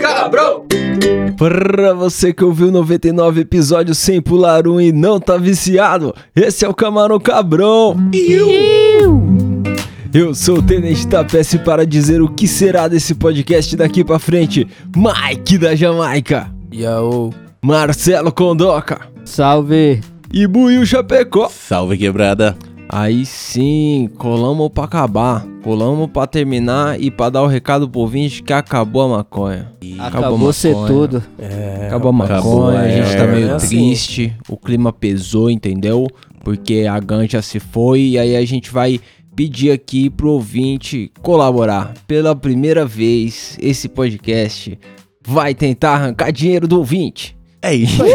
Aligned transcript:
Cabrão! 0.00 0.64
Pra 1.36 1.92
você 1.92 2.32
que 2.32 2.42
ouviu 2.42 2.70
99 2.70 3.42
episódios 3.42 3.98
sem 3.98 4.22
pular 4.22 4.66
um 4.66 4.80
e 4.80 4.90
não 4.90 5.20
tá 5.20 5.36
viciado, 5.36 6.14
esse 6.34 6.64
é 6.64 6.68
o 6.68 6.72
Camarão 6.72 7.20
Cabrão. 7.20 7.94
Eu 10.14 10.34
sou 10.34 10.60
o 10.60 10.62
Tenente 10.62 11.06
Tapece 11.06 11.58
para 11.58 11.84
dizer 11.84 12.22
o 12.22 12.28
que 12.28 12.48
será 12.48 12.88
desse 12.88 13.14
podcast 13.14 13.76
daqui 13.76 14.02
pra 14.02 14.18
frente. 14.18 14.66
Mike 14.96 15.58
da 15.58 15.76
Jamaica, 15.76 16.50
Yo. 16.72 17.43
Marcelo 17.66 18.30
Condoca 18.30 19.08
Salve! 19.24 20.02
e 20.30 20.46
Buiu 20.46 20.84
Chapecó. 20.84 21.48
Salve 21.48 21.96
quebrada. 21.96 22.54
Aí 22.86 23.24
sim, 23.24 24.10
colamos 24.18 24.68
pra 24.68 24.84
acabar, 24.84 25.46
colamos 25.62 26.10
pra 26.10 26.26
terminar 26.26 27.00
e 27.00 27.10
pra 27.10 27.30
dar 27.30 27.42
o 27.42 27.46
recado 27.46 27.88
pro 27.88 28.02
ouvinte 28.02 28.42
que 28.42 28.52
acabou 28.52 29.00
a 29.00 29.08
maconha. 29.08 29.72
Acabou, 29.98 30.50
a 30.50 30.52
ser 30.52 30.74
maconha. 30.74 30.88
tudo. 30.88 31.24
É, 31.38 31.86
Acabou 31.86 32.10
a 32.10 32.12
maconha, 32.12 32.38
acabou, 32.38 32.68
a 32.68 32.86
gente 32.86 33.08
é, 33.08 33.16
tá 33.16 33.26
meio 33.26 33.48
é 33.48 33.52
assim. 33.54 33.68
triste, 33.68 34.36
o 34.46 34.58
clima 34.58 34.92
pesou, 34.92 35.50
entendeu? 35.50 36.06
Porque 36.44 36.84
a 36.86 37.00
ganja 37.00 37.40
se 37.40 37.58
foi 37.58 38.00
e 38.02 38.18
aí 38.18 38.36
a 38.36 38.44
gente 38.44 38.70
vai 38.70 39.00
pedir 39.34 39.70
aqui 39.70 40.10
pro 40.10 40.32
ouvinte 40.32 41.10
colaborar. 41.22 41.94
Pela 42.06 42.36
primeira 42.36 42.84
vez, 42.84 43.56
esse 43.58 43.88
podcast 43.88 44.78
vai 45.26 45.54
tentar 45.54 45.94
arrancar 45.94 46.30
dinheiro 46.30 46.68
do 46.68 46.76
ouvinte. 46.76 47.34
É 47.64 47.74
isso 47.74 48.02
aí. 48.02 48.12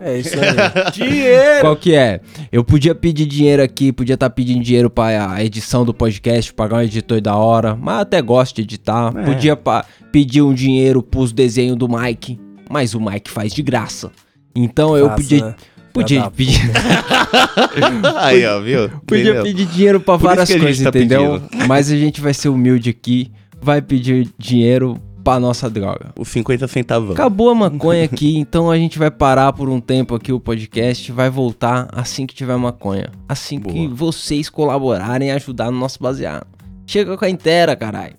É 0.00 0.18
isso 0.18 0.34
aí. 0.34 0.50
Dinheiro. 0.92 1.60
Qual 1.60 1.76
que 1.76 1.94
é? 1.94 2.20
Eu 2.50 2.64
podia 2.64 2.94
pedir 2.94 3.26
dinheiro 3.26 3.62
aqui, 3.62 3.92
podia 3.92 4.14
estar 4.14 4.28
pedindo 4.30 4.62
dinheiro 4.62 4.90
para 4.90 5.32
a 5.32 5.44
edição 5.44 5.84
do 5.84 5.94
podcast, 5.94 6.52
pagar 6.52 6.76
um 6.78 6.82
editor 6.82 7.20
da 7.20 7.36
hora, 7.36 7.76
mas 7.76 7.94
eu 7.96 8.00
até 8.02 8.20
gosto 8.22 8.56
de 8.56 8.62
editar. 8.62 9.12
É. 9.16 9.22
Podia 9.24 9.54
pa- 9.56 9.84
pedir 10.10 10.42
um 10.42 10.52
dinheiro 10.52 11.02
pros 11.02 11.32
desenhos 11.32 11.76
do 11.76 11.88
Mike, 11.88 12.40
mas 12.68 12.94
o 12.94 13.00
Mike 13.00 13.30
faz 13.30 13.52
de 13.54 13.62
graça. 13.62 14.10
Então 14.54 14.96
eu 14.96 15.10
podia, 15.10 15.44
né? 15.44 15.54
podia 15.92 16.22
da 16.22 16.30
pedir, 16.30 16.60
Aí, 18.16 18.44
ó, 18.46 18.60
viu? 18.60 18.88
podia 19.06 19.24
Entendeu? 19.24 19.42
pedir 19.44 19.66
dinheiro 19.66 20.00
isso 20.00 20.16
várias 20.16 20.48
coisas, 20.52 20.82
tá 20.82 20.88
entendeu? 20.88 21.40
Mas 21.68 21.90
a 21.90 21.96
gente 21.96 22.20
vai 22.20 22.34
ser 22.34 22.48
humilde 22.48 22.90
aqui, 22.90 23.30
vai 23.60 23.80
pedir 23.80 24.28
dinheiro 24.38 24.96
pra 25.28 25.40
nossa 25.40 25.68
droga. 25.68 26.12
Os 26.18 26.28
50 26.28 26.66
centavos. 26.68 27.10
Acabou 27.12 27.50
a 27.50 27.54
maconha 27.54 28.04
aqui, 28.04 28.36
então 28.38 28.70
a 28.70 28.76
gente 28.78 28.98
vai 28.98 29.10
parar 29.10 29.52
por 29.52 29.68
um 29.68 29.80
tempo 29.80 30.14
aqui 30.14 30.32
o 30.32 30.40
podcast, 30.40 31.10
vai 31.12 31.28
voltar 31.28 31.88
assim 31.92 32.26
que 32.26 32.34
tiver 32.34 32.56
maconha. 32.56 33.10
Assim 33.28 33.60
que 33.60 33.72
Boa. 33.88 33.94
vocês 33.94 34.48
colaborarem 34.48 35.28
e 35.28 35.30
ajudar 35.32 35.70
no 35.70 35.78
nosso 35.78 36.02
baseado. 36.02 36.46
Chega 36.86 37.16
com 37.16 37.24
a 37.24 37.30
inteira, 37.30 37.76
caralho. 37.76 38.14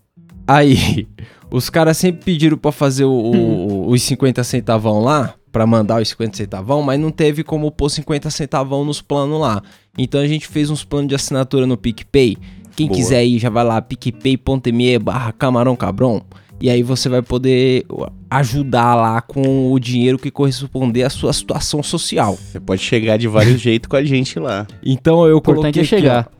Aí, 0.47 1.07
os 1.51 1.69
caras 1.69 1.97
sempre 1.97 2.23
pediram 2.23 2.57
pra 2.57 2.71
fazer 2.71 3.05
o- 3.05 3.11
o- 3.11 3.89
os 3.91 4.01
50 4.03 4.43
centavão 4.43 4.99
lá, 4.99 5.33
pra 5.51 5.65
mandar 5.65 5.99
os 6.01 6.09
50 6.09 6.37
centavão, 6.37 6.81
mas 6.83 6.99
não 6.99 7.09
teve 7.09 7.43
como 7.43 7.71
pôr 7.71 7.89
50 7.89 8.29
centavão 8.29 8.85
nos 8.85 9.01
planos 9.01 9.39
lá. 9.41 9.63
Então 9.97 10.21
a 10.21 10.27
gente 10.27 10.47
fez 10.47 10.69
uns 10.69 10.83
planos 10.83 11.07
de 11.09 11.15
assinatura 11.15 11.65
no 11.65 11.75
PicPay. 11.75 12.37
Quem 12.75 12.87
Boa. 12.87 12.97
quiser 12.97 13.25
ir, 13.25 13.39
já 13.39 13.49
vai 13.49 13.63
lá, 13.63 13.81
picpay.me 13.81 14.99
barra 14.99 15.31
camarão 15.31 15.75
cabrão. 15.75 16.21
E 16.61 16.69
aí 16.69 16.83
você 16.83 17.07
vai 17.07 17.21
poder 17.21 17.85
ajudar 18.29 18.95
lá 18.95 19.21
com 19.21 19.71
o 19.71 19.79
dinheiro 19.79 20.19
que 20.19 20.29
corresponder 20.29 21.03
à 21.03 21.09
sua 21.09 21.31
situação 21.31 21.81
social. 21.81 22.35
Você 22.35 22.59
pode 22.59 22.81
chegar 22.81 23.17
de 23.17 23.27
vários 23.27 23.59
jeitos 23.61 23.87
com 23.87 23.95
a 23.95 24.03
gente 24.03 24.37
lá. 24.39 24.67
Então 24.83 25.25
eu 25.25 25.37
importante 25.37 25.79
coloquei 25.79 25.81
é 25.81 25.85
aqui, 25.85 25.89
chegar. 25.89 26.29
ó, 26.29 26.39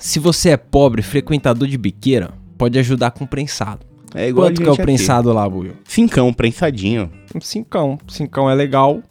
se 0.00 0.18
você 0.18 0.50
é 0.50 0.56
pobre, 0.56 1.02
frequentador 1.02 1.68
de 1.68 1.76
biqueira, 1.76 2.30
pode 2.56 2.78
ajudar 2.78 3.10
com 3.10 3.26
prensado. 3.26 3.86
É 4.14 4.28
igual 4.28 4.46
Quanto 4.46 4.60
a 4.60 4.62
que 4.62 4.68
é 4.68 4.72
o 4.72 4.74
gente 4.74 4.80
aqui. 4.82 4.86
prensado 4.86 5.32
lá, 5.32 5.46
Buio? 5.48 5.76
Cincão, 5.84 6.32
prensadinho. 6.32 7.10
Um 7.34 7.40
cincão. 7.40 7.98
Cincão 8.08 8.48
é 8.48 8.54
legal. 8.54 9.02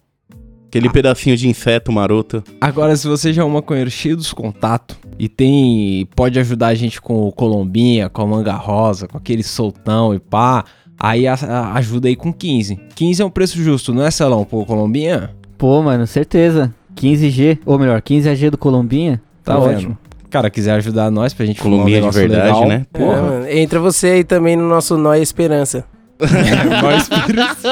Aquele 0.77 0.93
pedacinho 0.93 1.35
de 1.37 1.47
inseto 1.47 1.91
maroto. 1.91 2.43
Agora, 2.61 2.95
se 2.95 3.07
você 3.07 3.33
já 3.33 3.41
é 3.41 3.45
um 3.45 3.49
maconheiro 3.49 3.89
cheio 3.89 4.15
dos 4.15 4.31
contatos 4.33 4.97
e 5.19 5.27
tem. 5.27 6.07
pode 6.15 6.39
ajudar 6.39 6.67
a 6.67 6.75
gente 6.75 7.01
com 7.01 7.27
o 7.27 7.31
colombinha, 7.31 8.09
com 8.09 8.21
a 8.21 8.27
manga 8.27 8.53
rosa, 8.53 9.07
com 9.07 9.17
aquele 9.17 9.43
soltão 9.43 10.13
e 10.13 10.19
pá, 10.19 10.63
aí 10.99 11.27
a- 11.27 11.33
a- 11.33 11.73
ajuda 11.75 12.07
aí 12.07 12.15
com 12.15 12.31
15. 12.31 12.79
15 12.95 13.21
é 13.21 13.25
um 13.25 13.29
preço 13.29 13.57
justo, 13.61 13.93
não 13.93 14.03
é, 14.05 14.11
Celão, 14.11 14.43
pô, 14.45 14.65
colombinha? 14.65 15.31
Pô, 15.57 15.81
mano, 15.81 16.05
certeza. 16.05 16.73
15G, 16.95 17.59
ou 17.65 17.77
melhor, 17.77 18.01
15AG 18.01 18.49
do 18.49 18.57
Colombinha. 18.57 19.21
Tá, 19.43 19.53
Tá 19.53 19.59
vendo? 19.59 19.75
ótimo. 19.77 19.97
Cara, 20.29 20.49
quiser 20.49 20.73
ajudar 20.73 21.09
nós 21.09 21.33
pra 21.33 21.45
gente 21.45 21.59
um 21.61 21.63
Colombinha 21.63 22.01
de 22.01 22.09
verdade, 22.11 22.43
legal, 22.47 22.67
né? 22.67 22.85
É, 22.93 22.97
Porra. 22.97 23.21
mano. 23.21 23.47
Entra 23.49 23.79
você 23.79 24.07
aí 24.07 24.23
também 24.23 24.55
no 24.55 24.67
nosso 24.67 24.97
Nóia 24.97 25.21
Esperança. 25.21 25.85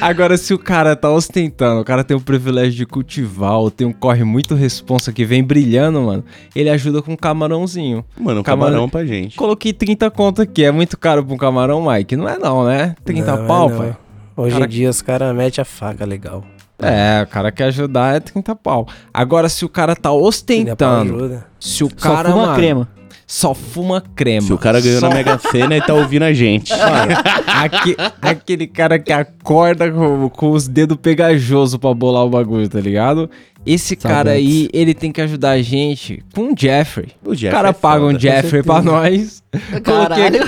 Agora, 0.00 0.36
se 0.36 0.52
o 0.52 0.58
cara 0.58 0.94
tá 0.94 1.10
ostentando, 1.10 1.80
o 1.80 1.84
cara 1.84 2.04
tem 2.04 2.16
o 2.16 2.20
privilégio 2.20 2.72
de 2.74 2.86
cultivar, 2.86 3.54
ou 3.54 3.70
tem 3.70 3.86
um 3.86 3.92
corre 3.92 4.24
muito 4.24 4.54
responsa 4.54 5.12
que 5.12 5.24
vem 5.24 5.42
brilhando, 5.42 6.00
mano, 6.02 6.24
ele 6.54 6.68
ajuda 6.70 7.02
com 7.02 7.12
um 7.12 7.16
camarãozinho. 7.16 8.04
Mano, 8.18 8.40
um 8.40 8.42
Camarão- 8.42 8.72
camarão 8.72 8.88
pra 8.88 9.04
gente. 9.04 9.36
Coloquei 9.36 9.72
30 9.72 10.10
conto 10.10 10.42
aqui, 10.42 10.64
é 10.64 10.70
muito 10.70 10.96
caro 10.98 11.24
pra 11.24 11.34
um 11.34 11.38
camarão, 11.38 11.84
Mike? 11.90 12.16
Não 12.16 12.28
é 12.28 12.38
não, 12.38 12.64
né? 12.64 12.94
30 13.04 13.36
Não, 13.36 13.46
pau, 13.46 13.70
é 13.70 13.76
pai. 13.76 13.96
Hoje 14.36 14.52
Cara- 14.52 14.64
em 14.66 14.68
dia 14.68 14.90
os 14.90 15.02
caras 15.02 15.34
metem 15.34 15.62
a 15.62 15.64
faca 15.64 16.04
legal. 16.04 16.44
É, 16.80 17.24
o 17.24 17.26
cara 17.26 17.50
quer 17.50 17.64
ajudar, 17.64 18.14
é 18.14 18.20
30 18.20 18.54
pau. 18.54 18.86
Agora, 19.12 19.48
se 19.48 19.64
o 19.64 19.68
cara 19.68 19.96
tá 19.96 20.12
ostentando, 20.12 21.42
se 21.58 21.82
o 21.82 21.88
Só 21.96 22.08
cara, 22.08 22.30
fuma 22.30 22.42
mano, 22.46 22.56
crema. 22.56 22.88
Só 23.30 23.52
fuma 23.54 24.02
crema. 24.16 24.46
Se 24.46 24.52
o 24.54 24.56
cara 24.58 24.80
ganhou 24.80 25.00
só 25.00 25.08
na 25.10 25.14
Mega 25.14 25.38
Sena 25.38 25.76
e 25.76 25.82
tá 25.82 25.92
ouvindo 25.92 26.22
a 26.24 26.32
gente. 26.32 26.72
Aque- 27.46 27.94
aquele 28.22 28.66
cara 28.66 28.98
que 28.98 29.12
acorda 29.12 29.90
com, 29.92 30.30
com 30.30 30.50
os 30.50 30.66
dedos 30.66 30.96
pegajosos 30.96 31.76
pra 31.76 31.92
bolar 31.92 32.24
o 32.24 32.30
bagulho, 32.30 32.66
tá 32.68 32.80
ligado? 32.80 33.28
Esse 33.66 33.94
cara 33.96 34.30
Saudades. 34.30 34.38
aí, 34.46 34.68
ele 34.72 34.94
tem 34.94 35.12
que 35.12 35.20
ajudar 35.20 35.50
a 35.50 35.60
gente 35.62 36.24
com 36.34 36.52
o 36.52 36.54
Jeffrey. 36.58 37.08
O 37.22 37.32
O 37.32 37.36
Jeff 37.36 37.54
cara 37.54 37.68
é 37.68 37.72
paga 37.74 38.02
um 38.04 38.06
foda. 38.12 38.18
Jeffrey 38.18 38.62
pra 38.62 38.80
nós. 38.80 39.42
Coloquei, 39.84 40.40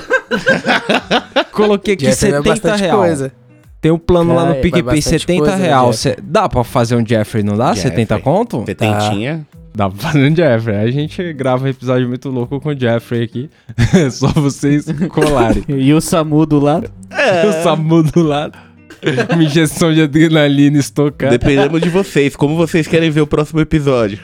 coloquei 1.52 1.94
aqui 1.94 2.04
Jeff 2.06 2.24
é 2.24 2.30
70 2.30 2.42
bastante 2.42 2.80
real. 2.80 2.98
coisa. 2.98 3.32
Tem 3.80 3.90
um 3.90 3.98
plano 3.98 4.34
lá 4.34 4.42
no 4.44 4.52
vai 4.52 4.60
PicPay, 4.60 4.82
bastante 4.82 5.20
70 5.20 5.38
coisa, 5.42 5.56
né? 5.56 5.92
Cê- 5.92 6.16
dá 6.22 6.48
pra 6.48 6.62
fazer 6.64 6.96
um 6.96 7.06
Jeffrey, 7.06 7.42
não 7.42 7.56
dá? 7.56 7.72
Jeffrey. 7.74 7.90
70 7.90 8.18
conto? 8.20 8.62
Setentinha. 8.66 9.46
Dá 9.74 9.88
pra 9.88 9.98
fazer 10.10 10.30
um 10.30 10.34
Jeffrey. 10.36 10.76
Aí 10.76 10.88
a 10.88 10.92
gente 10.92 11.32
grava 11.32 11.64
um 11.64 11.68
episódio 11.68 12.06
muito 12.08 12.28
louco 12.28 12.60
com 12.60 12.70
o 12.70 12.78
Jeffrey 12.78 13.22
aqui. 13.22 13.48
Só 14.10 14.28
vocês 14.28 14.84
colarem. 15.08 15.64
E 15.68 15.94
o 15.94 16.00
Samu 16.00 16.44
do 16.44 16.58
lado. 16.60 16.90
O 17.48 17.62
Samu 17.62 18.02
do 18.02 18.22
lado. 18.22 18.58
Uma 19.34 19.42
injeção 19.44 19.92
de 19.92 20.02
adrenalina 20.02 20.78
estocada. 20.78 21.36
Dependemos 21.36 21.80
de 21.80 21.88
vocês, 21.88 22.36
como 22.36 22.56
vocês 22.56 22.86
querem 22.86 23.10
ver 23.10 23.20
o 23.22 23.26
próximo 23.26 23.60
episódio. 23.60 24.18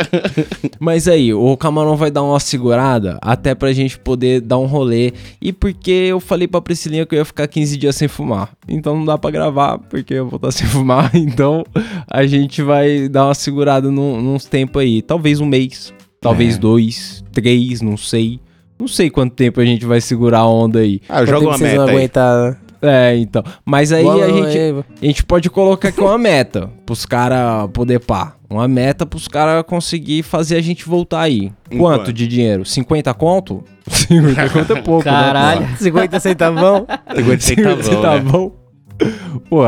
Mas 0.78 1.08
aí, 1.08 1.32
o 1.32 1.56
Camarão 1.56 1.96
vai 1.96 2.10
dar 2.10 2.22
uma 2.22 2.40
segurada 2.40 3.18
até 3.20 3.54
pra 3.54 3.72
gente 3.72 3.98
poder 3.98 4.40
dar 4.40 4.58
um 4.58 4.66
rolê. 4.66 5.12
E 5.40 5.52
porque 5.52 5.90
eu 5.90 6.20
falei 6.20 6.48
pra 6.48 6.60
Priscilinha 6.60 7.06
que 7.06 7.14
eu 7.14 7.18
ia 7.18 7.24
ficar 7.24 7.46
15 7.46 7.76
dias 7.76 7.96
sem 7.96 8.08
fumar. 8.08 8.50
Então 8.68 8.96
não 8.96 9.04
dá 9.04 9.16
pra 9.18 9.30
gravar, 9.30 9.78
porque 9.78 10.14
eu 10.14 10.28
vou 10.28 10.36
estar 10.36 10.50
sem 10.52 10.66
fumar. 10.66 11.10
Então 11.14 11.64
a 12.08 12.26
gente 12.26 12.62
vai 12.62 13.08
dar 13.08 13.26
uma 13.26 13.34
segurada 13.34 13.90
num, 13.90 14.20
nos 14.20 14.44
tempos 14.44 14.82
aí. 14.82 15.02
Talvez 15.02 15.40
um 15.40 15.46
mês, 15.46 15.92
talvez 16.20 16.56
É. 16.56 16.58
dois, 16.58 17.24
três, 17.32 17.80
não 17.80 17.96
sei. 17.96 18.40
Não 18.78 18.88
sei 18.88 19.10
quanto 19.10 19.34
tempo 19.34 19.60
a 19.60 19.64
gente 19.64 19.86
vai 19.86 20.00
segurar 20.00 20.40
a 20.40 20.48
onda 20.48 20.80
aí. 20.80 21.00
Ah, 21.08 21.24
joga 21.24 21.46
uma 21.46 21.52
não 21.52 21.58
meta 21.58 21.84
aí. 21.84 21.90
aguentar, 21.90 22.50
né? 22.50 22.56
É, 22.82 23.16
então. 23.16 23.42
Mas 23.64 23.92
aí 23.92 24.02
Bola 24.02 24.24
a 24.24 24.28
gente. 24.28 24.58
aí, 24.58 24.84
A 25.00 25.06
gente 25.06 25.24
pode 25.24 25.48
colocar 25.48 25.88
aqui 25.90 26.00
uma 26.00 26.18
meta 26.18 26.68
pros 26.84 27.06
caras 27.06 27.70
poder 27.72 28.00
pá. 28.00 28.34
Uma 28.50 28.66
meta 28.68 29.06
pros 29.06 29.28
caras 29.28 29.64
conseguir 29.66 30.22
fazer 30.24 30.56
a 30.56 30.60
gente 30.60 30.84
voltar 30.86 31.20
aí. 31.22 31.52
Quanto 31.70 31.78
quanto? 31.98 32.12
de 32.12 32.26
dinheiro? 32.26 32.64
50 32.64 33.14
conto? 33.14 33.62
50 33.88 34.50
conto 34.50 34.72
é 34.72 34.82
pouco, 34.82 35.04
Caralho. 35.04 35.60
né? 35.62 35.76
50 35.78 36.20
centavão. 36.20 36.84
pô? 36.86 37.40
50 37.40 37.82
centavão, 37.84 38.14
né? 38.24 38.30
bom. 38.30 38.52
Pô, 39.48 39.62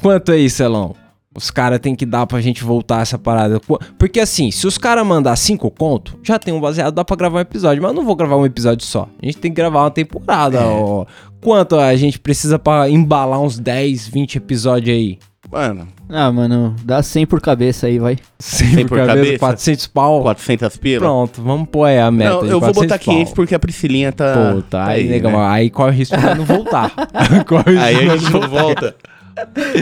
quanto 0.00 0.32
aí, 0.32 0.48
Celão? 0.48 0.94
Os 1.34 1.50
caras 1.50 1.78
tem 1.80 1.96
que 1.96 2.04
dar 2.04 2.26
pra 2.26 2.42
gente 2.42 2.62
voltar 2.62 3.00
essa 3.00 3.18
parada. 3.18 3.58
Qu- 3.58 3.78
Porque 3.98 4.20
assim, 4.20 4.50
se 4.50 4.66
os 4.66 4.76
caras 4.76 5.06
mandar 5.06 5.34
5 5.34 5.70
conto, 5.70 6.18
já 6.22 6.38
tem 6.38 6.52
um 6.52 6.60
baseado, 6.60 6.94
dá 6.94 7.02
pra 7.04 7.16
gravar 7.16 7.38
um 7.38 7.40
episódio. 7.40 7.82
Mas 7.82 7.90
eu 7.90 7.96
não 7.96 8.04
vou 8.04 8.14
gravar 8.14 8.36
um 8.36 8.44
episódio 8.44 8.86
só. 8.86 9.08
A 9.20 9.24
gente 9.24 9.38
tem 9.38 9.50
que 9.50 9.56
gravar 9.56 9.80
uma 9.84 9.90
temporada, 9.90 10.58
É. 10.58 10.64
ó. 10.64 11.06
Quanto 11.42 11.76
a 11.76 11.94
gente 11.96 12.18
precisa 12.18 12.58
pra 12.58 12.88
embalar 12.88 13.40
uns 13.40 13.58
10, 13.58 14.06
20 14.08 14.36
episódios 14.36 14.96
aí? 14.96 15.18
Mano, 15.50 15.86
Ah, 16.08 16.30
mano, 16.32 16.74
dá 16.84 17.02
100 17.02 17.26
por 17.26 17.40
cabeça 17.40 17.86
aí, 17.86 17.98
vai. 17.98 18.16
100 18.38 18.86
por 18.86 19.04
cabeça? 19.04 19.38
400 19.38 19.86
pau. 19.88 20.22
400 20.22 20.76
pila? 20.78 21.00
Pronto, 21.00 21.42
vamos 21.42 21.68
pôr 21.68 21.84
aí 21.84 21.98
a 21.98 22.10
meta. 22.10 22.30
Não, 22.30 22.44
eu 22.44 22.60
vou 22.60 22.72
400 22.72 22.82
botar 22.82 22.98
500 22.98 23.24
pau. 23.24 23.34
porque 23.34 23.54
a 23.54 23.58
Priscilinha 23.58 24.12
tá. 24.12 24.52
Puta, 24.54 24.68
tá 24.70 24.86
aí, 24.86 25.02
aí, 25.02 25.08
negão, 25.08 25.32
né? 25.32 25.46
aí 25.48 25.68
corre 25.68 25.90
o 25.90 25.94
risco 25.94 26.16
de 26.16 26.34
não 26.34 26.44
voltar. 26.44 26.90
corre 27.46 27.74
o 27.74 27.80
Aí 27.80 27.94
risco 27.96 28.12
a 28.12 28.16
de 28.16 28.22
gente 28.24 28.32
não 28.32 28.48
volta. 28.48 28.96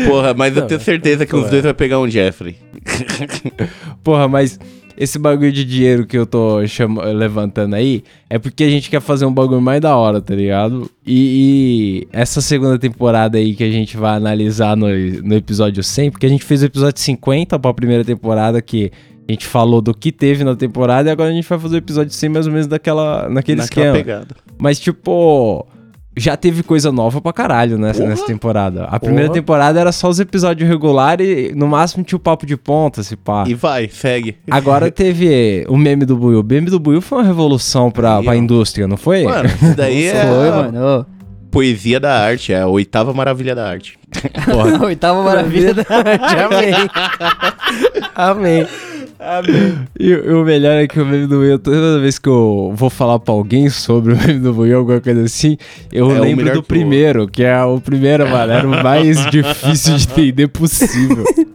Porra, 0.08 0.32
mas 0.34 0.54
eu 0.56 0.62
Não, 0.62 0.68
tenho 0.68 0.80
certeza 0.80 1.26
que 1.26 1.36
os 1.36 1.50
dois 1.50 1.62
vai 1.62 1.74
pegar 1.74 2.00
um 2.00 2.08
Jeffrey. 2.08 2.56
Porra, 4.02 4.26
mas 4.28 4.58
esse 5.02 5.18
bagulho 5.18 5.50
de 5.50 5.64
dinheiro 5.64 6.06
que 6.06 6.16
eu 6.16 6.26
tô 6.26 6.64
chama- 6.66 7.04
levantando 7.06 7.74
aí 7.74 8.04
é 8.28 8.38
porque 8.38 8.62
a 8.64 8.68
gente 8.70 8.90
quer 8.90 9.00
fazer 9.00 9.24
um 9.24 9.32
bagulho 9.32 9.60
mais 9.60 9.80
da 9.80 9.96
hora, 9.96 10.20
tá 10.20 10.34
ligado? 10.34 10.90
E, 11.06 12.04
e 12.04 12.08
essa 12.12 12.40
segunda 12.40 12.78
temporada 12.78 13.38
aí 13.38 13.54
que 13.54 13.64
a 13.64 13.70
gente 13.70 13.96
vai 13.96 14.14
analisar 14.16 14.76
no, 14.76 14.86
no 14.88 15.34
episódio 15.34 15.82
100, 15.82 16.10
porque 16.10 16.26
a 16.26 16.28
gente 16.28 16.44
fez 16.44 16.62
o 16.62 16.66
episódio 16.66 17.00
50 17.00 17.58
pra 17.58 17.72
primeira 17.72 18.04
temporada 18.04 18.60
que 18.60 18.92
a 19.28 19.32
gente 19.32 19.46
falou 19.46 19.80
do 19.80 19.94
que 19.94 20.12
teve 20.12 20.44
na 20.44 20.54
temporada 20.54 21.08
e 21.08 21.12
agora 21.12 21.30
a 21.30 21.32
gente 21.32 21.48
vai 21.48 21.58
fazer 21.58 21.76
o 21.76 21.78
episódio 21.78 22.12
100 22.12 22.28
mais 22.28 22.46
ou 22.46 22.52
menos 22.52 22.66
daquela, 22.66 23.28
naquele 23.28 23.60
Naquela 23.60 23.86
esquema. 23.86 23.92
pegada. 23.96 24.36
Mas, 24.58 24.78
tipo, 24.78 25.66
já 26.16 26.36
teve 26.36 26.62
coisa 26.62 26.90
nova 26.90 27.20
pra 27.20 27.32
caralho 27.32 27.78
nessa, 27.78 28.04
nessa 28.04 28.26
temporada. 28.26 28.84
A 28.84 28.98
primeira 28.98 29.28
Porra. 29.28 29.40
temporada 29.40 29.80
era 29.80 29.92
só 29.92 30.08
os 30.08 30.18
episódios 30.18 30.68
regulares 30.68 31.26
e 31.50 31.54
no 31.54 31.66
máximo 31.68 32.02
tinha 32.02 32.16
o 32.16 32.20
papo 32.20 32.44
de 32.44 32.56
ponta, 32.56 33.02
se 33.02 33.16
pá. 33.16 33.44
E 33.46 33.54
vai, 33.54 33.88
segue. 33.88 34.36
Agora 34.50 34.90
teve 34.92 35.64
o 35.68 35.76
meme 35.76 36.04
do 36.04 36.16
Buiu. 36.16 36.40
O 36.40 36.44
meme 36.44 36.68
do 36.68 36.80
Buiu 36.80 37.00
foi 37.00 37.18
uma 37.18 37.24
revolução 37.24 37.90
pra, 37.90 38.22
pra 38.22 38.36
indústria, 38.36 38.86
não 38.88 38.96
foi? 38.96 39.24
Mano, 39.24 39.48
isso 39.48 39.76
daí 39.76 40.06
é 40.06 40.24
Foi, 40.26 40.50
mano. 40.50 41.06
Poesia 41.50 41.98
da 41.98 42.16
arte, 42.16 42.52
é 42.52 42.60
a 42.60 42.66
oitava 42.68 43.12
maravilha 43.12 43.54
da 43.56 43.68
arte. 43.68 43.98
Oitava 44.84 45.22
maravilha 45.22 45.74
da 45.74 45.82
Amém. 45.82 46.74
Amém. 48.14 48.66
E, 49.98 50.06
e 50.06 50.16
o 50.32 50.44
melhor 50.44 50.72
é 50.72 50.86
que 50.86 50.98
o 50.98 51.04
meme 51.04 51.26
do 51.26 51.36
Buiu, 51.38 51.58
toda 51.58 52.00
vez 52.00 52.18
que 52.18 52.28
eu 52.28 52.72
vou 52.74 52.88
falar 52.88 53.18
pra 53.18 53.34
alguém 53.34 53.68
sobre 53.68 54.14
o 54.14 54.16
meme 54.16 54.40
do 54.40 54.54
Buiu, 54.54 54.78
alguma 54.78 55.00
coisa 55.00 55.22
assim, 55.22 55.58
eu 55.92 56.10
É 56.10 56.20
lembro 56.20 56.52
do 56.52 56.62
que 56.62 56.68
primeiro, 56.68 57.28
que 57.28 57.42
é 57.44 57.62
o 57.62 57.80
primeiro, 57.80 58.28
mano, 58.28 58.52
era 58.52 58.66
o 58.66 58.82
mais 58.82 59.24
difícil 59.30 59.96
de 59.96 60.10
entender 60.10 60.48
possível. 60.48 61.24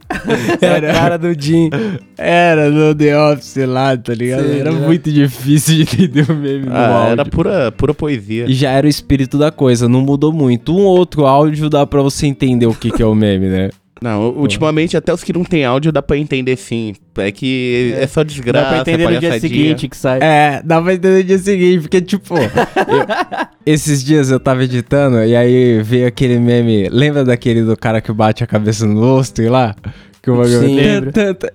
É 0.62 0.68
a 0.68 0.94
cara 0.94 1.18
do 1.18 1.34
Jim. 1.40 1.70
Era 2.18 2.70
no 2.70 2.96
The 2.96 3.20
Office 3.20 3.58
lá, 3.68 3.98
tá 3.98 4.14
ligado? 4.14 4.44
Sim, 4.44 4.60
era 4.60 4.72
né? 4.72 4.86
muito 4.86 5.12
difícil 5.12 5.76
de 5.76 5.82
entender 5.82 6.32
o 6.32 6.36
meme 6.36 6.66
do 6.66 6.74
Ah, 6.74 7.08
era 7.12 7.26
pura, 7.26 7.72
pura 7.72 7.94
poesia. 7.94 8.46
E 8.48 8.54
já 8.54 8.72
era 8.72 8.86
o 8.86 8.90
espírito 8.90 9.38
da 9.38 9.52
coisa, 9.52 9.90
não 9.90 10.02
mudou 10.02 10.32
muito. 10.32 10.76
Um 10.76 10.84
outro 10.84 11.26
áudio 11.26 11.70
dá 11.70 11.86
pra 11.86 12.02
você 12.02 12.28
entender 12.28 12.66
o 12.66 12.74
que, 12.74 12.92
que 12.92 13.02
é 13.02 13.06
o 13.06 13.16
meme, 13.16 13.48
né? 13.48 13.70
Não, 14.06 14.30
ultimamente 14.30 14.96
até 14.96 15.12
os 15.12 15.24
que 15.24 15.34
não 15.34 15.44
tem 15.44 15.66
áudio 15.66 15.92
dá 15.92 16.00
pra 16.02 16.16
entender 16.16 16.56
sim. 16.58 16.94
É 17.18 17.32
que 17.32 17.94
é, 17.98 18.06
só 18.06 18.20
Dá 18.22 18.28
desgraça, 18.28 18.68
pra 18.70 18.78
entender 18.82 19.10
no 19.10 19.20
dia 19.20 19.40
seguinte 19.40 19.88
que 19.88 19.98
sai. 19.98 20.20
É, 20.22 20.62
dá 20.64 20.80
pra 20.82 20.94
entender 20.94 21.18
no 21.18 21.24
dia 21.24 21.38
seguinte, 21.40 21.82
porque, 21.82 22.02
tipo, 22.02 22.36
eu- 22.38 23.48
esses 23.66 24.04
dias 24.04 24.30
eu 24.30 24.40
tava 24.40 24.64
editando 24.64 25.24
e 25.24 25.36
aí 25.36 25.82
veio 25.82 26.08
aquele 26.08 26.38
meme. 26.40 26.88
Lembra 26.90 27.24
daquele 27.26 27.64
do 27.64 27.76
cara 27.76 28.00
que 28.00 28.12
bate 28.14 28.44
a 28.44 28.48
cabeça 28.48 28.86
no 28.86 29.00
lustre 29.00 29.50
lá? 29.50 29.74
Que 30.22 30.30
o 30.32 30.36
bagulho- 30.38 30.60
Sim. 30.60 30.78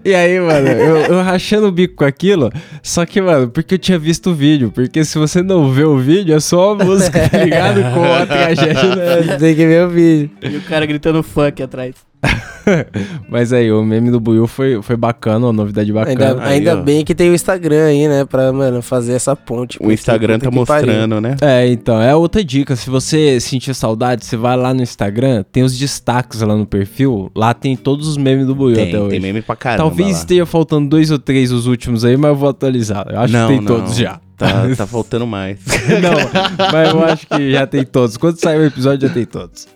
E 0.05 0.15
aí, 0.15 0.39
mano, 0.41 0.69
eu, 0.69 0.97
eu 0.99 1.23
rachando 1.23 1.67
o 1.67 1.73
bico 1.73 1.97
com 1.97 2.05
aquilo. 2.05 2.51
Só 2.83 3.05
que, 3.05 3.21
mano, 3.21 3.49
porque 3.51 3.75
eu 3.75 3.79
tinha 3.79 3.99
visto 3.99 4.31
o 4.31 4.35
vídeo. 4.35 4.71
Porque 4.73 5.05
se 5.05 5.19
você 5.19 5.43
não 5.43 5.71
vê 5.73 5.83
o 5.85 5.99
vídeo, 5.99 6.37
é 6.37 6.41
só 6.41 6.73
a 6.73 6.85
música, 6.85 7.29
tá 7.29 7.39
ligado? 7.45 7.81
Com 7.93 8.05
a 8.05 8.25
tragédia. 8.27 8.95
né? 8.97 9.37
Tem 9.39 9.57
que 9.57 9.67
ver 9.67 9.87
o 9.87 9.91
vídeo. 9.91 10.31
E 10.43 10.57
o 10.57 10.61
cara 10.63 10.87
gritando 10.87 11.21
funk 11.23 11.61
atrás. 11.63 11.95
Mas 13.29 13.53
aí, 13.53 13.73
o 13.73 13.83
meme 13.83 14.11
do 14.11 14.21
Buiu 14.21 14.47
foi, 14.47 14.83
foi 14.83 14.97
bacana, 14.97 15.47
uma 15.47 15.53
novidade 15.53 15.93
bacana. 15.93 16.31
Ainda, 16.31 16.43
Aí, 16.43 16.53
ainda 16.59 16.77
bem 16.77 17.05
que 17.05 17.15
tem 17.15 17.31
o 17.31 17.35
Instagram 17.35 17.85
aí, 17.87 18.07
né? 18.07 18.25
Pra, 18.25 18.53
mano, 18.53 18.83
fazer 18.83 19.13
essa 19.15 19.35
ponte. 19.35 19.79
O 19.81 19.91
Instagram 19.91 20.39
tá 20.39 20.51
mostrando, 20.51 21.21
né? 21.21 21.37
É, 21.41 21.67
então, 21.69 22.01
é 22.01 22.15
outra 22.15 22.45
dica. 22.45 22.77
Se 22.77 22.91
você 22.91 23.41
sentir 23.41 23.75
saudade, 23.75 24.25
você 24.25 24.37
vai 24.37 24.57
lá 24.57 24.75
no 24.75 24.83
Instagram, 24.83 25.45
tem 25.51 25.63
os 25.63 25.77
destaques 25.77 26.43
lá 26.43 26.55
no 26.55 26.67
perfil. 26.67 27.31
Lá 27.35 27.55
tem 27.55 27.77
todos 27.77 28.07
os 28.07 28.17
memes 28.17 28.47
do 28.47 28.55
Buiu 28.55 28.75
até 28.75 28.87
Tem, 28.91 29.01
hoje. 29.01 29.11
tem 29.11 29.21
meme 29.21 29.43
pra 29.43 29.57
caramba 29.57 29.83
Talvez 29.85 30.09
lá. 30.13 30.19
esteja 30.19 30.47
faltando 30.47 30.89
dois 30.89 31.11
ou 31.11 31.19
três 31.19 31.51
os 31.53 31.67
últimos 31.67 32.05
aí, 32.05 32.17
mas 32.17 32.31
eu 32.31 32.37
vou 32.37 32.49
atualizar. 32.49 33.07
Eu 33.11 33.21
acho 33.21 33.33
Não, 33.33 33.49
que 33.49 33.55
tem 33.55 33.63
não. 33.63 33.77
todos 33.77 33.97
já. 33.97 34.21
Tá, 34.37 34.65
tá 34.77 34.87
faltando 34.87 35.27
mais. 35.27 35.59
Não, 35.67 36.13
mas 36.73 36.91
eu 36.95 37.05
acho 37.05 37.27
que 37.27 37.51
já 37.53 37.67
tem 37.67 37.85
todos. 37.85 38.17
Quando 38.17 38.39
sair 38.39 38.59
o 38.59 38.65
episódio, 38.67 39.09
já 39.09 39.13
tem 39.15 39.25
todos. 39.25 39.67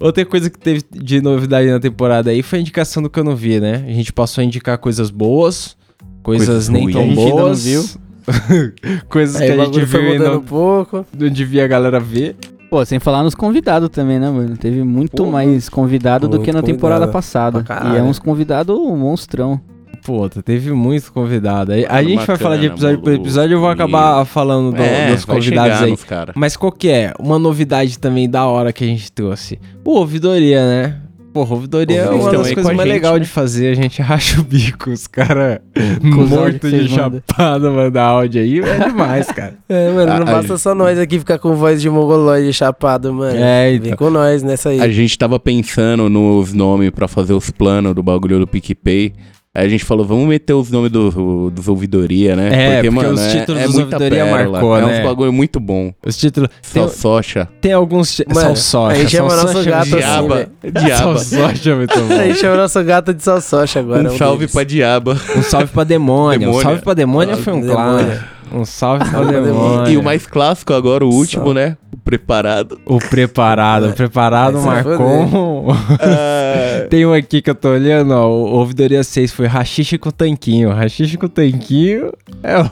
Outra 0.00 0.24
coisa 0.24 0.50
que 0.50 0.58
teve 0.58 0.82
de 0.90 1.20
novidade 1.20 1.70
na 1.70 1.78
temporada 1.78 2.30
aí 2.30 2.42
foi 2.42 2.58
a 2.58 2.62
indicação 2.62 3.02
do 3.02 3.08
que 3.08 3.18
eu 3.18 3.24
não 3.24 3.36
vi, 3.36 3.60
né? 3.60 3.84
A 3.86 3.92
gente 3.92 4.12
passou 4.12 4.42
a 4.42 4.44
indicar 4.44 4.76
coisas 4.78 5.08
boas, 5.10 5.76
coisas, 6.22 6.46
Coisas 6.48 6.68
nem 6.68 6.90
tão 6.90 7.02
A 7.02 7.04
gente 7.06 7.18
ainda 7.20 7.30
não 7.30 7.40
boas. 7.40 7.64
viu. 7.64 7.84
coisas 9.08 9.40
Aí 9.40 9.52
que 9.54 9.60
a 9.60 9.64
gente 9.64 9.84
viu 9.84 10.00
e 10.00 10.12
mudando 10.18 10.32
não, 10.32 10.38
um 10.40 10.42
pouco. 10.44 11.06
não 11.16 11.28
devia 11.28 11.64
a 11.64 11.68
galera 11.68 12.00
ver. 12.00 12.36
Pô, 12.70 12.84
sem 12.84 12.98
falar 12.98 13.22
nos 13.22 13.36
convidados 13.36 13.88
também, 13.88 14.18
né, 14.18 14.28
mano? 14.30 14.56
Teve 14.56 14.82
muito 14.82 15.22
Pô, 15.24 15.30
mais 15.30 15.68
convidado 15.68 16.26
do 16.28 16.40
que 16.40 16.50
na 16.50 16.62
temporada 16.62 17.06
passada. 17.06 17.64
E 17.92 17.96
é 17.96 18.02
uns 18.02 18.18
convidados 18.18 18.76
monstrão. 18.76 19.60
Pô, 20.04 20.28
teve 20.28 20.70
muito 20.72 21.10
convidado. 21.12 21.72
Aí, 21.72 21.86
a 21.86 21.94
Mano, 21.94 22.08
gente 22.10 22.26
vai 22.26 22.36
falar 22.36 22.56
de 22.56 22.68
bacana, 22.68 22.74
episódio 22.74 22.98
por 23.00 23.10
Molu. 23.12 23.22
episódio, 23.22 23.54
eu 23.54 23.60
vou 23.60 23.70
acabar 23.70 24.24
falando 24.26 24.72
do- 24.76 24.82
é, 24.82 25.10
dos 25.12 25.24
convidados 25.24 25.80
aí. 25.82 25.96
cara. 25.96 26.32
Mas 26.36 26.56
qual 26.56 26.70
que 26.70 26.88
é? 26.90 27.12
Uma 27.18 27.38
novidade 27.38 27.98
também 27.98 28.28
da 28.28 28.44
hora 28.46 28.70
que 28.72 28.84
a 28.84 28.86
gente 28.86 29.10
trouxe. 29.10 29.58
O 29.84 29.92
ouvidoria, 29.92 30.60
né? 30.66 30.96
Pô, 31.32 31.40
ouvidoria 31.40 32.02
é 32.02 32.10
uma 32.10 32.30
das 32.30 32.52
coisas 32.52 32.70
a 32.70 32.74
mais 32.74 32.86
gente, 32.88 32.94
legais 32.94 33.14
né? 33.14 33.20
de 33.20 33.26
fazer. 33.26 33.68
A 33.72 33.74
gente 33.74 34.00
racha 34.02 34.40
o 34.40 34.44
bico, 34.44 34.90
os 34.90 35.06
caras 35.08 35.58
mortos 36.02 36.70
que 36.70 36.78
de 36.84 36.88
chapada 36.90 37.70
mandar 37.70 38.04
áudio 38.04 38.40
aí. 38.42 38.60
É 38.60 38.78
demais, 38.86 39.26
cara. 39.28 39.54
É, 39.68 39.90
mano, 39.90 40.06
não 40.06 40.26
A- 40.26 40.30
a 40.30 40.32
basta 40.34 40.58
só 40.58 40.74
nós 40.74 40.98
aqui 40.98 41.18
ficar 41.18 41.38
com 41.38 41.54
voz 41.54 41.80
de 41.80 41.88
mongoloide 41.90 42.52
chapado, 42.52 43.12
mano. 43.12 43.36
É, 43.36 43.70
Vem 43.70 43.76
então. 43.92 43.96
com 43.96 44.10
nós 44.10 44.42
nessa 44.42 44.68
aí. 44.68 44.80
A 44.80 44.88
gente 44.88 45.18
tava 45.18 45.40
pensando 45.40 46.08
nos 46.10 46.52
nomes 46.52 46.90
pra 46.90 47.08
fazer 47.08 47.32
os 47.32 47.50
planos 47.50 47.94
do 47.94 48.02
bagulho 48.02 48.38
do 48.38 48.46
PicPay. 48.46 49.12
Aí 49.56 49.66
a 49.66 49.68
gente 49.68 49.84
falou, 49.84 50.04
vamos 50.04 50.26
meter 50.26 50.52
os 50.52 50.68
nomes 50.68 50.90
do, 50.90 51.48
dos 51.48 51.68
ouvidoria, 51.68 52.34
né? 52.34 52.48
É, 52.78 52.82
porque 52.82 53.06
os 53.06 53.26
títulos 53.32 53.62
dos 53.62 53.74
muita 53.74 53.96
ouvidoria 53.96 54.24
pérola. 54.24 54.50
marcou, 54.50 54.76
É 54.76 54.80
né? 54.84 54.98
uns 55.00 55.04
bagulho 55.06 55.32
muito 55.32 55.60
bom. 55.60 55.92
Os 56.04 56.16
títulos. 56.16 56.48
Tem, 56.72 56.82
Só 56.82 56.88
socha. 56.88 57.48
tem 57.60 57.72
alguns. 57.72 58.20
Mano, 58.26 58.40
Salsocha. 58.56 58.92
a 58.92 58.98
gente 58.98 59.10
chama 59.12 59.30
Salsocha 59.30 59.54
nosso 59.54 59.68
é 59.68 59.70
gato 59.70 59.82
assim, 59.86 59.96
Diaba. 59.96 60.34
velho. 60.34 60.50
Diaba. 60.84 61.18
Salsocha 61.18 61.70
é 61.70 61.74
muito 61.76 62.00
bom. 62.00 62.14
A 62.18 62.26
gente 62.26 62.38
chama 62.40 62.54
o 62.54 62.56
nosso 62.56 62.82
gato 62.84 63.14
de 63.14 63.22
salsocha 63.22 63.78
agora. 63.78 64.10
Um 64.12 64.16
salve 64.18 64.38
deles. 64.38 64.52
pra 64.52 64.64
Diaba. 64.64 65.20
Um 65.36 65.42
salve 65.42 65.66
pra 65.68 65.84
Demônia. 65.84 66.36
Um 66.36 66.40
Demônia. 66.40 66.62
salve 66.62 66.82
pra 66.82 66.94
Demônia 66.94 67.36
foi 67.36 67.52
um 67.52 67.60
Demônia. 67.60 68.24
Um 68.52 68.64
salve 68.64 69.04
pra 69.04 69.12
Salve 69.12 69.32
pra 69.32 69.40
Demônia. 69.40 69.92
E 69.92 69.96
o 69.96 70.02
mais 70.02 70.26
clássico 70.26 70.72
agora, 70.72 71.04
o 71.04 71.08
último, 71.12 71.52
né? 71.54 71.76
O 71.92 71.96
preparado. 71.96 72.78
O 72.84 72.98
preparado. 72.98 73.88
O 73.88 73.92
preparado 73.92 74.58
Vai 74.60 74.82
se 74.82 74.88
marcou. 74.88 75.66
Ah, 76.00 76.86
Tem 76.90 77.06
um 77.06 77.12
aqui 77.12 77.40
que 77.40 77.50
eu 77.50 77.54
tô 77.54 77.70
olhando, 77.70 78.12
ó. 78.12 78.26
O 78.28 78.58
Ouvidoria 78.58 79.02
6 79.02 79.32
foi 79.32 79.46
rachixe 79.46 79.96
com 79.98 80.10
tanquinho. 80.10 80.70
Rachixe 80.70 81.16
com 81.16 81.28
tanquinho 81.28 82.12
é 82.42 82.58
o. 82.60 82.70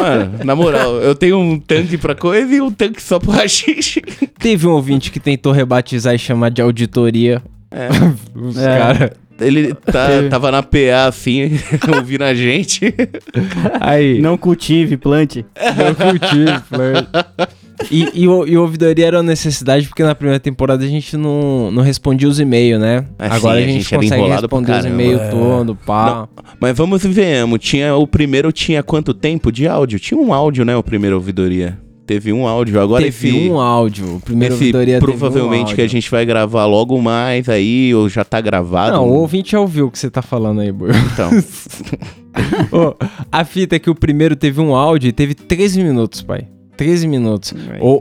Mano, 0.00 0.44
na 0.44 0.54
moral, 0.56 0.94
eu 0.96 1.14
tenho 1.14 1.38
um 1.38 1.58
tanque 1.58 1.98
pra 1.98 2.14
coisa 2.14 2.52
e 2.54 2.60
um 2.60 2.70
tanque 2.70 3.02
só 3.02 3.18
pro 3.18 3.30
rachixe. 3.30 4.00
Teve 4.38 4.66
um 4.66 4.70
ouvinte 4.72 5.10
que 5.10 5.20
tentou 5.20 5.52
rebatizar 5.52 6.14
e 6.14 6.18
chamar 6.18 6.50
de 6.50 6.62
auditoria. 6.62 7.42
É. 7.70 7.88
Os 8.38 8.56
É. 8.56 8.78
caras. 8.78 9.10
Ele 9.40 9.74
tá, 9.74 10.08
tava 10.30 10.50
na 10.50 10.62
PA 10.62 11.06
assim, 11.08 11.50
ouvindo 11.96 12.22
a 12.24 12.34
gente. 12.34 12.94
Aí. 13.80 14.20
Não 14.20 14.36
cultive, 14.36 14.96
plante. 14.96 15.44
Não 15.76 15.94
cultivo, 15.94 16.62
flerte. 16.68 17.08
E, 17.90 18.22
e, 18.22 18.28
o, 18.28 18.46
e 18.46 18.58
ouvidoria 18.58 19.06
era 19.06 19.16
uma 19.16 19.22
necessidade 19.22 19.88
porque 19.88 20.02
na 20.02 20.14
primeira 20.14 20.38
temporada 20.38 20.84
a 20.84 20.86
gente 20.86 21.16
não, 21.16 21.70
não 21.70 21.82
respondia 21.82 22.28
os 22.28 22.38
e-mails, 22.38 22.78
né? 22.78 23.06
Ah, 23.18 23.34
Agora 23.36 23.58
a 23.58 23.62
a 23.62 23.62
gente, 23.62 23.82
gente 23.82 23.94
era 23.94 24.02
consegue 24.02 24.28
responder 24.28 24.72
os 24.72 24.84
e-mails 24.84 25.20
É. 25.22 25.28
todo, 25.28 25.74
pá. 25.74 26.28
Mas 26.60 26.76
vamos 26.76 27.02
e 27.04 27.08
venhamos. 27.08 27.58
Tinha, 27.60 27.94
o 27.96 28.06
primeiro 28.06 28.52
tinha 28.52 28.82
quanto 28.82 29.14
tempo 29.14 29.50
de 29.50 29.66
áudio? 29.66 29.98
Tinha 29.98 30.20
um 30.20 30.34
áudio, 30.34 30.62
né? 30.64 30.76
O 30.76 30.82
primeiro 30.82 31.16
ouvidoria. 31.16 31.78
Teve 32.10 32.32
um 32.32 32.44
áudio. 32.46 32.80
Agora 32.80 33.04
teve 33.04 33.28
esse. 33.28 33.48
um 33.48 33.60
áudio. 33.60 34.16
O 34.16 34.20
primeiro 34.20 34.54
esse 34.54 34.64
ouvidoria 34.64 34.98
teve 34.98 35.06
um 35.12 35.16
provavelmente 35.18 35.74
que 35.76 35.80
a 35.80 35.86
gente 35.88 36.10
vai 36.10 36.26
gravar 36.26 36.66
logo 36.66 37.00
mais 37.00 37.48
aí, 37.48 37.94
ou 37.94 38.08
já 38.08 38.24
tá 38.24 38.40
gravado. 38.40 38.96
Não, 38.96 39.08
o 39.08 39.12
ouvinte 39.20 39.52
já 39.52 39.60
ouviu 39.60 39.86
o 39.86 39.90
que 39.92 39.98
você 39.98 40.10
tá 40.10 40.20
falando 40.20 40.60
aí, 40.60 40.72
Boi. 40.72 40.90
Então, 41.12 41.30
Ô, 42.72 42.94
a 43.30 43.44
fita 43.44 43.76
é 43.76 43.78
que 43.78 43.88
o 43.90 43.94
primeiro 43.94 44.34
teve 44.34 44.60
um 44.60 44.74
áudio 44.74 45.08
e 45.08 45.12
teve 45.12 45.34
13 45.34 45.82
minutos, 45.84 46.20
pai. 46.22 46.48
13 46.76 47.06
minutos. 47.06 47.52
O, 47.80 48.00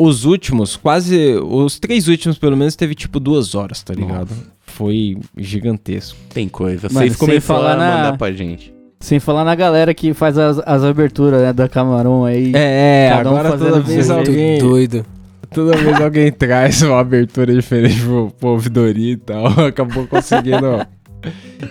o- 0.00 0.04
os 0.06 0.24
últimos, 0.24 0.76
quase. 0.76 1.36
Os 1.44 1.78
três 1.78 2.08
últimos, 2.08 2.38
pelo 2.38 2.56
menos, 2.56 2.74
teve 2.74 2.94
tipo 2.94 3.20
duas 3.20 3.54
horas, 3.54 3.82
tá 3.82 3.92
ligado? 3.94 4.30
Foi 4.62 5.16
gigantesco. 5.36 6.18
tem 6.34 6.48
coisa. 6.48 6.88
Mano, 6.90 7.06
Vocês 7.06 7.16
começaram 7.16 7.66
a 7.68 7.76
na- 7.76 7.96
mandar 7.96 8.18
pra 8.18 8.32
gente. 8.32 8.74
Sem 9.00 9.20
falar 9.20 9.44
na 9.44 9.54
galera 9.54 9.92
que 9.94 10.12
faz 10.14 10.36
as, 10.38 10.58
as 10.60 10.82
aberturas, 10.82 11.40
né, 11.42 11.52
da 11.52 11.68
Camarão 11.68 12.24
aí. 12.24 12.52
É, 12.54 13.10
Cada 13.12 13.30
um 13.30 13.36
agora 13.36 13.50
fazendo 13.50 13.68
toda 13.70 13.80
vez 13.82 14.10
alguém. 14.10 14.58
Doido. 14.58 15.06
Toda 15.52 15.76
vez 15.76 16.00
alguém 16.00 16.32
traz 16.32 16.82
uma 16.82 16.98
abertura 16.98 17.54
diferente 17.54 18.00
pro, 18.00 18.32
pro 18.38 18.48
ouvidoria 18.50 19.12
e 19.12 19.16
tal. 19.16 19.46
Acabou 19.66 20.06
conseguindo. 20.06 20.84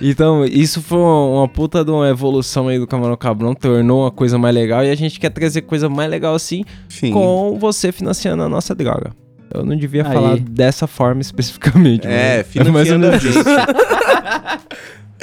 Então, 0.01 0.46
isso 0.46 0.82
foi 0.82 0.98
uma, 0.98 1.25
uma 1.39 1.48
puta 1.48 1.84
de 1.84 1.91
uma 1.91 2.08
evolução 2.10 2.67
aí 2.67 2.77
do 2.79 2.88
Camarão 2.88 3.15
Cabrão, 3.15 3.53
tornou 3.53 4.03
uma 4.03 4.12
coisa 4.12 4.38
mais 4.38 4.53
legal 4.53 4.84
e 4.84 4.89
a 4.89 4.96
gente 4.96 5.20
quer 5.20 5.29
trazer 5.29 5.62
coisa 5.62 5.88
mais 5.89 6.10
legal 6.10 6.36
assim 6.36 6.63
Sim. 6.89 7.12
com 7.12 7.58
você 7.60 7.91
financiando 7.91 8.44
a 8.44 8.50
nossa 8.50 8.74
droga. 8.75 9.12
Eu 9.53 9.63
não 9.65 9.77
devia 9.77 10.05
Aí. 10.05 10.13
falar 10.13 10.38
dessa 10.39 10.88
forma 10.88 11.22
especificamente. 11.22 12.05
É, 12.08 12.44
mas- 12.55 12.67
mais 12.72 12.91
ou 12.91 12.98
financiando 13.00 13.08
a 13.08 13.10
menos 13.12 13.24
isso. 13.24 13.44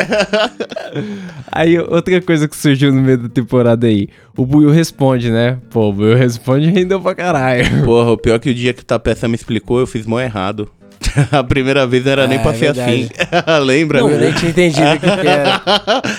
Aí, 1.50 1.78
outra 1.78 2.20
coisa 2.20 2.48
que 2.48 2.56
surgiu 2.56 2.92
no 2.92 3.02
meio 3.02 3.18
da 3.18 3.28
temporada 3.28 3.86
aí. 3.86 4.08
O 4.36 4.46
Buiu 4.46 4.70
responde, 4.70 5.30
né? 5.30 5.58
Pô, 5.70 5.90
o 5.90 5.92
Buiu 5.92 6.16
responde 6.16 6.68
e 6.68 6.70
rendeu 6.70 7.00
pra 7.00 7.14
caralho. 7.14 7.84
Porra, 7.84 8.10
o 8.12 8.18
pior 8.18 8.38
que 8.38 8.50
o 8.50 8.54
dia 8.54 8.72
que 8.72 8.82
o 8.82 8.84
Tapeça 8.84 9.28
me 9.28 9.34
explicou, 9.34 9.78
eu 9.80 9.86
fiz 9.86 10.06
mó 10.06 10.20
errado. 10.20 10.70
A 11.32 11.44
primeira 11.44 11.86
vez 11.86 12.04
não 12.04 12.12
era 12.12 12.26
nem 12.26 12.38
É, 12.38 12.42
pra 12.42 12.52
ser 12.52 12.72
verdade. 12.72 13.10
assim. 13.20 13.62
Lembra? 13.64 13.98
Eu 14.00 14.08
né? 14.08 14.18
nem 14.18 14.32
tinha 14.32 14.50
entendido 14.50 14.88
o 14.88 15.00
que, 15.00 15.16
que 15.18 15.28
era. 15.28 15.60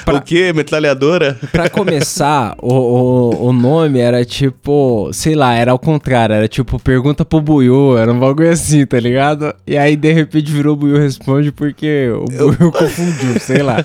O 0.14 0.22
quê? 0.22 0.54
Metralhadora? 0.54 1.38
Pra 1.52 1.70
começar, 1.70 2.56
o, 2.62 2.74
o, 2.74 3.48
o 3.48 3.54
nome 3.54 4.00
era 4.00 4.24
tipo, 4.24 5.10
sei 5.12 5.34
lá, 5.34 5.56
era 5.56 5.72
ao 5.72 5.80
contrário, 5.80 6.36
era 6.36 6.48
tipo 6.48 6.80
pergunta 6.80 7.26
pro 7.26 7.42
Buiu, 7.42 7.98
era 7.98 8.12
um 8.12 8.20
bagulho 8.20 8.52
assim, 8.52 8.86
tá 8.86 9.00
ligado? 9.00 9.54
E 9.66 9.76
aí 9.78 9.96
de 9.96 10.12
repente 10.14 10.52
virou 10.52 10.76
Buiu 10.76 10.98
responde 10.98 11.52
porque 11.52 12.10
o 12.12 12.26
Buiu 12.26 12.72
confundiu, 12.72 13.40
sei 13.40 13.64
lá. 13.64 13.84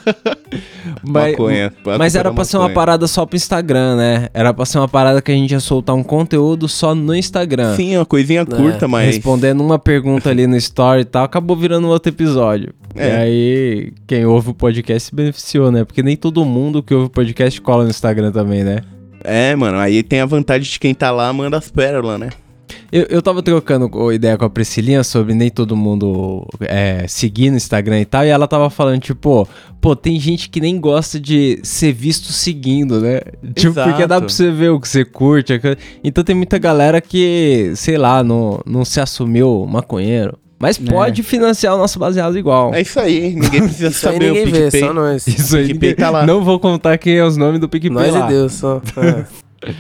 Mas, 1.03 1.33
Maconha. 1.33 1.73
mas 1.99 2.15
era 2.15 2.33
pra 2.33 2.45
ser 2.45 2.57
uma 2.57 2.63
maconha. 2.65 2.75
parada 2.75 3.07
só 3.07 3.25
pro 3.27 3.37
Instagram, 3.37 3.97
né? 3.97 4.29
Era 4.35 4.53
pra 4.53 4.65
ser 4.65 4.79
uma 4.79 4.89
parada 4.89 5.21
que 5.23 5.31
a 5.31 5.35
gente 5.35 5.51
ia 5.53 5.61
soltar 5.61 5.95
um 5.95 6.03
conteúdo 6.03 6.67
só 6.69 6.95
no 6.95 7.15
Instagram. 7.15 7.77
Sim, 7.77 7.97
uma 7.97 8.07
coisinha 8.07 8.45
curta, 8.45 8.89
mas... 8.89 9.07
Respondendo 9.07 9.61
uma 9.63 9.79
pergunta 9.79 10.31
ali 10.31 10.47
no 10.47 10.57
story 10.57 10.98
e 11.01 11.05
tal, 11.05 11.25
acabou 11.25 11.57
virando 11.57 11.89
outro 11.89 12.11
episódio. 12.11 12.73
É. 12.95 13.09
E 13.09 13.11
aí, 13.11 13.93
quem 14.07 14.27
ouve 14.27 14.51
o 14.51 14.55
podcast 14.55 15.09
se 15.09 15.15
beneficiou, 15.15 15.71
né? 15.71 15.85
Porque 15.85 16.03
nem 16.03 16.17
todo 16.17 16.45
mundo 16.45 16.83
que 16.83 16.95
ouve 16.95 17.07
o 17.07 17.11
podcast 17.11 17.61
cola 17.61 17.85
no 17.85 17.91
Instagram 17.91 18.33
também, 18.33 18.65
né? 18.65 18.81
É, 19.25 19.55
mano, 19.57 19.79
aí 19.79 20.03
tem 20.03 20.21
a 20.21 20.27
vantagem 20.27 20.71
de 20.71 20.79
quem 20.79 20.95
tá 20.95 21.11
lá 21.11 21.33
manda 21.33 21.57
as 21.57 21.71
pérolas, 21.71 22.21
né? 22.21 22.31
Eu, 22.91 23.07
eu 23.11 23.23
tava 23.23 23.43
trocando 23.43 24.13
ideia 24.13 24.37
com 24.39 24.45
a 24.45 24.51
Priscilinha 24.51 25.05
sobre 25.05 25.35
nem 25.35 25.51
todo 25.51 25.77
mundo 25.77 26.47
é, 26.61 27.07
seguir 27.07 27.51
no 27.51 27.57
Instagram 27.57 28.01
e 28.01 28.05
tal, 28.05 28.25
e 28.25 28.29
ela 28.29 28.49
tava 28.49 28.71
falando, 28.71 29.01
tipo, 29.01 29.47
pô, 29.81 29.95
tem 29.95 30.19
gente 30.19 30.49
que 30.49 30.61
nem 30.61 30.81
gosta 30.81 31.21
de 31.21 31.61
ser 31.63 31.93
visto 31.93 32.33
seguindo, 32.33 33.01
né? 33.01 33.21
Tipo, 33.55 33.75
porque 33.75 34.07
dá 34.07 34.17
Exato. 34.17 34.21
pra 34.21 34.29
você 34.29 34.51
ver 34.51 34.71
o 34.71 34.81
que 34.81 34.89
você 34.89 35.05
curte. 35.05 35.61
Então 36.03 36.25
tem 36.25 36.35
muita 36.35 36.59
galera 36.59 37.01
que, 37.01 37.73
sei 37.75 37.99
lá, 37.99 38.25
não, 38.25 38.61
não 38.65 38.85
se 38.85 39.01
assumiu 39.01 39.67
maconheiro. 39.67 40.39
Mas 40.59 40.79
É. 40.81 40.91
pode 40.91 41.23
financiar 41.23 41.75
o 41.75 41.79
nosso 41.79 41.99
baseado 41.99 42.37
igual. 42.37 42.75
É 42.75 42.81
isso 42.83 42.99
aí, 42.99 43.35
ninguém 43.35 43.63
precisa 43.63 43.89
Isso 43.91 44.01
saber 44.01 44.31
o 44.33 44.35
ninguém 44.35 44.47
vê, 44.53 44.61
PicPay. 44.65 44.81
só 44.81 44.93
nós. 44.93 45.27
Isso 45.27 45.57
aí, 45.57 45.69
PicPay 45.69 45.95
tá 45.95 46.11
lá. 46.11 46.27
não 46.27 46.43
vou 46.45 46.59
contar 46.59 46.99
quem 46.99 47.17
é 47.17 47.25
os 47.25 47.37
nomes 47.37 47.61
do 47.61 47.69
PicPay 47.69 47.91
Nós 47.93 48.13
lá. 48.15 48.27
e 48.27 48.29
Deus, 48.29 48.53
só. 48.55 48.81
É. 49.65 49.75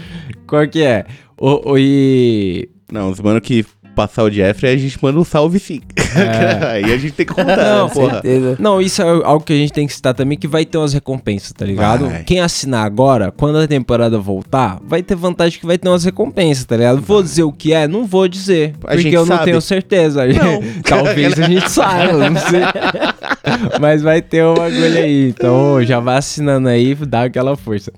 Qual 0.47 0.67
que 0.69 0.83
é? 0.83 1.05
O, 1.37 1.73
o, 1.73 1.79
e... 1.79 2.69
Não, 2.93 3.11
os 3.11 3.21
mano 3.21 3.41
que 3.41 3.65
passar 3.99 4.23
o 4.23 4.31
Jeffrey, 4.31 4.73
a 4.73 4.77
gente 4.77 4.97
manda 5.03 5.19
um 5.19 5.25
salve 5.25 5.59
sim. 5.59 5.81
É. 6.17 6.67
aí 6.79 6.85
a 6.85 6.97
gente 6.97 7.15
tem 7.15 7.27
que 7.27 7.35
contar, 7.35 7.57
Não, 7.59 7.89
né, 7.89 7.93
porra. 7.93 8.13
Certeza. 8.13 8.57
Não, 8.61 8.81
isso 8.81 9.03
é 9.03 9.05
algo 9.05 9.41
que 9.41 9.53
a 9.53 9.57
gente 9.57 9.73
tem 9.73 9.89
que 9.89 9.93
citar 9.93 10.15
também, 10.15 10.39
que 10.39 10.47
vai 10.47 10.65
ter 10.65 10.79
umas 10.79 10.93
recompensas, 10.93 11.51
tá 11.53 11.65
ligado? 11.65 12.09
Vai. 12.09 12.23
Quem 12.23 12.39
assinar 12.39 12.87
agora, 12.87 13.33
quando 13.37 13.59
a 13.59 13.67
temporada 13.67 14.17
voltar, 14.17 14.79
vai 14.87 15.03
ter 15.03 15.17
vantagem 15.17 15.59
que 15.59 15.67
vai 15.67 15.77
ter 15.77 15.89
umas 15.89 16.05
recompensas, 16.05 16.65
tá 16.65 16.77
ligado? 16.77 17.01
Vou 17.01 17.25
dizer 17.25 17.43
o 17.43 17.51
que 17.51 17.73
é? 17.73 17.89
Não 17.89 18.07
vou 18.07 18.29
dizer, 18.29 18.75
A 18.85 18.95
porque 18.95 19.09
eu 19.09 19.27
não 19.27 19.37
sabe. 19.37 19.47
tenho 19.47 19.61
certeza. 19.61 20.25
Não. 20.29 20.63
Talvez 20.85 21.37
a 21.37 21.43
gente 21.43 21.69
saiba, 21.69 22.31
não 22.31 22.41
sei. 22.41 22.61
Mas 23.81 24.01
vai 24.01 24.23
ter 24.23 24.45
uma 24.45 24.67
agulha 24.67 25.01
aí, 25.01 25.31
então 25.31 25.83
já 25.83 25.99
vai 25.99 26.19
assinando 26.19 26.69
aí, 26.69 26.95
dá 26.95 27.25
aquela 27.25 27.57
força. 27.57 27.93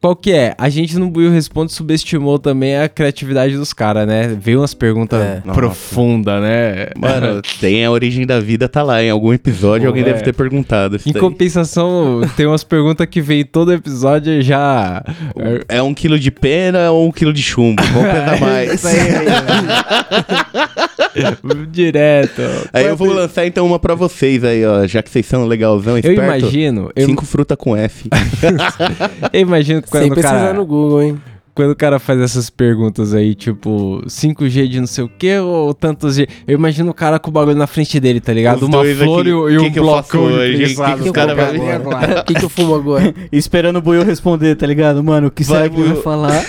Qual 0.00 0.14
que 0.14 0.30
é? 0.32 0.54
A 0.56 0.68
gente 0.68 0.96
no 0.96 1.10
Buiu 1.10 1.28
Responde 1.28 1.72
subestimou 1.72 2.38
também 2.38 2.76
a 2.78 2.88
criatividade 2.88 3.56
dos 3.56 3.72
caras, 3.72 4.06
né? 4.06 4.28
Veio 4.40 4.60
umas 4.60 4.72
perguntas 4.72 5.20
É. 5.20 5.40
profundas, 5.52 6.40
né? 6.40 6.86
Mano, 6.96 7.42
tem 7.60 7.84
a 7.84 7.90
origem 7.90 8.24
da 8.24 8.38
vida, 8.38 8.68
tá 8.68 8.80
lá. 8.84 9.02
Em 9.02 9.10
algum 9.10 9.32
episódio 9.32 9.82
Pô, 9.82 9.88
alguém 9.88 10.02
é. 10.04 10.06
deve 10.06 10.22
ter 10.22 10.32
perguntado. 10.32 11.00
Em 11.04 11.12
daí. 11.12 11.20
compensação, 11.20 12.20
tem 12.36 12.46
umas 12.46 12.62
perguntas 12.62 13.08
que 13.10 13.20
vem 13.20 13.44
todo 13.44 13.72
episódio 13.72 14.34
e 14.34 14.40
já. 14.42 15.02
É 15.68 15.82
um 15.82 15.92
quilo 15.92 16.16
de 16.16 16.30
pena 16.30 16.92
ou 16.92 17.08
um 17.08 17.10
quilo 17.12 17.32
de 17.32 17.42
chumbo? 17.42 17.82
Vamos 17.82 18.08
pesar 18.12 18.40
mais. 18.40 18.74
Isso 18.74 18.86
aí, 18.86 19.00
aí, 19.00 19.26
Direto. 21.70 22.42
Aí 22.72 22.86
eu 22.86 22.96
vou 22.96 23.08
lançar 23.12 23.46
então 23.46 23.66
uma 23.66 23.78
pra 23.78 23.94
vocês 23.94 24.42
aí, 24.44 24.64
ó. 24.64 24.86
Já 24.86 25.02
que 25.02 25.10
vocês 25.10 25.26
são 25.26 25.44
legalzão, 25.46 25.94
Eu 25.94 25.98
esperto. 25.98 26.22
imagino. 26.22 26.90
Eu, 26.94 27.06
Cinco 27.06 27.24
fruta 27.24 27.56
com 27.56 27.76
F. 27.76 28.08
eu 29.32 29.40
imagino 29.40 29.82
que 29.82 29.88
Sem 29.88 30.00
quando 30.02 30.12
o, 30.12 30.14
pesquisar 30.14 30.38
cara, 30.38 30.54
no 30.54 30.64
Google, 30.66 31.02
hein? 31.02 31.22
quando 31.54 31.72
o 31.72 31.76
cara 31.76 31.98
faz 31.98 32.20
essas 32.20 32.48
perguntas 32.50 33.12
aí, 33.12 33.34
tipo, 33.34 34.00
5G 34.06 34.68
de 34.68 34.78
não 34.78 34.86
sei 34.86 35.02
o 35.02 35.08
que 35.08 35.38
ou 35.40 35.74
tantos 35.74 36.14
G. 36.14 36.28
Eu 36.46 36.54
imagino 36.56 36.90
o 36.90 36.94
cara 36.94 37.18
com 37.18 37.30
o 37.30 37.32
bagulho 37.32 37.56
na 37.56 37.66
frente 37.66 37.98
dele, 37.98 38.20
tá 38.20 38.32
ligado? 38.32 38.58
Os 38.58 38.68
Uma 38.68 38.84
flor 38.84 39.22
aqui. 39.22 39.30
e, 39.30 39.58
Que 39.58 39.66
um 39.66 39.72
que 39.72 39.78
eu 39.80 39.82
blocão 39.82 40.20
hoje, 40.22 40.56
prensado. 40.56 40.98
Que 40.98 41.02
que 41.04 41.12
cara 41.12 41.34
vai 41.34 41.56
O 42.20 42.22
que, 42.24 42.34
que 42.34 42.44
eu 42.44 42.48
fumo 42.48 42.76
agora? 42.76 43.12
Esperando 43.32 43.76
o 43.78 43.82
Buiu 43.82 44.04
responder, 44.04 44.54
tá 44.54 44.68
ligado? 44.68 45.02
Mano, 45.02 45.26
o 45.26 45.30
que 45.32 45.42
Vai, 45.42 45.62
será 45.64 45.68
que 45.68 45.80
vai 45.80 45.88
Buiu. 45.90 46.02
falar? 46.02 46.44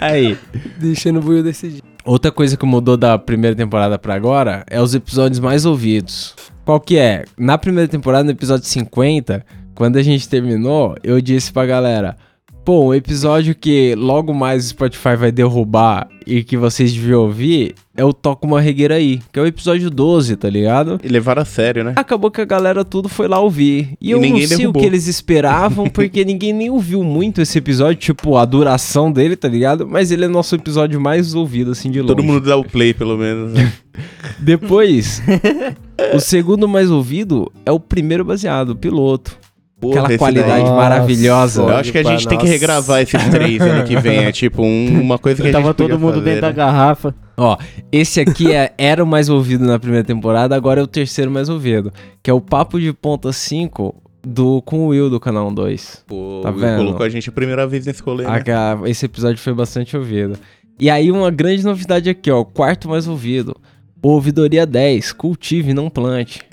Aí. 0.00 0.38
Deixando 0.78 1.18
o 1.18 1.22
Buiu 1.22 1.42
decidir. 1.42 1.82
Outra 2.08 2.32
coisa 2.32 2.56
que 2.56 2.64
mudou 2.64 2.96
da 2.96 3.18
primeira 3.18 3.54
temporada 3.54 3.98
pra 3.98 4.14
agora 4.14 4.64
é 4.66 4.80
os 4.80 4.94
episódios 4.94 5.38
mais 5.38 5.66
ouvidos. 5.66 6.34
Qual 6.64 6.80
que 6.80 6.96
é? 6.96 7.26
Na 7.36 7.58
primeira 7.58 7.86
temporada, 7.86 8.24
no 8.24 8.30
episódio 8.30 8.64
50, 8.64 9.44
quando 9.74 9.98
a 9.98 10.02
gente 10.02 10.26
terminou, 10.26 10.96
eu 11.04 11.20
disse 11.20 11.52
pra 11.52 11.66
galera: 11.66 12.16
Pô, 12.64 12.88
um 12.88 12.94
episódio 12.94 13.54
que 13.54 13.94
logo 13.94 14.34
mais 14.34 14.66
o 14.66 14.68
Spotify 14.68 15.16
vai 15.16 15.32
derrubar 15.32 16.06
e 16.26 16.44
que 16.44 16.54
vocês 16.54 16.92
deviam 16.92 17.22
ouvir 17.22 17.74
é 17.96 18.04
o 18.04 18.12
Toca 18.12 18.46
uma 18.46 18.60
Regueira 18.60 18.96
aí, 18.96 19.20
que 19.32 19.38
é 19.38 19.42
o 19.42 19.46
episódio 19.46 19.88
12, 19.90 20.36
tá 20.36 20.50
ligado? 20.50 21.00
E 21.02 21.08
levaram 21.08 21.40
a 21.40 21.44
sério, 21.46 21.82
né? 21.82 21.94
Acabou 21.96 22.30
que 22.30 22.42
a 22.42 22.44
galera 22.44 22.84
tudo 22.84 23.08
foi 23.08 23.26
lá 23.26 23.40
ouvir. 23.40 23.94
E, 23.98 24.08
E 24.08 24.10
eu 24.10 24.20
não 24.20 24.36
sei 24.36 24.46
derrubou. 24.58 24.82
o 24.82 24.84
que 24.84 24.86
eles 24.86 25.06
esperavam, 25.06 25.88
porque 25.90 26.22
ninguém 26.26 26.52
nem 26.52 26.68
ouviu 26.68 27.02
muito 27.02 27.40
esse 27.40 27.56
episódio, 27.56 27.96
tipo, 27.96 28.36
a 28.36 28.44
duração 28.44 29.10
dele, 29.10 29.34
tá 29.34 29.48
ligado? 29.48 29.88
Mas 29.88 30.10
ele 30.12 30.26
é 30.26 30.28
nosso 30.28 30.54
episódio 30.54 31.00
mais 31.00 31.32
ouvido, 31.34 31.70
assim, 31.70 31.90
de 31.90 32.02
longe. 32.02 32.14
Todo 32.14 32.22
mundo 32.22 32.42
dá 32.46 32.56
o 32.58 32.64
play, 32.64 32.92
pelo 32.92 33.16
menos. 33.16 33.54
né? 33.54 33.72
Depois, 34.38 35.22
o 36.14 36.20
segundo 36.20 36.68
mais 36.68 36.90
ouvido 36.90 37.50
é 37.64 37.72
o 37.72 37.80
primeiro 37.80 38.26
baseado, 38.26 38.70
o 38.70 38.76
piloto. 38.76 39.38
Porra, 39.80 39.92
Aquela 39.94 40.08
esse 40.08 40.18
qualidade 40.18 40.64
daí. 40.64 40.72
maravilhosa. 40.72 41.62
Eu 41.62 41.76
acho 41.76 41.92
que 41.92 41.98
a 41.98 42.02
gente 42.02 42.26
tem 42.26 42.36
que 42.36 42.44
Nossa. 42.44 42.52
regravar 42.58 43.00
esses 43.00 43.24
três 43.28 43.60
ano 43.60 43.84
que 43.84 43.96
vem. 43.96 44.24
É 44.24 44.32
tipo 44.32 44.62
um- 44.62 44.98
uma 45.00 45.18
coisa 45.18 45.36
que 45.36 45.42
a 45.48 45.52
gente 45.52 45.60
Tava 45.62 45.72
podia 45.72 45.88
todo 45.94 46.00
mundo 46.00 46.14
fazer, 46.14 46.24
dentro 46.24 46.40
da 46.40 46.48
né? 46.48 46.52
garrafa. 46.54 47.14
Ó, 47.36 47.56
esse 47.92 48.20
aqui 48.20 48.52
é- 48.52 48.72
era 48.76 49.04
o 49.04 49.06
mais 49.06 49.28
ouvido 49.28 49.64
na 49.64 49.78
primeira 49.78 50.04
temporada, 50.04 50.56
agora 50.56 50.80
é 50.80 50.82
o 50.82 50.86
terceiro 50.88 51.30
mais 51.30 51.48
ouvido. 51.48 51.92
Que 52.22 52.28
é 52.30 52.34
o 52.34 52.40
Papo 52.40 52.80
de 52.80 52.92
Ponta 52.92 53.32
5 53.32 53.94
do, 54.26 54.60
com 54.62 54.80
o 54.80 54.88
Will 54.88 55.08
do 55.08 55.20
Canal 55.20 55.48
2. 55.52 56.02
Pô, 56.08 56.40
Tá 56.42 56.50
o 56.50 56.52
Will 56.54 56.60
vendo? 56.60 56.76
colocou 56.78 57.06
a 57.06 57.08
gente 57.08 57.28
a 57.28 57.32
primeira 57.32 57.64
vez 57.64 57.86
nesse 57.86 58.02
rolê, 58.02 58.24
né? 58.24 58.42
Esse 58.86 59.06
episódio 59.06 59.38
foi 59.38 59.54
bastante 59.54 59.96
ouvido. 59.96 60.36
E 60.80 60.90
aí, 60.90 61.12
uma 61.12 61.30
grande 61.30 61.64
novidade 61.64 62.10
aqui, 62.10 62.30
ó. 62.32 62.40
o 62.40 62.44
Quarto 62.44 62.88
mais 62.88 63.06
ouvido. 63.06 63.54
Ouvidoria 64.02 64.64
10. 64.66 65.12
Cultive, 65.12 65.72
não 65.72 65.88
plante. 65.88 66.40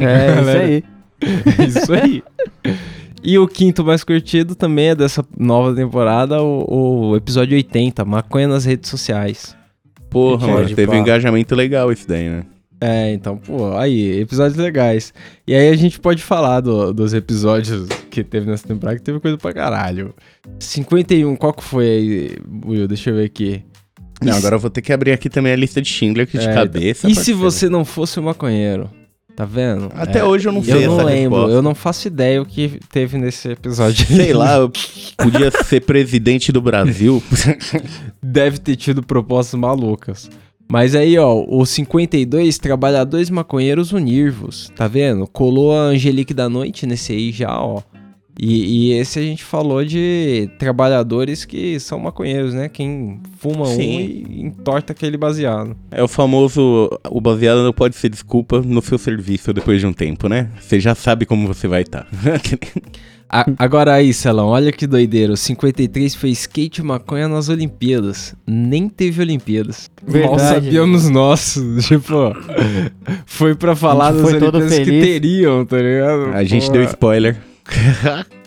É, 0.00 0.40
isso 0.40 0.50
aí. 0.58 0.84
Isso 1.66 1.92
aí. 1.92 2.22
E 3.22 3.38
o 3.38 3.48
quinto 3.48 3.84
mais 3.84 4.04
curtido 4.04 4.54
também 4.54 4.88
é 4.88 4.94
dessa 4.94 5.24
nova 5.38 5.74
temporada, 5.74 6.42
o, 6.42 7.10
o 7.10 7.16
episódio 7.16 7.56
80, 7.56 8.04
Maconha 8.04 8.48
nas 8.48 8.64
redes 8.64 8.90
sociais. 8.90 9.56
Porra, 10.10 10.46
mano, 10.46 10.68
teve 10.68 10.86
pá. 10.86 10.92
um 10.92 11.00
engajamento 11.00 11.54
legal 11.54 11.90
isso 11.90 12.06
daí, 12.06 12.28
né? 12.28 12.44
É, 12.80 13.12
então, 13.14 13.38
pô, 13.38 13.74
aí, 13.76 14.20
episódios 14.20 14.56
legais. 14.58 15.14
E 15.46 15.54
aí 15.54 15.70
a 15.70 15.76
gente 15.76 15.98
pode 15.98 16.22
falar 16.22 16.60
do- 16.60 16.92
dos 16.92 17.14
episódios 17.14 17.88
que 18.10 18.22
teve 18.22 18.46
nessa 18.46 18.68
temporada, 18.68 18.98
que 18.98 19.04
teve 19.04 19.18
coisa 19.20 19.38
pra 19.38 19.52
caralho. 19.54 20.14
51, 20.60 21.34
qual 21.36 21.52
que 21.54 21.64
foi 21.64 21.86
aí, 21.88 22.36
Will? 22.66 22.86
Deixa 22.86 23.10
eu 23.10 23.14
ver 23.16 23.24
aqui. 23.24 23.62
Não, 24.22 24.34
E 24.34 24.36
agora 24.36 24.56
eu 24.56 24.60
vou 24.60 24.70
ter 24.70 24.82
que 24.82 24.92
abrir 24.92 25.12
aqui 25.12 25.28
também 25.30 25.52
a 25.52 25.56
lista 25.56 25.80
de 25.80 25.88
Schindler 25.88 26.26
que 26.26 26.36
de 26.38 26.46
É, 26.46 26.52
cabeça. 26.54 27.08
E 27.08 27.14
se 27.14 27.32
você 27.32 27.68
não 27.68 27.84
fosse 27.84 28.20
um 28.20 28.24
maconheiro? 28.24 28.90
Tá 29.36 29.44
vendo? 29.44 29.90
Até 29.96 30.20
É, 30.20 30.24
hoje 30.24 30.46
eu 30.48 30.52
não 30.52 30.62
sei 30.62 30.84
Eu 30.84 30.90
não 30.90 30.94
essa 30.98 31.04
lembro, 31.04 31.36
resposta. 31.38 31.56
eu 31.56 31.62
não 31.62 31.74
faço 31.74 32.06
ideia 32.06 32.40
o 32.40 32.46
que 32.46 32.78
teve 32.92 33.18
nesse 33.18 33.48
episódio. 33.48 34.06
Sei 34.06 34.32
lá, 34.32 34.56
eu 34.58 34.70
podia 35.18 35.50
ser 35.50 35.80
presidente 35.80 36.52
do 36.52 36.62
Brasil. 36.62 37.20
Deve 38.22 38.58
ter 38.58 38.76
tido 38.76 39.02
propostas 39.02 39.58
malucas. 39.58 40.30
Mas 40.70 40.94
aí, 40.94 41.18
ó, 41.18 41.44
o 41.46 41.66
52, 41.66 42.58
Trabalhadores 42.58 43.28
Maconheiros 43.28 43.92
Unirvos, 43.92 44.70
tá 44.74 44.88
vendo? 44.88 45.26
Colou 45.26 45.76
a 45.76 45.80
Angelique 45.82 46.32
da 46.32 46.48
Noite 46.48 46.86
nesse 46.86 47.12
aí 47.12 47.30
já, 47.32 47.60
ó. 47.60 47.82
E, 48.38 48.90
e 48.90 48.92
esse 48.94 49.18
a 49.18 49.22
gente 49.22 49.44
falou 49.44 49.84
de 49.84 50.50
trabalhadores 50.58 51.44
que 51.44 51.78
são 51.78 52.00
maconheiros, 52.00 52.52
né? 52.52 52.68
Quem 52.68 53.20
fuma 53.38 53.62
um 53.62 53.76
Sim. 53.76 54.24
e 54.28 54.42
entorta 54.42 54.92
aquele 54.92 55.16
baseado. 55.16 55.76
É 55.90 56.02
o 56.02 56.08
famoso, 56.08 56.90
o 57.08 57.20
baseado 57.20 57.62
não 57.62 57.72
pode 57.72 57.94
ser 57.94 58.08
desculpa 58.08 58.60
no 58.60 58.82
seu 58.82 58.98
serviço 58.98 59.52
depois 59.52 59.80
de 59.80 59.86
um 59.86 59.92
tempo, 59.92 60.28
né? 60.28 60.50
Você 60.60 60.80
já 60.80 60.94
sabe 60.94 61.24
como 61.26 61.46
você 61.46 61.68
vai 61.68 61.84
tá. 61.84 62.06
estar. 62.12 62.74
A- 63.26 63.46
agora 63.58 63.94
aí, 63.94 64.12
Celão, 64.12 64.46
olha 64.48 64.70
que 64.70 64.86
doideira. 64.86 65.32
O 65.32 65.36
53 65.36 66.14
fez 66.14 66.40
skate 66.40 66.80
e 66.80 66.84
maconha 66.84 67.26
nas 67.26 67.48
Olimpíadas. 67.48 68.34
Nem 68.46 68.88
teve 68.88 69.22
Olimpíadas. 69.22 69.90
Mal 70.06 70.12
Verdade. 70.12 70.42
sabíamos 70.42 71.08
nós. 71.08 71.58
Tipo, 71.88 72.32
foi 73.26 73.54
pra 73.56 73.74
falar 73.74 74.12
gente 74.12 74.22
das 74.22 74.30
foi 74.30 74.38
Olimpíadas 74.40 74.78
que 74.78 74.84
teriam, 74.84 75.64
tá 75.64 75.78
ligado? 75.78 76.26
A 76.34 76.44
gente 76.44 76.66
Pô. 76.66 76.72
deu 76.72 76.82
spoiler. 76.84 77.36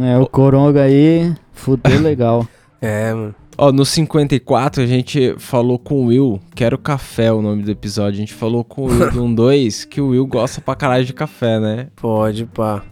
É, 0.00 0.16
o 0.18 0.26
Coronga 0.26 0.82
aí, 0.82 1.34
fudeu 1.52 1.98
legal. 2.00 2.46
É, 2.80 3.12
mano. 3.12 3.34
Ó, 3.58 3.72
no 3.72 3.84
54 3.84 4.82
a 4.82 4.86
gente 4.86 5.34
falou 5.38 5.78
com 5.78 5.96
o 5.96 6.06
Will, 6.06 6.40
que 6.54 6.64
era 6.64 6.74
o 6.74 6.78
Café 6.78 7.32
o 7.32 7.42
nome 7.42 7.62
do 7.62 7.70
episódio. 7.70 8.16
A 8.16 8.20
gente 8.20 8.32
falou 8.32 8.62
com 8.64 8.82
o 8.82 8.86
Will 8.86 9.10
do 9.12 9.34
2 9.34 9.84
que 9.84 10.00
o 10.00 10.08
Will 10.08 10.26
gosta 10.26 10.60
pra 10.60 10.74
caralho 10.74 11.04
de 11.04 11.12
café, 11.12 11.58
né? 11.58 11.88
Pode, 11.96 12.46
pá. 12.46 12.82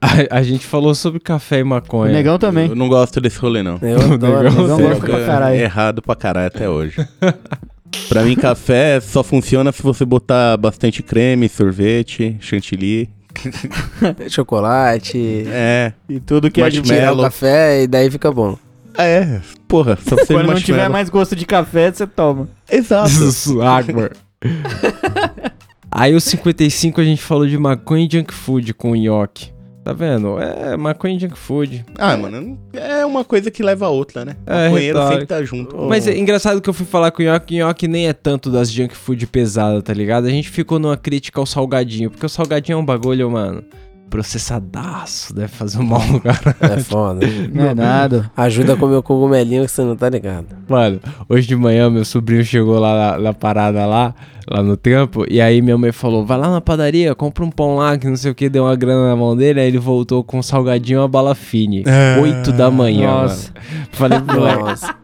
A, 0.00 0.38
a 0.38 0.42
gente 0.42 0.66
falou 0.66 0.94
sobre 0.94 1.18
café 1.18 1.60
e 1.60 1.62
O 1.62 1.66
maconha. 1.66 2.12
Negão 2.12 2.38
também. 2.38 2.68
Eu 2.68 2.74
não 2.76 2.88
gosto 2.88 3.20
desse 3.20 3.38
rolê, 3.38 3.62
não. 3.62 3.78
Eu 3.80 4.12
adoro. 4.12 4.42
Negão 4.50 4.62
Negão 4.62 4.78
gosta 4.80 5.06
pra 5.06 5.24
caralho. 5.24 5.60
Errado 5.60 6.02
pra 6.02 6.14
caralho 6.14 6.46
até 6.48 6.68
hoje. 6.68 6.96
pra 8.08 8.22
mim, 8.22 8.34
café 8.34 9.00
só 9.00 9.22
funciona 9.22 9.72
se 9.72 9.82
você 9.82 10.04
botar 10.04 10.56
bastante 10.56 11.02
creme, 11.02 11.48
sorvete, 11.48 12.36
chantilly. 12.40 13.08
Chocolate. 14.28 15.44
É. 15.48 15.92
E 16.08 16.20
tudo 16.20 16.50
que 16.50 16.60
é 16.60 16.68
de 16.68 16.78
Marshmallow. 16.78 17.24
café 17.24 17.82
e 17.82 17.86
daí 17.86 18.10
fica 18.10 18.30
bom. 18.30 18.58
É, 18.96 19.40
porra, 19.68 19.96
só 19.96 20.16
de 20.16 20.26
Quando 20.26 20.48
não 20.48 20.60
tiver 20.60 20.88
mais 20.88 21.08
gosto 21.08 21.36
de 21.36 21.46
café, 21.46 21.92
você 21.92 22.06
toma. 22.06 22.48
Exato. 22.68 23.08
Isso, 23.08 23.62
água. 23.62 24.10
Aí 25.90 26.14
o 26.14 26.20
55 26.20 27.00
a 27.00 27.04
gente 27.04 27.22
falou 27.22 27.46
de 27.46 27.56
maconha 27.56 28.06
e 28.06 28.08
junk 28.10 28.34
food 28.34 28.74
com 28.74 28.90
o 28.92 28.96
nhoque. 28.96 29.52
Tá 29.88 29.94
vendo? 29.94 30.38
É 30.38 30.76
maconha 30.76 31.16
e 31.16 31.18
junk 31.18 31.38
food. 31.38 31.82
Ah, 31.96 32.14
mano, 32.14 32.58
é 32.74 33.06
uma 33.06 33.24
coisa 33.24 33.50
que 33.50 33.62
leva 33.62 33.86
a 33.86 33.88
outra, 33.88 34.22
né? 34.22 34.36
É, 34.44 34.66
Maconheiro 34.66 34.98
retórico. 34.98 35.12
sempre 35.12 35.26
tá 35.26 35.42
junto. 35.42 35.78
Mas 35.78 36.06
é 36.06 36.14
engraçado 36.14 36.60
que 36.60 36.68
eu 36.68 36.74
fui 36.74 36.84
falar 36.84 37.10
com 37.10 37.22
o 37.22 37.24
nhoque, 37.24 37.54
o 37.54 37.66
nhoque 37.66 37.88
nem 37.88 38.06
é 38.06 38.12
tanto 38.12 38.50
das 38.50 38.70
junk 38.70 38.94
food 38.94 39.26
pesadas, 39.28 39.82
tá 39.82 39.94
ligado? 39.94 40.26
A 40.26 40.30
gente 40.30 40.50
ficou 40.50 40.78
numa 40.78 40.98
crítica 40.98 41.40
ao 41.40 41.46
salgadinho, 41.46 42.10
porque 42.10 42.26
o 42.26 42.28
salgadinho 42.28 42.76
é 42.76 42.78
um 42.78 42.84
bagulho, 42.84 43.30
mano, 43.30 43.64
processadaço, 44.08 45.34
deve 45.34 45.48
fazer 45.48 45.78
um 45.78 45.84
mal 45.84 46.04
no 46.06 46.20
cara. 46.20 46.56
É 46.60 46.78
foda. 46.78 47.26
Não 47.52 47.66
é 47.66 47.74
nada. 47.74 48.30
Ajuda 48.36 48.74
a 48.74 48.76
comer 48.76 48.96
o 48.96 49.02
cogumelinho 49.02 49.64
que 49.64 49.70
você 49.70 49.82
não 49.82 49.96
tá 49.96 50.08
ligado. 50.08 50.46
Mano, 50.68 51.00
hoje 51.28 51.46
de 51.46 51.56
manhã 51.56 51.90
meu 51.90 52.04
sobrinho 52.04 52.44
chegou 52.44 52.78
lá 52.78 53.12
na, 53.12 53.18
na 53.18 53.34
parada 53.34 53.84
lá, 53.86 54.14
lá 54.50 54.62
no 54.62 54.76
tempo, 54.76 55.24
e 55.28 55.40
aí 55.40 55.60
minha 55.60 55.76
mãe 55.76 55.92
falou, 55.92 56.24
vai 56.24 56.38
lá 56.38 56.50
na 56.50 56.60
padaria, 56.60 57.14
compra 57.14 57.44
um 57.44 57.50
pão 57.50 57.76
lá, 57.76 57.96
que 57.96 58.06
não 58.08 58.16
sei 58.16 58.30
o 58.30 58.34
que, 58.34 58.48
deu 58.48 58.64
uma 58.64 58.76
grana 58.76 59.08
na 59.08 59.16
mão 59.16 59.36
dele, 59.36 59.60
aí 59.60 59.66
ele 59.68 59.78
voltou 59.78 60.22
com 60.24 60.38
um 60.38 60.42
salgadinho 60.42 60.98
e 60.98 61.00
uma 61.00 61.08
bala 61.08 61.34
fine. 61.34 61.84
Ah, 61.86 62.20
8 62.20 62.52
da 62.52 62.70
manhã, 62.70 63.08
Nossa. 63.22 63.52
mano. 63.52 63.86
Falei, 63.92 64.18
moleque, 64.20 64.62
Nossa. 64.62 64.94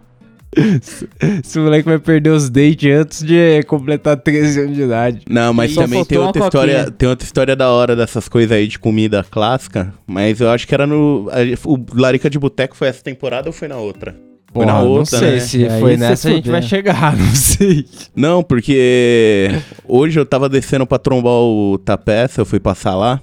Esse 0.56 1.58
moleque 1.58 1.84
vai 1.88 1.99
perder 1.99 2.30
os 2.30 2.49
dentes 2.49 2.90
antes 2.90 3.23
de 3.23 3.62
completar 3.64 4.16
13 4.16 4.61
anos 4.61 4.76
de 4.76 4.82
idade. 4.82 5.20
Não, 5.28 5.52
mas 5.52 5.73
Só 5.73 5.82
também 5.82 6.04
tem 6.04 6.18
outra 6.18 6.44
história, 6.44 6.75
coquinha. 6.78 6.94
tem 6.96 7.08
outra 7.08 7.25
história 7.25 7.56
da 7.56 7.70
hora 7.70 7.96
dessas 7.96 8.28
coisas 8.28 8.52
aí 8.52 8.66
de 8.66 8.78
comida 8.78 9.25
clássica, 9.30 9.92
mas 10.06 10.40
eu 10.40 10.50
acho 10.50 10.66
que 10.66 10.75
era 10.75 10.87
no 10.87 11.28
a- 11.30 11.68
o 11.68 11.84
Larica 11.94 12.28
de 12.30 12.38
Boteco 12.38 12.76
foi 12.76 12.88
essa 12.88 13.02
temporada 13.02 13.49
ou 13.49 13.52
foi 13.52 13.68
na 13.68 13.76
outra? 13.76 14.14
Foi 14.52 14.64
na 14.64 14.75
Porra, 14.75 14.84
outra, 14.84 15.18
não 15.20 15.26
sei 15.26 15.30
né? 15.32 15.40
se 15.40 15.66
Aí 15.68 15.80
foi 15.80 15.96
nessa 15.96 16.28
a 16.28 16.30
gente 16.30 16.49
vai 16.49 16.62
chegar, 16.62 17.16
não 17.18 17.34
sei. 17.34 17.84
Não, 18.14 18.40
porque 18.40 19.50
hoje 19.84 20.20
eu 20.20 20.25
tava 20.25 20.49
descendo 20.49 20.87
pra 20.87 20.96
trombar 20.96 21.32
o 21.32 21.76
Tapeça, 21.84 22.40
eu 22.40 22.46
fui 22.46 22.61
passar 22.61 22.94
lá. 22.94 23.20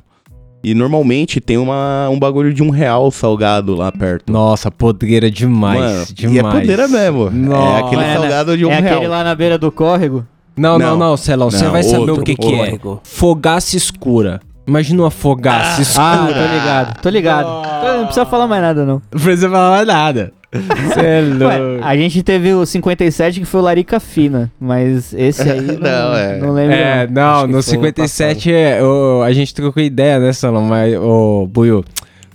E 0.63 0.74
normalmente 0.75 1.41
tem 1.41 1.58
uma, 1.58 2.08
um 2.10 2.20
bagulho 2.20 2.53
de 2.53 2.62
um 2.62 2.70
real 2.70 3.10
salgado 3.12 3.75
lá 3.75 3.91
perto. 3.91 4.32
Nossa, 4.32 4.70
podreira 4.70 5.30
demais, 5.32 5.80
Mano, 5.82 6.06
demais. 6.13 6.36
E 6.36 6.39
é 6.39 6.44
podeira 6.44 6.88
mesmo. 6.88 7.30
Nossa. 7.32 7.77
É 7.80 7.80
aquele 7.80 8.01
É, 8.03 8.08
né? 8.08 8.13
salgado 8.18 8.58
de 8.58 8.65
um 8.65 8.72
é 8.72 8.80
real. 8.80 8.94
aquele 8.96 9.08
lá 9.08 9.24
na 9.24 9.34
beira 9.34 9.58
do 9.58 9.72
córrego. 9.72 10.25
Não, 10.56 10.77
não, 10.77 10.91
Não. 10.91 10.98
não, 11.10 11.18
Celão, 11.18 11.50
você 11.50 11.65
vai 11.68 11.82
saber 11.82 12.03
o 12.06 12.10
outro, 12.10 12.24
que 12.24 12.36
que 12.36 12.53
é. 12.53 12.77
Fogaça 13.03 13.75
escura. 13.75 14.39
Imagina 14.68 15.01
uma 15.03 15.10
fogaça 15.12 15.80
Ah, 15.80 15.82
escura. 15.82 16.34
tô 16.34 16.53
ligado, 16.53 17.01
tô 17.01 17.10
ligado. 17.10 17.48
Não 17.98 18.03
precisa 18.05 18.25
falar 18.25 18.48
mais 18.48 18.62
nada, 18.62 18.86
não. 18.86 19.01
Não 19.12 19.22
precisa 19.22 19.50
falar 19.50 19.72
mais 19.72 19.88
nada. 19.88 20.31
Cê 20.94 21.00
é 21.00 21.22
Ué, 21.46 21.57
louco. 21.57 21.83
a 21.85 21.96
gente 21.96 22.22
teve 22.24 22.53
o 22.53 22.66
57 22.66 23.40
que 23.40 23.46
foi 23.46 23.61
o 23.61 23.64
Larica 23.64 24.00
Fina, 24.00 24.51
mas 24.59 25.14
esse 25.14 25.42
aí 25.50 25.61
não, 25.79 25.79
Não, 25.79 26.16
é. 26.16 26.37
não 26.40 26.53
lembro. 26.53 26.74
É, 26.75 27.07
não. 27.07 27.24
não, 27.24 27.42
no 27.48 27.48
foi 27.48 27.53
ano 27.53 27.64
57 27.64 28.51
é, 28.51 28.83
o- 28.83 29.22
a 29.24 29.31
gente 29.31 29.53
trocou 29.53 29.81
ideia, 29.81 30.20
né, 30.20 30.33
Salão? 30.33 30.64
Mas, 30.64 30.94
ô, 30.98 31.48
Buiu, 31.48 31.85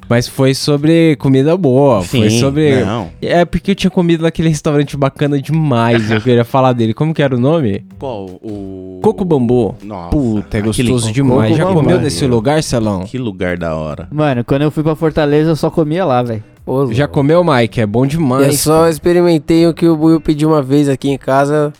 mas 0.08 0.28
foi 0.28 0.54
sobre 0.54 1.16
comida 1.16 1.56
boa. 1.56 2.00
foi 2.02 2.30
Sim, 2.30 2.38
sobre. 2.40 2.84
Não. 2.84 3.08
É 3.20 3.44
porque 3.44 3.72
eu 3.72 3.74
tinha 3.74 3.90
comido 3.90 4.22
naquele 4.22 4.48
restaurante 4.48 4.96
bacana 4.96 5.38
demais. 5.42 6.08
eu 6.10 6.20
queria 6.20 6.44
falar 6.44 6.72
dele. 6.72 6.94
Como 6.94 7.12
que 7.12 7.20
era 7.20 7.34
o 7.34 7.40
nome? 7.40 7.84
Qual? 7.98 8.24
O. 8.42 9.00
Coco 9.02 9.24
Bambu. 9.24 9.74
Nossa. 9.82 10.10
Puta, 10.10 10.58
é 10.58 10.60
gostoso 10.62 11.02
Coco 11.08 11.12
demais. 11.12 11.56
Já 11.56 11.66
comeu 11.66 12.00
nesse 12.00 12.24
lugar, 12.26 12.62
Celão? 12.62 13.00
Que 13.02 13.18
lugar 13.18 13.58
da 13.58 13.74
hora. 13.74 14.06
Mano, 14.12 14.44
quando 14.44 14.62
eu 14.62 14.70
fui 14.70 14.84
pra 14.84 14.94
Fortaleza, 14.94 15.50
eu 15.50 15.56
só 15.56 15.70
comia 15.70 16.04
lá, 16.04 16.22
velho. 16.22 16.42
Ô, 16.66 16.92
Já 16.92 17.06
comeu, 17.06 17.44
Mike? 17.44 17.80
É 17.80 17.86
bom 17.86 18.04
Eu 18.04 18.08
demais. 18.08 18.58
só 18.60 18.88
experimentei 18.88 19.66
o 19.66 19.72
que 19.72 19.86
o 19.86 19.96
Buiu 19.96 20.20
pediu 20.20 20.48
uma 20.50 20.60
vez 20.62 20.88
aqui 20.88 21.08
em 21.10 21.16
casa. 21.16 21.72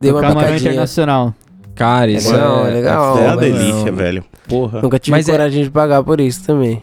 Dei 0.00 0.10
O 0.10 0.14
uma 0.14 0.20
Camarão 0.20 0.42
picadinha. 0.48 0.70
Internacional. 0.72 1.34
Cara, 1.74 2.10
isso 2.10 2.30
Legal, 2.32 2.66
é, 2.66 2.70
é 2.70 2.74
legal. 2.74 3.18
é 3.18 3.20
uma 3.22 3.36
mas 3.36 3.40
delícia, 3.52 3.90
não. 3.90 3.96
velho. 3.96 4.24
Porra. 4.48 4.82
Nunca 4.82 4.98
tive 4.98 5.16
Mas 5.16 5.28
é- 5.28 5.32
coragem 5.32 5.62
de 5.64 5.70
pagar 5.70 6.02
por 6.02 6.20
isso 6.20 6.44
também. 6.44 6.82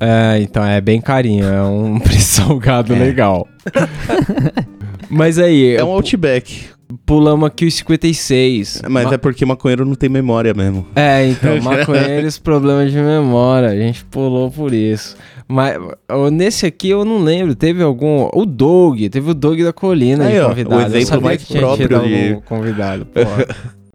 É, 0.00 0.38
então 0.40 0.62
é 0.64 0.80
bem 0.80 1.00
carinho. 1.00 1.46
É 1.46 1.62
um 1.62 1.98
preço 2.00 2.42
salgado 2.42 2.94
É. 2.94 2.98
legal. 2.98 3.46
Mas 5.08 5.38
aí, 5.38 5.76
É 5.76 5.84
um 5.84 5.88
Outback. 5.90 6.66
Pulamos 7.04 7.46
aqui 7.46 7.66
os 7.66 7.74
56. 7.74 8.82
Mas 8.88 9.04
Ma- 9.04 9.14
é 9.14 9.18
porque 9.18 9.44
maconheiro 9.44 9.84
não 9.84 9.94
tem 9.94 10.08
memória 10.08 10.52
mesmo. 10.54 10.86
É, 10.94 11.26
então, 11.26 11.58
maconheiros, 11.62 12.38
problemas 12.38 12.90
de 12.92 12.98
memória. 12.98 13.68
A 13.70 13.76
gente 13.76 14.04
pulou 14.04 14.50
por 14.50 14.72
isso. 14.72 15.16
Mas 15.48 15.78
ó, 16.10 16.28
nesse 16.30 16.66
aqui 16.66 16.90
eu 16.90 17.04
não 17.04 17.18
lembro. 17.18 17.54
Teve 17.54 17.82
algum. 17.82 18.28
O 18.32 18.44
Doug, 18.44 19.00
teve 19.10 19.30
o 19.30 19.34
Doug 19.34 19.60
da 19.62 19.72
colina 19.72 20.24
Aí, 20.26 20.34
de 20.34 20.40
ó, 20.40 20.48
convidado. 20.48 20.76
o 20.76 20.80
Eu 20.94 20.96
exemplo 21.00 21.22
mais 21.22 21.44
próprio 21.44 21.88
de- 22.00 22.40
convidado. 22.46 23.06
Porra. 23.06 23.46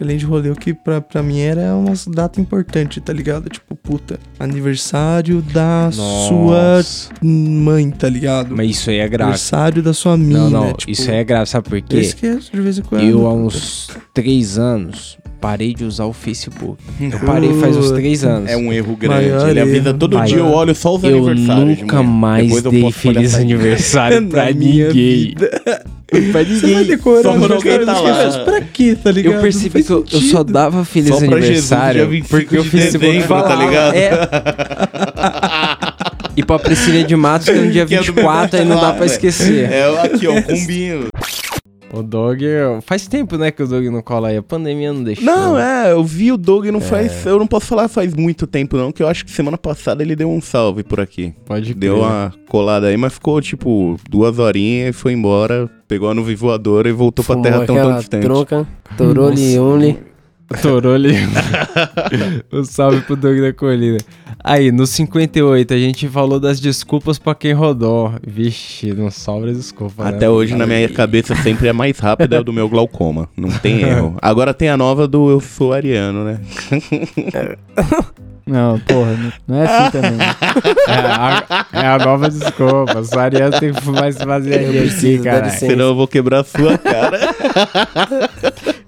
Além 0.00 0.16
de 0.16 0.24
rolê, 0.24 0.50
o 0.50 0.54
que 0.54 0.72
pra, 0.72 1.00
pra 1.00 1.22
mim 1.22 1.40
era 1.40 1.74
uma 1.74 1.92
data 2.08 2.40
importante, 2.40 3.00
tá 3.00 3.12
ligado? 3.12 3.48
Tipo, 3.48 3.74
puta, 3.74 4.18
aniversário 4.38 5.42
da 5.42 5.90
sua 5.92 6.76
Nossa. 6.76 7.10
mãe, 7.22 7.90
tá 7.90 8.08
ligado? 8.08 8.56
Mas 8.56 8.70
isso 8.70 8.90
aí 8.90 8.98
é 8.98 9.08
grave. 9.08 9.30
Aniversário 9.30 9.82
da 9.82 9.92
sua 9.92 10.16
mina. 10.16 10.50
Não, 10.50 10.50
não, 10.50 10.72
tipo, 10.72 10.92
isso 10.92 11.10
aí 11.10 11.16
é 11.16 11.24
grave, 11.24 11.46
sabe 11.50 11.68
por 11.68 11.80
quê? 11.80 11.96
Eu 11.96 12.00
esqueço 12.00 12.52
de 12.52 12.60
vez 12.60 12.78
em 12.78 12.82
quando. 12.82 13.02
Eu, 13.02 13.26
há 13.26 13.32
uns 13.34 13.88
três 14.14 14.56
anos, 14.58 15.18
parei 15.40 15.72
de 15.74 15.84
usar 15.84 16.04
o 16.04 16.12
Facebook. 16.12 16.82
Eu 17.00 17.18
parei 17.20 17.52
faz 17.54 17.76
uns 17.76 17.90
três 17.92 18.24
anos. 18.24 18.50
É 18.50 18.56
um 18.56 18.72
erro 18.72 18.96
grande. 18.96 19.28
Maior 19.30 19.48
Ele 19.48 19.60
avisa 19.60 19.88
erro. 19.90 19.98
todo 19.98 20.14
Maior. 20.16 20.26
dia, 20.26 20.38
eu 20.38 20.46
olho 20.52 20.74
só 20.74 20.96
os 20.96 21.04
Eu 21.04 21.10
aniversários. 21.28 21.76
de 21.76 21.82
nunca 21.82 22.02
mais 22.02 22.64
eu 22.64 22.70
dei 22.70 22.80
posso 22.82 23.08
olhar 23.08 23.14
feliz 23.20 23.34
aniversário 23.34 24.26
pra 24.28 24.52
minha 24.52 24.88
ninguém. 24.88 25.28
vida. 25.28 25.50
Pra 25.62 26.20
Você 26.20 26.32
vai 26.32 26.44
ninguém. 26.44 26.84
decorar 26.84 27.22
Só 27.22 27.34
o 27.34 27.38
quando 27.38 27.52
alguém 27.54 27.84
tá 27.84 28.00
lá. 28.00 28.44
pra 28.44 28.60
quê, 28.62 28.96
tá 29.02 29.10
ligado? 29.10 29.34
Eu 29.34 29.40
percebi 29.42 29.82
que 29.82 29.92
eu, 29.92 30.04
só 30.06 30.42
dava 30.42 30.84
feliz 30.84 31.08
Só 31.10 31.16
pra 31.18 31.26
Jesus, 31.40 31.44
aniversário 31.72 32.00
dia 32.00 32.06
25 32.06 32.28
porque 32.40 32.58
o 32.58 32.64
Facebook 32.64 33.06
dezembro, 33.06 33.28
tá 33.28 33.42
falava. 33.44 33.64
ligado? 33.64 33.94
É. 33.94 34.10
E 36.36 36.44
pra 36.44 36.56
Priscilia 36.56 37.02
de 37.02 37.16
Matos, 37.16 37.48
que 37.48 37.52
é 37.56 37.60
no 37.60 37.68
dia 37.72 37.84
Que 37.84 37.96
é 37.96 37.98
do 37.98 38.04
24, 38.12 38.60
aí 38.60 38.64
não 38.64 38.80
dá 38.80 38.92
pra 38.92 39.02
é. 39.02 39.06
esquecer. 39.06 39.72
É, 39.72 40.00
aqui, 40.04 40.24
ó, 40.28 40.38
o 40.38 40.42
combinho. 40.44 41.08
O 41.92 42.02
Dog, 42.02 42.44
faz 42.82 43.06
tempo, 43.06 43.36
né, 43.38 43.50
que 43.50 43.62
o 43.62 43.66
Dog 43.66 43.88
não 43.88 44.02
cola 44.02 44.28
aí. 44.28 44.36
A 44.36 44.42
pandemia 44.42 44.92
não 44.92 45.02
deixou. 45.02 45.24
Não, 45.24 45.58
é, 45.58 45.92
eu 45.92 46.04
vi 46.04 46.30
o 46.30 46.36
Doug 46.36 46.66
não 46.66 46.80
faz. 46.80 47.24
Eu 47.24 47.38
não 47.38 47.46
posso 47.46 47.66
falar 47.66 47.88
faz 47.88 48.14
muito 48.14 48.46
tempo, 48.46 48.76
não, 48.76 48.92
que 48.92 49.02
eu 49.02 49.08
acho 49.08 49.24
que 49.24 49.30
semana 49.30 49.56
passada 49.56 50.02
ele 50.02 50.14
deu 50.14 50.30
um 50.30 50.40
salve 50.40 50.82
por 50.82 51.00
aqui. 51.00 51.32
Pode 51.46 51.72
Deu 51.74 51.94
crer. 51.94 52.06
uma 52.06 52.34
colada 52.48 52.88
aí, 52.88 52.96
mas 52.96 53.14
ficou 53.14 53.40
tipo 53.40 53.96
duas 54.08 54.38
horinhas 54.38 54.90
e 54.90 54.92
foi 54.92 55.12
embora, 55.12 55.68
pegou 55.86 56.10
a 56.10 56.14
nuvem 56.14 56.36
voadora 56.36 56.88
e 56.88 56.92
voltou 56.92 57.24
pra 57.24 57.34
Fumou 57.34 57.50
terra 57.50 57.66
tão 57.66 57.76
tão 57.76 57.98
distante. 57.98 58.22
Tronca, 58.22 58.66
torou-lhe. 58.96 59.98
Torou 60.62 60.94
ali. 60.94 61.14
um 62.50 62.64
salve 62.64 63.02
pro 63.02 63.14
Dog 63.16 63.40
da 63.40 63.52
Colina. 63.52 63.98
Aí, 64.42 64.72
no 64.72 64.86
58, 64.86 65.74
a 65.74 65.78
gente 65.78 66.08
falou 66.08 66.40
das 66.40 66.58
desculpas 66.58 67.18
pra 67.18 67.34
quem 67.34 67.52
rodou. 67.52 68.14
Vixe, 68.26 68.92
não 68.94 69.10
sobra 69.10 69.52
desculpa. 69.52 70.04
né? 70.04 70.10
Até 70.10 70.30
hoje, 70.30 70.54
na 70.54 70.66
minha 70.66 70.88
cabeça, 70.88 71.34
sempre 71.36 71.68
é 71.68 71.72
mais 71.72 71.98
rápida 71.98 72.36
é 72.36 72.40
o 72.40 72.44
do 72.44 72.52
meu 72.52 72.68
glaucoma. 72.68 73.28
Não 73.36 73.50
tem 73.50 73.82
erro. 73.86 74.16
Agora 74.22 74.54
tem 74.54 74.70
a 74.70 74.76
nova 74.76 75.06
do 75.06 75.30
Eu 75.30 75.40
Sou 75.40 75.72
Ariano, 75.72 76.24
né? 76.24 76.40
Não, 78.46 78.78
porra, 78.80 79.14
não, 79.46 79.58
é 79.58 79.66
assim 79.66 79.90
também. 79.90 80.18
É 80.88 80.94
a, 80.94 81.66
é 81.70 81.86
a 81.86 81.98
nova 81.98 82.30
desculpa. 82.30 83.04
Só 83.04 83.20
a 83.20 83.22
Ariana 83.24 83.60
tem 83.60 83.74
que 83.74 83.90
mais 83.90 84.16
fazer 84.16 84.74
Eu 84.74 84.84
aqui, 84.86 85.18
cara. 85.18 85.50
Senão 85.50 85.88
eu 85.88 85.94
vou 85.94 86.08
quebrar 86.08 86.40
a 86.40 86.44
sua 86.44 86.78
cara. 86.78 87.18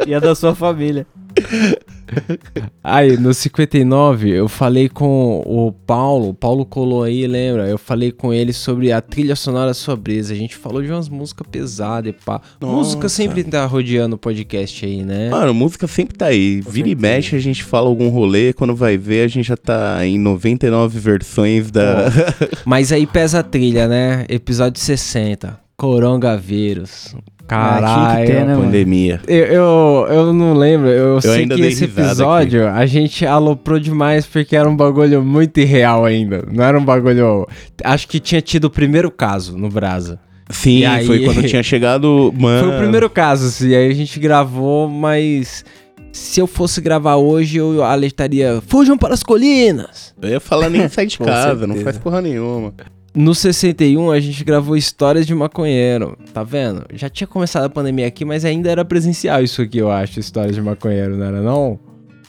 E 0.06 0.14
a 0.14 0.18
da 0.18 0.34
sua 0.34 0.54
família. 0.54 1.06
Aí, 2.82 3.16
no 3.16 3.32
59, 3.32 4.30
eu 4.30 4.48
falei 4.48 4.88
com 4.88 5.42
o 5.46 5.72
Paulo, 5.72 6.30
o 6.30 6.34
Paulo 6.34 6.64
colou 6.64 7.04
aí, 7.04 7.26
lembra? 7.26 7.68
Eu 7.68 7.78
falei 7.78 8.10
com 8.10 8.32
ele 8.32 8.52
sobre 8.52 8.90
a 8.90 9.00
trilha 9.00 9.36
sonora 9.36 9.72
sua 9.74 9.96
brisa. 9.96 10.32
A 10.32 10.36
gente 10.36 10.56
falou 10.56 10.82
de 10.82 10.90
umas 10.90 11.08
músicas 11.08 11.46
pesadas 11.50 12.12
e 12.12 12.24
pá. 12.24 12.40
Música 12.60 13.04
Nossa. 13.04 13.14
sempre 13.14 13.44
tá 13.44 13.64
rodeando 13.66 14.16
o 14.16 14.18
podcast 14.18 14.84
aí, 14.84 15.04
né? 15.04 15.30
Mano, 15.30 15.54
música 15.54 15.86
sempre 15.86 16.16
tá 16.16 16.26
aí. 16.26 16.60
Vira 16.60 16.88
e 16.88 16.94
mexe, 16.94 17.36
a 17.36 17.40
gente 17.40 17.62
fala 17.62 17.88
algum 17.88 18.08
rolê. 18.08 18.52
Quando 18.52 18.74
vai 18.74 18.96
ver, 18.96 19.24
a 19.24 19.28
gente 19.28 19.46
já 19.46 19.56
tá 19.56 20.04
em 20.04 20.18
99 20.18 20.98
versões 20.98 21.70
da. 21.70 22.10
Mas 22.64 22.92
aí 22.92 23.06
pesa 23.06 23.40
a 23.40 23.42
trilha, 23.42 23.86
né? 23.86 24.26
Episódio 24.28 24.80
60. 24.80 25.60
Coronavírus. 25.76 27.14
Ah, 27.54 27.80
Caralho. 27.80 28.26
ter, 28.26 28.44
né, 28.44 28.56
pandemia. 28.56 29.20
Eu, 29.26 29.44
eu, 29.46 30.06
eu 30.10 30.32
não 30.32 30.54
lembro, 30.54 30.88
eu, 30.88 31.20
sei 31.20 31.42
ainda 31.42 31.54
que 31.56 31.62
esse 31.62 31.84
episódio 31.84 32.66
a 32.68 32.86
gente 32.86 33.26
aloprou 33.26 33.78
demais 33.78 34.26
porque 34.26 34.54
era 34.56 34.68
um 34.68 34.76
bagulho 34.76 35.22
muito 35.22 35.58
irreal 35.60 36.04
ainda. 36.04 36.44
Não 36.50 36.64
era 36.64 36.78
um 36.78 36.84
bagulho. 36.84 37.46
Acho 37.84 38.06
que 38.08 38.20
tinha 38.20 38.40
tido 38.40 38.64
o 38.64 38.70
primeiro 38.70 39.10
caso 39.10 39.56
no 39.56 39.68
Brasa. 39.68 40.18
Sim, 40.50 40.84
aí- 40.84 41.06
foi 41.06 41.24
quando 41.24 41.42
tinha 41.44 41.62
chegado. 41.64 42.32
Mano. 42.36 42.66
Foi 42.68 42.76
o 42.76 42.78
primeiro 42.80 43.08
caso, 43.08 43.46
assim, 43.46 43.74
aí 43.74 43.90
a 43.90 43.94
gente 43.94 44.18
gravou, 44.18 44.88
mas. 44.88 45.64
Se 46.12 46.40
eu 46.40 46.46
fosse 46.48 46.80
gravar 46.80 47.14
hoje, 47.16 47.58
eu 47.58 47.84
alertaria: 47.84 48.60
fujam 48.66 48.98
para 48.98 49.14
as 49.14 49.22
colinas! 49.22 50.12
Eu 50.20 50.28
ia 50.28 50.40
falar 50.40 50.68
nem 50.68 50.86
sai 50.90 51.06
de 51.06 51.16
casa, 51.18 51.68
não 51.68 51.76
faz 51.76 51.98
porra 51.98 52.20
nenhuma. 52.20 52.74
No 53.14 53.34
61, 53.34 54.10
a 54.12 54.20
gente 54.20 54.44
gravou 54.44 54.76
histórias 54.76 55.26
de 55.26 55.34
maconheiro, 55.34 56.16
tá 56.32 56.44
vendo? 56.44 56.84
Já 56.94 57.08
tinha 57.08 57.26
começado 57.26 57.64
a 57.64 57.68
pandemia 57.68 58.06
aqui, 58.06 58.24
mas 58.24 58.44
ainda 58.44 58.70
era 58.70 58.84
presencial 58.84 59.42
isso 59.42 59.60
aqui, 59.62 59.78
eu 59.78 59.90
acho, 59.90 60.20
histórias 60.20 60.54
de 60.54 60.62
maconheiro, 60.62 61.16
não 61.16 61.26
era 61.26 61.40
não? 61.42 61.78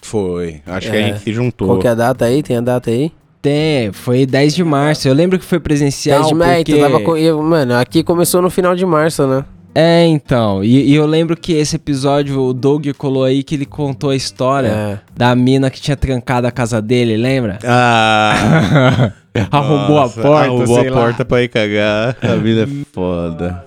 Foi. 0.02 0.60
Acho 0.66 0.90
que 0.90 0.98
a 0.98 1.00
É. 1.00 1.08
gente 1.10 1.20
se 1.20 1.32
juntou. 1.34 1.68
Qual 1.68 1.80
que 1.80 1.88
é 1.88 1.92
a 1.92 1.96
data 1.96 2.26
aí? 2.26 2.42
Tem 2.42 2.58
a 2.58 2.62
data 2.62 2.90
aí? 2.90 3.12
Tem, 3.40 3.92
foi 3.92 4.26
10 4.26 4.56
de 4.56 4.64
março. 4.64 5.08
Eu 5.08 5.14
lembro 5.14 5.38
que 5.38 5.46
foi 5.46 5.60
presencial. 5.60 6.20
10 6.20 6.28
de 6.30 6.34
maio, 6.36 6.64
porque... 6.66 6.80
tava 6.80 7.00
com... 7.00 7.16
eu- 7.18 7.42
Mano, 7.42 7.76
aqui 7.76 8.04
começou 8.04 8.42
no 8.42 8.50
final 8.50 8.76
de 8.76 8.86
março, 8.86 9.26
né? 9.28 9.46
É, 9.74 10.06
então. 10.06 10.64
E, 10.64 10.92
e 10.92 10.96
eu 10.96 11.06
lembro 11.06 11.36
que 11.38 11.54
esse 11.54 11.78
episódio, 11.78 12.40
o 12.42 12.54
Doug 12.54 12.88
colou 12.98 13.24
aí 13.24 13.42
que 13.44 13.56
ele 13.56 13.66
contou 13.66 14.10
a 14.10 14.16
história 14.16 14.68
É. 14.68 15.00
da 15.16 15.34
mina 15.36 15.70
que 15.70 15.80
tinha 15.82 15.96
trancado 15.96 16.46
a 16.48 16.52
casa 16.52 16.82
dele, 16.82 17.16
lembra? 17.18 17.58
Ah! 17.64 19.12
Arrombou 19.50 19.96
nossa, 19.96 20.20
a 20.20 20.24
porta, 20.24 20.46
Arrombou 20.48 20.76
sei 20.82 20.88
a 20.90 20.92
lá. 20.94 21.02
porta 21.02 21.24
pra 21.26 21.42
ir 21.42 21.48
cagar. 21.48 22.18
A 22.22 22.36
vida 22.36 22.64
é 22.64 22.68
foda. 22.92 23.66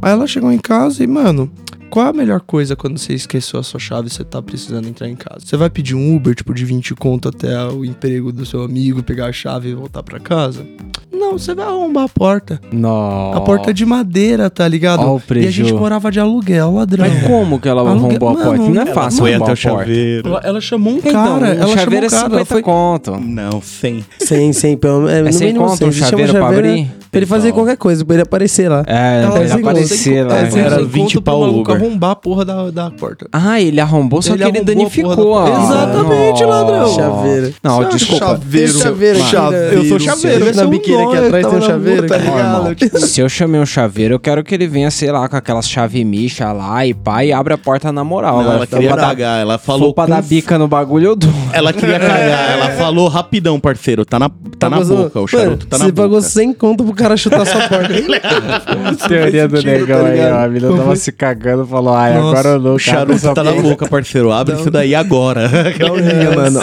Aí 0.00 0.12
ela 0.12 0.26
chegou 0.28 0.52
em 0.52 0.58
casa 0.58 1.02
e, 1.02 1.06
mano, 1.08 1.50
qual 1.90 2.06
é 2.06 2.10
a 2.10 2.12
melhor 2.12 2.40
coisa 2.40 2.74
quando 2.76 2.98
você 2.98 3.14
esqueceu 3.14 3.60
a 3.60 3.62
sua 3.62 3.80
chave 3.80 4.08
e 4.08 4.10
você 4.10 4.24
tá 4.24 4.40
precisando 4.42 4.88
entrar 4.88 5.08
em 5.08 5.16
casa? 5.16 5.40
Você 5.44 5.56
vai 5.56 5.70
pedir 5.70 5.94
um 5.94 6.16
Uber, 6.16 6.34
tipo, 6.34 6.52
de 6.54 6.64
20 6.64 6.94
conto 6.94 7.28
até 7.28 7.56
o 7.68 7.84
emprego 7.84 8.32
do 8.32 8.44
seu 8.44 8.62
amigo, 8.62 9.02
pegar 9.02 9.26
a 9.26 9.32
chave 9.32 9.70
e 9.70 9.74
voltar 9.74 10.02
pra 10.02 10.18
casa? 10.20 10.64
Não, 11.12 11.38
você 11.38 11.54
vai 11.54 11.66
arrombar 11.66 12.04
a 12.04 12.08
porta. 12.08 12.60
Nossa. 12.70 13.38
A 13.38 13.40
porta 13.40 13.70
é 13.70 13.72
de 13.72 13.86
madeira, 13.86 14.50
tá 14.50 14.68
ligado? 14.68 15.00
Ó 15.00 15.16
o 15.16 15.22
e 15.34 15.46
a 15.46 15.50
gente 15.50 15.72
morava 15.72 16.10
de 16.12 16.20
aluguel, 16.20 16.74
ladrão. 16.74 17.06
Mas 17.08 17.22
como 17.26 17.58
que 17.58 17.66
ela 17.68 17.80
Alugue- 17.80 18.04
arrombou 18.16 18.28
a 18.28 18.32
Mano, 18.32 18.44
porta? 18.44 18.62
Não 18.62 18.82
é 18.82 18.84
ela 18.84 18.94
fácil 18.94 19.18
Foi 19.20 19.30
arrombar 19.34 19.52
até 19.52 19.68
o 19.68 19.70
a 19.70 19.72
porta. 19.72 19.86
chaveiro. 19.86 20.28
Ela, 20.28 20.40
ela 20.44 20.60
chamou 20.60 20.92
um 20.92 20.98
Então, 20.98 21.12
cara, 21.12 21.46
o 21.46 21.46
ela 21.46 21.56
chamou 21.60 21.76
chaveiro 21.78 22.04
um 22.04 22.08
é 22.08 22.10
cara, 22.10 22.22
50 22.24 22.36
ela 22.36 22.44
foi... 22.44 22.62
conto. 22.62 23.16
Não, 23.18 23.62
sem. 23.62 24.04
Sem, 24.18 24.52
sem, 24.52 24.76
pelo 24.76 25.00
menos. 25.00 25.12
É 25.12 25.22
no 25.22 25.32
sem 25.32 25.46
mínimo 25.48 25.64
conto 25.64 25.78
cem. 25.78 25.88
um 25.88 25.92
chaveiro 25.92 26.32
pra 26.34 26.48
abrir? 26.48 26.90
Pra 27.10 27.18
ele 27.20 27.26
fazer 27.26 27.52
qualquer 27.52 27.78
coisa, 27.78 28.04
pra 28.04 28.14
ele 28.16 28.22
aparecer 28.24 28.68
lá. 28.68 28.84
É, 28.86 29.22
Ela 29.22 29.30
pra 29.30 29.40
ele 29.40 29.48
sem 29.48 29.60
aparecer 29.60 29.96
sem 29.96 30.22
lá. 30.22 30.42
conto, 30.44 30.56
Era 30.58 30.76
sem 30.76 30.84
20 30.86 31.02
conto 31.02 31.12
pro 31.12 31.22
pau 31.22 31.40
maluco 31.40 31.72
Uber. 31.72 31.78
Arrombar 31.86 32.10
a 32.10 32.16
porra 32.16 32.44
da, 32.44 32.70
da 32.70 32.90
porta. 32.90 33.26
Ah, 33.32 33.60
ele 33.60 33.80
arrombou, 33.80 34.20
só 34.22 34.34
Ele 34.34 34.42
que 34.44 34.48
ele 34.58 34.64
danificou. 34.64 35.16
porra 35.16 35.50
da- 35.50 35.56
a- 35.56 35.62
Exatamente, 35.64 36.42
Nossa. 36.42 36.46
ladrão. 36.46 36.94
Chaveiro. 36.94 37.54
Não, 37.62 37.76
Você 37.76 37.88
desculpa. 37.96 38.24
acha 38.26 38.34
Chaveiro, 38.36 38.72
chaveiro 38.78 39.18
chaveiro, 39.20 39.68
né? 39.68 39.74
eu 39.76 39.84
sou 39.84 39.98
chaveiro. 40.00 40.44
Na 40.44 40.50
esse 40.50 40.60
é 40.60 40.64
um 40.66 40.70
biquíni 40.70 41.02
aqui 41.02 41.16
atrás 41.16 41.46
tem 41.46 41.54
um 41.56 41.60
na 41.60 41.66
chaveiro 41.66 42.06
Tá 42.06 42.16
ligado? 42.16 43.00
se 43.06 43.20
eu 43.20 43.28
chamei 43.28 43.60
um 43.60 43.66
chaveiro, 43.66 44.14
eu 44.14 44.18
quero 44.20 44.42
que 44.44 44.54
ele 44.54 44.66
venha, 44.66 44.90
sei 44.90 45.10
lá, 45.10 45.28
com 45.28 45.36
aquelas 45.36 45.68
chave 45.68 46.04
micha 46.04 46.52
lá 46.52 46.84
e 46.86 46.94
pá, 46.94 47.24
e 47.24 47.32
abre 47.32 47.54
a 47.54 47.58
porta 47.58 47.92
na 47.92 48.04
moral. 48.04 48.42
Não, 48.42 48.52
ela 48.52 48.66
queria 48.66 48.88
pra 48.90 48.96
dar- 48.96 49.06
cagar. 49.08 49.40
Ela 49.40 49.58
falou. 49.58 49.92
pra 49.94 50.06
dar 50.06 50.22
bica 50.22 50.58
no 50.58 50.68
bagulho, 50.68 51.06
eu 51.08 51.16
dou. 51.16 51.30
Ela 51.52 51.72
queria 51.72 51.98
cagar. 52.00 52.50
Ela 52.52 52.70
falou 52.70 53.08
rapidão, 53.08 53.58
parceiro. 53.60 54.04
Tá 54.04 54.18
na, 54.18 54.30
tá 54.58 54.68
na 54.70 54.80
boca. 54.80 55.20
O 55.20 55.26
charuto 55.26 55.66
tá 55.66 55.78
na 55.78 55.84
Você 55.86 55.92
boca. 55.92 56.02
pagou 56.08 56.20
100 56.22 56.52
conto 56.54 56.84
pro 56.84 56.94
cara 56.94 57.16
chutar 57.16 57.46
sua 57.46 57.68
porta. 57.68 57.94
Teoria 59.08 59.48
do 59.48 59.56
sentido, 59.56 59.80
negão 59.80 60.02
tá 60.02 60.08
aí, 60.08 60.20
ó. 60.32 60.44
A 60.44 60.48
mina 60.48 60.68
tava 60.76 60.96
se 60.96 61.12
cagando 61.12 61.64
falou, 61.66 61.94
ai, 61.94 62.14
Nossa, 62.14 62.28
agora 62.30 62.48
eu 62.54 62.60
não, 62.60 62.74
O 62.74 62.78
charuto 62.78 63.34
tá 63.34 63.42
na 63.42 63.52
boca, 63.52 63.88
parceiro. 63.88 64.32
Abre 64.32 64.54
isso 64.56 64.70
daí 64.70 64.94
agora. 64.94 65.48
Liga, 65.72 66.34
mano. 66.34 66.60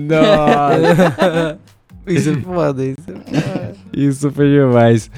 Nossa, 0.00 1.58
Isso 2.06 2.30
é 2.30 2.36
foda, 2.40 2.84
isso 2.86 3.00
é 3.08 3.12
foda. 3.12 3.72
isso 3.92 4.30
foi 4.30 4.48
demais. 4.50 5.10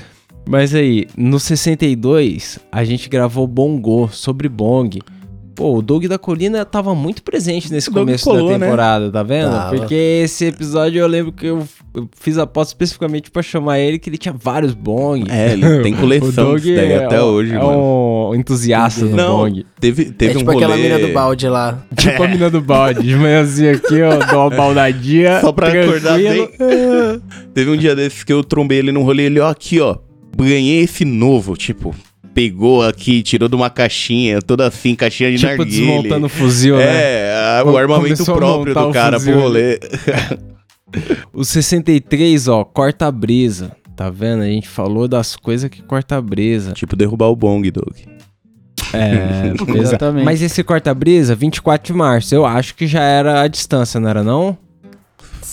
Mas 0.49 0.75
aí, 0.75 1.07
no 1.17 1.39
62, 1.39 2.59
a 2.73 2.83
gente 2.83 3.09
gravou 3.09 3.47
Bongo, 3.47 4.09
sobre 4.13 4.49
Bong. 4.49 4.99
Pô, 5.55 5.77
o 5.77 5.83
Doug 5.83 6.05
da 6.07 6.19
Colina 6.19 6.65
tava 6.65 6.95
muito 6.95 7.23
presente 7.23 7.71
nesse 7.73 7.91
começo 7.91 8.25
colou, 8.25 8.49
da 8.51 8.59
né? 8.59 8.65
temporada, 8.67 9.11
tá 9.11 9.23
vendo? 9.23 9.51
Tava. 9.51 9.77
Porque 9.77 9.95
esse 10.25 10.47
episódio 10.47 10.99
eu 11.01 11.07
lembro 11.07 11.33
que 11.33 11.47
eu, 11.47 11.67
fiz 12.19 12.39
a 12.39 12.45
aposta 12.45 12.73
especificamente 12.73 13.31
pra 13.31 13.43
chamar 13.43 13.79
ele, 13.79 13.99
que 13.99 14.09
ele 14.09 14.17
tinha 14.17 14.33
vários 14.37 14.73
Bong. 14.73 15.25
É, 15.29 15.53
ele 15.53 15.81
tem 15.83 15.95
coleção 15.95 16.57
disso 16.57 16.75
daí 16.75 16.93
é 16.93 17.05
até 17.05 17.21
um- 17.23 17.27
hoje, 17.27 17.55
é 17.55 17.59
mano. 17.59 18.31
um 18.31 18.35
entusiasta 18.35 19.07
do 19.07 19.15
Não, 19.17 19.39
Bong. 19.39 19.67
teve, 19.79 20.07
teve 20.13 20.33
É 20.33 20.37
tipo 20.39 20.51
um 20.51 20.55
rolê... 20.55 20.65
aquela 20.65 20.81
mina 20.81 20.99
do 20.99 21.13
balde 21.13 21.49
lá. 21.49 21.79
Tipo 21.97 22.23
a 22.23 22.29
mina 22.29 22.49
do 22.49 22.61
balde. 22.61 23.03
De 23.03 23.17
manhãzinha 23.17 23.73
aqui, 23.73 24.01
ó, 24.03 24.17
dou 24.25 24.41
uma 24.41 24.51
baldadinha. 24.51 25.41
Só 25.43 25.53
pra 25.53 25.69
acordar 25.69 26.19
tranquilo. 26.19 26.49
bem. 26.59 27.23
Teve 27.53 27.71
um 27.71 27.77
dia 27.77 27.95
desses 27.95 28.25
que 28.25 28.33
eu 28.33 28.43
trombei 28.43 28.79
ele 28.79 28.93
num 28.93 29.03
rolê, 29.03 29.25
ele, 29.25 29.41
ó, 29.41 29.51
aqui, 29.51 29.81
ó, 29.81 29.97
ganhei 30.37 30.81
esse 30.85 31.05
novo, 31.05 31.57
tipo, 31.57 31.95
pegou 32.41 32.83
aqui, 32.83 33.23
tirou 33.23 33.49
de 33.49 33.55
uma 33.55 33.69
caixinha, 33.69 34.41
toda 34.41 34.67
assim, 34.67 34.95
caixinha 34.95 35.31
de 35.31 35.37
Tipo 35.37 35.59
narguilé. 35.59 35.87
desmontando 35.87 36.27
o 36.27 36.29
fuzil, 36.29 36.77
né? 36.77 36.85
É, 36.85 37.63
o 37.65 37.77
armamento 37.77 38.25
próprio 38.25 38.75
do 38.75 38.91
cara 38.93 39.19
fuzil 39.19 39.35
pro 39.35 39.43
rolê. 39.43 39.79
O 41.33 41.45
63, 41.45 42.49
ó, 42.49 42.65
corta 42.65 43.07
a 43.07 43.13
brisa. 43.13 43.71
Tá 43.95 44.11
vendo? 44.11 44.43
A 44.43 44.47
gente 44.47 44.69
falou 44.69 45.07
das 45.07 45.37
coisas 45.37 45.71
que 45.71 45.83
corta 45.83 46.17
a 46.17 46.21
brisa. 46.21 46.73
tipo, 46.73 46.97
derrubar 46.97 47.29
o 47.29 47.37
bong, 47.37 47.71
Doug. 47.71 47.95
É. 48.93 49.53
Exatamente. 49.79 50.25
Mas 50.25 50.43
esse 50.43 50.65
corta 50.65 50.91
a 50.91 50.95
brisa, 50.95 51.37
24 51.37 51.93
de 51.93 51.97
março, 51.97 52.35
eu 52.35 52.45
acho 52.45 52.75
que 52.75 52.89
já 52.89 53.03
era 53.03 53.43
a 53.43 53.47
distância, 53.47 54.01
não 54.01 54.09
era 54.09 54.25
não? 54.25 54.59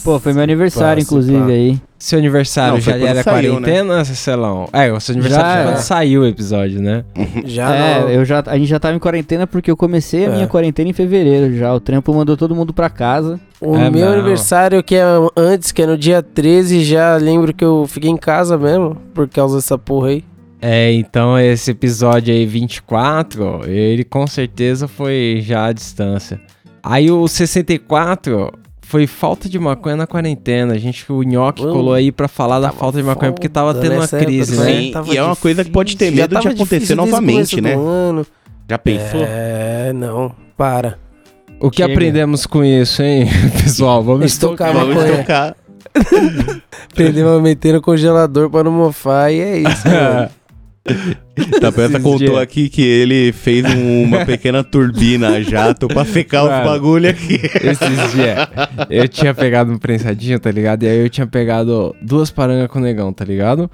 Pô, 0.07 0.19
foi 0.19 0.31
meu 0.31 0.41
aniversário, 0.41 1.03
Passa, 1.03 1.13
inclusive, 1.13 1.37
pá. 1.37 1.45
aí. 1.47 1.81
Seu 1.99 2.17
aniversário 2.19 2.73
Não, 2.75 2.79
já 2.79 2.95
era 2.97 3.23
saiu, 3.23 3.51
quarentena, 3.55 4.05
Celão? 4.05 4.69
É, 4.71 4.89
o 4.93 4.99
seu 5.01 5.13
aniversário 5.13 5.49
Já 5.49 5.63
quando 5.63 5.73
era. 5.73 5.81
saiu 5.81 6.21
o 6.21 6.25
episódio, 6.25 6.81
né? 6.81 7.03
Já 7.43 7.75
é, 7.75 7.99
não. 7.99 8.09
eu 8.09 8.23
já, 8.23 8.41
a 8.47 8.57
gente 8.57 8.69
já 8.69 8.79
tava 8.79 8.95
em 8.95 8.99
quarentena 8.99 9.45
porque 9.45 9.69
eu 9.69 9.75
comecei 9.75 10.25
a 10.25 10.29
É. 10.29 10.33
minha 10.35 10.47
quarentena 10.47 10.89
em 10.89 10.93
fevereiro 10.93 11.53
já. 11.57 11.73
O 11.73 11.81
trampo 11.81 12.13
mandou 12.13 12.37
todo 12.37 12.55
mundo 12.55 12.71
pra 12.73 12.89
casa. 12.89 13.37
O 13.59 13.75
É, 13.75 13.89
meu 13.89 14.05
não. 14.05 14.13
aniversário, 14.13 14.81
que 14.81 14.95
é 14.95 15.03
antes, 15.35 15.73
que 15.73 15.81
é 15.81 15.85
no 15.85 15.97
dia 15.97 16.23
13, 16.23 16.85
já 16.85 17.17
lembro 17.17 17.53
que 17.53 17.65
eu 17.65 17.85
fiquei 17.85 18.09
em 18.09 18.15
casa 18.15 18.57
mesmo, 18.57 18.95
por 19.13 19.27
causa 19.27 19.57
dessa 19.57 19.77
porra 19.77 20.07
aí. 20.07 20.23
É, 20.61 20.93
então 20.93 21.37
esse 21.37 21.71
episódio 21.71 22.33
aí, 22.33 22.45
24, 22.45 23.61
ele 23.69 24.05
com 24.05 24.25
certeza 24.25 24.87
foi 24.87 25.39
já 25.43 25.65
à 25.65 25.73
distância. 25.73 26.39
Aí 26.81 27.11
o 27.11 27.27
64 27.27 28.53
foi 28.87 29.05
falta 29.05 29.49
de 29.49 29.59
maconha 29.59 29.97
na 29.97 30.07
quarentena. 30.07 30.73
A 30.73 30.77
gente, 30.77 31.11
o 31.11 31.21
Nhoque 31.21 31.65
Hum, 31.65 31.71
colou 31.71 31.93
aí 31.93 32.09
pra 32.09 32.29
falar 32.29 32.59
da 32.61 32.71
falta 32.71 32.97
de 32.97 33.03
maconha, 33.03 33.33
porque 33.33 33.49
tava 33.49 33.73
tendo 33.75 33.95
uma 33.95 34.07
crise, 34.07 34.55
né? 34.57 34.65
Sim, 34.81 34.91
Tava 34.91 35.13
e 35.13 35.17
é 35.17 35.23
uma 35.23 35.35
coisa 35.35 35.63
que 35.65 35.71
pode 35.71 35.97
ter 35.97 36.05
difícil. 36.05 36.23
medo 36.23 36.33
Já 36.35 36.39
de 36.39 36.47
acontecer 36.47 36.75
difícil 36.75 36.95
novamente, 36.95 37.59
né? 37.59 37.75
Já 38.69 38.77
pensou? 38.77 39.21
É, 39.27 39.91
não, 39.93 40.33
para. 40.55 40.97
O 41.59 41.69
que 41.69 41.81
Chega. 41.81 41.91
aprendemos 41.93 42.45
com 42.45 42.63
isso, 42.63 43.01
hein, 43.03 43.25
pessoal? 43.61 44.01
Vamos 44.03 44.25
Estocar 44.25 44.69
estocar. 44.69 44.85
Vamos 44.87 45.03
maconha. 45.03 45.17
tocar. 45.17 45.55
Aprendemos 46.91 47.31
a 47.39 47.41
meter 47.41 47.73
no 47.73 47.81
congelador 47.81 48.49
pra 48.49 48.63
não 48.63 48.71
mofar 48.71 49.33
e 49.33 49.39
é 49.41 49.57
isso. 49.57 49.83
Tapeta 51.61 51.83
Esses 51.93 52.01
contou 52.03 52.17
dias. 52.17 52.37
aqui 52.37 52.69
que 52.69 52.81
ele 52.81 53.31
fez 53.31 53.63
um- 53.65 54.03
uma 54.03 54.25
pequena 54.25 54.63
turbina 54.63 55.29
a 55.37 55.41
jato 55.41 55.87
pra 55.87 56.03
secar 56.05 56.43
os 56.43 56.49
Mano. 56.49 56.65
bagulho 56.65 57.09
aqui. 57.09 57.35
Esses 57.35 58.11
dias, 58.13 58.47
eu 58.89 59.07
tinha 59.07 59.33
pegado 59.33 59.71
um 59.71 59.77
prensadinho, 59.77 60.39
tá 60.39 60.49
ligado? 60.51 60.83
E 60.83 60.87
aí 60.87 60.99
eu 60.99 61.09
tinha 61.09 61.27
pegado 61.27 61.95
duas 62.01 62.31
parangas 62.31 62.67
com 62.67 62.79
o 62.79 62.81
negão, 62.81 63.11
tá 63.13 63.23
ligado? 63.25 63.69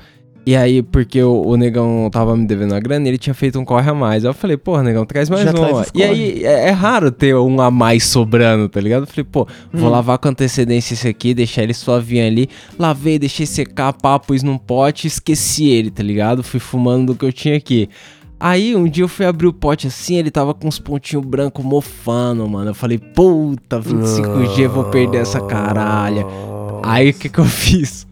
E 0.46 0.56
aí, 0.56 0.82
porque 0.82 1.24
o, 1.24 1.42
o 1.42 1.56
negão 1.56 2.10
tava 2.12 2.36
me 2.36 2.46
devendo 2.46 2.76
a 2.76 2.80
grana, 2.80 3.08
ele 3.08 3.18
tinha 3.18 3.34
feito 3.34 3.58
um 3.58 3.64
corre 3.64 3.90
a 3.90 3.94
mais. 3.94 4.26
Aí 4.26 4.30
eu 4.30 4.34
falei, 4.34 4.58
porra, 4.58 4.84
negão, 4.84 5.06
traz 5.06 5.30
mais 5.30 5.44
Já 5.44 5.52
um. 5.52 5.54
traz 5.54 5.92
E 5.96 6.04
aí, 6.04 6.44
é, 6.44 6.68
é 6.68 6.72
raro 6.72 7.12
ter 7.12 7.36
um 7.36 7.62
a 7.62 7.72
mais 7.72 8.04
sobrando, 8.04 8.68
tá 8.68 8.82
ligado? 8.82 9.04
Eu 9.04 9.08
falei, 9.08 9.24
pô, 9.24 9.48
vou 9.72 9.90
lavar 9.90 10.18
com 10.18 10.28
antecedência 10.28 10.94
esse 10.94 11.08
aqui, 11.08 11.34
deixar 11.34 11.64
ele 11.64 11.74
suavinho 11.74 12.26
ali. 12.28 12.50
Lavei, 12.78 13.18
deixei 13.18 13.46
secar, 13.46 13.94
pá, 13.94 14.20
pus 14.20 14.44
num 14.44 14.58
pote, 14.58 15.08
esqueci 15.08 15.70
ele, 15.70 15.90
tá 15.90 16.04
ligado? 16.04 16.44
Fui 16.44 16.60
fumando 16.60 17.14
do 17.14 17.16
que 17.16 17.24
eu 17.24 17.32
tinha 17.32 17.56
aqui. 17.56 17.90
Aí 18.38 18.76
um 18.76 18.90
dia 18.90 19.06
eu 19.06 19.08
fui 19.08 19.26
abrir 19.26 19.48
o 19.48 19.54
pote 19.54 19.88
assim, 19.88 20.18
ele 20.18 20.30
tava 20.30 20.54
com 20.54 20.68
uns 20.68 20.78
pontinhos 20.78 21.26
brancos 21.26 21.64
mofando, 21.64 22.46
mano. 22.50 22.72
Eu 22.72 22.76
falei, 22.76 22.98
puta, 22.98 23.80
25G, 23.80 24.68
vou 24.68 24.84
perder 24.86 25.20
essa 25.20 25.40
caralha. 25.40 26.26
Aí 26.84 27.12
o 27.12 27.14
que 27.14 27.30
que 27.30 27.40
eu 27.40 27.46
fiz? 27.46 28.06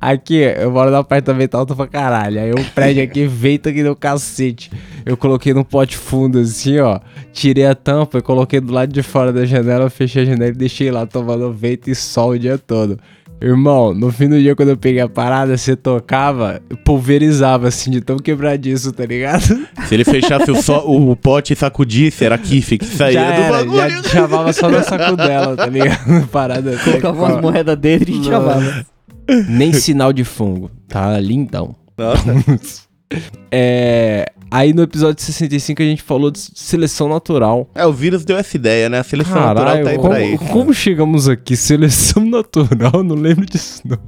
Aqui, 0.00 0.34
eu 0.34 0.70
moro 0.70 0.90
no 0.90 0.96
apartamento 0.96 1.54
alto 1.54 1.74
pra 1.74 1.86
caralho. 1.86 2.40
Aí 2.40 2.50
o 2.50 2.64
prédio 2.74 3.02
aqui 3.02 3.26
venta 3.26 3.70
aqui 3.70 3.82
no 3.82 3.94
cacete. 3.94 4.70
Eu 5.04 5.16
coloquei 5.16 5.54
num 5.54 5.64
pote 5.64 5.96
fundo 5.96 6.38
assim, 6.38 6.78
ó. 6.78 7.00
Tirei 7.32 7.66
a 7.66 7.74
tampa 7.74 8.18
e 8.18 8.22
coloquei 8.22 8.60
do 8.60 8.72
lado 8.72 8.92
de 8.92 9.02
fora 9.02 9.32
da 9.32 9.44
janela, 9.44 9.88
fechei 9.88 10.22
a 10.22 10.26
janela 10.26 10.50
e 10.50 10.54
deixei 10.54 10.90
lá 10.90 11.06
tomando 11.06 11.52
vento 11.52 11.88
e 11.88 11.94
sol 11.94 12.30
o 12.30 12.38
dia 12.38 12.58
todo. 12.58 12.98
Irmão, 13.40 13.92
no 13.92 14.10
fim 14.10 14.28
do 14.28 14.40
dia, 14.40 14.56
quando 14.56 14.70
eu 14.70 14.76
peguei 14.78 15.00
a 15.00 15.08
parada, 15.08 15.56
você 15.56 15.76
tocava, 15.76 16.60
pulverizava 16.84 17.68
assim, 17.68 17.90
de 17.90 18.00
tão 18.00 18.16
quebradiço, 18.16 18.92
tá 18.92 19.04
ligado? 19.04 19.42
Se 19.86 19.94
ele 19.94 20.04
fechasse 20.04 20.50
o, 20.50 20.62
só- 20.62 20.84
o 20.86 21.14
pote 21.14 21.52
e 21.52 21.56
sacudisse, 21.56 22.24
era 22.24 22.38
kiff 22.38 22.78
que 22.78 22.84
saía 22.86 23.20
já 23.20 23.26
do 23.30 23.42
era, 23.42 23.52
bagulho. 23.58 23.76
já 23.90 24.02
chamava 24.04 24.52
só 24.54 24.70
na 24.70 24.82
sacudela, 24.82 25.54
tá 25.54 25.66
ligado? 25.66 26.26
Parada. 26.32 26.78
Colocava 26.78 27.18
umas 27.24 27.40
moedas 27.42 27.76
dentro 27.78 28.10
e 28.10 28.24
chamava. 28.24 28.86
Nem 29.48 29.72
sinal 29.72 30.12
de 30.14 30.24
fungo. 30.24 30.70
Tá 30.88 31.18
lindão. 31.20 31.74
Nossa. 31.98 32.85
É. 33.50 34.26
Aí 34.50 34.72
no 34.72 34.82
episódio 34.82 35.22
65 35.22 35.82
a 35.82 35.84
gente 35.84 36.02
falou 36.02 36.30
de 36.30 36.38
seleção 36.38 37.08
natural. 37.08 37.68
É, 37.74 37.84
o 37.84 37.92
vírus 37.92 38.24
deu 38.24 38.36
essa 38.38 38.56
ideia, 38.56 38.88
né? 38.88 39.00
A 39.00 39.04
seleção 39.04 39.34
natural 39.34 39.82
tá 39.82 39.90
aí 39.90 39.96
como, 39.96 40.08
pra 40.08 40.22
isso. 40.22 40.44
como 40.46 40.72
chegamos 40.74 41.28
aqui? 41.28 41.56
Seleção 41.56 42.24
natural? 42.26 43.02
Não 43.02 43.16
lembro 43.16 43.44
disso, 43.44 43.82
não. 43.84 43.98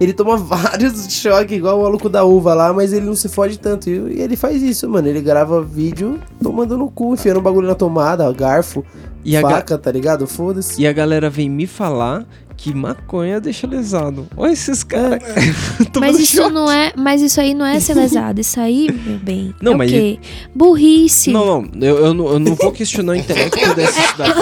Ele 0.00 0.12
toma 0.12 0.36
vários 0.36 1.06
choques, 1.12 1.56
igual 1.56 1.78
o 1.78 1.82
maluco 1.84 2.08
da 2.08 2.24
uva 2.24 2.52
lá, 2.54 2.72
mas 2.72 2.92
ele 2.92 3.06
não 3.06 3.14
se 3.14 3.28
fode 3.28 3.58
tanto. 3.58 3.88
E 3.88 4.14
e 4.16 4.20
ele 4.20 4.34
faz 4.36 4.60
isso, 4.62 4.88
mano. 4.88 5.06
Ele 5.06 5.20
grava 5.20 5.62
vídeo 5.62 6.18
tomando 6.42 6.76
no 6.76 6.90
cu, 6.90 7.14
enfiando 7.14 7.38
um 7.38 7.42
bagulho 7.42 7.68
na 7.68 7.74
tomada, 7.74 8.30
garfo, 8.32 8.84
E 9.24 9.36
a, 9.36 9.42
ga- 9.42 9.50
faca, 9.50 9.78
tá 9.78 9.92
ligado? 9.92 10.26
Foda-se. 10.26 10.80
e 10.82 10.86
a 10.86 10.92
galera 10.92 11.30
vem 11.30 11.48
me 11.48 11.66
falar 11.66 12.26
que 12.64 12.72
maconha 12.72 13.38
deixa 13.42 13.66
lesado. 13.66 14.26
Olha 14.34 14.50
esses 14.52 14.82
caras. 14.82 15.22
tomando 15.92 16.12
Mas 16.12 16.18
isso 16.18 16.36
choque. 16.38 16.54
não 16.54 16.72
é. 16.72 16.94
Mas 16.96 17.20
isso 17.20 17.38
aí 17.38 17.52
não 17.52 17.66
é 17.66 17.78
ser 17.78 17.92
lesado. 17.92 18.40
Isso 18.40 18.58
aí, 18.58 18.90
meu 18.90 19.18
bem. 19.18 19.54
Não, 19.60 19.74
é 19.74 19.76
mas 19.76 19.90
o 19.90 19.94
quê? 19.94 20.18
Burrice. 20.54 21.30
Não, 21.30 21.60
não, 21.60 21.86
eu, 21.86 21.98
eu 21.98 22.14
não, 22.14 22.26
eu 22.26 22.38
não 22.38 22.54
vou 22.54 22.72
questionar 22.72 23.12
o 23.12 23.16
intelecto 23.16 23.74
dessa 23.74 24.00
cidade. 24.00 24.40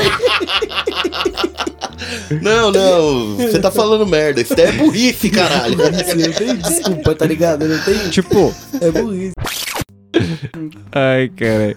Não, 2.41 2.71
não, 2.71 3.37
você 3.37 3.59
tá 3.59 3.73
falando 3.73 4.07
merda. 4.07 4.41
Isso 4.41 4.55
daí 4.55 4.67
é 4.67 4.73
burrice, 4.73 5.29
caralho. 5.29 5.77
Não 5.77 6.33
tem 6.33 6.57
desculpa, 6.57 7.17
tá 7.17 7.27
ligado? 7.27 7.67
Não 7.67 7.79
tem. 7.83 8.09
Tipo, 8.09 8.55
É 8.81 8.89
burrice. 8.93 9.35
Ai, 10.93 11.29
cara. 11.31 11.77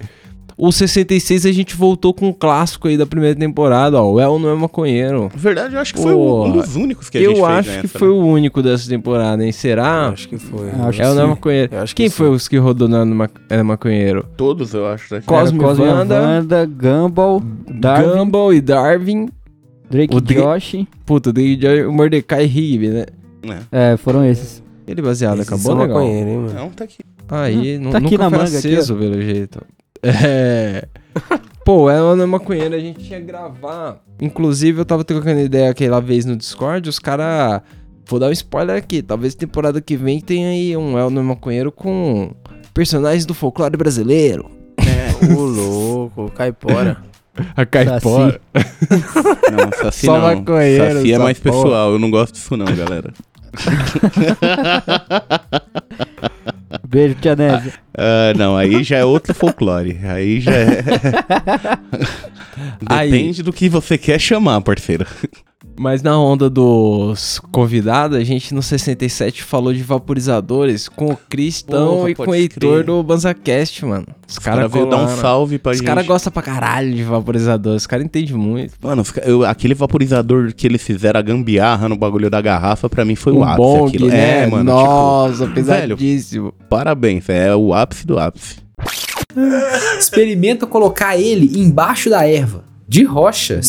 O 0.57 0.71
66 0.71 1.45
a 1.45 1.51
gente 1.51 1.75
voltou 1.75 2.13
com 2.13 2.29
um 2.29 2.33
clássico 2.33 2.87
aí 2.87 2.97
da 2.97 3.05
primeira 3.05 3.37
temporada, 3.37 4.01
ó. 4.01 4.13
O 4.13 4.19
El 4.21 4.39
não 4.39 4.49
é 4.49 4.55
maconheiro. 4.55 5.29
Verdade, 5.35 5.75
eu 5.75 5.81
acho 5.81 5.93
que 5.93 6.01
foi 6.01 6.13
um 6.13 6.17
Porra. 6.17 6.51
dos 6.53 6.75
únicos 6.77 7.09
que 7.09 7.17
a 7.17 7.21
gente 7.21 7.37
Eu 7.37 7.45
acho 7.45 7.69
nessa, 7.69 7.81
que 7.87 7.93
né? 7.93 7.99
foi 7.99 8.09
o 8.09 8.19
único 8.25 8.63
dessa 8.63 8.87
temporada, 8.87 9.43
hein? 9.45 9.51
Será? 9.51 10.07
Acho 10.09 10.29
que 10.29 10.37
foi. 10.37 10.69
Acho 10.69 11.01
El 11.01 11.09
que 11.09 11.15
não 11.15 11.21
é 11.21 11.25
sim. 11.25 11.29
maconheiro. 11.29 11.75
Eu 11.75 11.81
acho 11.81 11.93
que 11.95 12.03
Quem 12.03 12.09
sim. 12.09 12.15
foi 12.15 12.29
os 12.29 12.47
que 12.47 12.57
rodou 12.57 12.87
na 12.87 13.03
ma 13.05 13.29
é 13.49 13.61
maconheiro? 13.61 14.25
Todos, 14.37 14.73
eu 14.73 14.87
acho. 14.87 15.13
Né? 15.15 15.23
Cosme 15.25 15.57
Era 15.59 15.67
Cosme 15.67 15.85
Wanda, 15.85 16.21
Wanda, 16.21 16.65
Gumball, 16.65 17.43
Darwin, 17.69 18.17
Gumball 18.19 18.53
e 18.53 18.61
Darwin. 18.61 19.29
Drake 19.89 20.15
o 20.15 20.21
Josh. 20.21 20.85
Puta, 21.05 21.31
o 21.87 21.91
Mordecai 21.91 22.45
Rigby, 22.45 22.87
né? 22.89 23.05
É. 23.71 23.93
É, 23.93 23.97
foram 23.97 24.23
esses. 24.25 24.63
Ele 24.87 25.01
baseado, 25.01 25.41
Esses 25.41 25.47
acabou 25.51 25.73
legal. 25.81 25.97
maconheiro, 25.99 26.29
hein, 26.29 26.37
mano. 26.37 26.53
Não, 26.53 26.69
tá 26.69 26.83
aqui. 26.85 26.99
Aí, 27.27 27.77
não 27.79 27.91
Tá 27.91 27.97
aqui 27.97 28.11
nunca 28.11 28.23
na 28.23 28.29
manga, 28.29 28.43
aqui, 28.45 28.55
aceso, 28.57 28.95
pelo 28.95 29.19
jeito. 29.21 29.59
É. 30.05 30.87
Pô, 31.65 31.89
ela 31.89 32.15
não 32.15 32.23
é 32.23 32.27
maconheira, 32.27 32.75
a 32.75 32.79
gente 32.79 33.03
tinha 33.03 33.19
que 33.19 33.25
gravar. 33.25 33.97
Inclusive, 34.21 34.81
eu 34.81 34.85
tava 34.85 35.03
trocando 35.03 35.39
ideia 35.39 35.71
aquela 35.71 35.99
vez 35.99 36.23
no 36.25 36.35
Discord, 36.35 36.87
os 36.87 36.99
caras. 36.99 37.61
Vou 38.07 38.19
dar 38.19 38.27
um 38.27 38.31
spoiler 38.31 38.77
aqui. 38.77 39.01
Talvez 39.01 39.33
temporada 39.33 39.81
que 39.81 39.97
vem 39.97 40.21
tenha 40.21 40.49
aí 40.49 40.77
um 40.77 40.95
El 40.97 41.09
não 41.09 41.23
é 41.23 41.25
maconheiro 41.25 41.71
com 41.71 42.31
personagens 42.73 43.25
do 43.25 43.33
folclore 43.33 43.75
brasileiro. 43.75 44.51
Ô, 45.35 45.41
louco, 45.41 46.29
caipora. 46.31 46.97
A 47.57 47.65
caipora. 47.65 48.39
Não, 48.53 49.71
Saci 49.81 50.05
Só 50.05 50.13
não. 50.13 50.21
maconheiro, 50.21 50.99
Saci 50.99 51.13
é 51.13 51.17
mais 51.17 51.39
porra. 51.39 51.63
pessoal, 51.63 51.91
eu 51.91 51.99
não 51.99 52.11
gosto 52.11 52.33
disso 52.35 52.55
não, 52.55 52.65
galera. 52.65 53.11
Beijo, 56.95 57.15
tia 57.15 57.35
Nézia. 57.35 57.73
Ah, 57.93 58.33
não, 58.37 58.55
aí 58.55 58.81
já 58.81 58.95
é 58.99 59.03
outro 59.03 59.33
folclore. 59.33 59.99
Aí 60.05 60.39
já 60.39 60.53
é. 60.53 60.83
Aí. 62.87 63.11
Depende 63.11 63.43
do 63.43 63.51
que 63.51 63.67
você 63.67 63.97
quer 63.97 64.17
chamar, 64.17 64.61
parceiro. 64.61 65.05
Mas 65.77 66.01
na 66.01 66.17
onda 66.17 66.49
dos 66.49 67.39
convidados, 67.51 68.17
a 68.17 68.23
gente 68.23 68.53
no 68.53 68.61
67 68.63 69.43
falou 69.43 69.73
de 69.73 69.83
vaporizadores 69.83 70.87
com 70.87 71.07
o 71.11 71.17
Cristão 71.29 71.97
Porra, 71.97 72.09
e 72.11 72.15
com 72.15 72.29
o 72.29 72.33
Heitor 72.35 72.71
crer. 72.75 72.83
do 72.85 73.03
BanzaCast, 73.03 73.85
mano. 73.85 74.05
Os 74.25 74.33
Os 74.35 74.39
caras 74.39 74.71
veio 74.71 74.89
dar 74.89 74.97
um 75.03 75.07
salve 75.17 75.57
pra 75.59 75.73
Os 75.73 75.77
gente. 75.79 75.85
caras 75.85 76.05
gostam 76.07 76.31
pra 76.31 76.41
caralho 76.41 76.93
de 76.93 77.03
vaporizador, 77.03 77.75
os 77.75 77.85
caras 77.85 78.05
entendem 78.05 78.33
muito. 78.35 78.73
Mano, 78.81 79.01
os 79.01 79.13
eu- 79.25 79.43
aquele 79.43 79.73
vaporizador 79.73 80.53
que 80.55 80.65
eles 80.65 80.81
fizeram 80.81 81.19
a 81.19 81.23
gambiarra 81.23 81.89
no 81.89 81.97
bagulho 81.97 82.29
da 82.29 82.39
garrafa, 82.39 82.89
pra 82.89 83.03
mim 83.03 83.15
foi 83.15 83.33
o 83.33 83.39
um 83.39 83.43
ápice. 83.43 83.57
bong, 83.57 83.87
aquilo. 83.89 84.07
né? 84.07 84.43
É, 84.43 84.47
mano. 84.47 84.63
Nossa, 84.63 85.45
tipo, 85.47 85.61
velho, 85.61 85.97
pesadíssimo. 85.97 86.53
parabéns, 86.69 87.27
é 87.27 87.53
o 87.53 87.73
ápice 87.73 88.07
do 88.07 88.17
ápice. 88.17 88.57
Experimenta 89.99 90.65
colocar 90.65 91.17
ele 91.17 91.59
embaixo 91.59 92.09
da 92.09 92.25
erva, 92.27 92.63
de 92.87 93.03
rocha. 93.03 93.61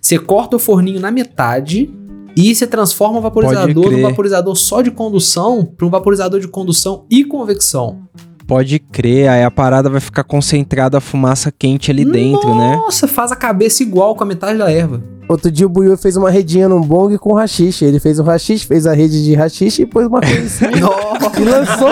Você 0.00 0.18
corta 0.18 0.56
o 0.56 0.58
forninho 0.58 1.00
na 1.00 1.10
metade 1.10 1.90
e 2.36 2.54
você 2.54 2.66
transforma 2.66 3.18
o 3.18 3.20
vaporizador 3.20 3.90
num 3.90 4.02
vaporizador 4.02 4.54
só 4.56 4.80
de 4.80 4.90
condução 4.90 5.64
para 5.64 5.86
um 5.86 5.90
vaporizador 5.90 6.40
de 6.40 6.48
condução 6.48 7.04
e 7.10 7.24
convecção. 7.24 8.02
pode 8.46 8.78
crer, 8.78 9.28
aí 9.28 9.44
a 9.44 9.50
parada 9.50 9.90
vai 9.90 10.00
ficar 10.00 10.24
concentrada 10.24 10.96
a 10.96 11.00
fumaça 11.00 11.52
quente 11.52 11.90
ali 11.90 12.04
dentro, 12.04 12.54
né? 12.54 12.76
Nossa, 12.76 13.06
faz 13.06 13.30
a 13.30 13.36
cabeça 13.36 13.82
igual 13.82 14.14
com 14.14 14.24
a 14.24 14.26
metade 14.26 14.58
da 14.58 14.70
erva. 14.70 15.02
Outro 15.28 15.50
dia 15.50 15.66
o 15.66 15.68
Buiu 15.68 15.98
fez 15.98 16.16
uma 16.16 16.30
redinha 16.30 16.66
num 16.66 16.80
bong 16.80 17.18
com 17.18 17.34
rachixe. 17.34 17.84
Ele 17.84 18.00
fez 18.00 18.18
o 18.18 18.22
rachixe, 18.22 18.64
fez 18.64 18.86
a 18.86 18.94
rede 18.94 19.22
de 19.22 19.34
rachixe 19.34 19.82
e 19.82 19.86
pôs 19.86 20.06
uma 20.06 20.20
coisa 20.20 20.40
em 20.40 20.48
cima. 20.48 20.70
e 21.38 21.44
lançou. 21.44 21.90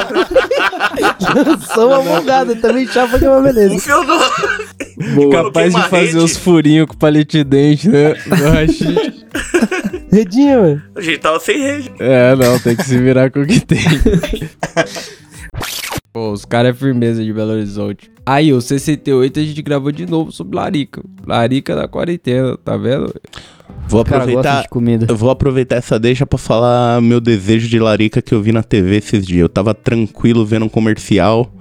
lançou 1.47 1.89
uma 1.89 2.03
bongada. 2.03 2.57
Também 2.57 2.87
chapa 2.87 3.19
que 3.19 3.25
é 3.25 3.31
uma 3.31 3.41
beleza. 3.41 3.77
Capaz 5.31 5.75
de 5.75 5.89
fazer 5.89 6.19
os 6.19 6.37
furinhos 6.37 6.87
com 6.87 6.95
palito 6.95 7.37
de 7.37 7.45
dente, 7.45 7.89
né? 7.89 8.15
No. 8.27 10.17
Redinha, 10.17 10.61
mano. 10.61 10.83
A 10.95 11.01
gente 11.01 11.19
tava 11.19 11.41
sem 11.41 11.59
rede. 11.59 11.93
É, 11.99 12.35
não, 12.35 12.59
tem 12.59 12.77
que 12.77 12.85
se 12.85 12.99
virar 12.99 13.31
com 13.31 13.41
o 13.41 13.47
que 13.47 13.61
tem. 13.61 13.81
Pô, 16.13 16.33
os 16.33 16.45
caras 16.45 16.75
é 16.75 16.79
firmeza 16.79 17.23
de 17.23 17.33
Belo 17.33 17.53
Horizonte. 17.53 18.11
Aí, 18.29 18.53
o 18.53 18.61
68 18.61 19.39
a 19.39 19.43
gente 19.45 19.63
gravou 19.63 19.93
de 19.93 20.05
novo 20.05 20.33
sobre 20.33 20.57
Larica. 20.57 21.01
Larica 21.25 21.77
da 21.77 21.87
quarentena, 21.87 22.57
tá 22.57 22.77
vendo? 22.77 23.15
Vou 23.89 24.01
O 24.01 24.03
aproveitar. 24.03 24.63
de 24.63 24.69
comida. 24.69 25.07
Eu 25.09 25.15
vou 25.17 25.31
aproveitar 25.31 25.77
essa 25.77 25.97
deixa 25.97 26.27
pra 26.27 26.37
falar 26.37 27.01
meu 27.01 27.21
desejo 27.21 27.69
de 27.69 27.79
larica 27.79 28.21
que 28.21 28.35
eu 28.35 28.43
vi 28.43 28.51
na 28.51 28.65
TV 28.65 28.97
esses 28.97 29.25
dias. 29.25 29.43
Eu 29.43 29.49
tava 29.49 29.73
tranquilo 29.73 30.45
vendo 30.45 30.65
um 30.65 30.69
comercial 30.69 31.53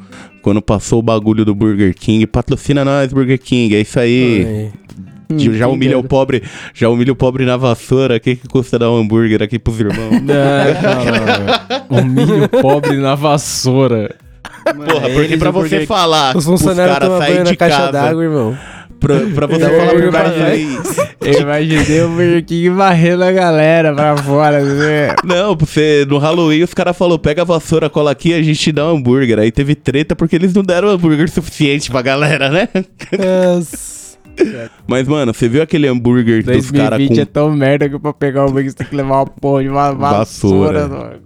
quando 0.42 0.60
passou 0.60 1.00
o 1.00 1.04
bagulho 1.04 1.46
do 1.46 1.54
Burger 1.54 1.94
King. 1.94 2.26
Patrocina 2.26 2.84
nós, 2.84 3.14
Burger 3.14 3.40
King. 3.40 3.76
É 3.76 3.82
isso 3.82 4.00
aí. 4.00 4.72
Hum, 5.30 5.38
já 5.54 5.68
humilha 5.68 5.98
o 6.00 6.04
pobre, 6.04 6.42
já 6.74 6.90
humilha 6.90 7.12
o 7.12 7.16
pobre 7.16 7.46
na 7.46 7.58
vassoura. 7.58 8.16
O 8.16 8.20
que, 8.20 8.36
que 8.38 8.48
custa 8.48 8.80
dar 8.80 8.90
um 8.92 8.98
hambúrguer 8.98 9.44
aqui 9.44 9.60
pros 9.60 9.80
irmãos? 9.80 10.12
Não, 10.14 10.20
não, 10.22 11.06
não. 11.90 12.00
O 12.02 12.04
milho 12.04 12.50
pobre 12.50 12.98
na 12.98 13.14
vassoura. 13.14 14.16
Porra, 14.74 15.10
porque 15.14 15.38
pra 15.38 15.52
você 15.52 15.86
falar 15.86 16.36
Os 16.36 16.46
funcionários 16.46 16.98
caras 16.98 17.08
tomam 17.08 17.20
banho 17.20 17.44
de 17.44 17.52
na 17.52 17.56
caixa 17.56 17.78
casa, 17.78 17.92
d'água, 17.92 18.24
irmão. 18.24 18.58
pra, 19.00 19.20
pra 19.36 19.48
você 19.48 19.60
falar 19.70 19.90
pro 19.92 20.12
pra 20.12 20.24
brasileiro. 20.24 20.84
Eu 21.22 21.42
imaginei 21.42 22.02
o 22.02 22.10
Burger 22.10 22.46
King 22.46 22.70
varrendo 22.70 23.24
a 23.24 23.32
galera 23.32 23.94
pra 23.94 24.18
fora. 24.18 24.62
Né? 24.64 25.16
Não, 25.24 25.56
você, 25.56 26.06
no 26.10 26.18
Halloween 26.18 26.64
os 26.64 26.74
caras 26.74 26.98
falaram, 26.98 27.20
pega 27.20 27.44
a 27.44 27.46
vassoura, 27.46 27.90
cola 27.90 28.12
aqui 28.12 28.34
a 28.34 28.42
gente 28.42 28.60
te 28.60 28.72
dá 28.72 28.86
um 28.92 28.98
hambúrguer. 28.98 29.38
Aí 29.40 29.52
teve 29.52 29.76
treta 29.76 30.16
porque 30.16 30.36
eles 30.36 30.54
não 30.54 30.64
deram 30.64 30.90
hambúrguer 30.90 31.30
suficiente 31.30 31.92
pra 31.92 32.02
galera, 32.02 32.50
né? 32.50 32.68
Mas, 34.88 35.08
mano, 35.08 35.34
você 35.34 35.48
viu 35.48 35.62
aquele 35.62 35.88
hambúrguer 35.88 36.44
dos 36.44 36.70
caras 36.72 37.00
2020 37.00 37.16
com 37.16 37.22
é 37.22 37.26
tão 37.26 37.52
merda 37.52 37.88
que 37.88 37.98
pra 37.98 38.14
pegar 38.14 38.46
o 38.46 38.50
hambúrguer 38.50 38.72
você 38.72 38.78
tem 38.78 38.88
que 38.88 38.96
levar 38.96 39.18
uma 39.18 39.26
porra 39.26 39.64
de 39.64 39.70
uma 39.70 39.92
vassoura. 39.94 40.88
Vassoura. 40.88 41.20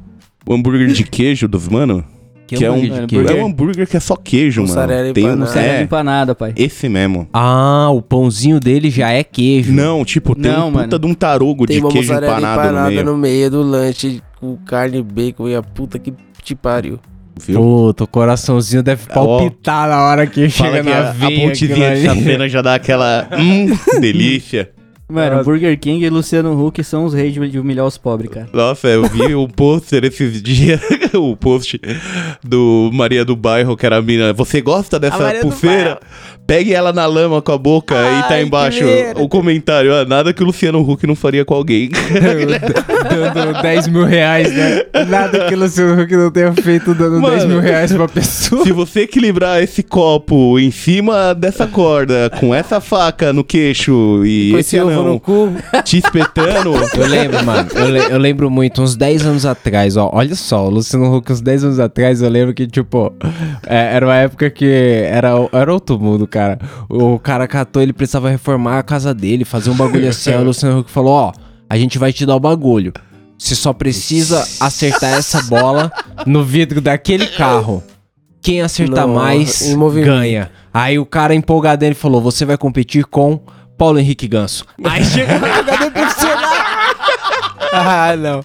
o 0.46 0.54
hambúrguer 0.54 0.88
de 0.88 1.04
queijo 1.08 1.46
dos 1.48 1.68
mano? 1.68 2.04
Que, 2.46 2.64
é 2.64 2.70
um, 2.70 2.74
hambúrguer 2.74 3.00
de 3.02 3.06
queijo? 3.06 3.28
é 3.32 3.42
um 3.42 3.46
hambúrguer 3.46 3.86
que 3.86 3.96
é 3.96 4.00
só 4.00 4.16
queijo, 4.16 4.62
Mussarela 4.62 5.02
mano. 5.02 5.14
Tem 5.14 5.22
um, 5.24 5.28
banana. 5.28 5.44
Não 5.46 5.52
serve 5.52 5.68
é, 5.68 5.82
empanada, 5.82 6.34
pai. 6.34 6.52
esse 6.56 6.88
mesmo. 6.88 7.28
Ah, 7.32 7.88
o 7.92 8.02
pãozinho 8.02 8.58
dele 8.58 8.90
já 8.90 9.10
é 9.10 9.22
queijo. 9.22 9.72
Não, 9.72 10.04
tipo, 10.04 10.34
tem 10.34 10.50
Não, 10.50 10.66
um 10.68 10.72
puta 10.72 10.78
mano. 10.86 10.98
de 10.98 11.06
um 11.06 11.14
tarugo 11.14 11.66
Tem 11.66 11.76
de 11.76 11.82
uma 11.84 11.92
queijo 11.92 12.12
empanado, 12.12 12.38
empanada 12.40 12.72
no 12.82 12.88
meio. 12.90 13.04
no 13.04 13.16
meio 13.16 13.50
do 13.52 13.62
lanche 13.62 14.20
com 14.40 14.56
carne, 14.66 15.00
bacon 15.00 15.48
e 15.48 15.54
a 15.54 15.62
puta 15.62 15.96
que 15.98 16.12
te 16.42 16.56
pariu. 16.56 16.98
Viu? 17.40 17.60
Puta, 17.60 18.02
o 18.04 18.06
coraçãozinho 18.08 18.82
deve 18.82 19.06
palpitar 19.06 19.88
na 19.88 20.02
hora 20.04 20.26
que 20.26 20.48
Fala 20.50 20.70
chega 20.72 20.82
que 20.82 20.90
na 20.90 20.96
a, 20.96 21.08
a 21.08 21.12
veia. 21.12 21.40
pontezinha 21.40 21.94
de 21.94 22.04
safena 22.04 22.48
já 22.48 22.60
dá 22.62 22.74
aquela... 22.74 23.28
Hum, 23.38 23.68
delícia. 24.00 24.70
Mano, 25.10 25.42
Burger 25.44 25.78
King 25.78 26.04
e 26.04 26.08
Luciano 26.08 26.64
Huck 26.64 26.82
são 26.84 27.04
os 27.04 27.12
reis 27.12 27.34
de 27.34 27.58
humilhar 27.58 27.86
os 27.86 27.98
pobres, 27.98 28.30
cara. 28.30 28.48
Nossa, 28.52 28.88
eu 28.88 29.02
vi 29.08 29.34
um 29.34 29.48
pôster 29.50 30.04
esses 30.04 30.42
dias, 30.42 30.80
o 31.14 31.36
post 31.36 31.80
do 32.42 32.90
Maria 32.92 33.24
do 33.24 33.34
Bairro, 33.34 33.76
que 33.76 33.84
era 33.84 33.96
a 33.96 34.02
mina. 34.02 34.32
Você 34.32 34.60
gosta 34.60 34.98
dessa 34.98 35.34
pulseira? 35.40 35.98
Pegue 36.50 36.74
ela 36.74 36.92
na 36.92 37.06
lama 37.06 37.40
com 37.40 37.52
a 37.52 37.56
boca 37.58 37.94
e 37.94 38.22
tá 38.22 38.34
Ai, 38.34 38.42
embaixo 38.42 38.82
o 39.18 39.28
comentário. 39.28 39.94
Ah, 39.94 40.04
nada 40.04 40.32
que 40.32 40.42
o 40.42 40.46
Luciano 40.46 40.80
Huck 40.80 41.06
não 41.06 41.14
faria 41.14 41.44
com 41.44 41.54
alguém. 41.54 41.90
dando 43.32 43.62
10 43.62 43.86
mil 43.86 44.04
reais, 44.04 44.52
né? 44.52 44.82
Nada 45.08 45.46
que 45.46 45.54
o 45.54 45.58
Luciano 45.60 46.02
Huck 46.02 46.12
não 46.16 46.28
tenha 46.28 46.52
feito 46.52 46.92
dando 46.92 47.20
Mano. 47.20 47.36
10 47.36 47.44
mil 47.44 47.60
reais 47.60 47.92
pra 47.92 48.08
pessoa. 48.08 48.64
Se 48.64 48.72
você 48.72 49.02
equilibrar 49.02 49.62
esse 49.62 49.80
copo 49.84 50.58
em 50.58 50.72
cima 50.72 51.32
dessa 51.36 51.68
corda, 51.68 52.28
com 52.40 52.52
essa 52.52 52.80
faca 52.80 53.32
no 53.32 53.44
queixo 53.44 54.26
e 54.26 54.50
Com 54.50 54.58
esse 54.58 54.76
anão 54.76 55.04
no 55.04 55.20
cu. 55.20 55.52
te 55.84 55.98
espetando, 55.98 56.72
Eu 56.98 57.06
lembro, 57.06 57.44
mano. 57.44 57.68
Eu, 57.76 57.88
le- 57.88 58.12
eu 58.12 58.18
lembro 58.18 58.50
muito, 58.50 58.82
uns 58.82 58.96
10 58.96 59.24
anos 59.24 59.46
atrás, 59.46 59.96
ó. 59.96 60.10
Olha 60.12 60.34
só, 60.34 60.66
o 60.66 60.70
Luciano 60.70 61.14
Huck, 61.14 61.30
uns 61.32 61.40
10 61.40 61.62
anos 61.62 61.78
atrás, 61.78 62.20
eu 62.20 62.28
lembro 62.28 62.52
que, 62.52 62.66
tipo, 62.66 63.12
é, 63.68 63.94
era 63.94 64.04
uma 64.04 64.16
época 64.16 64.50
que 64.50 64.66
era, 64.66 65.30
era 65.52 65.72
outro 65.72 65.96
mundo, 65.96 66.26
cara. 66.26 66.39
O 66.88 67.18
cara 67.18 67.46
catou, 67.46 67.82
ele 67.82 67.92
precisava 67.92 68.30
reformar 68.30 68.78
a 68.78 68.82
casa 68.82 69.14
dele, 69.14 69.44
fazer 69.44 69.70
um 69.70 69.74
bagulho 69.74 70.08
assim. 70.08 70.30
aí 70.30 70.40
o 70.40 70.44
Luciano 70.44 70.80
Huck 70.80 70.90
falou: 70.90 71.12
Ó, 71.12 71.32
a 71.68 71.76
gente 71.76 71.98
vai 71.98 72.12
te 72.12 72.24
dar 72.24 72.36
o 72.36 72.40
bagulho. 72.40 72.92
Você 73.38 73.54
só 73.54 73.72
precisa 73.72 74.46
acertar 74.60 75.14
essa 75.14 75.42
bola 75.42 75.90
no 76.26 76.44
vidro 76.44 76.80
daquele 76.80 77.26
carro. 77.26 77.82
Quem 78.42 78.60
acertar 78.60 79.06
Nossa, 79.06 79.20
mais 79.20 79.74
ganha. 80.04 80.50
Aí 80.72 80.98
o 80.98 81.06
cara 81.06 81.34
empolgado 81.34 81.84
ele 81.84 81.94
falou: 81.94 82.20
Você 82.20 82.44
vai 82.44 82.56
competir 82.58 83.04
com 83.04 83.40
Paulo 83.78 83.98
Henrique 83.98 84.28
Ganso. 84.28 84.64
Aí 84.84 85.04
chega 85.04 85.36
o 85.36 85.38
jogador 85.38 85.90
profissional. 85.90 86.50
Ah, 87.72 88.16
não. 88.16 88.44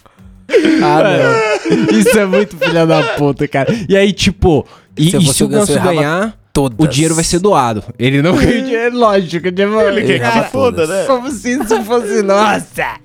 Ah, 0.84 1.02
não. 1.04 1.98
Isso 2.00 2.20
é 2.20 2.26
muito 2.28 2.56
filha 2.58 2.86
da 2.86 3.02
puta, 3.16 3.48
cara. 3.48 3.74
E 3.90 3.98
aí, 3.98 4.14
tipo, 4.14 4.68
e, 4.96 5.10
Se 5.10 5.18
e 5.18 5.34
se 5.34 5.44
o 5.44 5.48
Ganso, 5.48 5.80
ganhar, 5.80 6.38
Todas. 6.56 6.80
o 6.80 6.88
dinheiro 6.89 7.13
vai 7.13 7.24
ser 7.26 7.39
doado. 7.39 7.84
Ele 8.00 8.22
não 8.22 8.34
ganha 8.38 8.62
o 8.62 8.63
dinheiro, 8.63 8.98
lógico. 8.98 9.52
Tipo, 9.52 9.82
ele 9.82 10.04
quer 10.04 10.20
que 10.22 10.32
se 10.32 10.52
foda, 10.52 10.88
né? 10.88 11.04
Como 11.06 11.30
se 11.30 11.52
isso 11.52 11.84
fosse 11.84 12.22
nossa. 12.22 12.96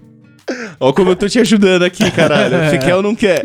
Ó 0.78 0.92
como 0.92 1.10
eu 1.10 1.16
tô 1.16 1.28
te 1.28 1.40
ajudando 1.40 1.82
aqui, 1.82 2.08
caralho. 2.12 2.56
Você 2.70 2.78
quer 2.78 2.94
ou 2.94 3.02
não 3.02 3.14
quer? 3.14 3.44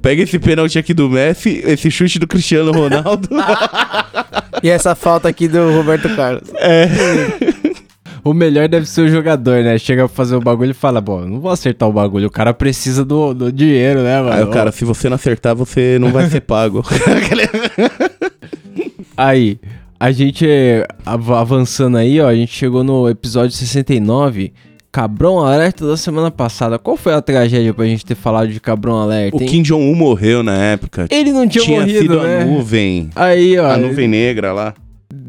Pega 0.00 0.22
esse 0.22 0.36
pênalti 0.40 0.80
aqui 0.80 0.92
do 0.92 1.08
Messi, 1.08 1.62
esse 1.64 1.92
chute 1.92 2.18
do 2.18 2.26
Cristiano 2.26 2.72
Ronaldo. 2.72 3.28
E 4.62 4.70
essa 4.70 4.94
falta 4.94 5.28
aqui 5.28 5.48
do 5.48 5.72
Roberto 5.72 6.08
Carlos. 6.14 6.48
O 8.24 8.32
melhor 8.32 8.68
deve 8.68 8.86
ser 8.86 9.00
o 9.02 9.08
jogador, 9.08 9.64
né? 9.64 9.76
Chega 9.78 10.06
pra 10.06 10.16
fazer 10.16 10.36
o 10.36 10.40
bagulho 10.40 10.70
e 10.70 10.74
fala, 10.74 11.00
bom, 11.00 11.22
não 11.22 11.40
vou 11.40 11.50
acertar 11.50 11.88
o 11.88 11.92
bagulho. 11.92 12.28
O 12.28 12.30
cara 12.30 12.54
precisa 12.54 13.04
do, 13.04 13.34
do 13.34 13.52
dinheiro, 13.52 14.00
né, 14.02 14.18
mano? 14.20 14.32
Aí 14.32 14.44
o 14.44 14.50
cara, 14.50 14.70
se 14.70 14.84
você 14.84 15.08
não 15.08 15.16
acertar, 15.16 15.56
você 15.56 15.98
não 16.00 16.12
vai 16.12 16.28
ser 16.30 16.40
pago. 16.42 16.84
Aí, 19.16 19.58
a 20.00 20.10
gente 20.10 20.46
av- 21.04 21.32
avançando 21.32 21.96
aí, 21.98 22.20
ó, 22.20 22.28
a 22.28 22.34
gente 22.34 22.52
chegou 22.52 22.82
no 22.82 23.08
episódio 23.08 23.54
69, 23.56 24.52
Cabrão 24.90 25.38
Alerta 25.40 25.86
da 25.86 25.96
semana 25.96 26.30
passada. 26.30 26.78
Qual 26.78 26.96
foi 26.96 27.12
a 27.14 27.20
tragédia 27.22 27.72
pra 27.74 27.84
gente 27.86 28.04
ter 28.04 28.14
falado 28.14 28.48
de 28.48 28.58
Cabrão 28.60 28.96
Alerta, 29.00 29.36
o 29.36 29.42
hein? 29.42 29.48
Kim 29.48 29.62
Jong-un 29.62 29.94
morreu 29.94 30.42
na 30.42 30.56
época. 30.56 31.06
Ele 31.10 31.32
não 31.32 31.46
tinha, 31.46 31.64
Tinha 31.64 31.80
morrido, 31.80 31.98
sido 32.00 32.20
a 32.20 32.24
né? 32.24 32.44
nuvem. 32.44 33.10
Aí, 33.14 33.58
ó. 33.58 33.70
A 33.70 33.76
nuvem 33.76 34.08
negra 34.08 34.52
lá. 34.52 34.74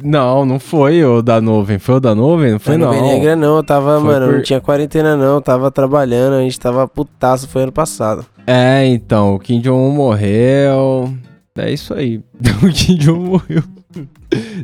Não, 0.04 0.46
não 0.46 0.60
foi 0.60 1.04
o 1.04 1.22
da 1.22 1.42
nuvem. 1.42 1.78
Foi 1.78 1.96
o 1.96 2.00
da 2.00 2.16
nuvem? 2.16 2.52
Não 2.54 2.60
foi, 2.60 2.74
Foi 2.76 2.78
não. 2.86 2.94
não. 2.94 3.02
Negra 3.08 3.36
não, 3.36 3.58
eu 3.58 3.64
tava, 3.64 4.00
Foi 4.00 4.08
mano, 4.14 4.26
por- 4.28 4.36
não 4.36 4.42
tinha 4.42 4.62
quarentena 4.62 5.18
não, 5.18 5.36
eu 5.36 5.42
tava 5.42 5.70
trabalhando, 5.70 6.36
a 6.36 6.42
gente 6.42 6.60
tava 6.60 6.88
putaço, 6.88 7.48
foi 7.48 7.64
ano 7.64 7.72
passado. 7.72 8.26
É, 8.48 8.86
então, 8.88 9.36
o 9.36 9.40
Kim 9.40 9.60
Jong-un 9.60 9.92
morreu. 9.92 11.14
É 11.58 11.72
isso 11.72 11.94
aí. 11.94 12.22
O 12.64 12.70
Kim 12.72 12.96
Jong-un 12.98 13.26
morreu. 13.32 13.64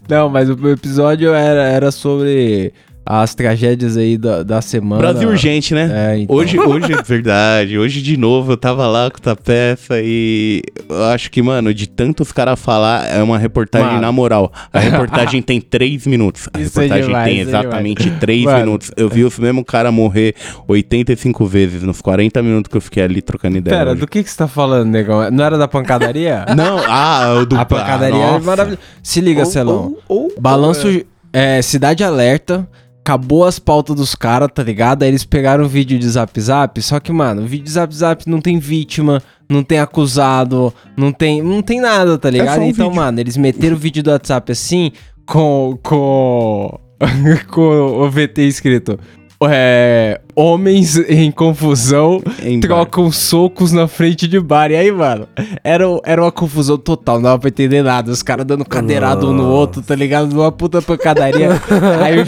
Não, 0.10 0.30
mas 0.30 0.50
o 0.50 0.68
episódio 0.70 1.34
era, 1.34 1.64
era 1.64 1.92
sobre 1.92 2.74
as 3.12 3.34
tragédias 3.34 3.98
aí 3.98 4.20
da, 4.20 4.44
da 4.44 4.62
semana. 4.62 5.02
Brasil 5.02 5.28
urgente, 5.28 5.74
né? 5.74 5.90
É, 5.92 6.20
então. 6.20 6.36
Hoje, 6.36 6.60
hoje 6.60 6.94
é 6.94 7.02
verdade. 7.02 7.76
Hoje, 7.76 8.04
de 8.04 8.16
novo, 8.16 8.52
eu 8.52 8.58
tava 8.58 8.86
lá 8.86 9.10
com 9.10 9.18
essa 9.20 9.36
peça 9.36 10.00
e 10.00 10.62
eu 10.88 11.06
acho 11.06 11.32
que, 11.32 11.42
mano, 11.42 11.74
de 11.74 11.90
tantos 11.90 12.32
caras 12.32 12.60
falar, 12.62 13.08
é 13.08 13.24
uma 13.24 13.40
reportagem 13.40 13.88
Mano. 13.88 14.02
na 14.02 14.12
moral. 14.12 14.54
A 14.72 14.78
reportagem 14.78 15.42
tem 15.42 15.60
três 15.60 16.06
minutos. 16.06 16.48
A 16.54 16.60
Isso 16.60 16.80
é 16.80 16.84
reportagem 16.84 17.08
demais, 17.08 17.26
tem 17.26 17.40
isso 17.42 17.50
é 17.50 17.60
exatamente 17.60 18.12
três 18.20 18.44
Mano. 18.44 18.60
minutos. 18.60 18.92
Eu 18.96 19.10
vi 19.10 19.26
o 19.26 19.32
mesmo 19.40 19.66
cara 19.66 19.92
morrer 19.92 20.36
85 20.68 21.48
vezes 21.48 21.82
nos 21.82 22.02
40 22.02 22.44
minutos 22.44 22.70
que 22.70 22.78
eu 22.78 22.82
fiquei 22.82 23.02
ali 23.02 23.24
trocando 23.24 23.58
ideia. 23.58 23.76
Pera, 23.76 23.92
hoje. 23.94 24.02
do 24.02 24.08
que 24.08 24.22
que 24.22 24.30
você 24.30 24.38
tá 24.38 24.48
falando, 24.48 24.88
negão? 24.88 25.32
Não 25.32 25.44
era 25.44 25.58
da 25.58 25.68
pancadaria? 25.68 26.46
Não, 26.56 26.78
ah, 26.88 27.40
o 27.42 27.46
do 27.48 27.58
A 27.58 27.66
pancadaria 27.66 28.16
é 28.16 28.32
nossa. 28.34 28.46
maravilhosa. 28.46 28.82
Se 29.02 29.20
liga, 29.20 29.46
Celão. 29.46 29.98
Ou, 30.08 30.26
ou, 30.26 30.34
Balanço. 30.40 30.88
É, 31.34 31.60
Cidade 31.64 32.04
Alerta. 32.04 32.68
Acabou 33.02 33.46
as 33.46 33.58
pautas 33.58 33.96
dos 33.96 34.14
caras, 34.14 34.50
tá 34.54 34.62
ligado? 34.62 35.04
Aí 35.04 35.10
eles 35.10 35.24
pegaram 35.24 35.64
o 35.64 35.68
vídeo 35.68 35.98
de 35.98 36.08
Zap 36.08 36.40
Zap. 36.40 36.82
Só 36.82 37.00
que, 37.00 37.12
mano, 37.12 37.42
o 37.42 37.46
vídeo 37.46 37.66
de 37.66 37.72
Zap 37.72 37.94
Zap 37.94 38.30
não 38.30 38.40
tem 38.40 38.60
vítima, 38.60 39.22
não 39.50 39.64
tem 39.64 39.80
acusado, 39.80 40.74
não 40.96 41.12
tem, 41.12 41.42
não 41.42 41.62
tem 41.62 41.82
nada, 41.82 42.18
tá 42.18 42.30
ligado? 42.30 42.58
só 42.58 42.62
um 42.62 42.66
então, 42.66 42.90
vídeo. 42.90 43.02
mano, 43.02 43.20
eles 43.20 43.36
meteram 43.36 43.76
o 43.76 43.80
vídeo 43.80 44.04
do 44.04 44.12
WhatsApp 44.12 44.52
assim, 44.52 44.92
com. 45.26 45.78
com. 45.82 46.80
com 47.50 47.62
o 47.62 48.10
VT 48.12 48.42
escrito. 48.42 49.00
É, 49.42 50.20
homens 50.36 50.98
em 50.98 51.32
confusão 51.32 52.22
Em 52.44 52.60
trocam 52.60 53.10
socos 53.10 53.72
na 53.72 53.88
frente 53.88 54.28
de 54.28 54.38
bar. 54.38 54.70
E 54.70 54.76
aí, 54.76 54.92
mano, 54.92 55.28
era, 55.64 55.86
era 56.04 56.22
uma 56.22 56.32
confusão 56.32 56.78
total, 56.78 57.16
não 57.16 57.24
dava 57.24 57.40
pra 57.40 57.48
entender 57.48 57.82
nada. 57.82 58.12
Os 58.12 58.22
caras 58.22 58.46
dando 58.46 58.66
cadeirado 58.66 59.30
um 59.30 59.34
no 59.34 59.48
outro, 59.48 59.82
tá 59.82 59.96
ligado? 59.96 60.34
Numa 60.34 60.52
puta 60.52 60.82
pancadaria. 60.82 61.52
aí, 62.04 62.20
o 62.20 62.26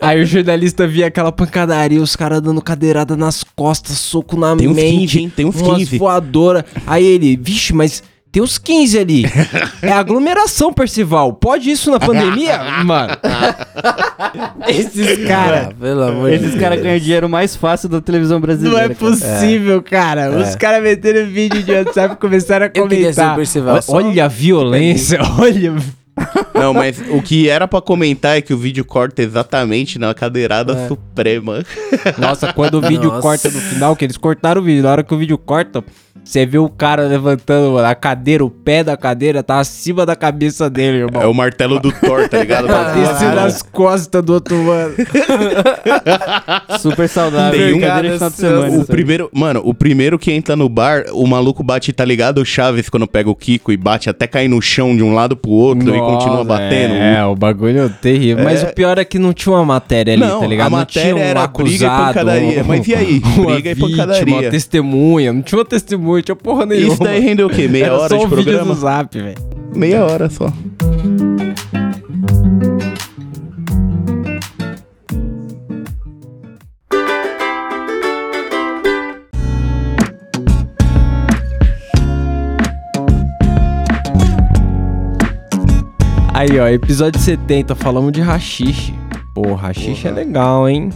aí 0.00 0.22
o 0.22 0.26
jornalista 0.26 0.86
via 0.86 1.08
aquela 1.08 1.32
pancadaria, 1.32 2.00
os 2.00 2.14
caras 2.14 2.40
dando 2.40 2.62
cadeirada 2.62 3.16
nas 3.16 3.42
costas, 3.42 3.98
soco 3.98 4.38
na 4.38 4.54
Tem 4.54 4.68
mente. 4.68 4.98
15, 4.98 5.18
hein? 5.18 5.32
Tem 5.34 5.46
uns 5.46 5.60
umas 5.60 5.78
15. 5.78 5.98
voadora. 5.98 6.64
Aí 6.86 7.04
ele, 7.04 7.36
vixe, 7.36 7.72
mas 7.72 8.02
tem 8.36 8.42
uns 8.42 8.58
15 8.58 8.98
ali. 8.98 9.24
É 9.80 9.90
aglomeração, 9.92 10.70
Percival. 10.70 11.32
Pode 11.32 11.70
isso 11.70 11.90
na 11.90 11.98
pandemia? 11.98 12.58
Mano. 12.84 13.16
Esses 14.68 15.26
caras. 15.26 15.68
Ah, 15.68 15.72
pelo 15.80 16.02
amor 16.02 16.28
de 16.28 16.36
Esses 16.36 16.50
Deus. 16.50 16.60
caras 16.60 16.82
ganham 16.82 16.98
dinheiro 16.98 17.28
mais 17.30 17.56
fácil 17.56 17.88
da 17.88 17.98
televisão 17.98 18.36
Não 18.36 18.42
brasileira. 18.42 18.92
é 18.92 18.94
cara. 18.94 18.94
possível, 18.94 19.82
cara. 19.82 20.30
Os 20.38 20.54
caras 20.54 20.82
meteram 20.82 21.26
vídeo 21.30 21.62
de 21.62 21.72
WhatsApp 21.72 22.12
e 22.14 22.16
começaram 22.18 22.66
a 22.66 22.70
Eu 22.74 22.86
queria 22.86 23.10
ser 23.10 23.20
o 23.20 23.22
comentar. 23.22 23.36
Percival, 23.36 23.80
só- 23.82 23.92
Olha 23.96 24.24
a 24.26 24.28
violência, 24.28 25.18
olha. 25.38 25.74
Não, 26.54 26.74
mas 26.74 26.98
o 27.10 27.22
que 27.22 27.48
era 27.48 27.66
pra 27.66 27.80
comentar 27.80 28.36
é 28.36 28.42
que 28.42 28.52
o 28.52 28.58
vídeo 28.58 28.84
corta 28.84 29.22
exatamente 29.22 29.98
na 29.98 30.12
cadeirada 30.12 30.74
É. 30.74 30.88
suprema. 30.88 31.62
Nossa, 32.18 32.52
quando 32.52 32.74
o 32.74 32.80
vídeo 32.82 33.08
Nossa. 33.08 33.22
corta 33.22 33.48
no 33.50 33.60
final, 33.60 33.96
que 33.96 34.04
eles 34.04 34.16
cortaram 34.18 34.60
o 34.60 34.64
vídeo, 34.64 34.82
na 34.82 34.90
hora 34.92 35.02
que 35.02 35.14
o 35.14 35.18
vídeo 35.18 35.36
corta, 35.38 35.82
Você 36.26 36.44
viu 36.44 36.64
o 36.64 36.68
cara 36.68 37.02
levantando 37.04 37.70
mano, 37.74 37.86
a 37.86 37.94
cadeira, 37.94 38.44
o 38.44 38.50
pé 38.50 38.82
da 38.82 38.96
cadeira 38.96 39.44
tá 39.44 39.60
acima 39.60 40.04
da 40.04 40.16
cabeça 40.16 40.68
dele, 40.68 41.04
irmão. 41.04 41.22
É 41.22 41.26
o 41.26 41.32
martelo 41.32 41.78
do 41.78 41.92
Thor, 41.92 42.28
tá 42.28 42.38
ligado? 42.40 42.66
Tá 42.76 42.92
descendo 42.94 43.38
as 43.40 43.62
costas 43.62 44.22
do 44.24 44.32
outro 44.34 44.56
mano. 44.56 44.92
Super 46.80 47.08
saudável. 47.08 47.58
Tem 47.58 47.68
um- 47.68 47.78
brincadeira 47.78 48.08
de 48.08 48.14
final 48.14 48.30
de 48.30 48.36
semana. 48.36 48.68
O 48.70 48.76
isso 48.78 48.86
primeiro, 48.86 49.30
mano, 49.32 49.62
o 49.64 49.72
primeiro 49.72 50.18
que 50.18 50.32
entra 50.32 50.56
no 50.56 50.68
bar, 50.68 51.04
o 51.12 51.26
maluco 51.26 51.62
bate, 51.62 51.92
tá 51.92 52.04
ligado? 52.04 52.38
O 52.38 52.44
Chaves 52.44 52.88
quando 52.88 53.06
pega 53.06 53.30
o 53.30 53.34
Kiko 53.34 53.70
e 53.72 53.76
bate 53.76 54.10
até 54.10 54.26
cair 54.26 54.48
no 54.48 54.60
chão 54.60 54.96
de 54.96 55.02
um 55.02 55.14
lado 55.14 55.36
pro 55.36 55.50
outro 55.50 55.94
e 55.94 55.98
continua 55.98 56.36
Nossa, 56.38 56.44
batendo. 56.44 56.94
É, 56.94 57.24
o 57.24 57.34
bagulho 57.36 57.84
é 57.84 57.88
terrível. 57.88 58.42
Mas 58.44 58.62
o 58.62 58.66
pior 58.74 58.98
é 58.98 59.04
que 59.04 59.18
não 59.18 59.32
tinha 59.32 59.54
uma 59.54 59.64
matéria 59.64 60.14
ali, 60.14 60.22
Não, 60.26 60.40
tá 60.40 60.46
ligado? 60.46 60.66
a 60.74 60.78
não 60.78 60.84
tinha 60.84 61.04
matéria 61.04 61.22
um 61.22 61.26
era 61.26 61.46
briga 61.46 61.70
e 61.70 61.74
acusado, 61.86 62.06
pancadaria. 62.14 62.64
Mas 62.64 62.88
e 62.88 62.94
aí? 62.94 63.22
Uma 63.36 63.52
Briga 63.54 63.70
e 63.70 63.74
vítima, 63.74 63.90
pancadaria. 63.96 64.34
uma 64.34 64.50
testemunha. 64.50 65.32
Não 65.32 65.42
tinha 65.42 65.58
uma 65.58 65.64
testemunha, 65.64 66.15
tinha 66.22 66.36
porra 66.36 66.66
nenhuma. 66.66 66.92
Isso 66.94 67.02
daí 67.02 67.20
rendeu 67.20 67.46
o 67.46 67.50
quê? 67.50 67.68
Meia 67.68 67.86
Era 67.86 67.98
hora 67.98 68.08
só 68.08 68.16
de 68.18 68.24
um 68.24 68.28
vídeo 68.28 68.44
programa? 68.44 68.74
do 68.74 68.80
zap, 68.80 69.18
velho. 69.20 69.36
Meia 69.74 70.04
hora 70.04 70.28
só. 70.30 70.52
Aí, 86.32 86.60
ó, 86.60 86.68
episódio 86.68 87.18
70, 87.20 87.74
falamos 87.74 88.12
de 88.12 88.20
rachixe. 88.20 88.92
Pô, 89.34 89.54
rachixe 89.54 90.06
é 90.06 90.10
legal, 90.10 90.68
hein? 90.68 90.90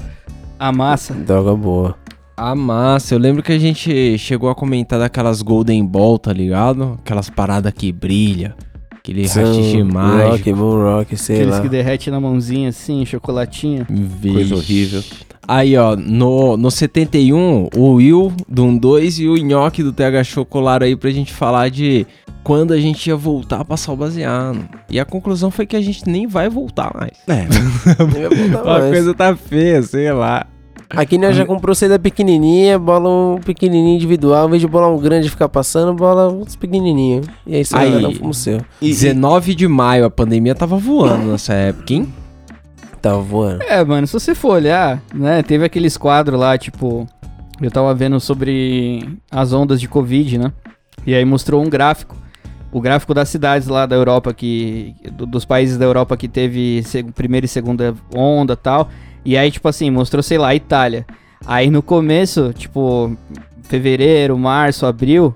A 0.59 0.71
massa. 0.71 1.15
Droga 1.15 1.55
boa. 1.55 1.97
A 2.43 2.55
massa, 2.55 3.15
eu 3.15 3.19
lembro 3.19 3.43
que 3.43 3.53
a 3.53 3.59
gente 3.59 4.17
chegou 4.17 4.49
a 4.49 4.55
comentar 4.55 4.99
daquelas 4.99 5.43
Golden 5.43 5.85
Ball, 5.85 6.19
tá 6.19 6.33
ligado? 6.33 6.99
Aquelas 6.99 7.29
paradas 7.29 7.71
que 7.71 7.93
brilha. 7.93 8.57
Aquele 8.91 9.27
rachixe 9.27 9.83
mágico. 9.83 10.31
Rock, 10.31 10.53
Moon 10.55 10.83
Rock, 10.83 11.17
sei 11.19 11.37
Aqueles 11.37 11.57
lá. 11.57 11.61
que 11.61 11.69
derrete 11.69 12.11
na 12.11 12.19
mãozinha 12.19 12.71
assim, 12.71 13.05
chocolatinho. 13.05 13.87
Vixe. 13.91 14.35
Coisa 14.35 14.55
horrível. 14.55 15.05
Aí, 15.47 15.77
ó, 15.77 15.95
no, 15.95 16.57
no 16.57 16.71
71, 16.71 17.69
o 17.77 17.93
Will 17.97 18.33
do 18.49 18.79
2 18.79 19.19
e 19.19 19.29
o 19.29 19.37
Nhoque 19.37 19.83
do 19.83 19.93
TH 19.93 20.25
Show 20.25 20.47
colaram 20.47 20.87
aí 20.87 20.97
pra 20.97 21.11
gente 21.11 21.35
falar 21.35 21.69
de 21.69 22.07
quando 22.43 22.73
a 22.73 22.81
gente 22.81 23.07
ia 23.07 23.17
voltar 23.17 23.61
a 23.61 23.65
passar 23.67 23.93
o 23.93 23.97
baseado. 23.97 24.67
E 24.89 24.99
a 24.99 25.05
conclusão 25.05 25.51
foi 25.51 25.67
que 25.67 25.77
a 25.77 25.81
gente 25.83 26.09
nem 26.09 26.27
vai 26.27 26.49
voltar 26.49 26.91
mais. 26.99 27.19
É, 27.29 27.43
ia 28.19 28.31
botar 28.31 28.63
a 28.63 28.79
mais. 28.79 28.95
coisa 28.95 29.13
tá 29.13 29.37
feia, 29.37 29.83
sei 29.83 30.11
lá. 30.11 30.47
Aqui 30.91 31.17
nós 31.19 31.37
já 31.37 31.47
comprou 31.47 31.75
seda 31.75 31.99
pequenininha, 31.99 32.79
bola 32.79 33.09
um 33.09 33.39
pequenininho 33.41 33.95
individual. 33.95 34.47
Em 34.49 34.51
vez 34.51 34.61
de 34.61 34.67
bolar 34.69 34.91
um 34.91 34.99
grande 34.99 35.31
ficar 35.31 35.49
passando, 35.49 35.95
bola 35.95 36.29
uns 36.33 36.57
pequenininhos. 36.57 37.27
E 37.47 37.55
aí, 37.57 37.65
você 37.65 37.77
Aí. 37.77 37.93
vai 37.93 38.03
dar 38.03 38.09
um 38.09 38.15
fumo 38.15 38.35
seu. 38.35 38.59
E- 38.83 38.89
19 38.89 39.55
de 39.55 39.69
maio, 39.69 40.05
a 40.05 40.11
pandemia 40.11 40.55
tava 40.55 40.77
voando 40.77 41.27
nessa 41.31 41.55
época, 41.55 41.95
hein? 41.95 42.13
Tava 43.01 43.21
voando. 43.21 43.63
É, 43.63 43.83
mano, 43.85 44.07
se 44.07 44.13
você 44.13 44.35
for 44.35 44.55
olhar, 44.55 45.01
né, 45.15 45.43
teve 45.43 45.65
aqueles 45.65 45.97
quadros 45.97 46.39
lá, 46.39 46.59
tipo, 46.59 47.07
eu 47.63 47.71
tava 47.71 47.95
vendo 47.95 48.19
sobre 48.21 49.17
as 49.31 49.53
ondas 49.53 49.81
de 49.81 49.89
Covid, 49.89 50.39
né? 50.39 50.53
E 51.07 51.15
aí 51.15 51.25
mostrou 51.25 51.63
um 51.65 51.71
gráfico. 51.71 52.17
O 52.73 52.81
gráfico 52.81 53.15
das 53.15 53.29
cidades 53.29 53.69
lá 53.69 53.87
da 53.87 53.97
Europa, 53.97 54.35
que. 54.35 54.95
do- 55.13 55.27
dos 55.27 55.45
países 55.45 55.79
da 55.79 55.85
Europa 55.85 56.17
que 56.17 56.29
teve 56.29 56.83
se- 56.85 57.03
primeira 57.03 57.45
e 57.47 57.49
segunda 57.49 57.95
onda 58.15 58.53
e 58.53 58.57
tal. 58.57 58.89
E 59.25 59.37
aí, 59.37 59.51
tipo 59.51 59.69
assim, 59.69 59.91
mostrou, 59.91 60.23
sei 60.23 60.39
lá, 60.39 60.49
a 60.49 60.55
Itália. 60.55 61.07
Aí 61.47 61.71
no 61.71 61.83
começo, 61.83 62.53
tipo, 62.53 63.17
fevereiro, 63.65 64.37
março, 64.39 64.85
abril, 64.87 65.35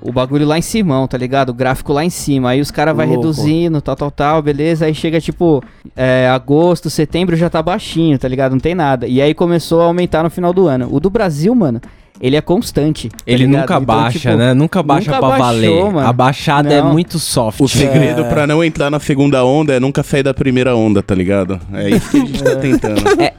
o 0.00 0.10
bagulho 0.10 0.46
lá 0.46 0.58
em 0.58 0.62
cima, 0.62 1.06
tá 1.06 1.18
ligado? 1.18 1.50
O 1.50 1.54
gráfico 1.54 1.92
lá 1.92 2.04
em 2.04 2.10
cima. 2.10 2.50
Aí 2.50 2.60
os 2.60 2.70
caras 2.70 2.96
vai 2.96 3.06
Louco. 3.06 3.22
reduzindo, 3.22 3.80
tal, 3.80 3.96
tal, 3.96 4.10
tal, 4.10 4.42
beleza. 4.42 4.86
Aí 4.86 4.94
chega, 4.94 5.20
tipo, 5.20 5.62
é, 5.94 6.28
agosto, 6.28 6.88
setembro 6.88 7.36
já 7.36 7.50
tá 7.50 7.62
baixinho, 7.62 8.18
tá 8.18 8.26
ligado? 8.26 8.52
Não 8.52 8.60
tem 8.60 8.74
nada. 8.74 9.06
E 9.06 9.20
aí 9.20 9.34
começou 9.34 9.82
a 9.82 9.84
aumentar 9.84 10.22
no 10.22 10.30
final 10.30 10.52
do 10.52 10.66
ano. 10.66 10.88
O 10.90 11.00
do 11.00 11.10
Brasil, 11.10 11.54
mano, 11.54 11.80
ele 12.20 12.36
é 12.36 12.40
constante. 12.40 13.08
tá 13.08 13.16
Ele 13.26 13.46
ligado? 13.46 13.60
nunca 13.62 13.74
Então, 13.74 13.84
baixa, 13.84 14.18
tipo, 14.18 14.36
né? 14.36 14.54
Nunca 14.54 14.82
baixa 14.82 15.10
nunca 15.10 15.18
pra 15.18 15.28
baixou, 15.38 15.46
valer. 15.46 15.92
mano. 15.92 16.06
A 16.08 16.12
baixada 16.12 16.72
é 16.74 16.82
Não. 16.82 16.92
muito 16.92 17.18
soft. 17.18 17.60
O 17.60 17.68
segredo 17.68 18.22
É. 18.22 18.28
pra 18.28 18.46
não 18.46 18.62
entrar 18.62 18.90
na 18.90 19.00
segunda 19.00 19.44
onda 19.44 19.72
é 19.74 19.80
nunca 19.80 20.02
sair 20.02 20.22
da 20.22 20.34
primeira 20.34 20.76
onda, 20.76 21.02
tá 21.02 21.14
ligado? 21.14 21.58
É 21.72 21.88
isso 21.90 22.10
que 22.10 22.16
a 22.16 22.20
gente 22.20 22.42
tá 22.42 22.56
tentando. 22.60 23.22
É 23.22 23.32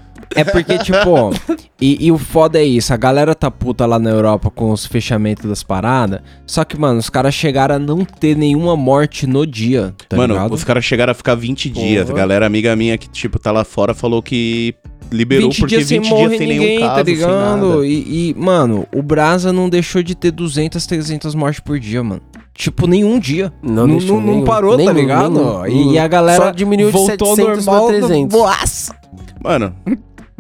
porque, 0.46 0.78
tipo, 0.80 1.32
e, 1.80 2.06
e 2.06 2.12
o 2.12 2.18
foda 2.18 2.60
é 2.60 2.64
isso, 2.64 2.94
a 2.94 2.98
galera 2.98 3.36
tá 3.36 3.50
puta 3.52 3.86
lá 3.86 4.00
na 4.00 4.10
Europa 4.10 4.50
com 4.50 4.72
os 4.72 4.86
fechamentos 4.86 5.46
das 5.50 5.64
paradas, 5.64 6.22
só 6.46 6.64
que, 6.64 6.78
mano, 6.80 7.00
os 7.00 7.10
caras 7.10 7.34
chegaram 7.34 7.76
a 7.76 7.80
não 7.80 8.06
ter 8.06 8.36
nenhuma 8.38 8.76
morte 8.78 9.28
no 9.28 9.46
dia, 9.46 9.94
tá 10.08 10.16
Mano, 10.18 10.34
ligado? 10.36 10.54
os 10.54 10.64
caras 10.64 10.86
chegaram 10.86 11.12
a 11.12 11.16
ficar 11.16 11.36
20 11.36 11.70
dias. 11.70 12.06
Porra. 12.06 12.18
Galera 12.20 12.46
amiga 12.46 12.76
minha 12.76 12.98
que, 12.98 13.10
tipo, 13.10 13.38
tá 13.40 13.52
lá 13.52 13.64
fora 13.64 13.94
falou 13.94 14.22
que 14.22 14.74
liberou 15.12 15.50
20 15.50 15.60
porque 15.60 15.76
dias 15.76 15.88
sem 15.88 16.00
20 16.00 16.10
morrer 16.10 16.28
dias 16.30 16.38
sem 16.40 16.48
ninguém, 16.48 16.68
nenhum 16.68 16.80
caso, 16.82 16.96
tá 17.00 17.06
sem 17.06 17.14
ligado? 17.16 17.70
nada. 17.70 17.86
E, 17.88 18.30
e, 18.30 18.36
mano, 18.38 18.88
o 18.96 19.02
Brasa 19.02 19.52
não 19.52 19.68
deixou 19.70 20.02
de 20.02 20.16
ter 20.16 20.32
200, 20.32 20.86
300 20.86 21.36
mortes 21.36 21.60
por 21.60 21.78
dia, 21.80 22.02
mano. 22.04 22.22
Tipo, 22.54 22.86
nenhum 22.86 23.18
dia. 23.18 23.52
Não, 23.64 23.88
Não, 23.88 23.98
não, 23.98 24.00
não 24.00 24.22
nenhum. 24.22 24.44
parou, 24.44 24.72
tá 24.72 24.78
Nenhum, 24.78 24.94
ligado? 24.94 25.64
nenhum. 25.64 25.92
E, 25.92 25.94
e 25.94 26.00
a 26.00 26.08
galera 26.08 26.46
Só 26.46 26.52
diminuiu 26.52 26.88
de 26.88 26.94
voltou 26.94 27.36
700 27.36 27.64
pra 27.66 27.74
normal. 27.74 27.88
300. 27.90 28.38
Nossa! 28.40 28.96
Mano, 29.44 29.74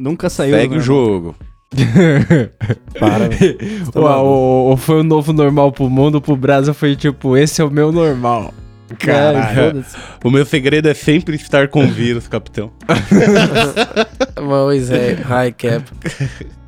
Nunca 0.02 0.30
saiu. 0.30 0.56
segue 0.56 0.74
né? 0.74 0.80
o 0.80 0.84
jogo. 0.84 1.36
Para, 3.00 3.30
velho. 3.30 3.58
Tá 3.92 4.00
Ué, 4.00 4.06
maluco. 4.10 4.28
o, 4.30 4.74
o- 4.74 4.78
foi 4.78 5.00
o 5.00 5.04
novo 5.04 5.32
normal 5.32 5.72
pro 5.72 5.90
mundo, 5.90 6.20
pro 6.20 6.36
Brasa 6.36 6.74
foi 6.74 6.96
tipo, 6.96 7.38
esse 7.38 7.62
é 7.62 7.64
o 7.66 7.70
meu 7.72 7.92
normal. 7.92 8.54
Caralho. 9.00 9.56
foda-se. 9.74 9.96
O 10.24 10.30
meu 10.30 10.46
segredo 10.46 10.90
é 10.90 10.94
sempre 10.94 11.36
estar 11.36 11.70
com 11.70 11.88
vírus, 11.88 12.28
capitão. 12.28 12.72
Mas 14.42 14.90
é, 14.92 15.14
high 15.14 15.52
cap. 15.54 15.84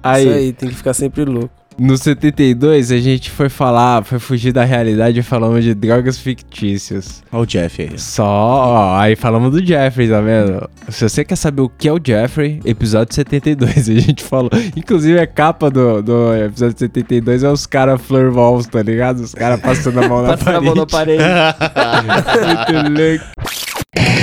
Aí, 0.01 0.25
Isso 0.25 0.33
aí, 0.35 0.53
tem 0.53 0.69
que 0.69 0.75
ficar 0.75 0.93
sempre 0.93 1.25
louco. 1.25 1.49
No 1.77 1.97
72, 1.97 2.91
a 2.91 2.97
gente 2.99 3.29
foi 3.31 3.49
falar, 3.49 4.03
foi 4.03 4.19
fugir 4.19 4.51
da 4.51 4.63
realidade 4.63 5.19
e 5.19 5.23
falamos 5.23 5.63
de 5.63 5.73
drogas 5.73 6.17
fictícias. 6.19 7.23
Olha 7.31 7.43
o 7.43 7.45
Jeff 7.45 7.81
aí. 7.81 7.97
Só, 7.99 8.25
ó, 8.25 8.97
aí 8.97 9.15
falamos 9.15 9.51
do 9.51 9.65
Jeffrey, 9.65 10.07
tá 10.09 10.21
vendo? 10.21 10.69
Se 10.89 11.07
você 11.07 11.23
quer 11.25 11.35
saber 11.35 11.61
o 11.61 11.69
que 11.69 11.87
é 11.87 11.93
o 11.93 11.99
Jeffrey, 12.03 12.59
episódio 12.65 13.13
72, 13.15 13.89
a 13.89 13.93
gente 13.99 14.23
falou. 14.23 14.49
Inclusive, 14.75 15.19
a 15.19 15.27
capa 15.27 15.69
do, 15.69 16.01
do 16.01 16.35
episódio 16.35 16.77
72 16.77 17.43
é 17.43 17.49
os 17.49 17.65
caras 17.65 18.01
Flor 18.01 18.31
Walls, 18.35 18.67
tá 18.67 18.81
ligado? 18.81 19.19
Os 19.19 19.33
caras 19.33 19.59
passando 19.59 19.99
a 20.03 20.07
mão 20.07 20.21
na 20.21 20.37
Passando 20.37 20.47
a 20.47 20.51
parede. 20.51 20.65
mão 20.65 20.75
na 20.75 20.85
parede. 20.85 21.23
Muito 22.73 22.99
louco. 23.01 24.22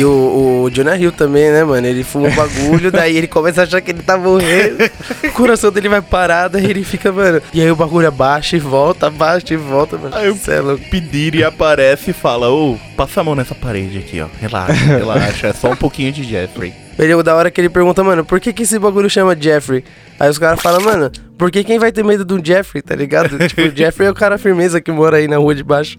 Que 0.00 0.04
o, 0.06 0.62
o 0.64 0.70
Jonah 0.70 0.96
Hill 0.96 1.12
também, 1.12 1.50
né, 1.50 1.62
mano? 1.62 1.86
Ele 1.86 2.02
fuma 2.02 2.28
um 2.28 2.34
bagulho, 2.34 2.88
daí 2.92 3.18
ele 3.18 3.26
começa 3.26 3.60
a 3.60 3.64
achar 3.64 3.82
que 3.82 3.90
ele 3.90 4.02
tá 4.02 4.16
morrendo. 4.16 4.78
O 5.22 5.32
coração 5.32 5.70
dele 5.70 5.88
vai 5.88 6.00
parar, 6.00 6.48
daí 6.48 6.64
ele 6.64 6.82
fica, 6.84 7.12
mano. 7.12 7.40
E 7.52 7.60
aí 7.60 7.70
o 7.70 7.76
bagulho 7.76 8.08
abaixa 8.08 8.56
e 8.56 8.58
volta, 8.58 9.06
abaixa 9.06 9.52
e 9.52 9.56
volta, 9.56 9.96
mano. 9.98 10.14
Aí 10.14 10.26
eu- 10.26 10.36
Cê 10.36 10.52
é 10.52 11.36
e 11.36 11.44
aparece 11.44 12.10
e 12.10 12.14
fala: 12.14 12.50
Ô, 12.50 12.78
passa 12.96 13.20
a 13.20 13.24
mão 13.24 13.34
nessa 13.34 13.54
parede 13.54 13.98
aqui, 13.98 14.20
ó. 14.20 14.26
Relaxa, 14.40 14.72
relaxa. 14.84 15.46
É 15.48 15.52
só 15.52 15.70
um 15.70 15.76
pouquinho 15.76 16.12
de 16.12 16.24
Jeffrey. 16.24 16.72
Ele, 16.98 17.12
é 17.12 17.22
da 17.22 17.34
hora 17.34 17.50
que 17.50 17.60
ele 17.60 17.68
pergunta, 17.68 18.02
mano, 18.04 18.24
por 18.24 18.40
que 18.40 18.52
que 18.52 18.62
esse 18.62 18.78
bagulho 18.78 19.08
chama 19.08 19.36
Jeffrey? 19.38 19.84
Aí 20.18 20.28
os 20.28 20.38
caras 20.38 20.60
falam, 20.60 20.80
mano, 20.82 21.10
por 21.38 21.50
que 21.50 21.64
quem 21.64 21.78
vai 21.78 21.92
ter 21.92 22.04
medo 22.04 22.24
do 22.24 22.44
Jeffrey, 22.44 22.82
tá 22.82 22.94
ligado? 22.94 23.38
tipo, 23.48 23.62
o 23.62 23.76
Jeffrey 23.76 24.08
é 24.08 24.10
o 24.10 24.14
cara 24.14 24.36
firmeza 24.38 24.80
que 24.80 24.92
mora 24.92 25.16
aí 25.18 25.26
na 25.28 25.38
rua 25.38 25.54
de 25.54 25.62
baixo. 25.62 25.98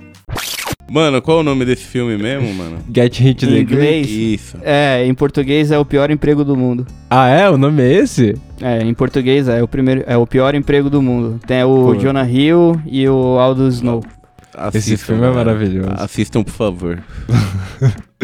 Mano, 0.90 1.22
qual 1.22 1.38
é 1.38 1.40
o 1.42 1.44
nome 1.44 1.64
desse 1.66 1.84
filme 1.84 2.18
mesmo, 2.18 2.54
mano? 2.54 2.80
Get 2.94 3.18
Hit 3.20 3.46
the 3.48 3.60
inglês, 3.60 4.10
Isso. 4.10 4.58
é, 4.62 5.06
em 5.06 5.14
português 5.14 5.72
é 5.72 5.78
o 5.78 5.86
pior 5.86 6.12
emprego 6.12 6.44
do 6.44 6.56
mundo. 6.56 6.86
Ah, 7.10 7.28
é? 7.30 7.50
O 7.50 7.58
nome 7.58 7.82
é 7.82 7.94
esse? 7.94 8.36
É, 8.62 8.84
em 8.84 8.94
português 8.94 9.48
é 9.48 9.64
o 9.64 9.68
primeiro, 9.68 10.04
é 10.06 10.18
o 10.18 10.28
pior 10.28 10.54
emprego 10.54 10.90
do 10.90 11.02
mundo. 11.02 11.40
Tem 11.48 11.64
o 11.64 11.94
Pô. 11.94 11.96
Jonah 11.96 12.30
Hill 12.30 12.80
e 12.86 13.08
o 13.08 13.40
Aldo 13.40 13.68
Snow. 13.70 14.04
Esse 14.74 14.98
filme 14.98 15.26
é 15.26 15.32
maravilhoso. 15.32 15.90
Assistam, 15.96 16.44
por 16.44 16.52
favor. 16.52 17.02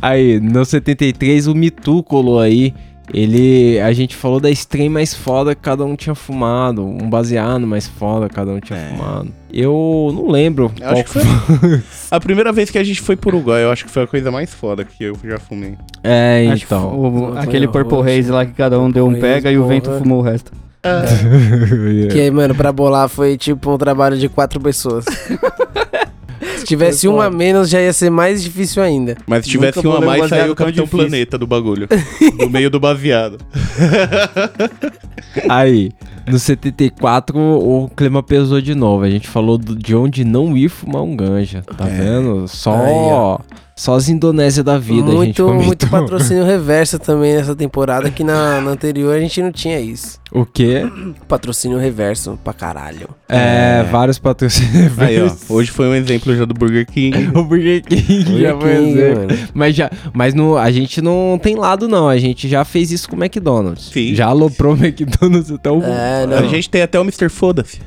Aí, 0.00 0.40
no 0.40 0.64
73, 0.64 1.46
o 1.46 1.54
Mitu 1.54 2.02
colou 2.02 2.40
aí. 2.40 2.74
Ele. 3.12 3.80
A 3.80 3.92
gente 3.92 4.14
falou 4.16 4.38
da 4.40 4.50
stream 4.50 4.90
mais 4.90 5.14
foda 5.14 5.54
que 5.54 5.60
cada 5.60 5.84
um 5.84 5.96
tinha 5.96 6.14
fumado. 6.14 6.84
Um 6.84 7.08
baseado 7.10 7.66
mais 7.66 7.86
foda 7.88 8.28
que 8.28 8.34
cada 8.34 8.50
um 8.52 8.60
tinha 8.60 8.78
É. 8.78 8.88
fumado. 8.90 9.28
Eu 9.52 10.10
não 10.14 10.30
lembro 10.30 10.72
Eu 10.76 10.82
qual 10.88 10.92
acho 10.94 11.04
que 11.04 11.10
foi. 11.10 11.82
A 12.10 12.20
primeira 12.20 12.52
vez 12.52 12.70
que 12.70 12.78
a 12.78 12.84
gente 12.84 13.00
foi 13.00 13.16
pro 13.16 13.28
Uruguai, 13.36 13.64
eu 13.64 13.70
acho 13.70 13.84
que 13.84 13.90
foi 13.90 14.04
a 14.04 14.06
coisa 14.06 14.30
mais 14.30 14.52
foda 14.54 14.84
que 14.84 15.04
eu 15.04 15.16
já 15.24 15.38
fumei. 15.38 15.76
É, 16.02 16.48
Acho 16.50 16.64
então. 16.64 16.98
o- 16.98 17.38
aquele 17.38 17.68
Purple. 17.68 17.98
Haze 18.00 18.30
lá 18.30 18.46
que 18.46 18.52
cada 18.52 18.78
um 18.80 18.90
deu 18.90 19.06
um 19.06 19.14
pega 19.18 19.50
e 19.50 19.58
o 19.58 19.66
vento 19.66 19.90
fumou 19.98 20.20
o 20.20 20.22
resto. 20.22 20.52
Que 22.12 22.20
aí, 22.20 22.30
mano, 22.30 22.54
pra 22.54 22.72
bolar 22.72 23.08
foi 23.08 23.36
tipo 23.36 23.72
um 23.72 23.78
trabalho 23.78 24.16
de 24.16 24.28
quatro 24.28 24.58
pessoas. 24.60 25.04
Se 26.58 26.64
tivesse 26.64 27.06
uma 27.08 27.26
a 27.26 27.30
menos, 27.30 27.68
já 27.68 27.80
ia 27.80 27.92
ser 27.92 28.10
mais 28.10 28.42
difícil 28.42 28.82
ainda. 28.82 29.16
Mas 29.26 29.44
se 29.44 29.50
tivesse 29.50 29.76
Nunca 29.76 29.88
uma 29.88 29.98
a 29.98 30.00
mais, 30.00 30.28
saiu 30.28 30.52
o 30.52 30.54
tão 30.54 30.66
Capitão 30.66 30.84
difícil. 30.84 31.06
Planeta 31.08 31.38
do 31.38 31.46
bagulho. 31.46 31.88
no 32.38 32.50
meio 32.50 32.70
do 32.70 32.80
baseado. 32.80 33.38
Aí, 35.48 35.90
no 36.26 36.38
74, 36.38 37.38
o 37.38 37.88
clima 37.96 38.22
pesou 38.22 38.60
de 38.60 38.74
novo. 38.74 39.04
A 39.04 39.10
gente 39.10 39.28
falou 39.28 39.58
de 39.58 39.94
onde 39.94 40.24
não 40.24 40.56
ir 40.56 40.68
fumar 40.68 41.02
um 41.02 41.16
ganja. 41.16 41.62
Tá 41.62 41.84
vendo? 41.84 42.46
Só, 42.48 42.74
Aí, 42.74 42.92
ó. 42.92 43.38
Só 43.74 43.94
as 43.94 44.08
Indonésia 44.08 44.62
da 44.62 44.78
vida 44.78 45.08
a 45.08 45.24
gente 45.24 45.42
muito, 45.42 45.54
muito 45.54 45.88
patrocínio 45.90 46.44
reverso 46.44 46.98
também 46.98 47.34
nessa 47.34 47.54
temporada, 47.54 48.10
que 48.10 48.22
na, 48.22 48.60
na 48.60 48.70
anterior 48.70 49.14
a 49.14 49.20
gente 49.20 49.42
não 49.42 49.50
tinha 49.50 49.80
isso. 49.80 50.20
O 50.30 50.46
quê? 50.46 50.82
Patrocínio 51.28 51.78
reverso 51.78 52.38
pra 52.42 52.52
caralho. 52.52 53.08
É, 53.28 53.82
vários 53.90 54.18
patrocínios. 54.18 54.96
Aí, 54.98 55.20
ó. 55.20 55.30
Hoje 55.48 55.70
foi 55.70 55.86
um 55.86 55.94
exemplo 55.94 56.34
já 56.34 56.44
do 56.44 56.54
Burger 56.54 56.86
King. 56.86 57.30
O 57.34 57.44
Burger 57.44 57.82
King 57.82 58.40
já 58.40 58.58
foi 58.58 58.76
King, 58.76 58.98
exemplo. 58.98 59.26
mano. 59.26 59.48
Mas, 59.54 59.74
já, 59.74 59.90
mas 60.12 60.34
no, 60.34 60.56
a 60.56 60.70
gente 60.70 61.02
não 61.02 61.38
tem 61.42 61.56
lado, 61.56 61.88
não. 61.88 62.08
A 62.08 62.16
gente 62.18 62.48
já 62.48 62.64
fez 62.64 62.90
isso 62.90 63.08
com 63.08 63.16
o 63.16 63.22
McDonald's. 63.22 63.90
Sim. 63.92 64.14
Já 64.14 64.26
aloprou 64.26 64.74
o 64.74 64.76
McDonald's 64.76 65.50
até 65.50 65.70
o 65.70 65.82
É, 65.82 66.26
não. 66.26 66.38
A 66.38 66.42
gente 66.44 66.68
tem 66.70 66.82
até 66.82 66.98
o 66.98 67.02
Mr. 67.02 67.28
Foda-se. 67.28 67.80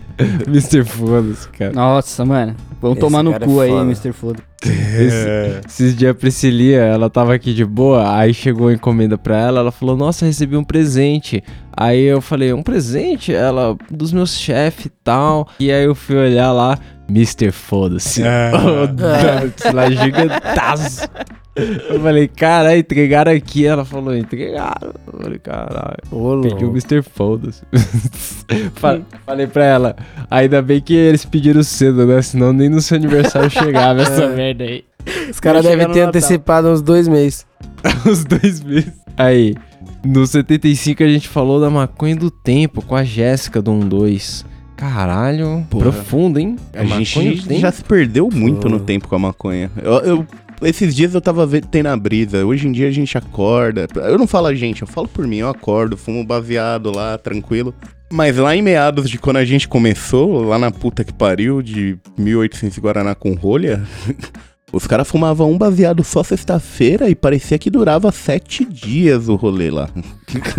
Mr. 0.48 0.84
Foda-se, 0.84 1.50
cara. 1.50 1.74
Nossa, 1.74 2.24
mano. 2.26 2.56
Vamos 2.82 2.98
Esse 2.98 3.08
tomar 3.08 3.24
no 3.24 3.34
é 3.34 3.40
cu 3.40 3.60
aí, 3.60 3.70
foda. 3.70 3.82
Mr. 3.84 4.14
Foda. 4.14 4.44
Esse- 5.00 5.62
esses 5.68 5.96
dias 5.96 6.12
a 6.12 6.14
Priscilia, 6.16 6.80
ela 6.82 7.10
tava 7.10 7.34
aqui 7.34 7.54
de 7.54 7.66
boa, 7.66 8.16
aí 8.18 8.34
chegou 8.34 8.68
a 8.70 8.74
encomenda 8.74 9.18
pra 9.18 9.38
ela, 9.38 9.60
ela 9.60 9.72
falou, 9.72 9.96
nossa, 9.98 10.26
recebi 10.26 10.56
um 10.58 10.64
presente. 10.64 11.44
Aí 11.76 12.04
eu 12.04 12.22
falei, 12.22 12.54
um 12.54 12.64
presente? 12.64 13.34
Ela, 13.34 13.76
dos 13.92 14.14
meus 14.14 14.38
chefes 14.38 14.86
e 14.86 14.92
tal. 15.04 15.48
E 15.60 15.72
aí 15.72 15.84
eu 15.84 15.94
fui 15.96 16.16
olhar 16.16 16.52
lá, 16.54 16.78
Mr. 17.10 17.52
Foda-se. 17.52 18.22
Oh, 18.54 18.88
Donuts 18.88 19.74
lá, 19.74 19.90
gigantaço. 19.92 21.08
Eu 21.56 22.02
falei, 22.02 22.28
caralho, 22.28 22.80
entregaram 22.80 23.32
aqui. 23.32 23.66
Ela 23.66 23.86
falou, 23.86 24.16
entregaram. 24.16 24.94
Eu 25.08 25.20
falei, 25.22 25.40
caralho. 25.40 26.42
Pediu 26.42 26.68
o. 26.68 26.72
Mr. 26.72 27.02
Foda-se. 27.02 27.62
Fa- 28.76 29.00
Falei 29.26 29.48
pra 29.48 29.64
ela, 29.66 29.96
ainda 30.30 30.62
bem 30.62 30.82
que 30.82 30.94
eles 30.94 31.26
pediram 31.26 31.64
cedo, 31.64 32.06
né? 32.06 32.22
Senão 32.22 32.52
nem 32.54 32.70
no 32.70 32.82
seu 32.82 32.98
aniversário 32.98 33.50
chegava 33.50 34.02
essa 34.04 34.28
merda 34.28 34.64
aí. 34.66 34.84
Os 35.30 35.40
caras 35.40 35.64
devem 35.64 35.90
ter 35.92 36.02
antecipado 36.02 36.68
uns 36.68 36.82
dois 36.82 37.08
meses. 37.08 37.46
Os 38.06 38.24
dois 38.26 38.62
meses. 38.64 38.92
Aí, 39.18 39.56
no 40.04 40.26
75 40.26 41.04
a 41.04 41.08
gente 41.08 41.28
falou 41.30 41.62
da 41.62 41.70
maconha 41.70 42.16
do 42.16 42.30
tempo 42.32 42.82
com 42.82 42.96
a 42.96 43.04
Jéssica 43.04 43.62
do 43.62 43.74
12. 43.80 44.44
Caralho, 44.76 45.66
Porra. 45.70 45.84
profundo, 45.92 46.38
hein? 46.40 46.58
A 46.74 46.82
do 46.84 46.88
gente 47.04 47.60
já 47.60 47.72
se 47.72 47.82
perdeu 47.84 48.30
muito 48.34 48.68
no 48.68 48.80
tempo 48.80 49.08
com 49.08 49.16
a 49.16 49.20
maconha. 49.20 49.72
Eu, 49.82 49.94
eu- 50.00 50.28
esses 50.62 50.96
dias 50.96 51.14
eu 51.14 51.22
tava 51.22 51.48
tendo 51.62 51.88
a 51.88 51.98
brisa. 51.98 52.46
Hoje 52.46 52.68
em 52.68 52.72
dia 52.72 52.88
a 52.88 52.92
gente 52.92 53.18
acorda. 53.18 53.88
Eu 53.96 54.18
não 54.18 54.28
falo 54.28 54.48
a 54.48 54.56
gente, 54.56 54.82
eu 54.82 54.88
falo 54.88 55.08
por 55.08 55.28
mim. 55.28 55.38
Eu 55.38 55.50
acordo, 55.50 55.98
fumo 55.98 56.24
baseado 56.26 56.92
lá, 56.92 57.18
tranquilo. 57.18 57.74
Mas 58.12 58.38
lá 58.38 58.56
em 58.56 58.62
meados 58.62 59.10
de 59.10 59.18
quando 59.18 59.38
a 59.38 59.46
gente 59.46 59.68
começou, 59.68 60.44
lá 60.44 60.60
na 60.60 60.72
puta 60.72 61.04
que 61.04 61.14
pariu, 61.14 61.62
de 61.62 61.98
1800 62.18 62.78
Guaraná 62.80 63.16
com 63.16 63.34
rolha, 63.34 63.84
os 64.74 64.88
caras 64.88 65.08
fumavam 65.08 65.52
um 65.52 65.58
baseado 65.58 66.04
só 66.04 66.24
sexta-feira 66.24 67.10
e 67.10 67.16
parecia 67.16 67.58
que 67.58 67.70
durava 67.70 68.12
sete 68.12 68.66
dias 68.66 69.30
o 69.30 69.36
rolê 69.36 69.70
lá. 69.70 69.90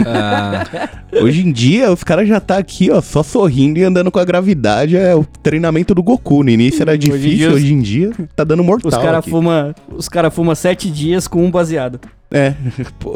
Ah, 0.06 0.64
Hoje 1.20 1.46
em 1.46 1.52
dia, 1.52 1.92
os 1.92 2.02
caras 2.04 2.28
já 2.28 2.40
tá 2.40 2.56
aqui, 2.56 2.90
ó, 2.90 3.00
só 3.00 3.22
sorrindo 3.22 3.78
e 3.78 3.84
andando 3.84 4.10
com 4.10 4.18
a 4.18 4.24
gravidade. 4.24 4.96
É 4.96 5.14
o 5.14 5.24
treinamento 5.24 5.94
do 5.94 6.02
Goku. 6.02 6.42
No 6.42 6.50
início 6.50 6.82
era 6.82 6.92
Hoje 6.92 7.08
em 7.08 7.12
difícil, 7.12 7.36
dia, 7.36 7.50
hoje 7.52 7.72
em 7.72 7.80
dia 7.80 8.12
tá 8.34 8.44
dando 8.44 8.64
mortal. 8.64 8.88
Os 8.88 8.96
caras 8.96 9.24
fumam 9.24 9.74
os 9.94 10.08
cara 10.08 10.30
fuma 10.30 10.54
sete 10.54 10.90
dias 10.90 11.26
com 11.26 11.44
um 11.44 11.50
baseado. 11.50 12.00
É. 12.30 12.54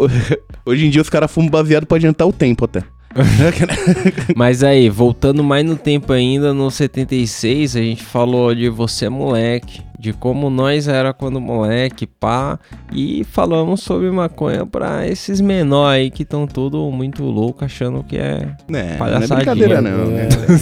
Hoje 0.64 0.86
em 0.86 0.90
dia 0.90 1.02
os 1.02 1.10
caras 1.10 1.30
fumam 1.30 1.50
baseado 1.50 1.86
pra 1.86 1.96
adiantar 1.96 2.28
o 2.28 2.32
tempo 2.32 2.64
até. 2.64 2.82
mas 4.36 4.62
aí, 4.62 4.88
voltando 4.88 5.42
mais 5.42 5.66
no 5.66 5.76
tempo 5.76 6.12
ainda, 6.12 6.54
no 6.54 6.70
76, 6.70 7.74
a 7.74 7.80
gente 7.80 8.04
falou 8.04 8.54
de 8.54 8.68
você 8.68 9.08
moleque, 9.08 9.82
de 10.00 10.14
como 10.14 10.48
nós 10.48 10.88
era 10.88 11.12
quando 11.12 11.38
moleque, 11.38 12.06
pá, 12.06 12.58
e 12.90 13.22
falamos 13.24 13.82
sobre 13.82 14.10
maconha 14.10 14.64
pra 14.64 15.06
esses 15.06 15.42
menores 15.42 15.90
aí 15.90 16.10
que 16.10 16.22
estão 16.22 16.46
tudo 16.46 16.90
muito 16.90 17.22
louco 17.22 17.64
achando 17.64 18.02
que 18.02 18.16
é 18.16 18.20
É, 18.40 18.56
não 18.68 18.78
é 18.78 18.96
Palhaçadinha, 18.96 19.36
brincadeira 19.36 19.82
não, 19.82 20.06
né? 20.06 20.22
né? 20.22 20.60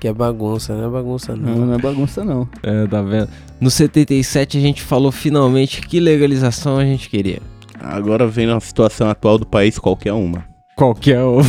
Que 0.00 0.08
é 0.08 0.12
bagunça, 0.12 0.74
não 0.74 0.86
é 0.86 0.88
bagunça 0.90 1.36
não. 1.36 1.54
Não, 1.54 1.66
não 1.66 1.74
é 1.74 1.78
bagunça, 1.78 2.24
não. 2.24 2.48
É, 2.62 2.86
tá 2.86 3.02
vendo? 3.02 3.28
No 3.60 3.70
77 3.70 4.56
a 4.56 4.60
gente 4.60 4.82
falou 4.82 5.12
finalmente 5.12 5.82
que 5.82 6.00
legalização 6.00 6.78
a 6.78 6.84
gente 6.84 7.10
queria. 7.10 7.40
Agora 7.80 8.26
vendo 8.26 8.54
a 8.54 8.60
situação 8.60 9.10
atual 9.10 9.38
do 9.38 9.46
país, 9.46 9.78
qualquer 9.78 10.12
uma. 10.12 10.44
Qualquer 10.76 11.22
um. 11.24 11.40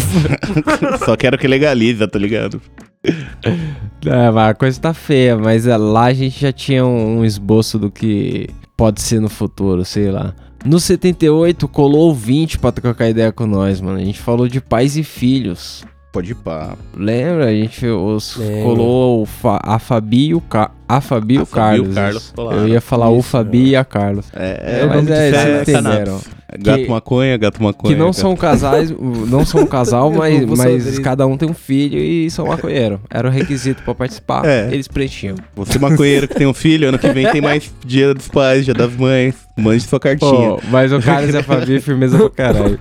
Só 1.05 1.15
quero 1.15 1.37
que 1.37 1.47
legaliza, 1.47 2.07
tá 2.07 2.17
ligado? 2.19 2.59
É, 4.05 4.31
mas 4.31 4.49
a 4.51 4.53
coisa 4.53 4.79
tá 4.79 4.93
feia, 4.93 5.37
mas 5.37 5.67
é, 5.67 5.75
lá 5.75 6.05
a 6.05 6.13
gente 6.13 6.39
já 6.39 6.53
tinha 6.53 6.85
um, 6.85 7.25
esboço 7.25 7.77
do 7.77 7.91
que 7.91 8.47
pode 8.77 9.01
ser 9.01 9.19
no 9.19 9.27
futuro, 9.27 9.83
sei 9.83 10.09
lá. 10.09 10.33
No 10.63 10.79
78 10.79 11.67
colou 11.67 12.11
o 12.11 12.13
20 12.13 12.59
pra 12.59 12.71
trocar 12.71 13.09
ideia 13.09 13.31
com 13.31 13.45
nós, 13.45 13.81
mano. 13.81 13.97
A 13.97 14.03
gente 14.03 14.19
falou 14.19 14.47
de 14.47 14.61
pais 14.61 14.95
e 14.95 15.03
filhos. 15.03 15.83
Pode 16.11 16.31
ir 16.31 16.35
pá. 16.35 16.73
Lembra? 16.97 17.45
A 17.45 17.51
gente 17.53 17.85
os, 17.85 18.35
Lembro. 18.35 18.63
colou 18.63 19.21
o 19.21 19.25
Fa- 19.27 19.59
a 19.63 19.77
Fabi 19.77 20.29
e 20.29 20.33
o, 20.33 20.41
Ca- 20.41 20.71
a 20.87 20.99
Fabi 21.01 21.35
e 21.35 21.37
A 21.37 21.43
o 21.43 21.45
Fabi 21.45 21.77
e 21.77 21.79
o 21.81 21.93
Carlos. 21.93 22.31
Carlos. 22.33 22.57
Eu 22.57 22.67
ia 22.67 22.81
falar 22.81 23.09
o 23.11 23.19
Isso, 23.19 23.29
Fabi 23.29 23.67
e 23.69 23.75
a 23.75 23.85
Carlos. 23.85 24.25
É, 24.33 24.81
É, 24.81 24.85
mas 24.87 25.07
é, 25.07 25.31
festa, 25.31 25.61
entenderam. 25.71 25.83
cannabis. 26.17 26.39
Gato 26.61 26.79
Que- 26.81 26.89
maconha, 26.89 27.37
gato 27.37 27.61
maconha. 27.61 27.93
Que 27.93 27.99
não 27.99 28.07
gato- 28.07 28.15
são 28.17 28.35
casais, 28.35 28.89
não 28.89 29.45
são 29.45 29.61
um 29.61 29.65
casal, 29.67 30.09
mas, 30.17 30.43
mas 30.47 30.97
cada 30.97 31.27
um 31.27 31.37
tem 31.37 31.47
um 31.47 31.53
filho 31.53 31.99
e 31.99 32.27
são 32.31 32.47
maconheiro. 32.47 32.99
Era 33.07 33.27
o 33.27 33.31
requisito 33.31 33.83
pra 33.83 33.93
participar. 33.93 34.43
É. 34.45 34.67
Eles 34.71 34.87
preenchiam. 34.87 35.35
Você 35.55 35.77
maconheiro 35.77 36.27
que 36.27 36.33
tem 36.33 36.47
um 36.47 36.53
filho, 36.55 36.89
ano 36.89 36.97
que 36.97 37.07
vem 37.13 37.27
tem 37.31 37.39
mais 37.39 37.71
dia 37.85 38.15
dos 38.15 38.27
pais, 38.27 38.65
dia 38.65 38.73
das 38.73 38.91
mães. 38.95 39.35
Mande 39.59 39.83
sua 39.83 39.99
cartinha. 39.99 40.31
Pô, 40.51 40.61
mas 40.71 40.91
o 40.91 40.99
Carlos 41.01 41.33
e 41.33 41.37
a 41.37 41.43
Fabi, 41.43 41.79
firmeza 41.79 42.17
pra 42.17 42.29
caralho. 42.29 42.79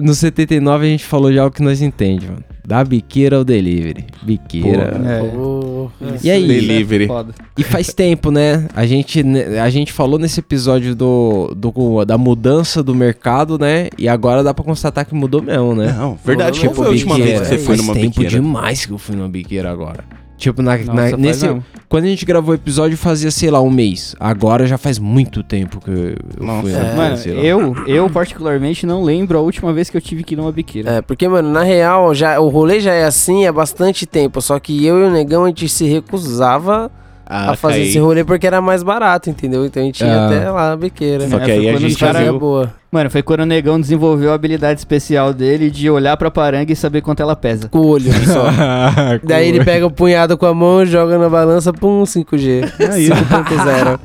No 0.00 0.14
79 0.14 0.86
a 0.86 0.88
gente 0.88 1.04
falou 1.04 1.30
de 1.30 1.38
algo 1.38 1.54
que 1.54 1.62
nós 1.62 1.80
entende, 1.82 2.26
mano. 2.26 2.42
Da 2.66 2.82
biqueira 2.82 3.36
ao 3.36 3.44
delivery. 3.44 4.06
Biqueira. 4.22 4.98
É. 5.04 5.18
Porra. 5.28 5.90
E 6.22 6.30
aí? 6.30 6.46
Delivery. 6.48 7.04
É. 7.10 7.24
E 7.58 7.62
faz 7.62 7.92
tempo, 7.92 8.30
né? 8.30 8.66
A 8.74 8.86
gente, 8.86 9.22
a 9.62 9.68
gente 9.68 9.92
falou 9.92 10.18
nesse 10.18 10.40
episódio 10.40 10.94
do, 10.94 11.54
do- 11.54 12.04
da 12.06 12.16
mudança 12.16 12.82
do 12.82 12.94
mercado, 12.94 13.58
né? 13.58 13.88
E 13.98 14.08
agora 14.08 14.42
dá 14.42 14.54
pra 14.54 14.64
constatar 14.64 15.04
que 15.04 15.14
mudou 15.14 15.42
mesmo, 15.42 15.74
né? 15.74 15.92
Não, 15.92 16.18
verdade. 16.24 16.58
Não, 16.64 16.68
Qual 16.72 16.74
foi 16.74 16.86
a 16.86 16.90
última 16.90 17.16
vez 17.16 17.40
que 17.40 17.46
você 17.46 17.58
foi 17.58 17.76
faz 17.76 17.80
numa 17.82 17.92
tempo 17.94 18.08
biqueira? 18.08 18.30
demais 18.30 18.86
que 18.86 18.92
eu 18.92 18.98
fui 18.98 19.14
numa 19.14 19.28
biqueira 19.28 19.70
agora. 19.70 20.02
Tipo, 20.44 20.60
na, 20.62 20.76
Nossa, 20.76 20.92
na- 21.10 21.16
nesse, 21.16 21.46
quando 21.88 22.04
a 22.04 22.08
gente 22.08 22.24
gravou 22.26 22.52
o 22.52 22.54
episódio 22.54 22.96
fazia, 22.98 23.30
sei 23.30 23.50
lá, 23.50 23.60
um 23.62 23.70
mês. 23.70 24.14
Agora 24.20 24.66
já 24.66 24.76
faz 24.76 24.98
muito 24.98 25.42
tempo 25.42 25.80
que 25.80 25.90
eu, 25.90 25.96
eu 25.96 26.16
Nossa. 26.46 26.60
fui 26.62 26.72
na 26.72 26.78
É. 26.80 26.94
Mano, 26.96 27.16
sei 27.16 27.32
lá. 27.34 27.40
eu, 27.42 27.74
eu 27.86 28.10
particularmente 28.10 28.84
não 28.86 29.02
lembro 29.02 29.38
a 29.38 29.40
última 29.40 29.72
vez 29.72 29.88
que 29.88 29.96
eu 29.96 30.00
tive 30.00 30.22
que 30.22 30.34
ir 30.34 30.36
numa 30.36 30.52
biqueira. 30.52 30.90
É, 30.90 31.02
porque, 31.02 31.26
mano, 31.26 31.50
na 31.50 31.62
real, 31.62 32.14
já, 32.14 32.38
o 32.40 32.48
rolê 32.48 32.78
já 32.80 32.92
é 32.92 33.04
assim 33.04 33.46
há 33.46 33.52
bastante 33.52 34.04
tempo. 34.06 34.40
Só 34.42 34.58
que 34.60 34.84
eu 34.84 35.00
e 35.00 35.04
o 35.04 35.10
Negão, 35.10 35.44
a 35.44 35.48
gente 35.48 35.68
se 35.68 35.86
recusava 35.86 36.90
Ah, 37.26 37.52
a 37.52 37.56
fazer 37.56 37.78
caí. 37.78 37.88
esse 37.88 37.98
rolê 37.98 38.22
porque 38.22 38.46
era 38.46 38.60
mais 38.60 38.82
barato, 38.82 39.30
entendeu? 39.30 39.64
Então 39.64 39.82
a 39.82 39.86
gente 39.86 40.04
ia 40.04 40.12
Ah. 40.14 40.26
até 40.26 40.50
lá, 40.50 40.72
a 40.72 40.76
biqueira. 40.76 41.28
Só 41.28 41.38
É, 41.38 41.44
que 41.44 41.50
aí 41.50 41.58
foi 41.60 41.68
a 41.68 41.72
quando 41.72 41.80
gente 41.88 41.98
já 42.00 42.12
viu. 42.12 42.38
boa. 42.38 42.74
Mano, 42.94 43.10
foi 43.10 43.24
quando 43.24 43.40
o 43.40 43.44
negão 43.44 43.80
desenvolveu 43.80 44.30
a 44.30 44.34
habilidade 44.36 44.78
especial 44.78 45.34
dele 45.34 45.68
de 45.68 45.90
olhar 45.90 46.16
pra 46.16 46.30
paranga 46.30 46.72
e 46.72 46.76
saber 46.76 47.00
quanto 47.00 47.20
ela 47.20 47.34
pesa. 47.34 47.68
Com 47.68 47.78
o 47.80 47.86
olho 47.88 48.12
só. 48.24 48.46
Daí 49.24 49.48
ele 49.48 49.64
pega 49.64 49.84
o 49.84 49.90
punhado 49.90 50.38
com 50.38 50.46
a 50.46 50.54
mão, 50.54 50.86
joga 50.86 51.18
na 51.18 51.28
balança, 51.28 51.72
pum, 51.72 52.04
5G. 52.04 52.62
Aí, 52.92 53.08
5.0. 53.08 53.98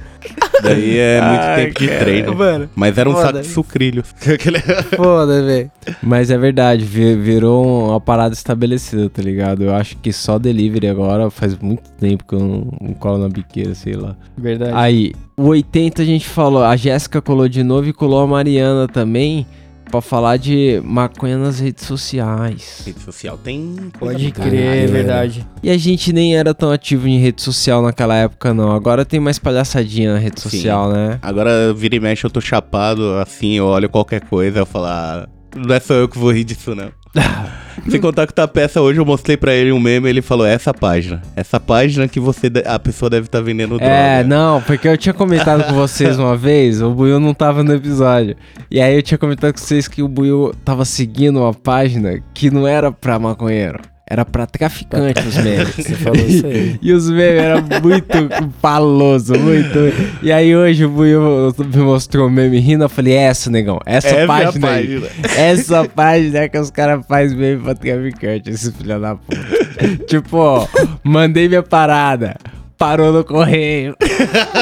daí 0.64 0.98
é 0.98 1.22
muito 1.22 1.42
Ai, 1.44 1.66
tempo 1.68 1.80
de 1.80 1.88
cara. 1.88 2.00
treino. 2.00 2.36
Mano, 2.36 2.70
Mas 2.76 2.98
era 2.98 3.10
um 3.10 3.14
Foda. 3.14 3.26
saco 3.28 3.40
de 3.42 3.48
sucrilhos. 3.48 4.08
foda, 4.98 5.44
velho. 5.44 5.72
Mas 6.02 6.30
é 6.32 6.38
verdade, 6.38 6.84
vi- 6.84 7.16
virou 7.16 7.90
uma 7.90 8.02
parada 8.02 8.34
estabelecida, 8.34 9.10
tá 9.10 9.22
ligado? 9.22 9.64
Eu 9.64 9.74
acho 9.76 9.96
que 9.98 10.12
só 10.12 10.38
delivery 10.40 10.88
agora 10.88 11.30
faz 11.30 11.58
muito 11.60 11.90
tempo 11.92 12.26
que 12.28 12.34
eu 12.34 12.40
não, 12.40 12.68
não 12.82 12.94
colo 12.96 13.18
na 13.20 13.30
biqueira, 13.30 13.74
sei 13.76 13.94
lá. 13.94 14.16
Verdade. 14.38 14.72
Aí, 14.76 15.14
o 15.40 15.48
80 15.48 16.02
a 16.02 16.06
gente 16.06 16.28
falou, 16.28 16.62
a 16.62 16.76
Jéssica 16.76 17.22
colou 17.22 17.48
de 17.48 17.64
novo 17.64 17.88
e 17.88 17.94
colou 17.94 18.20
a 18.20 18.28
Mariana 18.28 18.90
também 18.90 19.48
pra 19.90 20.02
falar 20.02 20.36
de 20.36 20.82
maconha 20.84 21.38
nas 21.38 21.62
redes 21.62 21.86
sociais. 21.86 22.84
Rede 22.86 23.00
social 23.00 23.38
tem. 23.38 23.90
coisa 23.98 24.14
Pode 24.20 24.32
crer, 24.34 24.54
é 24.54 24.82
né? 24.82 24.88
verdade. 24.88 25.48
E 25.64 25.70
a 25.70 25.78
gente 25.78 26.12
nem 26.12 26.36
era 26.36 26.54
tão 26.54 26.70
ativo 26.70 27.08
em 27.08 27.18
rede 27.20 27.42
social 27.42 27.82
naquela 27.82 28.16
época, 28.16 28.54
não. 28.54 28.74
Agora 28.74 29.06
tem 29.06 29.20
mais 29.20 29.40
palhaçadinha 29.40 30.14
na 30.14 30.20
rede 30.20 30.42
Sim. 30.42 30.50
social, 30.50 30.92
né? 30.92 31.18
Agora, 31.22 31.74
vira 31.74 31.96
e 31.96 32.00
mexe, 32.02 32.26
eu 32.26 32.30
tô 32.30 32.42
chapado, 32.42 33.14
assim, 33.14 33.54
eu 33.54 33.66
olho 33.66 33.88
qualquer 33.90 34.22
coisa, 34.22 34.60
eu 34.60 34.66
falo, 34.66 34.88
ah, 34.88 35.28
não 35.56 35.74
é 35.74 35.80
só 35.80 35.94
eu 35.94 36.10
que 36.10 36.18
vou 36.18 36.34
rir 36.34 36.44
disso, 36.44 36.76
não. 36.76 36.92
Sem 37.90 38.00
contar 38.02 38.28
que 38.28 38.34
tá 38.34 38.44
a 38.44 38.48
peça 38.48 38.82
hoje, 38.82 39.00
eu 39.00 39.06
mostrei 39.06 39.38
pra 39.38 39.54
ele 39.54 39.72
um 39.72 39.80
meme, 39.80 40.10
ele 40.10 40.22
falou, 40.22 40.46
essa 40.46 40.74
página. 40.74 41.22
Essa 41.36 41.60
página 41.60 42.08
que 42.08 42.20
você 42.20 42.50
de- 42.50 42.64
a 42.68 42.78
pessoa 42.78 43.10
deve 43.10 43.28
estar 43.28 43.42
vendendo 43.42 43.78
droga. 43.78 43.86
É, 43.86 44.24
não, 44.24 44.62
porque 44.62 44.88
eu 44.88 44.98
tinha 44.98 45.14
comentado 45.14 45.64
com 45.66 45.74
vocês 45.74 46.20
uma 46.20 46.36
vez, 46.38 46.82
o 46.82 46.92
Buiu 46.92 47.20
não 47.20 47.34
tava 47.34 47.64
no 47.64 47.74
episódio. 47.74 48.36
E 48.70 48.82
aí 48.82 48.96
eu 48.96 49.02
tinha 49.02 49.18
comentado 49.18 49.54
com 49.54 49.60
vocês 49.60 49.88
que 49.88 50.04
o 50.04 50.08
Buiu 50.10 50.54
tava 50.66 50.84
seguindo 50.84 51.40
uma 51.40 51.54
página 51.54 52.22
que 52.34 52.52
não 52.52 52.68
era 52.68 52.92
pra 52.92 53.18
maconheiro. 53.18 53.80
Era 54.10 54.26
pra 54.26 54.48
traficante 54.48 55.20
os 55.28 55.38
memes. 55.38 55.70
Você 55.78 55.94
falou 55.96 56.26
isso 56.26 56.46
aí. 56.48 56.80
E 56.82 56.92
os 56.94 57.08
memes 57.10 57.42
eram 57.44 57.62
muito 57.62 58.52
paloso, 58.60 59.38
muito. 59.38 59.78
E 60.24 60.32
aí 60.32 60.56
hoje 60.56 60.86
o 60.86 60.90
Buiu 60.90 61.54
me 61.60 61.78
mostrou 61.78 62.28
o 62.28 62.32
meme 62.32 62.60
rindo, 62.60 62.86
eu 62.86 62.90
falei, 62.90 63.14
essa, 63.14 63.52
negão, 63.52 63.80
essa 63.86 64.08
É 64.08 64.26
página 64.26 64.68
aí. 64.72 65.04
Essa 65.38 65.86
página 65.86 66.40
é 66.40 66.50
que 66.50 66.58
os 66.58 66.72
caras 66.72 67.06
fazem 67.08 67.38
meme 67.38 67.62
pra 67.62 67.76
traficante, 67.76 68.50
esse 68.50 68.72
filho 68.72 69.00
da 69.00 69.16
puta. 69.16 70.06
tipo, 70.08 70.38
ó, 70.38 70.68
mandei 71.04 71.48
minha 71.48 71.62
parada. 71.62 72.36
Parou 72.78 73.12
no 73.12 73.24
correio. 73.24 73.96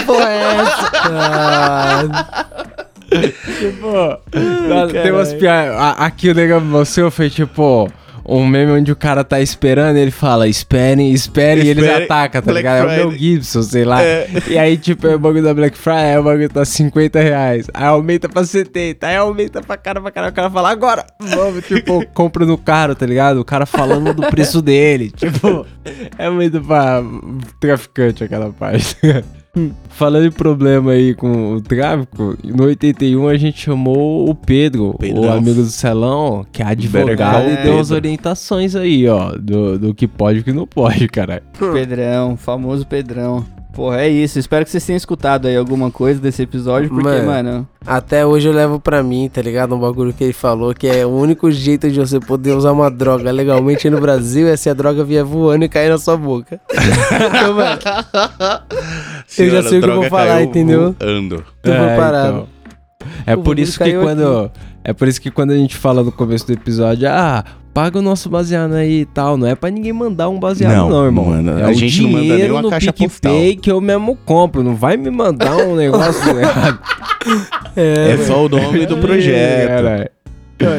Porra, 0.06 0.30
é 0.30 0.56
essa? 0.58 0.92
tipo, 3.60 4.18
tem 5.04 5.12
umas 5.12 5.34
piadas. 5.34 5.76
Aqui 6.00 6.30
o 6.32 6.34
negão 6.36 6.60
me 6.60 6.68
mostrou 6.68 7.12
foi 7.12 7.30
tipo. 7.30 7.90
Um 8.28 8.46
meme 8.46 8.74
onde 8.74 8.92
o 8.92 8.96
cara 8.96 9.24
tá 9.24 9.40
esperando 9.40 9.96
ele 9.96 10.12
fala, 10.12 10.48
esperem, 10.50 11.14
esperem, 11.14 11.64
e 11.64 11.70
eles 11.70 11.88
atacam, 11.88 12.42
tá 12.42 12.52
Black 12.52 12.58
ligado? 12.58 12.78
É 12.78 12.84
o 12.84 12.88
Mel 12.88 13.10
Friday. 13.12 13.20
Gibson, 13.20 13.64
sei 13.64 13.86
lá. 13.86 14.04
É. 14.04 14.28
E 14.48 14.58
aí, 14.58 14.78
tipo, 14.78 15.08
é 15.08 15.16
o 15.16 15.20
bagulho 15.20 15.44
da 15.44 15.54
Black 15.54 15.78
Friday, 15.78 16.12
aí 16.12 16.18
o 16.18 16.24
bagulho 16.24 16.50
tá 16.50 16.66
50 16.66 17.20
reais. 17.22 17.68
Aí 17.74 17.86
aumenta 17.86 18.28
pra 18.28 18.44
70, 18.44 19.08
aí 19.08 19.16
aumenta 19.16 19.62
pra 19.62 19.78
cara, 19.78 20.02
pra 20.02 20.12
cara. 20.12 20.28
O 20.28 20.34
cara 20.34 20.50
fala, 20.50 20.70
agora, 20.70 21.06
vamos, 21.20 21.66
tipo, 21.66 22.06
compra 22.14 22.46
no 22.46 22.58
caro, 22.58 22.96
tá 22.96 23.06
ligado? 23.06 23.40
O 23.40 23.46
cara 23.46 23.66
falando 23.66 24.14
do 24.14 24.28
preço 24.28 24.62
dele. 24.62 25.10
Tipo, 25.10 25.66
é 26.18 26.30
muito 26.30 26.60
pra 26.62 27.02
traficante 27.62 28.24
aquela 28.26 28.52
parte. 28.52 28.98
Falando 29.90 30.28
em 30.28 30.32
problema 30.32 30.92
aí 30.92 31.16
com 31.16 31.54
o 31.54 31.62
tráfico, 31.62 32.38
no 32.44 32.66
81 32.66 33.28
a 33.28 33.38
gente 33.38 33.60
chamou 33.60 34.30
o 34.30 34.36
Pedro, 34.36 34.90
o 34.90 34.98
Pedrão. 34.98 35.34
amigo 35.34 35.62
do 35.62 35.66
Celão, 35.70 36.46
que 36.52 36.62
é 36.62 36.66
advogado 36.68 37.50
e 37.50 37.64
deu 37.64 37.80
as 37.80 37.88
Pedro. 37.88 37.96
orientações 37.96 38.76
aí, 38.76 39.08
ó, 39.08 39.32
do, 39.32 39.80
do 39.80 39.96
que 39.96 40.08
pode 40.08 40.40
e 40.40 40.42
o 40.42 40.44
que 40.44 40.54
não 40.54 40.68
pode, 40.68 41.08
caralho. 41.08 41.44
Pedrão, 41.74 42.38
famoso 42.38 42.86
Pedrão. 42.86 43.44
Porra, 43.78 44.02
é 44.02 44.10
isso. 44.10 44.40
Espero 44.40 44.66
que 44.66 44.72
vocês 44.72 44.84
tenham 44.84 44.98
escutado 44.98 45.48
aí 45.48 45.56
alguma 45.56 45.92
coisa 45.92 46.20
desse 46.20 46.42
episódio, 46.42 46.90
porque, 46.90 47.08
Mano. 47.08 47.28
mano, 47.28 47.68
Até 47.86 48.26
hoje 48.26 48.48
eu 48.48 48.52
levo 48.52 48.80
pra 48.80 49.04
mim, 49.04 49.30
tá 49.32 49.40
ligado? 49.40 49.76
Um 49.76 49.80
bagulho 49.80 50.12
que 50.12 50.24
ele 50.24 50.34
falou 50.34 50.74
que 50.74 50.88
é 50.88 51.06
o 51.06 51.10
único 51.10 51.52
jeito 51.52 51.88
de 51.88 52.00
você 52.00 52.20
poder 52.20 52.54
usar 52.54 52.72
uma 52.72 52.90
droga 52.90 53.30
legalmente 53.30 53.88
no 53.88 54.02
Brasil 54.02 54.48
é 54.48 54.58
se 54.58 54.68
a 54.68 54.74
droga 54.74 55.04
vier 55.04 55.24
voando 55.24 55.64
e 55.64 55.70
cair 55.70 55.92
na 55.92 56.00
sua 56.00 56.18
boca. 56.18 56.60
então, 56.74 57.54
mano, 57.54 57.80
Eu 59.38 59.50
já 59.52 59.62
sei 59.62 59.78
o 59.78 59.82
que 59.84 59.90
eu 59.90 59.96
vou 59.96 60.10
falar, 60.10 60.38
caiu 60.38 60.46
entendeu? 60.48 60.96
voando. 61.00 61.46
tu 61.62 61.72
foi 61.72 61.96
parado. 61.96 62.48
É 63.28 63.36
O 63.36 63.44
por 63.44 63.60
isso 63.60 63.78
que 63.78 63.94
quando. 63.94 64.52
É 64.84 64.92
por 64.92 65.08
isso 65.08 65.22
que 65.22 65.30
quando 65.30 65.52
a 65.52 65.56
gente 65.56 65.76
fala 65.76 66.02
no 66.04 66.12
começo 66.12 66.48
do 66.48 66.54
episódio, 66.54 67.08
ah, 67.12 67.44
paga 67.78 68.00
o 68.00 68.02
nosso 68.02 68.28
baseado 68.28 68.74
aí 68.74 69.02
e 69.02 69.06
tal. 69.06 69.38
Não 69.38 69.46
é 69.46 69.54
pra 69.54 69.70
ninguém 69.70 69.94
mandar 69.94 70.30
um 70.30 70.40
baseado, 70.40 70.76
não, 70.76 70.90
Não, 70.90 71.06
irmão. 71.06 71.26
mano, 71.26 71.60
é 71.60 71.64
a 71.66 71.70
o 71.70 71.74
gente 71.76 72.02
não 72.02 72.10
manda 72.10 72.24
dinheiro 72.24 72.42
nem 72.42 72.52
uma 72.52 72.62
no 72.64 72.70
caixa 72.72 72.92
que 72.92 73.72
eu 73.72 73.80
mesmo 73.80 74.18
compro. 74.26 74.64
Não 74.64 74.74
vai 74.76 74.98
me 74.98 75.12
mandar 75.12 75.56
um 75.58 75.76
negócio 75.78 76.40
errado. 76.40 76.80
É 77.76 78.18
só 78.26 78.44
o 78.44 78.50
nome 78.50 78.88
do 78.88 78.98
projeto. 78.98 79.68
Caralho. 79.68 80.10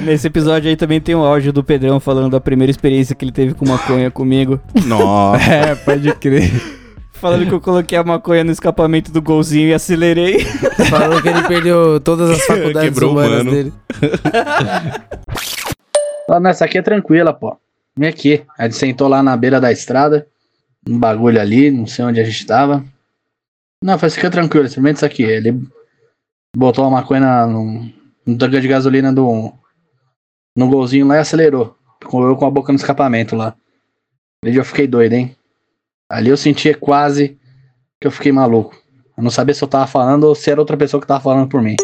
nesse 0.05 0.27
episódio 0.27 0.69
aí 0.69 0.75
também 0.75 1.01
tem 1.01 1.15
um 1.15 1.23
áudio 1.23 1.53
do 1.53 1.63
Pedrão 1.63 2.01
falando 2.01 2.33
da 2.33 2.41
primeira 2.41 2.69
experiência 2.73 3.15
que 3.15 3.25
ele 3.25 3.31
teve 3.31 3.55
com 3.55 3.65
maconha 3.65 4.11
comigo. 4.11 4.59
Nossa. 4.85 5.39
É, 5.49 5.77
pode 5.77 6.13
crer. 6.17 6.51
Falando 7.13 7.47
que 7.47 7.53
eu 7.55 7.61
coloquei 7.61 7.97
a 7.99 8.03
maconha 8.03 8.43
no 8.43 8.51
escapamento 8.51 9.13
do 9.13 9.23
golzinho 9.23 9.69
e 9.69 9.75
acelerei. 9.75 10.45
Falando 10.91 11.23
que 11.23 11.29
ele 11.29 11.43
perdeu 11.43 12.01
todas 12.01 12.31
as 12.31 12.43
faculdades 12.47 12.91
Quebrou 12.91 13.11
o 13.11 13.13
humanas 13.13 13.45
mano. 13.45 13.51
dele. 13.51 13.73
Ah, 16.29 16.39
não, 16.41 16.51
essa 16.51 16.65
aqui 16.65 16.79
é 16.79 16.83
tranquila, 16.83 17.33
pô. 17.33 17.57
Vem 17.97 18.09
aqui. 18.09 18.45
A 18.59 18.65
gente 18.65 18.77
sentou 18.77 19.09
lá 19.09 19.23
na 19.23 19.37
beira 19.37 19.61
da 19.61 19.73
estrada. 19.73 20.27
Um 20.89 20.99
bagulho 20.99 21.41
ali, 21.41 21.71
não 21.71 21.87
sei 21.87 22.05
onde 22.05 22.21
a 22.21 22.25
gente 22.25 22.47
tava. 22.47 22.85
Não, 23.83 23.99
foi 23.99 24.09
isso 24.09 24.19
aqui 24.19 24.27
é 24.27 24.31
tranquilo, 24.31 24.67
experimenta 24.67 24.99
isso 24.99 25.07
aqui. 25.07 25.23
Ele 25.23 25.63
botou 26.57 26.85
a 26.85 26.91
maconha 26.91 27.21
na- 27.21 27.47
no, 27.47 27.91
no 28.27 28.39
tanque 28.39 28.61
de 28.61 28.69
gasolina 28.69 29.13
do. 29.13 29.53
No 30.57 30.69
golzinho 30.69 31.07
lá 31.07 31.17
e 31.17 31.19
acelerou. 31.19 31.77
Com 32.05 32.23
eu 32.25 32.37
com 32.37 32.47
a 32.47 32.51
boca 32.51 32.73
no 32.73 32.77
escapamento 32.77 33.37
lá. 33.37 33.55
Ali 34.45 34.57
eu 34.57 34.65
fiquei 34.65 34.87
doido, 34.87 35.13
hein? 35.15 35.37
Ali 36.11 36.31
eu 36.31 36.37
senti 36.37 36.73
quase 36.75 37.39
que 38.01 38.07
eu 38.07 38.11
fiquei 38.11 38.33
maluco. 38.33 38.75
Eu 39.17 39.23
não 39.23 39.31
sabia 39.31 39.55
se 39.55 39.63
eu 39.63 39.69
tava 39.69 39.87
falando 39.87 40.25
ou 40.25 40.35
se 40.35 40.51
era 40.51 40.61
outra 40.61 40.77
pessoa 40.77 41.01
que 41.01 41.07
tava 41.07 41.21
falando 41.21 41.49
por 41.49 41.61
mim. 41.61 41.77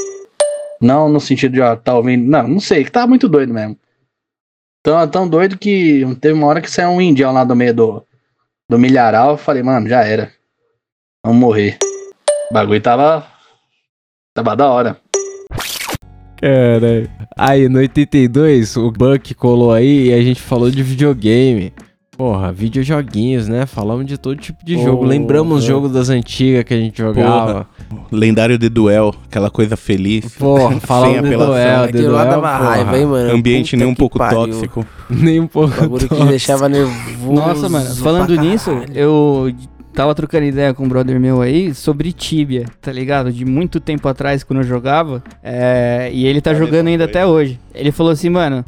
Não 0.80 1.08
no 1.08 1.20
sentido 1.20 1.52
de, 1.52 1.60
ó, 1.60 1.74
tá 1.76 1.94
ouvindo. 1.94 2.24
Não, 2.28 2.46
não 2.48 2.60
sei, 2.60 2.84
que 2.84 2.90
tava 2.92 3.06
muito 3.08 3.28
doido 3.28 3.52
mesmo. 3.52 3.76
Tão, 4.84 5.08
tão 5.08 5.26
doido 5.26 5.56
que 5.56 6.04
teve 6.20 6.34
uma 6.34 6.46
hora 6.46 6.60
que 6.60 6.70
saiu 6.70 6.90
um 6.90 7.00
indião 7.00 7.32
lá 7.32 7.42
do 7.42 7.56
meio 7.56 7.72
do, 7.72 8.06
do 8.68 8.78
milharal. 8.78 9.30
Eu 9.30 9.36
falei, 9.38 9.62
mano, 9.62 9.88
já 9.88 10.04
era. 10.04 10.30
Vamos 11.24 11.40
morrer. 11.40 11.78
O 12.50 12.52
bagulho 12.52 12.82
tava. 12.82 13.26
Tava 14.34 14.54
da 14.54 14.68
hora. 14.68 15.00
Caralho. 16.36 17.10
Aí, 17.34 17.66
no 17.66 17.78
82, 17.78 18.76
o 18.76 18.90
Buck 18.90 19.34
colou 19.34 19.72
aí 19.72 20.08
e 20.08 20.12
a 20.12 20.20
gente 20.20 20.42
falou 20.42 20.70
de 20.70 20.82
videogame. 20.82 21.72
Porra, 22.16 22.52
videojoguinhos, 22.52 23.48
né? 23.48 23.66
Falamos 23.66 24.06
de 24.06 24.16
todo 24.16 24.36
tipo 24.36 24.64
de 24.64 24.74
jogo. 24.80 24.98
Porra. 24.98 25.08
Lembramos 25.08 25.58
os 25.58 25.64
jogos 25.64 25.90
das 25.90 26.08
antigas 26.10 26.62
que 26.64 26.72
a 26.72 26.76
gente 26.76 26.98
jogava. 26.98 27.66
Lendário 28.12 28.56
de 28.56 28.68
duel, 28.68 29.12
aquela 29.28 29.50
coisa 29.50 29.76
feliz. 29.76 30.32
Porra, 30.36 30.70
Sem 30.70 30.80
falamos 30.80 31.14
de 31.14 31.26
apelação. 31.26 31.46
duel, 31.52 31.82
de 31.82 31.88
Aquilo 31.98 32.12
lá 32.12 32.24
duel, 32.24 32.40
dava 32.40 32.58
porra. 32.58 32.70
raiva, 32.70 32.98
hein, 32.98 33.06
mano? 33.06 33.32
Ambiente 33.34 33.70
Puta 33.72 33.76
nem 33.84 33.92
um 33.92 33.94
pouco 33.96 34.18
pariu. 34.18 34.38
tóxico. 34.46 34.86
Nem 35.10 35.40
um 35.40 35.46
pouco. 35.48 35.74
Bagulho 35.74 35.98
que 36.02 36.08
tóxico. 36.08 36.28
deixava 36.30 36.68
nervoso. 36.68 37.32
Nossa, 37.32 37.68
mano, 37.68 37.94
falando 37.96 38.36
nisso, 38.40 38.70
eu 38.94 39.52
tava 39.92 40.14
trocando 40.14 40.44
ideia 40.46 40.72
com 40.72 40.84
um 40.84 40.88
brother 40.88 41.18
meu 41.18 41.40
aí 41.40 41.74
sobre 41.74 42.12
Tibia, 42.12 42.64
tá 42.80 42.92
ligado? 42.92 43.32
De 43.32 43.44
muito 43.44 43.80
tempo 43.80 44.06
atrás, 44.08 44.44
quando 44.44 44.60
eu 44.60 44.64
jogava. 44.64 45.20
é, 45.42 46.10
e 46.12 46.26
ele 46.26 46.40
tá 46.40 46.50
Olha 46.50 46.58
jogando 46.60 46.86
ainda 46.86 47.04
foi. 47.04 47.10
até 47.10 47.26
hoje. 47.26 47.58
Ele 47.74 47.90
falou 47.90 48.12
assim, 48.12 48.28
mano, 48.30 48.64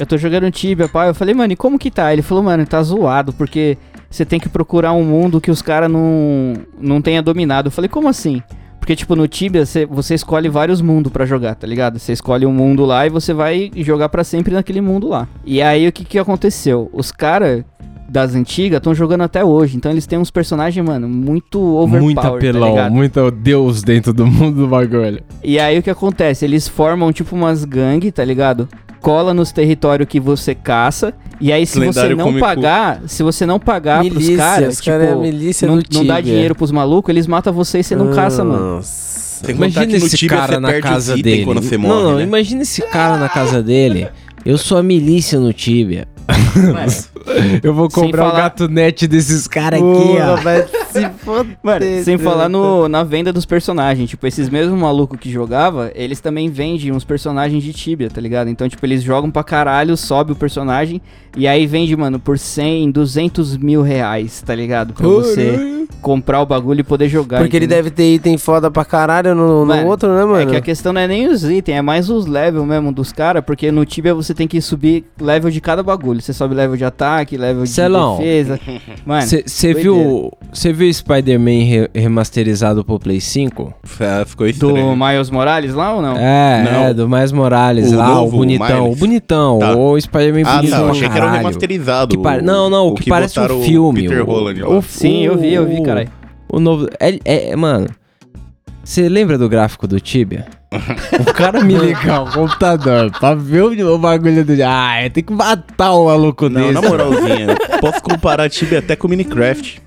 eu 0.00 0.06
tô 0.06 0.16
jogando 0.16 0.50
Tibia, 0.50 0.88
pai. 0.88 1.10
Eu 1.10 1.14
falei, 1.14 1.34
mano, 1.34 1.52
e 1.52 1.56
como 1.56 1.78
que 1.78 1.90
tá? 1.90 2.10
Ele 2.10 2.22
falou, 2.22 2.42
mano, 2.42 2.66
tá 2.66 2.82
zoado, 2.82 3.34
porque 3.34 3.76
você 4.08 4.24
tem 4.24 4.40
que 4.40 4.48
procurar 4.48 4.94
um 4.94 5.04
mundo 5.04 5.42
que 5.42 5.50
os 5.50 5.60
caras 5.60 5.90
não, 5.90 6.54
não 6.80 7.02
tenha 7.02 7.22
dominado. 7.22 7.68
Eu 7.68 7.70
falei, 7.70 7.86
como 7.86 8.08
assim? 8.08 8.42
Porque, 8.78 8.96
tipo, 8.96 9.14
no 9.14 9.28
Tibia 9.28 9.62
você, 9.90 10.14
escolhe 10.14 10.48
vários 10.48 10.80
mundos 10.80 11.12
pra 11.12 11.26
jogar, 11.26 11.54
tá 11.54 11.66
ligado? 11.66 11.98
Você 11.98 12.14
escolhe 12.14 12.46
um 12.46 12.52
mundo 12.52 12.86
lá 12.86 13.06
e 13.06 13.10
você 13.10 13.34
vai 13.34 13.70
jogar 13.76 14.08
pra 14.08 14.24
sempre 14.24 14.54
naquele 14.54 14.80
mundo 14.80 15.06
lá. 15.06 15.28
E 15.44 15.60
aí 15.60 15.86
o 15.86 15.92
que 15.92 16.02
que 16.02 16.18
aconteceu? 16.18 16.88
Os 16.94 17.12
caras 17.12 17.62
das 18.10 18.34
antigas 18.34 18.78
estão 18.78 18.94
jogando 18.94 19.22
até 19.22 19.44
hoje. 19.44 19.76
Então 19.76 19.90
eles 19.90 20.06
têm 20.06 20.18
uns 20.18 20.30
personagens, 20.30 20.84
mano, 20.84 21.08
muito 21.08 21.60
overpowered, 21.60 22.04
Muito 22.04 22.20
tá 22.20 22.28
apelão, 22.28 22.68
ligado? 22.70 22.92
muito 22.92 23.30
Deus 23.30 23.82
dentro 23.82 24.12
do 24.12 24.26
mundo 24.26 24.62
do 24.62 24.68
bagulho. 24.68 25.22
E 25.42 25.58
aí 25.58 25.78
o 25.78 25.82
que 25.82 25.90
acontece? 25.90 26.44
Eles 26.44 26.66
formam 26.66 27.12
tipo 27.12 27.36
umas 27.36 27.64
gangues, 27.64 28.12
tá 28.12 28.24
ligado? 28.24 28.68
Cola 29.00 29.32
nos 29.32 29.52
territórios 29.52 30.08
que 30.08 30.18
você 30.18 30.54
caça. 30.54 31.14
E 31.40 31.50
aí, 31.50 31.64
se 31.64 31.78
Lendário 31.78 32.14
você 32.16 32.22
não 32.22 32.38
pagar, 32.38 33.00
se 33.06 33.22
você 33.22 33.46
não 33.46 33.58
pagar 33.58 34.00
pros 34.04 34.12
Milícia, 34.12 34.36
caras, 34.36 34.74
os 34.74 34.80
caras 34.82 35.02
é 35.02 35.06
a 35.06 35.08
tipo, 35.12 35.22
milícia 35.22 35.66
não, 35.66 35.80
não 35.90 36.04
dá 36.04 36.20
dinheiro 36.20 36.54
pros 36.54 36.70
malucos, 36.70 37.08
eles 37.08 37.26
matam 37.26 37.50
você 37.50 37.78
e 37.78 37.82
você 37.82 37.96
não 37.96 38.12
caça, 38.12 38.44
mano. 38.44 38.76
Nossa. 38.76 39.46
Sem 39.46 39.56
contar 39.56 39.84
Imagina 39.84 39.96
esse 40.06 40.26
cara 40.26 40.60
na 40.60 40.80
casa 40.82 41.16
dele. 41.16 41.46
quando 41.46 41.62
você 41.62 41.78
não, 41.78 41.88
morre, 41.88 42.02
não, 42.02 42.16
né? 42.16 42.24
imagina 42.24 42.60
esse 42.60 42.82
cara 42.82 43.16
na 43.16 43.26
casa 43.26 43.62
dele. 43.62 44.08
Eu 44.44 44.58
sou 44.58 44.76
a 44.76 44.82
milícia 44.82 45.40
no 45.40 45.50
Tibia. 45.50 46.06
Eu 47.62 47.74
vou 47.74 47.88
comprar 47.88 48.24
o 48.24 48.28
falar- 48.30 48.42
gato 48.42 48.68
net 48.68 49.06
desses 49.06 49.46
caras 49.46 49.80
aqui, 49.80 50.16
ó. 50.20 50.36
vai 50.36 50.66
se 50.92 51.08
foder. 51.24 51.56
Mano, 51.62 51.84
sem 52.04 52.18
falar 52.18 52.48
no, 52.48 52.88
na 52.88 53.02
venda 53.02 53.32
dos 53.32 53.44
personagens. 53.46 54.10
Tipo, 54.10 54.26
esses 54.26 54.48
mesmos 54.48 54.78
malucos 54.78 55.18
que 55.18 55.30
jogava, 55.30 55.90
eles 55.94 56.20
também 56.20 56.48
vendem 56.48 56.92
uns 56.92 57.04
personagens 57.04 57.62
de 57.62 57.72
Tibia, 57.72 58.10
tá 58.10 58.20
ligado? 58.20 58.48
Então, 58.48 58.68
tipo, 58.68 58.84
eles 58.84 59.02
jogam 59.02 59.30
pra 59.30 59.42
caralho, 59.44 59.96
sobe 59.96 60.32
o 60.32 60.36
personagem, 60.36 61.00
e 61.36 61.46
aí 61.46 61.66
vende, 61.66 61.96
mano, 61.96 62.18
por 62.18 62.38
100, 62.38 62.90
200 62.90 63.56
mil 63.56 63.82
reais, 63.82 64.42
tá 64.42 64.54
ligado? 64.54 64.92
Pra 64.94 65.06
você 65.06 65.80
comprar 66.00 66.40
o 66.40 66.46
bagulho 66.46 66.80
e 66.80 66.84
poder 66.84 67.08
jogar. 67.08 67.38
Porque 67.40 67.56
ele 67.56 67.66
entendeu? 67.66 67.84
deve 67.84 67.94
ter 67.94 68.14
item 68.14 68.38
foda 68.38 68.70
pra 68.70 68.84
caralho 68.84 69.34
no, 69.34 69.60
no 69.60 69.66
Mano, 69.66 69.86
outro, 69.88 70.08
né, 70.14 70.22
É 70.22 70.24
mano? 70.24 70.50
que 70.50 70.56
a 70.56 70.60
questão 70.60 70.92
não 70.92 71.00
é 71.00 71.06
nem 71.06 71.26
os 71.28 71.44
itens, 71.44 71.76
é 71.76 71.82
mais 71.82 72.08
os 72.08 72.26
levels 72.26 72.66
mesmo 72.66 72.90
dos 72.92 73.12
caras, 73.12 73.44
porque 73.44 73.70
no 73.70 73.84
Tibia 73.84 74.14
você 74.14 74.32
tem 74.32 74.48
que 74.48 74.60
subir 74.60 75.04
level 75.20 75.50
de 75.50 75.60
cada 75.60 75.82
bagulho. 75.82 76.20
Você 76.22 76.32
sobe 76.32 76.54
level 76.54 76.76
de 76.76 76.84
ataque, 76.84 77.36
level 77.36 77.64
de 77.64 77.70
Celão. 77.70 78.16
defesa. 78.16 78.58
Mano, 79.04 79.26
Você 79.26 79.74
viu, 79.74 80.32
você 80.52 80.72
viu 80.72 80.79
Spider-Man 80.92 81.64
re- 81.64 81.90
remasterizado 81.94 82.84
pro 82.84 82.98
Play 82.98 83.20
5? 83.20 83.74
F- 83.84 84.04
Ficou 84.26 84.46
do 84.46 84.50
estranho. 84.50 84.96
Miles 84.96 85.30
Morales 85.30 85.74
lá 85.74 85.94
ou 85.94 86.02
não? 86.02 86.16
É, 86.16 86.62
Não. 86.70 86.80
é, 86.84 86.94
do 86.94 87.08
Mais 87.08 87.32
Morales 87.32 87.92
O 87.92 87.96
lá, 87.96 88.08
novo 88.08 88.36
o 88.36 88.38
bonitão, 88.38 88.82
Miles? 88.84 88.96
o 88.96 88.98
bonitão, 89.00 89.58
Tá. 89.58 89.76
o 89.76 90.00
Spider-Man 90.00 90.42
Ah, 90.48 90.56
bonitão 90.56 90.78
não, 90.78 90.84
pra 90.86 90.92
achei 90.94 91.08
que 91.08 91.14
era 91.16 91.24
o 91.24 91.28
caralho. 91.28 91.38
remasterizado. 91.38 92.16
Que 92.22 92.42
Não, 92.42 92.70
não, 92.70 92.86
o 92.88 92.94
que, 92.94 93.08
parece 93.10 93.34
botaram 93.34 93.56
um 93.56 93.60
o 93.60 93.64
filme. 93.64 94.02
Peter 94.02 94.22
o- 94.22 94.26
Holland 94.26 94.62
o- 94.64 94.82
Sim, 94.82 95.22
eu 95.24 95.36
vi, 95.36 95.52
eu 95.54 95.66
vi, 95.66 95.80
o- 95.80 95.82
caralho. 95.82 96.08
O 96.52 96.58
novo. 96.60 96.88
É, 97.00 97.18
é- 97.24 97.56
mano. 97.56 97.86
Você 98.82 99.08
lembra 99.08 99.38
do 99.38 99.48
gráfico 99.48 99.86
do 99.86 100.00
Tibia? 100.00 100.46
o 101.20 101.32
cara 101.32 101.62
me 101.62 101.74
ligar 101.74 102.22
o 102.22 102.32
computador 102.32 103.10
pra 103.10 103.34
ver 103.34 103.62
o, 103.62 103.94
o 103.94 103.98
bagulho 103.98 104.44
do. 104.44 104.52
Ah, 104.64 104.94
tenho 105.12 105.26
que 105.26 105.32
matar 105.32 105.92
o 105.92 106.06
maluco 106.06 106.48
Não, 106.48 106.60
desse. 106.60 106.72
na 106.74 106.82
moralzinha, 106.82 107.46
posso 107.80 108.02
comparar 108.02 108.48
Tibia 108.48 108.78
até 108.78 108.96
com 108.96 109.06
Minecraft. 109.08 109.80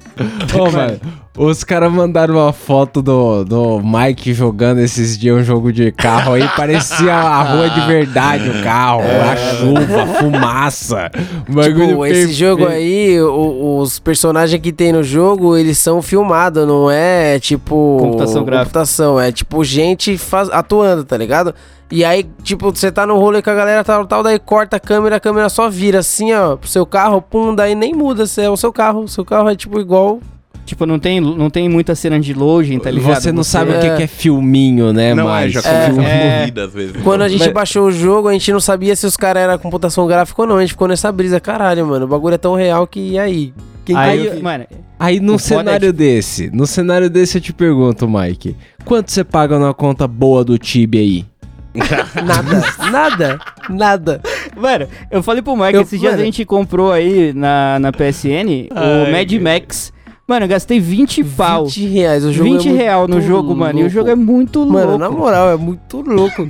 Ô, 0.59 0.69
mano, 0.71 0.99
os 1.37 1.63
caras 1.63 1.91
mandaram 1.91 2.35
uma 2.35 2.53
foto 2.53 3.01
do, 3.01 3.43
do 3.43 3.81
Mike 3.83 4.33
jogando 4.33 4.79
esses 4.79 5.17
dias 5.17 5.35
um 5.39 5.43
jogo 5.43 5.71
de 5.73 5.91
carro 5.91 6.33
aí, 6.33 6.47
parecia 6.55 7.13
a 7.13 7.41
rua 7.41 7.69
de 7.69 7.81
verdade 7.81 8.49
o 8.49 8.61
carro, 8.63 9.01
a 9.01 9.35
chuva, 9.35 10.03
a 10.03 10.07
fumaça. 10.07 11.09
Tipo, 11.13 12.05
esse 12.05 12.15
perfeito. 12.15 12.33
jogo 12.33 12.67
aí, 12.67 13.19
o- 13.21 13.79
os 13.79 13.97
personagens 13.99 14.61
que 14.61 14.71
tem 14.71 14.91
no 14.91 15.03
jogo, 15.03 15.57
eles 15.57 15.77
são 15.79 16.01
filmados, 16.01 16.67
não 16.67 16.89
é 16.91 17.39
tipo. 17.39 17.97
Computação 17.99 18.43
gráfica. 18.45 18.65
Computação, 18.65 19.19
é 19.19 19.31
tipo 19.31 19.63
gente 19.63 20.17
faz, 20.17 20.49
atuando, 20.51 21.03
tá 21.03 21.17
ligado? 21.17 21.53
E 21.95 22.03
aí, 22.03 22.25
tipo, 22.41 22.71
você 22.71 22.91
tá 22.91 23.05
no 23.05 23.19
rolê 23.19 23.39
com 23.39 23.51
a 23.51 23.53
galera 23.53 23.83
tal, 23.83 24.03
tal, 24.07 24.23
daí 24.23 24.39
corta 24.39 24.77
a 24.77 24.79
câmera, 24.79 25.17
a 25.17 25.19
câmera 25.19 25.47
só 25.47 25.69
vira 25.69 25.99
assim, 25.99 26.33
ó, 26.33 26.55
pro 26.55 26.67
seu 26.67 26.87
carro, 26.87 27.21
pum, 27.21 27.53
daí 27.53 27.75
nem 27.75 27.93
muda, 27.93 28.23
é 28.37 28.49
o 28.49 28.57
seu 28.57 28.73
carro. 28.73 29.01
O 29.01 29.07
seu 29.07 29.23
carro 29.23 29.47
é 29.47 29.55
tipo 29.55 29.79
igual. 29.79 30.19
Tipo, 30.65 30.87
não 30.87 30.97
tem, 30.97 31.19
não 31.21 31.51
tem 31.51 31.69
muita 31.69 31.93
cena 31.93 32.19
de 32.19 32.33
loading, 32.33 32.79
tá 32.79 32.89
ligado? 32.89 33.21
Você 33.21 33.31
não 33.31 33.43
sabe 33.43 33.71
o 33.71 33.75
É. 33.75 33.79
que, 33.79 33.95
que 33.97 34.03
é 34.03 34.07
filminho, 34.07 34.91
né, 34.91 35.13
não, 35.13 35.25
mas 35.25 35.55
é, 35.55 35.61
já 35.61 35.69
É, 35.69 35.89
começou 35.91 36.03
é. 36.03 36.39
corrida 36.39 36.63
às 36.65 36.73
vezes. 36.73 36.95
Quando 37.03 37.21
a 37.21 37.27
gente 37.29 37.41
Mas- 37.43 37.53
baixou 37.53 37.85
o 37.87 37.91
jogo, 37.91 38.27
a 38.27 38.33
gente 38.33 38.51
não 38.51 38.59
sabia 38.59 38.95
se 38.95 39.05
os 39.05 39.15
caras 39.15 39.43
eram 39.43 39.57
computação 39.59 40.07
gráfica 40.07 40.41
ou 40.41 40.47
não. 40.47 40.57
A 40.57 40.61
gente 40.61 40.69
ficou 40.71 40.87
nessa 40.87 41.11
brisa, 41.11 41.39
caralho, 41.39 41.85
mano. 41.85 42.05
O 42.05 42.07
bagulho 42.07 42.33
é 42.33 42.37
tão 42.39 42.55
real 42.55 42.87
que 42.87 42.99
e 43.11 43.19
aí? 43.19 43.53
Quem 43.85 43.95
Aí, 43.95 44.25
eu- 44.25 44.41
mano, 44.41 44.65
Aí 44.97 45.19
num 45.19 45.33
O 45.33 45.35
é 45.35 45.39
cenário 45.39 45.91
desse, 45.91 46.49
no 46.53 46.65
cenário 46.65 47.09
desse 47.09 47.37
eu 47.37 47.41
te 47.41 47.51
pergunto, 47.51 48.07
Mike, 48.07 48.55
quanto 48.85 49.11
você 49.11 49.21
paga 49.23 49.59
numa 49.59 49.73
conta 49.73 50.07
boa 50.07 50.45
do 50.45 50.57
Tibia 50.57 51.01
aí? 51.01 51.25
Nada, 52.23 52.91
nada, 52.91 53.39
nada. 53.69 54.21
Mano, 54.55 54.87
eu 55.09 55.23
falei 55.23 55.41
pro 55.41 55.55
Mike, 55.55 55.73
Eu- 55.75 55.81
esses 55.81 55.99
dias 55.99 56.11
mano. 56.13 56.21
a 56.21 56.25
gente 56.25 56.45
comprou 56.45 56.91
aí 56.91 57.33
na, 57.33 57.79
na 57.79 57.91
PSN 57.91 58.69
o 58.71 59.11
Mad 59.11 59.31
Max. 59.41 59.91
Mano, 60.27 60.45
eu 60.45 60.49
gastei 60.49 60.79
20 60.79 61.23
pau. 61.23 61.65
20 61.65 61.85
reais. 61.87 62.23
O 62.23 62.31
jogo 62.31 62.49
20 62.49 62.69
é 62.69 62.71
real 62.71 63.07
no 63.07 63.19
jogo, 63.19 63.55
mano. 63.55 63.79
E 63.79 63.81
o 63.81 63.85
louco. 63.85 63.89
jogo 63.93 64.09
é 64.09 64.15
muito 64.15 64.59
louco. 64.59 64.73
Mano, 64.73 64.97
na 64.97 65.09
moral, 65.09 65.49
é 65.51 65.57
muito 65.57 66.01
louco. 66.01 66.49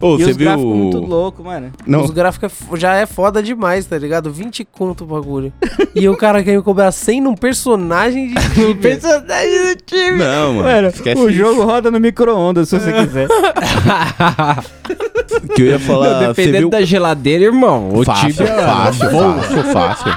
Ô, 0.00 0.16
e 0.16 0.24
você 0.24 0.30
os 0.30 0.36
gráficos 0.36 0.64
viu. 0.64 0.74
muito 0.74 0.98
louco, 0.98 1.42
mano. 1.44 1.72
Não, 1.86 2.04
Os 2.04 2.10
gráficos 2.10 2.52
é 2.72 2.76
já 2.76 2.94
é 2.96 3.06
foda 3.06 3.42
demais, 3.42 3.86
tá 3.86 3.96
ligado? 3.98 4.30
20 4.30 4.64
conto 4.64 5.04
o 5.04 5.06
bagulho. 5.06 5.52
e 5.94 6.08
o 6.08 6.16
cara 6.16 6.42
quer 6.42 6.56
me 6.56 6.62
cobrar 6.62 6.90
100 6.92 7.20
num 7.22 7.34
personagem 7.34 8.28
de 8.28 8.34
Tibia. 8.54 8.74
personagem 8.76 9.74
do 9.74 9.76
time. 9.84 10.18
não, 10.18 10.54
mano. 10.54 10.68
Mano, 10.68 10.88
esquece 10.88 11.20
o 11.20 11.28
isso. 11.30 11.38
jogo 11.38 11.64
roda 11.64 11.90
no 11.90 11.98
micro-ondas, 12.00 12.68
se 12.68 12.78
você 12.78 12.92
quiser. 12.92 13.28
que 15.54 15.62
eu 15.62 15.66
ia 15.66 15.78
falar. 15.78 16.10
Não, 16.10 16.20
você 16.20 16.26
dependendo 16.28 16.58
viu 16.58 16.68
da 16.70 16.82
geladeira, 16.82 17.44
irmão, 17.44 17.90
o 17.94 18.04
fácil, 18.04 18.30
Tibia... 18.32 18.54
fácil, 18.54 19.10
fácil, 19.10 19.64
fácil. 19.72 20.16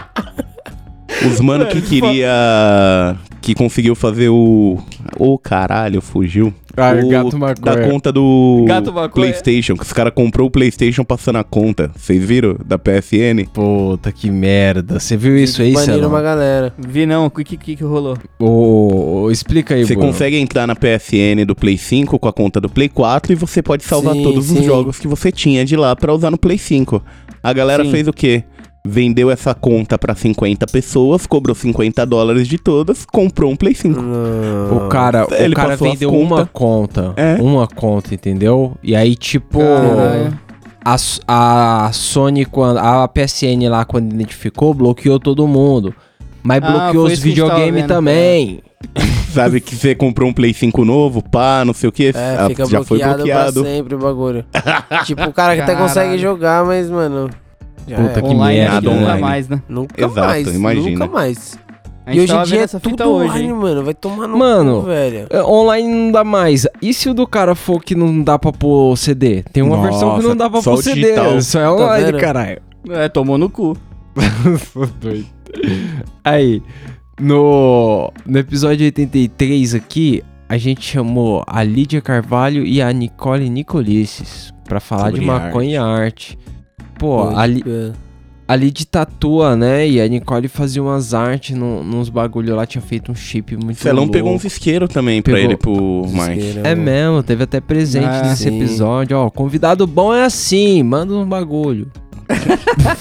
Os 1.27 1.39
mano 1.41 1.65
que 1.67 1.81
queria. 1.81 3.15
Que 3.49 3.55
conseguiu 3.55 3.95
fazer 3.95 4.29
o. 4.29 4.77
Ô 5.17 5.35
caralho, 5.39 6.01
fugiu. 6.01 6.53
Ah, 6.77 6.91
o, 6.91 7.09
gato 7.09 7.31
Da 7.31 7.37
maconha. 7.39 7.89
conta 7.89 8.11
do. 8.11 8.63
Gato 8.67 8.93
maconha. 8.93 9.09
PlayStation. 9.09 9.75
Que 9.75 9.81
os 9.81 9.91
caras 9.91 10.13
comprou 10.13 10.49
o 10.49 10.51
PlayStation 10.51 11.03
passando 11.03 11.37
a 11.37 11.43
conta. 11.43 11.89
Vocês 11.95 12.23
viram? 12.23 12.55
Da 12.63 12.77
PSN? 12.77 13.49
Puta, 13.51 14.11
que 14.11 14.29
merda. 14.29 14.99
Você 14.99 15.17
viu 15.17 15.35
isso 15.35 15.63
aí, 15.63 15.73
Baniram 15.73 16.09
uma 16.09 16.21
galera. 16.21 16.71
Vi 16.77 17.07
não, 17.07 17.25
o 17.25 17.31
que, 17.31 17.43
que, 17.57 17.75
que 17.75 17.83
rolou? 17.83 18.19
Ô, 18.37 19.23
ô, 19.23 19.31
explica 19.31 19.73
aí, 19.73 19.83
Você 19.83 19.95
consegue 19.95 20.37
entrar 20.37 20.67
na 20.67 20.75
PSN 20.75 21.43
do 21.43 21.55
Play 21.55 21.79
5 21.79 22.19
com 22.19 22.27
a 22.27 22.33
conta 22.33 22.61
do 22.61 22.69
Play 22.69 22.87
4 22.87 23.31
e 23.33 23.35
você 23.35 23.63
pode 23.63 23.83
salvar 23.83 24.13
Sim, 24.13 24.21
todos 24.21 24.45
sim. 24.45 24.59
os 24.59 24.63
jogos 24.63 24.99
que 24.99 25.07
você 25.07 25.31
tinha 25.31 25.65
de 25.65 25.75
lá 25.75 25.95
pra 25.95 26.13
usar 26.13 26.29
no 26.29 26.37
Play 26.37 26.59
5. 26.59 27.03
A 27.41 27.51
galera 27.51 27.83
Sim. 27.83 27.89
fez 27.89 28.07
o 28.07 28.13
quê? 28.13 28.43
Vendeu 28.85 29.29
essa 29.29 29.53
conta 29.53 29.97
pra 29.97 30.15
50 30.15 30.65
pessoas, 30.67 31.27
cobrou 31.27 31.53
50 31.53 32.05
dólares 32.05 32.47
de 32.47 32.57
todas, 32.57 33.05
comprou 33.05 33.51
um 33.51 33.55
Play 33.55 33.75
5. 33.75 33.99
O 34.71 34.87
cara, 34.87 35.27
Ele 35.31 35.53
o 35.53 35.55
cara 35.55 35.75
vendeu 35.75 36.09
conta. 36.09 36.23
uma 36.35 36.45
conta. 36.45 37.13
É. 37.17 37.35
Uma 37.41 37.67
conta, 37.67 38.13
entendeu? 38.13 38.77
E 38.81 38.95
aí, 38.95 39.15
tipo... 39.15 39.59
Caralho. 39.59 40.39
A, 40.83 40.95
a 41.87 41.91
Sony, 41.91 42.45
quando, 42.45 42.77
a 42.77 43.05
PSN 43.07 43.67
lá, 43.69 43.83
quando 43.83 44.13
identificou, 44.13 44.73
bloqueou 44.73 45.19
todo 45.19 45.45
mundo. 45.45 45.93
Mas 46.41 46.63
Ah, 46.63 46.71
bloqueou 46.71 47.05
os 47.05 47.19
videogames 47.19 47.85
também. 47.85 48.61
Sabe 49.33 49.59
que 49.59 49.75
você 49.75 49.93
comprou 49.93 50.29
um 50.29 50.33
Play 50.33 50.53
5 50.53 50.85
novo, 50.85 51.21
pá, 51.21 51.63
não 51.65 51.73
sei 51.73 51.89
o 51.89 51.91
que, 51.91 52.13
É, 52.15 52.47
fica 52.47 52.65
já 52.65 52.83
foi 52.83 52.99
bloqueado, 52.99 53.61
pra 53.61 53.71
sempre 53.71 53.93
o 53.93 53.99
bagulho. 53.99 54.45
tipo, 55.05 55.21
o 55.23 55.33
cara 55.33 55.55
que 55.55 55.61
até 55.61 55.75
consegue 55.75 56.17
jogar, 56.17 56.65
mas, 56.65 56.89
mano. 56.89 57.29
Já 57.89 57.97
Puta 57.97 58.19
é. 58.19 58.21
que 58.21 58.27
online 58.27 58.59
merda, 58.59 58.81
nunca 58.89 59.01
online. 59.03 59.21
mais, 59.21 59.49
né? 59.49 59.63
Nunca 59.67 60.05
Exato, 60.05 60.27
mais. 60.27 60.55
imagina. 60.55 60.89
Nunca 60.91 61.07
mais. 61.07 61.59
E 62.11 62.19
hoje 62.19 62.33
em 62.33 62.43
dia 62.43 62.61
é 62.63 62.67
tudo 62.67 63.03
hoje, 63.03 63.29
online, 63.29 63.47
hein? 63.47 63.53
mano. 63.53 63.83
Vai 63.83 63.93
tomar 63.93 64.27
no 64.27 64.37
Mano, 64.37 64.81
cu, 64.81 64.87
velho. 64.87 65.27
É, 65.29 65.43
Online 65.43 65.87
não 65.87 66.11
dá 66.11 66.23
mais. 66.23 66.65
E 66.81 66.91
se 66.93 67.07
o 67.07 67.13
do 67.13 67.27
cara 67.27 67.53
for 67.53 67.83
que 67.83 67.93
não 67.93 68.23
dá 68.23 68.39
pra 68.39 68.51
pôr 68.51 68.97
CD? 68.97 69.43
Tem 69.53 69.61
uma 69.61 69.77
Nossa, 69.77 69.89
versão 69.91 70.17
que 70.19 70.23
não 70.27 70.35
dá 70.35 70.49
pra 70.49 70.59
pôr 70.61 70.73
o 70.73 70.81
CD. 70.81 71.01
digital. 71.01 71.37
Isso 71.37 71.57
é 71.59 71.69
online, 71.69 72.05
vendo? 72.05 72.19
caralho. 72.19 72.61
É, 72.89 73.09
tomou 73.09 73.37
no 73.37 73.47
cu. 73.49 73.77
Aí, 76.23 76.61
no, 77.19 78.11
no 78.25 78.37
episódio 78.39 78.85
83 78.85 79.75
aqui, 79.75 80.23
a 80.47 80.57
gente 80.57 80.83
chamou 80.83 81.43
a 81.45 81.63
Lídia 81.63 82.01
Carvalho 82.01 82.65
e 82.65 82.81
a 82.81 82.91
Nicole 82.91 83.49
Nicolices 83.49 84.51
pra 84.67 84.79
falar 84.79 85.05
Sobre 85.05 85.19
de 85.21 85.25
maconha 85.25 85.71
e 85.71 85.77
arte. 85.77 86.37
Pô, 86.99 87.29
a, 87.29 87.45
Li, 87.45 87.63
É. 87.65 87.91
a 88.47 88.55
Lid 88.55 88.85
tatua, 88.85 89.55
né? 89.55 89.87
E 89.87 89.99
a 90.01 90.07
Nicole 90.07 90.47
fazia 90.47 90.83
umas 90.83 91.13
artes 91.13 91.55
no, 91.57 91.83
nos 91.83 92.09
bagulho 92.09 92.55
lá, 92.55 92.65
tinha 92.65 92.81
feito 92.81 93.11
um 93.11 93.15
chip 93.15 93.55
muito 93.55 93.77
O 93.77 93.81
Celão 93.81 94.03
louco. 94.03 94.11
pegou 94.11 94.33
uns 94.33 94.43
isqueiros 94.43 94.89
também 94.93 95.21
pra 95.21 95.33
Pegou. 95.33 95.49
ele 95.49 95.57
pro 95.57 96.05
Mike. 96.07 96.59
É 96.59 96.75
mano. 96.75 96.81
mesmo, 96.83 97.23
teve 97.23 97.43
até 97.43 97.59
presente 97.61 98.05
Ah, 98.05 98.23
nesse 98.29 98.43
sim. 98.43 98.57
episódio. 98.57 99.17
Ó, 99.17 99.29
convidado 99.29 99.87
bom 99.87 100.13
é 100.13 100.25
assim, 100.25 100.83
manda 100.83 101.13
um 101.15 101.25
bagulho. 101.25 101.91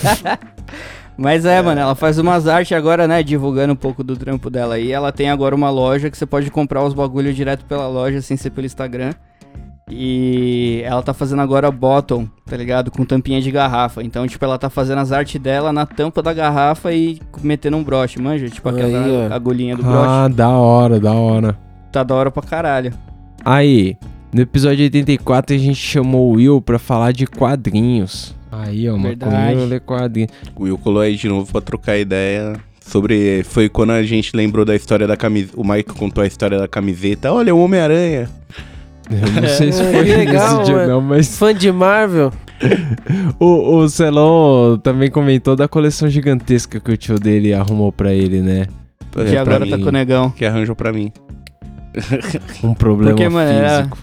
Mas 1.17 1.45
é, 1.45 1.61
mano, 1.61 1.81
ela 1.81 1.95
faz 1.97 2.17
umas 2.19 2.47
artes 2.47 2.77
agora, 2.77 3.09
né? 3.09 3.23
Divulgando 3.25 3.73
um 3.73 3.77
pouco 3.77 4.05
do 4.05 4.17
trampo 4.17 4.49
dela 4.49 4.77
aí. 4.77 4.93
Ela 4.93 5.11
tem 5.11 5.29
agora 5.29 5.53
uma 5.55 5.69
loja 5.69 6.09
que 6.11 6.17
você 6.17 6.25
pode 6.25 6.49
comprar 6.51 6.85
os 6.85 6.95
bagulho 6.95 7.35
direto 7.35 7.65
pela 7.65 7.89
loja, 7.89 8.23
sem 8.23 8.37
ser 8.37 8.51
pelo 8.51 8.67
Instagram. 8.67 9.13
E 9.91 10.83
ela 10.85 11.03
tá 11.03 11.15
fazendo 11.15 11.41
agora 11.41 11.71
bottom, 11.71 12.29
tá 12.45 12.57
ligado? 12.57 12.91
Com 12.91 13.05
tampinha 13.05 13.41
de 13.41 13.51
garrafa. 13.51 14.03
Então, 14.03 14.27
tipo, 14.27 14.45
ela 14.45 14.59
tá 14.59 14.69
fazendo 14.69 14.99
as 14.99 15.13
artes 15.13 15.41
dela 15.41 15.73
na 15.73 15.87
tampa 15.87 16.23
da 16.23 16.33
garrafa 16.33 16.93
e 16.93 17.21
metendo 17.43 17.77
um 17.77 17.83
broche, 17.83 18.21
manja? 18.21 18.49
Tipo 18.49 18.69
aquela 18.69 19.05
Aí, 19.05 19.33
agulhinha 19.33 19.77
do 19.77 19.83
broche. 19.83 20.09
Ah, 20.09 20.29
da 20.29 20.49
hora, 20.51 21.01
da 21.01 21.13
hora. 21.13 21.59
Tá 21.91 22.03
da 22.03 22.15
hora 22.15 22.31
pra 22.31 22.43
caralho. 22.43 22.93
Aí, 23.45 23.97
no 24.33 24.43
episódio 24.43 24.85
84 24.85 25.57
a 25.57 25.59
gente 25.59 25.77
chamou 25.77 26.33
o 26.33 26.37
Will 26.37 26.61
pra 26.61 26.79
falar 26.79 27.13
de 27.13 27.27
quadrinhos. 27.27 28.35
Aí, 28.53 28.89
ó, 28.89 28.97
maconheiro 28.97 29.65
lê 29.65 29.81
quadrinhos. 29.81 30.33
O 30.55 30.65
Will 30.65 30.79
colou 30.79 31.03
aí 31.03 31.17
de 31.17 31.29
novo 31.29 31.51
pra 31.51 31.61
trocar 31.61 31.97
ideia 31.97 32.55
sobre. 32.81 33.43
Foi 33.45 33.69
quando 33.69 33.91
a 33.93 34.03
gente 34.03 34.37
lembrou 34.37 34.65
da 34.65 34.75
história 34.75 35.07
da 35.07 35.17
camiseta. 35.17 35.59
O 35.59 35.67
Mike 35.67 35.95
contou 35.95 36.23
a 36.23 36.27
história 36.27 36.59
da 36.59 36.69
camiseta. 36.69 37.33
Olha, 37.33 37.55
o 37.55 37.63
Homem-Aranha. 37.63 38.29
Eu 39.11 39.43
não 39.43 39.49
sei 39.49 39.73
se 39.73 39.81
É, 39.83 39.93
foi 39.93 40.03
legal, 40.05 40.59
nesse 40.59 40.65
dia 40.67 40.75
mano. 40.77 40.89
não, 40.93 41.01
mas 41.01 41.37
Fã 41.39 41.55
de 41.55 41.71
Marvel? 41.73 42.33
o, 43.39 43.77
o 43.79 43.89
Celon 43.89 44.79
também 44.79 45.11
comentou 45.11 45.55
da 45.57 45.67
coleção 45.69 46.09
gigantesca 46.09 46.79
que 46.81 46.91
o 46.91 46.97
tio 46.97 47.19
dele 47.19 47.55
arrumou 47.55 47.91
pra 47.93 48.13
ele, 48.13 48.41
né? 48.41 48.67
É, 49.17 49.25
que 49.25 49.31
pra 49.31 49.41
agora 49.41 49.65
mim, 49.65 49.71
tá 49.71 49.79
com 49.79 49.85
o 49.89 49.93
negão. 49.93 50.31
Que 50.31 50.45
arranjou 50.45 50.75
pra 50.77 50.93
mim. 50.93 51.13
Um 52.63 52.75
problema 52.75 53.11
Porque, 53.13 53.29
mano, 53.29 53.51
era- 53.51 53.79
físico. 53.79 53.99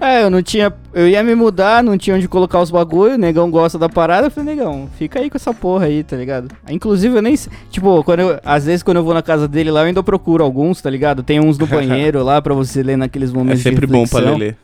É, 0.00 0.24
eu 0.24 0.30
não 0.30 0.42
tinha. 0.42 0.72
Eu 0.92 1.08
ia 1.08 1.22
me 1.22 1.34
mudar, 1.34 1.82
não 1.82 1.96
tinha 1.96 2.16
onde 2.16 2.26
colocar 2.26 2.60
os 2.60 2.70
bagulho, 2.70 3.14
o 3.14 3.18
negão 3.18 3.50
gosta 3.50 3.78
da 3.78 3.88
parada. 3.88 4.26
Eu 4.26 4.30
falei, 4.30 4.54
negão, 4.56 4.88
fica 4.98 5.20
aí 5.20 5.30
com 5.30 5.36
essa 5.36 5.54
porra 5.54 5.86
aí, 5.86 6.02
tá 6.02 6.16
ligado? 6.16 6.48
Inclusive, 6.68 7.16
eu 7.16 7.22
nem. 7.22 7.36
sei- 7.36 7.52
Tipo, 7.70 8.02
quando 8.02 8.20
eu, 8.20 8.40
às 8.44 8.64
vezes 8.66 8.82
quando 8.82 8.96
eu 8.96 9.04
vou 9.04 9.14
na 9.14 9.22
casa 9.22 9.46
dele 9.46 9.70
lá, 9.70 9.80
eu 9.82 9.86
ainda 9.86 10.02
procuro 10.02 10.42
alguns, 10.42 10.82
tá 10.82 10.90
ligado? 10.90 11.22
Tem 11.22 11.38
uns 11.40 11.56
no 11.58 11.66
banheiro 11.68 12.22
lá 12.24 12.42
pra 12.42 12.52
você 12.54 12.82
ler 12.82 12.96
naqueles 12.96 13.30
É 13.30 13.34
momentos 13.34 13.62
sempre 13.62 13.86
de 13.86 13.92
bom 13.92 14.04
pra 14.06 14.34
ler. 14.36 14.56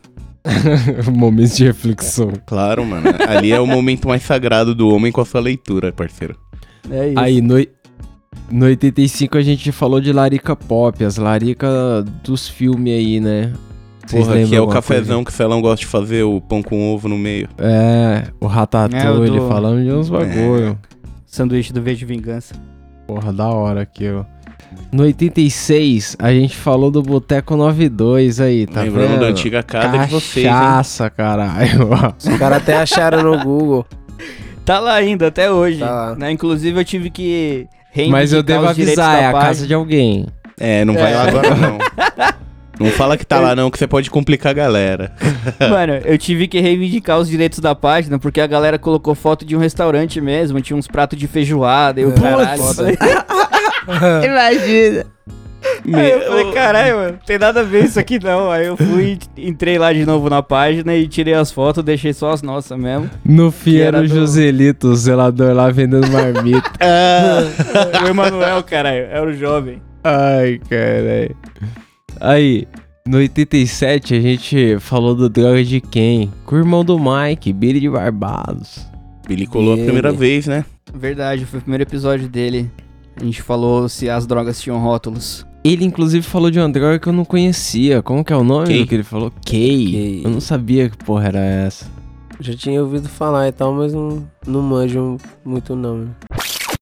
Momentos 1.13 1.57
de 1.57 1.65
reflexão. 1.67 2.33
Claro, 2.47 2.85
mano. 2.85 3.05
Ali 3.29 3.53
é 3.53 3.61
o 3.61 3.67
momento 3.67 4.09
mais 4.09 4.23
sagrado 4.23 4.75
do 4.75 4.89
homem 4.89 5.13
com 5.13 5.21
a 5.21 5.25
sua 5.25 5.41
leitura, 5.41 5.93
parceiro. 5.93 6.35
É 6.91 7.09
isso. 7.11 7.19
Aí, 7.19 7.41
no, 7.43 7.55
no 8.51 8.65
85 8.65 9.37
a 9.37 9.43
gente 9.43 9.71
falou 9.71 10.01
de 10.01 10.13
larica 10.13 10.57
pop, 10.57 11.05
as 11.05 11.19
larica 11.19 11.69
dos 12.25 12.49
filmes 12.49 12.93
aí, 12.95 13.21
né? 13.21 13.53
Porra, 14.11 14.45
que 14.45 14.55
é 14.57 14.61
o 14.61 14.67
cafezão 14.69 15.23
que 15.25 15.31
o 15.31 15.35
Felão 15.35 15.61
gosta 15.61 15.81
de 15.81 15.87
fazer, 15.87 16.23
o 16.23 16.41
pão 16.41 16.63
com 16.63 16.93
ovo 16.95 17.09
no 17.09 17.19
meio. 17.19 17.49
É, 17.59 18.25
o 18.41 18.47
Ratatouille, 18.47 19.37
É, 19.37 19.41
o 19.41 19.43
do- 19.43 19.49
falando 19.49 19.83
de 19.85 19.91
uns 19.93 20.09
bagulho. 20.09 20.79
Sanduíche 21.27 21.73
do 21.73 21.81
V 21.83 21.95
de 21.95 22.05
Vingança. 22.05 22.55
Porra, 23.07 23.33
da 23.33 23.49
hora 23.49 23.83
aqui, 23.83 24.09
ó. 24.11 24.25
No 24.93 25.03
86, 25.03 26.17
a 26.19 26.33
gente 26.33 26.57
falou 26.57 26.91
do 26.93 27.03
Boteco 27.03 27.57
92 27.57 28.41
aí, 28.41 28.67
tá 28.67 28.83
Lembrando 28.83 29.09
vendo? 29.11 29.21
da 29.21 29.27
antiga 29.27 29.63
casa 29.63 29.99
de 29.99 30.11
vocês? 30.13 30.47
Cachaça, 30.47 31.11
caralho. 31.11 31.89
Os 32.19 32.37
caras 32.39 32.59
até 32.59 32.77
acharam 32.77 33.23
no 33.23 33.45
Google. 33.45 33.85
Tá 34.65 34.79
lá 34.79 34.95
ainda, 34.95 35.27
até 35.27 35.51
hoje. 35.51 35.81
Tá 35.81 35.91
lá. 35.91 36.15
Né? 36.17 36.31
Inclusive, 36.31 36.79
eu 36.81 36.85
tive 36.85 37.11
que. 37.11 37.67
Mas 38.09 38.33
eu 38.33 38.43
devo 38.43 38.67
avisar, 38.69 39.21
é 39.21 39.27
a 39.27 39.33
casa 39.33 39.67
de 39.67 39.75
alguém. 39.75 40.27
É, 40.59 40.85
não 40.85 40.95
vai 40.95 41.13
É. 41.13 41.17
lá 41.17 41.23
agora 41.29 41.55
não. 41.57 41.79
Não 42.81 42.91
fala 42.91 43.17
que 43.17 43.27
tá 43.27 43.39
lá 43.39 43.55
não, 43.55 43.71
que 43.71 43.79
você 43.79 43.87
pode 43.87 44.11
complicar 44.11 44.51
a 44.51 44.55
galera. 44.55 45.13
Mano, 45.69 45.95
eu 46.05 46.17
tive 46.17 46.49
que 46.49 46.61
reivindicar 46.61 47.19
os 47.19 47.29
direitos 47.29 47.59
da 47.59 47.75
página, 47.75 48.19
porque 48.19 48.41
a 48.41 48.47
galera 48.47 48.79
colocou 48.79 49.15
foto 49.15 49.45
de 49.45 49.55
um 49.55 49.59
restaurante 49.59 50.21
mesmo, 50.21 50.61
tinha 50.61 50.77
uns 50.77 50.87
pratos 50.89 51.19
de 51.19 51.27
feijoada 51.27 52.01
e 52.01 52.07
o 52.07 52.13
caralho. 52.13 52.63
Imagina. 54.25 55.07
Aí 55.93 56.11
eu 56.11 56.21
falei, 56.23 56.53
caralho, 56.53 56.97
mano, 56.97 57.13
não 57.13 57.19
tem 57.27 57.39
nada 57.39 57.61
a 57.61 57.63
ver 57.63 57.85
isso 57.85 57.99
aqui 58.01 58.19
não. 58.23 58.51
Aí 58.51 58.67
eu 58.67 58.77
fui, 58.77 59.19
entrei 59.37 59.79
lá 59.79 59.93
de 59.93 60.07
novo 60.07 60.31
na 60.31 60.43
página 60.43 60.95
e 60.95 61.07
tirei 61.07 61.35
as 61.35 61.51
fotos, 61.53 61.85
deixei 61.85 62.13
só 62.13 62.31
as 62.31 62.41
nossas 62.43 62.79
mesmo. 62.79 63.11
No 63.25 63.51
fim 63.51 63.79
era 63.79 63.99
o 63.99 64.03
do- 64.03 64.09
Joselito, 64.09 64.89
o 64.89 64.97
zelador 64.97 65.55
lá 65.55 65.71
vendendo 65.71 66.09
marmita. 66.11 66.71
o 68.05 68.09
Emanuel, 68.09 68.63
caralho, 68.63 69.07
era 69.11 69.27
o 69.27 69.35
jovem. 69.35 69.83
Ai, 70.03 70.61
caralho. 70.69 71.37
Aí, 72.21 72.67
no 73.07 73.19
87 73.19 74.15
a 74.15 74.21
gente 74.21 74.79
falou 74.79 75.15
do 75.15 75.29
droga 75.29 75.65
de 75.65 75.81
quem? 75.81 76.31
Com 76.45 76.57
o 76.57 76.59
irmão 76.59 76.85
do 76.85 76.99
Mike, 76.99 77.53
Billy 77.53 77.81
de 77.81 77.89
Barbados. 77.89 78.87
Billy 79.27 79.47
colou 79.47 79.75
a 79.75 79.77
primeira 79.77 80.13
vez, 80.13 80.47
né? 80.47 80.65
Verdade, 80.95 81.45
foi 81.47 81.59
o 81.59 81.63
primeiro 81.63 81.83
episódio 81.85 82.29
dele. 82.29 82.71
A 83.21 83.25
gente 83.25 83.43
falou 83.43 83.89
se 83.89 84.09
as 84.09 84.27
drogas 84.27 84.61
tinham 84.61 84.79
rótulos. 84.79 85.47
Ele, 85.63 85.85
inclusive, 85.85 86.25
falou 86.25 86.51
de 86.51 86.59
uma 86.59 86.69
droga 86.69 86.99
que 86.99 87.07
eu 87.07 87.13
não 87.13 87.25
conhecia. 87.25 88.03
Como 88.03 88.25
que 88.25 88.33
é 88.33 88.37
o 88.37 88.43
nome 88.43 88.69
Kay. 88.69 88.79
do 88.81 88.87
que 88.87 88.95
ele 88.95 89.03
falou? 89.05 89.31
Kay. 89.45 89.93
Kay. 89.93 90.23
Eu 90.25 90.31
não 90.31 90.41
sabia 90.41 90.89
que 90.89 90.97
porra 90.97 91.29
era 91.29 91.39
essa. 91.39 91.87
Já 92.41 92.55
tinha 92.55 92.83
ouvido 92.83 93.09
falar 93.09 93.49
e 93.49 93.53
tal, 93.53 93.75
mas 93.75 93.93
não, 93.93 94.27
não 94.47 94.63
manjo 94.63 95.19
muito 95.45 95.77
não. 95.77 96.09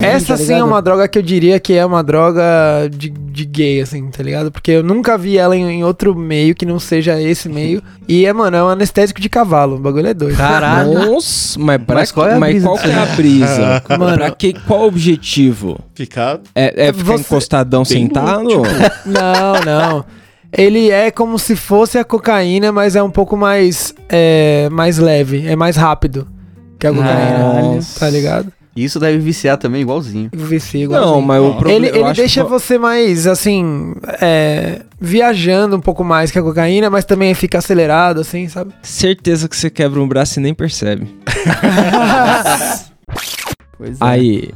Né? 0.00 0.12
Essa 0.12 0.36
Tá 0.36 0.36
sim 0.36 0.52
é 0.54 0.62
uma 0.62 0.80
droga 0.80 1.08
que 1.08 1.18
eu 1.18 1.22
diria 1.22 1.58
que 1.58 1.74
é 1.74 1.84
uma 1.84 2.04
droga 2.04 2.88
de, 2.88 3.10
de 3.10 3.44
gay, 3.44 3.80
assim, 3.80 4.08
tá 4.10 4.22
ligado? 4.22 4.50
Porque 4.52 4.70
eu 4.70 4.82
nunca 4.84 5.18
vi 5.18 5.36
ela 5.36 5.56
em, 5.56 5.64
em 5.68 5.84
outro 5.84 6.14
meio 6.14 6.54
que 6.54 6.64
não 6.64 6.78
seja 6.78 7.20
esse 7.20 7.48
meio. 7.48 7.82
E 8.06 8.24
é, 8.24 8.32
mano, 8.32 8.56
é 8.56 8.62
um 8.62 8.68
anestésico 8.68 9.20
de 9.20 9.28
cavalo. 9.28 9.74
O 9.74 9.78
bagulho 9.80 10.06
é 10.06 10.14
doido. 10.14 10.36
Nossa, 10.38 11.58
mas, 11.58 11.82
pra 11.82 11.96
Mas 11.96 12.12
qual 12.12 12.28
é 12.28 12.34
a 12.34 12.38
mas 12.38 12.50
brisa 12.52 12.66
qual 12.68 12.78
que 12.78 12.88
é 12.90 12.94
a 12.94 13.06
brisa? 13.06 13.82
Mano. 13.98 14.16
pra 14.18 14.30
que, 14.30 14.52
qual 14.66 14.82
o 14.82 14.86
objetivo? 14.86 15.80
Ficar. 15.94 16.38
É, 16.54 16.88
é 16.88 16.92
ficar 16.92 17.04
Você- 17.14 17.20
encostadão 17.22 17.82
Bem 17.82 17.92
sentado? 17.92 18.48
Não, 19.04 19.64
não. 19.64 20.04
Ele 20.56 20.90
é 20.90 21.10
como 21.10 21.38
se 21.38 21.54
fosse 21.56 21.98
a 21.98 22.04
cocaína, 22.04 22.70
mas 22.72 22.94
é 22.96 23.02
um 23.02 23.10
pouco 23.10 23.36
mais, 23.36 23.92
é, 24.08 24.68
mais 24.70 24.96
leve, 24.96 25.46
é 25.46 25.54
mais 25.56 25.76
rápido 25.76 26.26
que 26.78 26.86
a 26.86 26.92
cocaína. 26.92 27.38
Nossa. 27.62 28.00
Tá 28.00 28.08
ligado? 28.08 28.52
Isso 28.84 29.00
deve 29.00 29.18
viciar 29.18 29.56
também 29.56 29.82
igualzinho. 29.82 30.30
Não, 30.32 30.54
igualzinho. 30.82 31.22
mas 31.22 31.42
o 31.42 31.54
problema... 31.54 31.86
Ele, 31.86 31.98
ele 31.98 32.12
deixa 32.12 32.44
que- 32.44 32.50
você 32.50 32.78
mais, 32.78 33.26
assim, 33.26 33.94
é, 34.20 34.82
viajando 35.00 35.76
um 35.76 35.80
pouco 35.80 36.04
mais 36.04 36.30
que 36.30 36.38
a 36.38 36.42
cocaína, 36.42 36.88
mas 36.90 37.04
também 37.04 37.34
fica 37.34 37.58
acelerado, 37.58 38.20
assim, 38.20 38.48
sabe? 38.48 38.72
Certeza 38.82 39.48
que 39.48 39.56
você 39.56 39.68
quebra 39.70 40.00
um 40.00 40.06
braço 40.08 40.38
e 40.38 40.42
nem 40.42 40.54
percebe. 40.54 41.08
Pois 43.76 44.00
é. 44.00 44.04
Aí, 44.04 44.50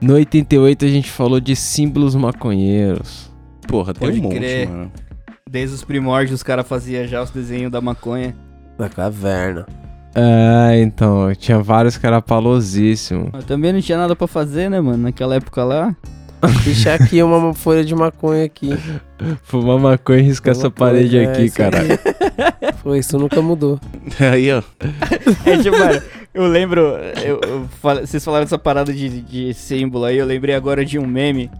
no 0.00 0.14
88 0.14 0.84
a 0.84 0.88
gente 0.88 1.10
falou 1.10 1.38
de 1.40 1.54
símbolos 1.54 2.14
maconheiros. 2.16 3.30
Porra, 3.68 3.94
tem 3.94 4.08
Pode 4.08 4.20
um 4.20 4.22
monte, 4.24 4.36
crer. 4.38 4.68
mano. 4.68 4.92
Desde 5.48 5.74
os 5.76 5.84
primórdios 5.84 6.40
os 6.40 6.42
caras 6.42 6.66
faziam 6.66 7.06
já 7.06 7.22
os 7.22 7.30
desenhos 7.30 7.70
da 7.70 7.80
maconha. 7.80 8.36
Na 8.78 8.88
caverna. 8.88 9.66
É, 10.18 10.80
então, 10.80 11.30
tinha 11.34 11.58
vários 11.58 11.98
que 11.98 12.06
era 12.06 12.22
palosíssimo. 12.22 13.28
Eu 13.34 13.42
também 13.42 13.70
não 13.72 13.80
tinha 13.82 13.98
nada 13.98 14.16
pra 14.16 14.26
fazer, 14.26 14.70
né, 14.70 14.80
mano? 14.80 14.96
Naquela 15.04 15.34
época 15.34 15.62
lá. 15.62 15.94
Deixa 16.64 16.94
aqui 16.94 17.22
uma 17.22 17.52
folha 17.52 17.84
de 17.84 17.94
maconha 17.94 18.44
aqui. 18.44 18.70
Fumar 19.42 19.78
maconha 19.78 20.20
e 20.20 20.22
riscar 20.22 20.52
essa 20.52 20.70
parede 20.70 21.18
é, 21.18 21.24
aqui, 21.24 21.50
cara. 21.50 21.78
Foi, 22.82 22.98
isso 22.98 23.18
nunca 23.18 23.42
mudou. 23.42 23.78
Aí, 24.20 24.50
ó. 24.52 24.62
É 25.44 25.56
tipo, 25.58 25.76
mano, 25.78 26.00
eu 26.32 26.46
lembro. 26.46 26.80
eu- 27.24 27.40
eu 27.46 27.68
fal- 27.82 27.96
vocês 28.00 28.24
falaram 28.24 28.44
dessa 28.44 28.58
parada 28.58 28.92
de, 28.92 29.20
de 29.22 29.52
símbolo 29.54 30.04
aí, 30.04 30.18
eu 30.18 30.26
lembrei 30.26 30.54
agora 30.54 30.84
de 30.84 30.98
um 30.98 31.06
meme. 31.06 31.50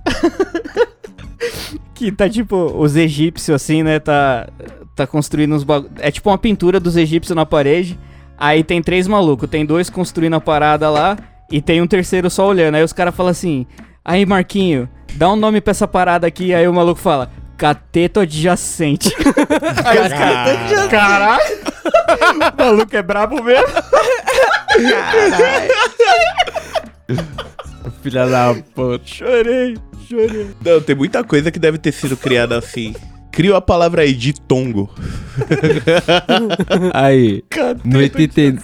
que 1.94 2.12
tá 2.12 2.28
tipo, 2.28 2.56
os 2.78 2.96
egípcios 2.96 3.54
assim, 3.54 3.82
né? 3.82 3.98
Tá, 3.98 4.48
tá 4.94 5.06
construindo 5.06 5.54
uns 5.54 5.64
bagulho. 5.64 5.90
É 5.98 6.10
tipo 6.10 6.30
uma 6.30 6.38
pintura 6.38 6.78
dos 6.78 6.96
egípcios 6.96 7.34
na 7.34 7.44
parede. 7.46 7.98
Aí 8.38 8.62
tem 8.62 8.82
três 8.82 9.06
malucos, 9.06 9.48
tem 9.48 9.64
dois 9.64 9.88
construindo 9.88 10.34
a 10.34 10.40
parada 10.40 10.90
lá 10.90 11.16
e 11.50 11.60
tem 11.60 11.80
um 11.80 11.86
terceiro 11.86 12.28
só 12.28 12.46
olhando. 12.46 12.74
Aí 12.74 12.82
os 12.82 12.92
caras 12.92 13.14
falam 13.14 13.30
assim: 13.30 13.66
Aí, 14.04 14.26
Marquinho, 14.26 14.88
dá 15.14 15.30
um 15.32 15.36
nome 15.36 15.60
pra 15.60 15.70
essa 15.70 15.88
parada 15.88 16.26
aqui. 16.26 16.54
Aí 16.54 16.68
o 16.68 16.72
maluco 16.72 17.00
fala: 17.00 17.30
Cateto 17.56 18.20
adjacente. 18.20 19.10
Aí 19.84 19.98
os 20.00 20.08
caras. 20.08 20.90
Caralho! 20.90 21.76
O 22.06 22.62
maluco 22.62 22.96
é 22.96 23.02
brabo 23.02 23.42
mesmo. 23.42 23.66
Filha 28.02 28.26
da 28.26 28.54
puta. 28.74 29.04
Chorei, 29.06 29.76
chorei. 30.08 30.50
Não, 30.64 30.80
tem 30.80 30.94
muita 30.96 31.24
coisa 31.24 31.50
que 31.50 31.58
deve 31.58 31.78
ter 31.78 31.92
sido 31.92 32.16
criada 32.16 32.58
assim. 32.58 32.94
Crio 33.36 33.54
a 33.54 33.60
palavra 33.60 34.00
aí, 34.00 34.14
de 34.14 34.32
tongo. 34.32 34.88
Aí, 36.94 37.44
no, 37.84 37.98
80... 37.98 38.62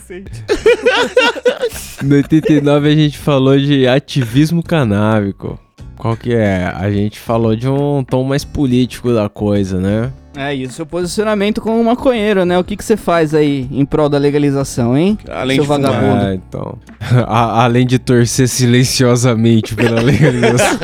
no 2.03 2.14
89 2.16 2.89
a 2.89 2.95
gente 2.95 3.18
falou 3.18 3.59
de 3.59 3.87
ativismo 3.87 4.62
canábico. 4.62 5.61
Qual 5.99 6.16
que 6.16 6.33
é? 6.33 6.73
A 6.75 6.91
gente 6.91 7.18
falou 7.20 7.55
de 7.55 7.68
um 7.68 8.03
tom 8.03 8.25
mais 8.25 8.47
político 8.47 9.12
da 9.12 9.29
coisa, 9.29 9.79
né? 9.79 10.11
É 10.35 10.55
isso, 10.55 10.73
seu 10.73 10.87
posicionamento 10.87 11.61
como 11.61 11.85
maconheiro, 11.85 12.47
né? 12.47 12.59
O 12.59 12.64
que 12.64 12.75
que 12.75 12.83
você 12.83 12.97
faz 12.97 13.35
aí 13.35 13.68
em 13.70 13.85
prol 13.85 14.09
da 14.09 14.16
legalização, 14.16 14.97
hein? 14.97 15.18
Além 15.29 15.57
Seu 15.57 15.64
de 15.64 15.68
vagabundo. 15.68 16.25
Ah, 16.25 16.35
então. 16.35 16.79
A- 17.29 17.62
além 17.64 17.87
de 17.87 17.99
torcer 17.99 18.49
silenciosamente 18.49 19.75
pela 19.75 20.01
legalização. 20.01 20.79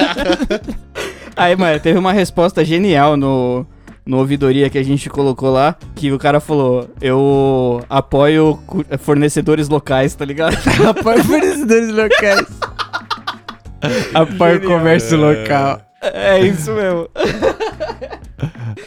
Aí, 1.34 1.57
mano, 1.57 1.80
teve 1.80 1.99
uma 1.99 2.12
resposta 2.12 2.62
genial 2.62 3.16
no, 3.16 3.64
no 4.09 4.16
ouvidoria 4.16 4.70
que 4.70 4.78
a 4.78 4.82
gente 4.82 5.11
colocou 5.11 5.50
lá, 5.50 5.76
que 5.94 6.11
o 6.11 6.18
cara 6.18 6.40
falou, 6.40 6.88
eu 6.98 7.84
apoio 7.90 8.59
fornecedores 9.00 9.68
locais, 9.68 10.14
tá 10.14 10.24
ligado? 10.24 10.56
Apoio 10.88 11.22
fornecedores 11.22 11.90
locais. 11.90 12.46
Apoio 14.14 14.61
o 14.61 14.62
comércio 14.62 15.18
local. 15.18 15.82
É 16.00 16.40
isso 16.40 16.72
mesmo. 16.72 17.06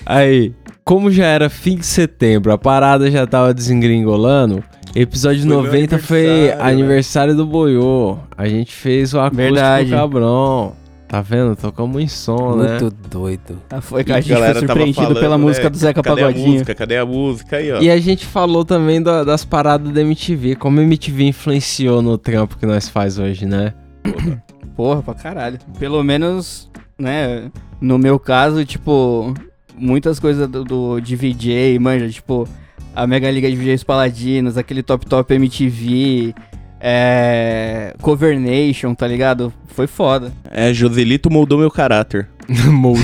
Aí, 0.08 0.56
como 0.84 1.12
já 1.12 1.28
era 1.28 1.52
fim 1.52 1.76
de 1.76 1.86
setembro, 1.86 2.52
a 2.52 2.58
parada 2.58 3.12
já 3.12 3.28
tava 3.28 3.54
desengringolando. 3.54 4.64
Episódio 4.96 5.42
Foi 5.42 5.50
meu 5.50 5.64
90 5.64 6.00
foi 6.00 6.26
aniversário, 6.26 6.66
aniversário 6.66 7.36
do 7.36 7.46
Boiô. 7.46 8.18
A 8.36 8.48
gente 8.48 8.74
fez 8.74 9.14
o 9.14 9.20
acústico 9.20 9.54
Verdade. 9.54 9.92
cabrão. 9.92 10.81
Tá 11.12 11.22
vendo? 11.22 11.58
Tocamos 11.58 12.02
em 12.02 12.08
som, 12.08 12.56
né? 12.56 12.80
Muito 12.80 12.90
doido. 13.10 13.62
Ah, 13.70 13.82
Foi 13.82 14.02
que 14.02 14.14
a 14.14 14.22
gente 14.22 14.34
foi 14.34 14.54
surpreendido 14.54 15.14
pela 15.16 15.38
música 15.38 15.70
do 15.70 15.76
Zeca 15.78 16.02
Cadê 16.02 16.22
a 16.22 16.26
Pagodinho. 16.28 16.52
música? 16.54 16.74
Cadê 16.74 16.98
a 16.98 17.06
música? 17.06 17.58
Aí, 17.58 17.70
ó. 17.70 17.82
E 17.82 17.92
a 17.92 17.98
gente 17.98 18.26
falou 18.26 18.64
também 18.64 19.02
da- 19.02 19.26
das 19.26 19.44
paradas 19.44 19.92
da 19.92 20.00
MTV, 20.00 20.56
como 20.56 20.80
a 20.80 20.84
MTV 20.84 21.26
influenciou 21.26 22.02
no 22.02 22.18
trampo 22.18 22.58
que 22.58 22.66
nós 22.66 22.88
faz 22.88 23.20
hoje, 23.20 23.46
né? 23.46 23.74
Porra, 24.74 25.02
pra 25.04 25.14
caralho. 25.14 25.60
Pelo 25.78 26.02
menos, 26.02 26.72
né, 26.98 27.52
no 27.82 27.98
meu 27.98 28.18
caso, 28.18 28.64
tipo, 28.64 29.34
muitas 29.78 30.18
coisas 30.18 30.48
do, 30.48 30.64
do 30.64 31.00
de 31.02 31.18
VJ, 31.18 31.78
manja, 31.78 32.08
tipo, 32.08 32.48
a 32.96 33.06
Mega 33.06 33.30
Liga 33.30 33.50
de 33.50 33.56
VJs 33.58 33.84
Paladinos, 33.84 34.58
aquele 34.58 34.82
Top 34.82 35.06
Top 35.06 35.34
MTV, 35.34 36.34
é, 36.82 37.94
Cover 38.02 38.40
Nation, 38.40 38.94
tá 38.96 39.08
ligado? 39.08 39.54
Foi 39.68 39.88
foda. 39.88 40.32
É, 40.50 40.74
Joselito 40.74 41.30
moldou 41.30 41.60
meu 41.60 41.70
caráter. 41.72 42.28
Moldo. 42.68 43.02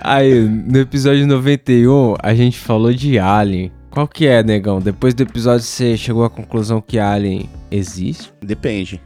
Aí, 0.00 0.40
no 0.44 0.78
episódio 0.78 1.26
91, 1.26 2.14
a 2.22 2.34
gente 2.34 2.58
falou 2.58 2.92
de 2.92 3.18
Alien. 3.18 3.70
Qual 3.90 4.08
que 4.08 4.26
é, 4.26 4.42
negão? 4.42 4.80
Depois 4.80 5.14
do 5.14 5.22
episódio 5.22 5.64
você 5.64 5.96
chegou 5.96 6.24
à 6.24 6.30
conclusão 6.30 6.80
que 6.80 6.98
Alien 6.98 7.48
existe? 7.70 8.32
Depende. 8.42 9.00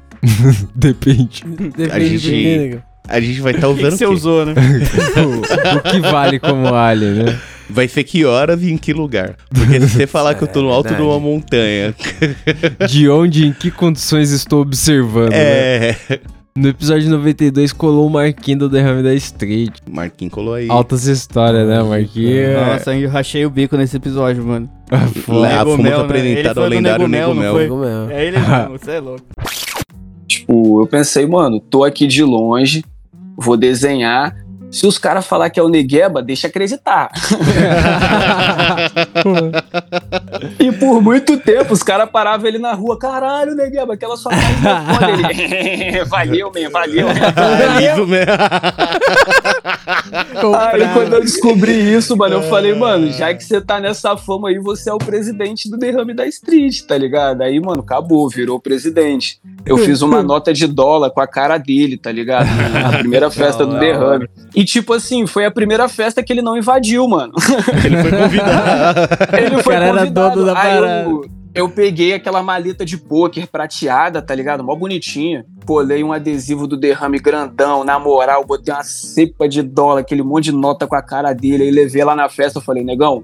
Depende. 0.75 1.45
Depende 1.47 1.91
A 1.93 1.99
do 1.99 2.05
gente- 2.05 2.31
que, 2.31 2.59
nego. 2.59 2.83
A 3.09 3.21
gente 3.21 3.41
vai 3.41 3.55
estar 3.55 3.69
O 3.69 3.75
que 3.75 3.81
usando 3.81 3.93
que 3.93 3.99
você 3.99 4.07
o 4.07 4.13
usou, 4.13 4.45
né? 4.47 4.55
o, 4.55 5.77
o 5.79 5.81
que 5.93 6.01
vale 6.01 6.39
como 6.39 6.75
Alien, 6.75 7.25
né? 7.25 7.39
Vai 7.71 7.87
ser 7.87 8.05
que 8.05 8.25
horas 8.25 8.63
e 8.63 8.73
em 8.73 8.79
que 8.79 8.93
lugar. 8.93 9.37
Porque 9.51 9.81
se 9.81 9.89
você 9.89 10.07
falar 10.09 10.35
que 10.35 10.43
eu 10.43 10.49
tô 10.49 10.63
no 10.63 10.71
alto 10.71 10.89
de 10.89 10.95
verdade. 10.95 11.11
uma 11.11 11.21
montanha. 11.21 11.95
De 12.89 13.09
onde 13.09 13.45
e 13.45 13.49
em 13.49 13.53
que 13.53 13.71
condições 13.71 14.31
estou 14.31 14.63
observando, 14.63 15.31
né? 15.31 15.39
É. 15.39 15.97
No 16.57 16.69
episódio 16.69 17.09
92 17.09 17.73
colou 17.73 18.09
o 18.09 18.11
Marquinho 18.11 18.59
do 18.59 18.69
Derrame 18.69 19.01
da 19.01 19.15
Street. 19.15 19.77
Marquinhos 19.89 20.35
colou 20.35 20.55
aí. 20.55 20.69
Altas 20.69 21.05
histórias, 21.05 21.69
né, 21.69 21.81
Marquinho? 21.85 22.53
Nossa, 22.55 22.97
eu 22.97 23.09
rachei 23.09 23.47
o 23.47 23.51
bico 23.51 23.77
nesse 23.77 23.97
episódio, 23.97 24.45
mano. 24.45 24.69
Lá 25.29 25.59
Nego 25.59 25.71
fomos 25.71 25.85
Mel, 25.85 25.99
né? 25.99 26.05
apresentados 26.05 26.47
Ele 26.47 26.55
foi 26.55 26.63
ao 26.65 26.69
lendário 26.69 27.09
Nego 27.09 27.35
Mel, 27.35 27.55
Mel. 27.55 27.59
Nego 27.59 27.79
Mel. 27.79 28.11
É 28.11 28.27
ele 28.27 28.39
mesmo, 28.41 28.79
você 28.79 28.91
é 28.91 29.01
louco. 29.01 29.25
Tipo, 30.27 30.83
eu 30.83 30.87
pensei, 30.89 31.27
mano, 31.27 31.61
tô 31.61 31.85
aqui 31.85 32.09
de 32.09 32.25
longe, 32.25 32.85
vou 33.37 33.57
desenhar. 33.57 34.35
Se 34.71 34.87
os 34.87 34.99
caras 34.99 35.27
falar 35.27 35.51
que 35.51 35.59
é 35.59 35.63
o 35.63 35.69
Negueba, 35.69 36.23
deixa 36.23 36.47
acreditar. 36.47 37.11
e 40.59 40.73
por 40.73 41.03
muito 41.03 41.39
tempo 41.39 41.73
os 41.73 41.83
caras 41.83 42.11
paravam 42.11 42.47
ele 42.47 42.59
na 42.59 42.73
rua. 42.73 42.99
Caralho, 42.99 43.55
Negueba, 43.55 43.95
aquela 43.95 44.17
sua 44.17 44.33
cara 44.33 44.45
é 44.45 44.95
foda. 44.95 45.33
Ele, 45.33 46.05
valeu, 46.07 46.53
man, 46.53 46.71
valeu. 46.71 47.07
Isso 47.09 48.07
mesmo. 48.07 48.33
Aí 50.57 50.89
quando 50.93 51.15
eu 51.15 51.21
descobri 51.21 51.95
isso, 51.95 52.17
mano, 52.17 52.37
eu 52.37 52.43
falei, 52.43 52.75
mano, 52.75 53.11
já 53.13 53.35
que 53.35 53.45
você 53.45 53.61
tá 53.61 53.81
nessa 53.81 54.17
fama 54.17 54.49
aí, 54.49 54.59
você 54.59 54.91
é 54.91 54.95
o 54.95 54.99
presidente 54.99 55.71
do 55.71 55.77
derrame 55.77 56.15
da 56.15 56.27
Street, 56.27 56.83
tá 56.83 56.97
ligado? 56.97 57.43
Aí, 57.43 57.61
mano, 57.61 57.81
acabou, 57.81 58.29
virou 58.29 58.57
o 58.57 58.61
presidente. 58.61 59.41
Eu 59.65 59.79
fiz 59.79 60.03
uma 60.03 60.23
nota 60.23 60.53
de 60.53 60.67
dólar 60.67 61.11
com 61.11 61.21
a 61.21 61.27
cara 61.27 61.59
dele, 61.59 61.97
tá 61.97 62.11
ligado? 62.11 62.47
Na 62.73 62.99
primeira 62.99 63.31
festa 63.31 63.67
do 63.67 63.79
derrame. 63.79 64.29
E 64.55 64.65
tipo 64.65 64.93
assim, 64.95 65.27
foi 65.27 65.45
a 65.45 65.51
primeira 65.51 65.89
festa 65.89 66.23
que 66.23 66.33
ele 66.33 66.43
não 66.43 66.57
invadiu, 66.57 67.07
mano. 67.07 67.33
Ele 67.85 68.03
foi 68.03 68.11
convidado. 68.11 68.98
Ele 69.39 69.63
foi 69.63 69.75
cara 69.75 69.87
era 69.87 69.99
convidado. 69.99 70.35
dono 70.35 70.47
da 70.47 70.61
Aí 70.61 70.81
parada. 70.81 71.11
eu, 71.11 71.25
eu 71.55 71.69
peguei 71.69 72.15
aquela 72.15 72.43
maleta 72.43 72.85
de 72.85 72.97
pôquer 72.97 73.47
prateada, 73.47 74.23
tá 74.23 74.35
ligado? 74.35 74.63
Mó 74.65 74.75
bonitinha. 74.75 75.45
Colei 75.67 76.03
um 76.05 76.13
adesivo 76.13 76.67
do 76.67 76.77
derrame 76.77 77.19
grandão, 77.19 77.85
na 77.85 77.99
moral, 77.99 78.45
botei 78.45 78.73
uma 78.73 78.83
cepa 78.83 79.49
de 79.49 79.63
dólar, 79.63 80.01
aquele 80.01 80.23
monte 80.23 80.45
de 80.45 80.53
nota 80.53 80.87
com 80.87 80.97
a 80.97 81.03
cara 81.03 81.33
dele, 81.33 81.65
aí 81.65 81.71
levei 81.71 82.03
lá 82.05 82.15
na 82.17 82.29
festa, 82.29 82.61
falei, 82.61 82.83
negão, 82.85 83.23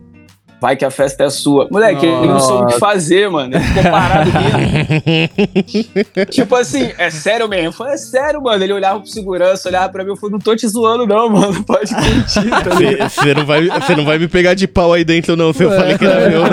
vai 0.65 0.77
que 0.77 0.85
a 0.85 0.91
festa 0.91 1.25
é 1.25 1.29
sua. 1.29 1.69
Moleque, 1.71 2.07
ele 2.07 2.27
não 2.27 2.41
soube 2.41 2.65
o 2.65 2.67
que 2.69 2.79
fazer, 2.79 3.29
mano. 3.29 3.55
Ele 3.55 3.63
ficou 3.63 3.83
parado 3.83 4.31
mesmo. 4.33 6.25
tipo 6.33 6.57
assim, 6.57 6.91
é 6.97 7.11
sério 7.11 7.47
mesmo? 7.47 7.67
Eu 7.67 7.73
falei, 7.73 7.93
é 7.93 7.97
sério, 7.99 8.41
mano. 8.41 8.65
Ele 8.65 8.73
olhava 8.73 8.99
pro 9.01 9.09
segurança, 9.11 9.69
olhava 9.69 9.91
pra 9.91 10.03
mim, 10.03 10.11
eu 10.13 10.17
falei, 10.17 10.33
não 10.33 10.39
tô 10.39 10.57
te 10.57 10.67
zoando 10.67 11.07
não, 11.07 11.29
mano. 11.29 11.63
Pode 11.65 11.95
curtir, 11.95 12.49
tá 12.49 12.75
ligado? 12.77 13.11
Você 13.11 13.35
não, 13.35 13.45
vai, 13.45 13.67
você 13.69 13.95
não 13.95 14.07
vai 14.07 14.19
me 14.19 14.27
pegar 14.27 14.55
de 14.55 14.67
pau 14.67 14.95
aí 14.95 15.05
dentro, 15.05 15.37
não. 15.37 15.53
Se 15.53 15.65
eu 15.65 15.71
falei 15.71 15.99
que 15.99 16.07
era 16.07 16.31
meu. 16.31 16.45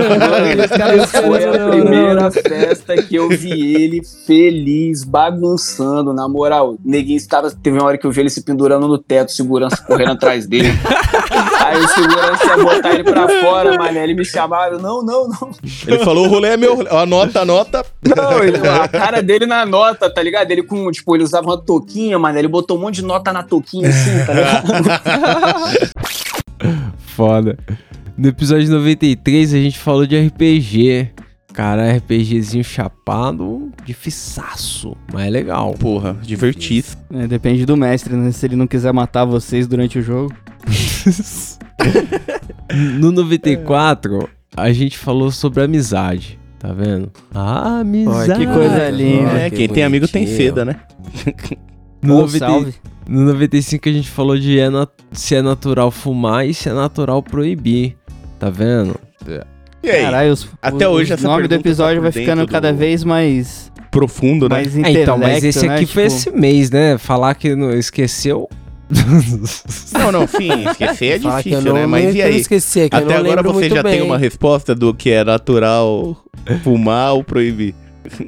Foi 1.07 1.45
a 1.45 1.70
primeira 1.70 2.32
festa 2.32 3.01
que 3.01 3.16
eu 3.16 3.30
vi 3.30 3.76
ele 3.76 4.01
feliz, 4.28 5.05
bagunçando, 5.05 6.12
na 6.14 6.28
moral. 6.28 6.76
Neguinho 6.84 7.16
estava. 7.16 7.49
Teve 7.49 7.78
uma 7.78 7.86
hora 7.86 7.97
que 7.97 8.05
eu 8.05 8.12
vi 8.12 8.20
ele 8.20 8.30
se 8.30 8.43
pendurando 8.43 8.89
no 8.89 8.97
teto, 8.97 9.32
segurança 9.32 9.78
correndo 9.78 10.12
atrás 10.12 10.45
dele. 10.45 10.68
Aí 11.72 11.84
o 11.84 11.88
segurança 11.88 12.45
ia 12.45 12.57
botar 12.57 12.93
ele 12.93 13.03
pra 13.03 13.28
fora, 13.41 13.78
mané. 13.78 14.03
Ele 14.03 14.13
me 14.13 14.26
chamava, 14.26 14.74
eu, 14.76 14.80
não, 14.80 15.01
não, 15.03 15.28
não. 15.30 15.51
Ele 15.88 15.99
falou: 15.99 16.26
o 16.26 16.30
rolê 16.30 16.49
é 16.49 16.57
meu. 16.57 16.86
Anota, 16.97 17.41
anota. 17.41 17.86
Não, 18.15 18.43
ele- 18.43 18.57
a 18.67 18.88
cara 18.88 19.22
dele 19.22 19.45
na 19.45 19.65
nota, 19.65 20.09
tá 20.13 20.22
ligado? 20.22 20.51
Ele 20.51 20.63
com, 20.63 20.91
tipo, 20.91 21.15
ele 21.15 21.24
usava 21.24 21.47
uma 21.47 21.57
touquinha, 21.57 22.19
mano. 22.19 22.38
Ele 22.38 22.47
botou 22.47 22.78
um 22.78 22.82
monte 22.82 22.95
de 22.95 23.03
nota 23.05 23.32
na 23.32 23.43
touquinha 23.43 23.89
assim, 23.89 24.26
tá 24.26 24.34
ligado? 24.34 24.67
Foda. 27.15 27.57
No 28.17 28.28
episódio 28.28 28.69
93 28.69 29.53
a 29.53 29.57
gente 29.57 29.80
falou 29.80 30.05
de 30.05 30.19
RPG. 30.28 31.09
Cara, 31.53 31.91
RPGzinho 31.97 32.63
chapado, 32.63 33.72
difiçaço, 33.84 34.95
mas 35.11 35.28
é 35.28 35.30
legal. 35.30 35.74
Porra, 35.74 36.15
divertido. 36.22 36.88
É, 37.13 37.28
depende 37.28 37.65
do 37.65 37.76
mestre, 37.76 38.15
né? 38.15 38.32
Se 38.32 38.45
ele 38.45 38.55
não 38.55 38.65
quiser 38.65 38.93
matar 38.93 39.26
vocês 39.26 39.67
durante 39.67 39.99
o 39.99 40.01
jogo. 40.01 40.34
No 43.00 43.12
94, 43.12 44.30
a 44.56 44.72
gente 44.72 44.98
falou 44.98 45.30
sobre 45.32 45.62
amizade. 45.64 46.40
Tá 46.58 46.72
vendo? 46.72 47.12
Ah, 47.34 47.80
amizade. 47.80 48.40
que 48.40 48.46
coisa 48.54 48.90
linda. 48.90 49.32
É, 49.32 49.50
quem 49.50 49.68
tem 49.68 49.84
amigo 49.84 50.08
tem 50.08 50.28
seda, 50.28 50.64
né? 50.64 50.76
No, 52.04 52.16
Ou 52.16 52.22
90 52.22 52.40
salve. 52.48 52.74
no 53.10 53.22
95 53.26 53.90
a 53.90 53.92
gente 53.92 54.10
falou 54.10 54.38
de 54.38 54.60
é 54.60 54.70
se 55.12 55.36
é 55.36 55.42
natural 55.42 55.90
fumar 55.92 56.48
e 56.48 56.54
se 56.54 56.70
é 56.70 56.74
natural 56.74 57.22
proibir. 57.24 57.98
Tá 58.40 58.50
vendo? 58.50 58.96
E 59.84 59.90
aí? 59.90 60.02
Caralho, 60.04 60.32
os, 60.34 60.48
Até 60.62 60.88
o- 60.88 60.92
hoje 60.92 61.12
o 61.12 61.14
essa 61.16 61.28
nome 61.28 61.44
do 61.44 61.50
tá 61.50 61.56
episódio 61.56 61.98
por 61.98 62.04
vai 62.04 62.12
ficando 62.12 62.46
do- 62.46 62.52
cada 62.52 62.72
vez 62.72 63.04
mais, 63.04 63.72
Profundo, 63.90 64.48
né? 64.48 64.56
mais 64.56 64.78
É, 64.78 65.02
então, 65.02 65.18
mas 65.18 65.44
esse 65.44 65.68
né? 65.68 65.76
aqui 65.76 65.86
foi 65.88 66.04
Tipo, 66.04 66.16
esse 66.16 66.32
mês, 66.32 66.70
né? 66.72 66.98
Falar 66.98 67.34
que 67.36 67.56
não 67.56 67.72
esqueceu. 67.72 68.48
Não, 69.94 70.12
não, 70.12 70.28
sim, 70.28 70.50
esquecer 70.70 71.06
é 71.14 71.18
difícil, 71.18 71.62
não 71.62 71.74
né? 71.74 71.86
Mas 71.86 72.16
e 72.16 72.22
aí? 72.22 72.38
esqueci, 72.38 72.82
é 72.82 72.89
que 72.89 72.96
eu 72.96 73.00
Até 73.00 73.14
não 73.14 73.26
agora 73.26 73.44
você 73.44 73.60
muito 73.60 73.76
já 73.76 73.84
bem. 73.84 73.94
tem 73.94 74.02
uma 74.02 74.18
resposta 74.18 74.76
do 74.76 74.94
que 74.94 75.10
é 75.12 75.24
natural 75.24 76.18
fumar 76.64 77.14
ou 77.14 77.24
proibir. 77.24 77.74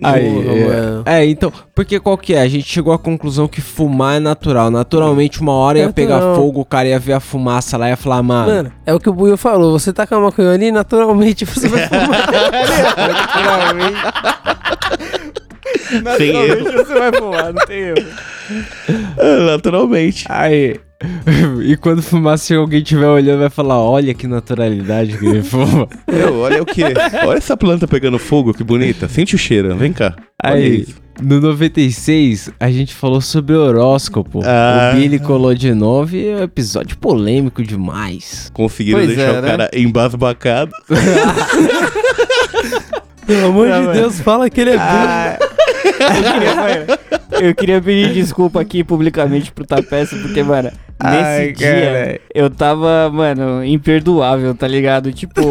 Aí, 0.04 0.28
é, 0.28 0.68
mano. 0.68 1.04
é, 1.06 1.26
então, 1.26 1.52
porque 1.74 2.00
qual 2.00 2.16
que 2.18 2.36
é? 2.36 2.42
A 2.42 2.48
gente 2.48 2.68
chegou 2.68 2.94
à 2.94 3.00
conclusão 3.00 3.48
que 3.48 3.60
fumar 3.60 4.18
é 4.18 4.20
natural. 4.20 4.70
Naturalmente, 4.70 5.42
uma 5.42 5.52
hora 5.54 5.80
ia 5.80 5.92
pegar 5.92 6.36
fogo, 6.36 6.62
o 6.62 6.66
cara 6.66 6.88
ia 6.88 7.00
ver 7.00 7.14
a 7.14 7.20
fumaça 7.20 7.76
lá 7.76 7.88
e 7.88 7.90
ia 7.90 7.98
falar, 7.98 8.22
mano. 8.22 8.52
Mano, 8.54 8.72
é 8.86 8.94
o 8.94 9.00
que 9.00 9.10
o 9.10 9.14
Buio 9.14 9.36
falou. 9.36 9.78
Você 9.78 9.92
tá 9.92 10.06
com 10.06 10.16
a 10.16 10.20
maconha 10.22 10.52
ali, 10.52 10.72
naturalmente 10.72 11.44
você 11.44 11.68
vai 11.68 11.88
fumar. 11.90 12.28
Sem 16.18 16.36
erro. 16.36 16.64
você 16.72 16.94
vai 16.94 17.12
fumar, 17.14 17.54
não 17.54 17.66
tem 17.66 17.80
erro. 17.80 18.06
Naturalmente. 19.46 20.26
Aí. 20.30 20.80
e 21.64 21.76
quando 21.76 22.02
fumar, 22.02 22.38
se 22.38 22.54
alguém 22.54 22.82
estiver 22.82 23.08
olhando, 23.08 23.40
vai 23.40 23.50
falar: 23.50 23.78
olha 23.82 24.14
que 24.14 24.26
naturalidade 24.28 25.18
que 25.18 25.26
ele 25.26 25.44
fuma. 25.44 25.88
Meu, 26.12 26.40
olha 26.40 26.62
o 26.62 26.66
que? 26.66 26.84
Olha 27.26 27.38
essa 27.38 27.58
planta 27.58 27.88
pegando 27.88 28.18
fogo, 28.18 28.54
que 28.54 28.64
bonita. 28.64 29.08
Sente 29.08 29.36
o 29.36 29.38
cheiro, 29.38 29.76
vem 29.76 29.92
cá. 29.92 30.16
Aí, 30.42 30.88
no 31.22 31.40
96, 31.42 32.52
a 32.60 32.72
gente 32.72 32.94
falou 32.94 33.20
sobre 33.22 33.54
horóscopo. 33.56 34.42
Ah. 34.46 34.92
O 34.94 34.96
Billy 34.98 35.20
colou 35.20 35.54
de 35.54 35.74
novo 35.74 36.16
e 36.16 36.28
é 36.28 36.36
um 36.38 36.44
episódio 36.44 36.98
polêmico 36.98 37.62
demais. 37.64 38.50
Conseguiram 38.54 39.00
Pois 39.00 39.10
deixar 39.10 39.36
é, 39.36 39.40
o 39.40 39.42
né? 39.42 39.48
cara 39.50 39.70
embasbacado. 39.74 40.72
Pelo 43.26 43.48
amor 43.48 43.68
Não, 43.70 43.80
de 43.82 43.88
mano. 43.88 44.00
Deus, 44.00 44.20
fala 44.20 44.50
que 44.50 44.60
ele 44.60 44.72
é 44.72 44.78
burro. 44.78 45.54
Eu 45.84 46.34
queria, 46.34 46.56
mano, 46.56 47.00
eu 47.42 47.56
queria 47.56 47.82
pedir 47.82 48.14
desculpa 48.14 48.62
aqui 48.62 48.84
publicamente 48.84 49.52
pro 49.52 49.66
Tapeça, 49.66 50.16
porque, 50.18 50.44
mano, 50.44 50.72
nesse 51.04 51.24
Ai, 51.24 51.52
dia 51.52 51.68
caralho. 51.68 52.20
eu 52.34 52.50
tava, 52.50 53.10
mano, 53.12 53.64
imperdoável, 53.64 54.54
tá 54.56 54.68
ligado? 54.68 55.12
Tipo, 55.12 55.42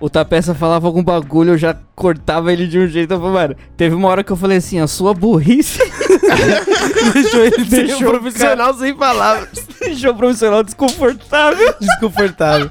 o 0.00 0.08
Tapeça 0.08 0.54
falava 0.54 0.86
algum 0.86 1.02
bagulho, 1.04 1.52
eu 1.52 1.58
já 1.58 1.76
cortava 1.94 2.52
ele 2.52 2.66
de 2.66 2.78
um 2.78 2.86
jeito. 2.86 3.12
Eu 3.12 3.18
falei, 3.20 3.34
mano, 3.34 3.56
teve 3.76 3.94
uma 3.94 4.08
hora 4.08 4.24
que 4.24 4.32
eu 4.32 4.36
falei 4.36 4.56
assim, 4.58 4.80
a 4.80 4.86
sua 4.86 5.12
burrice 5.12 5.78
Deixou 7.12 7.44
ele 7.44 7.64
Deixou 7.64 8.08
um 8.08 8.10
profissional 8.10 8.74
sem 8.74 8.94
palavras. 8.94 9.48
deixou 9.80 10.12
o 10.12 10.16
profissional 10.16 10.62
desconfortável. 10.62 11.74
Desconfortável. 11.80 12.70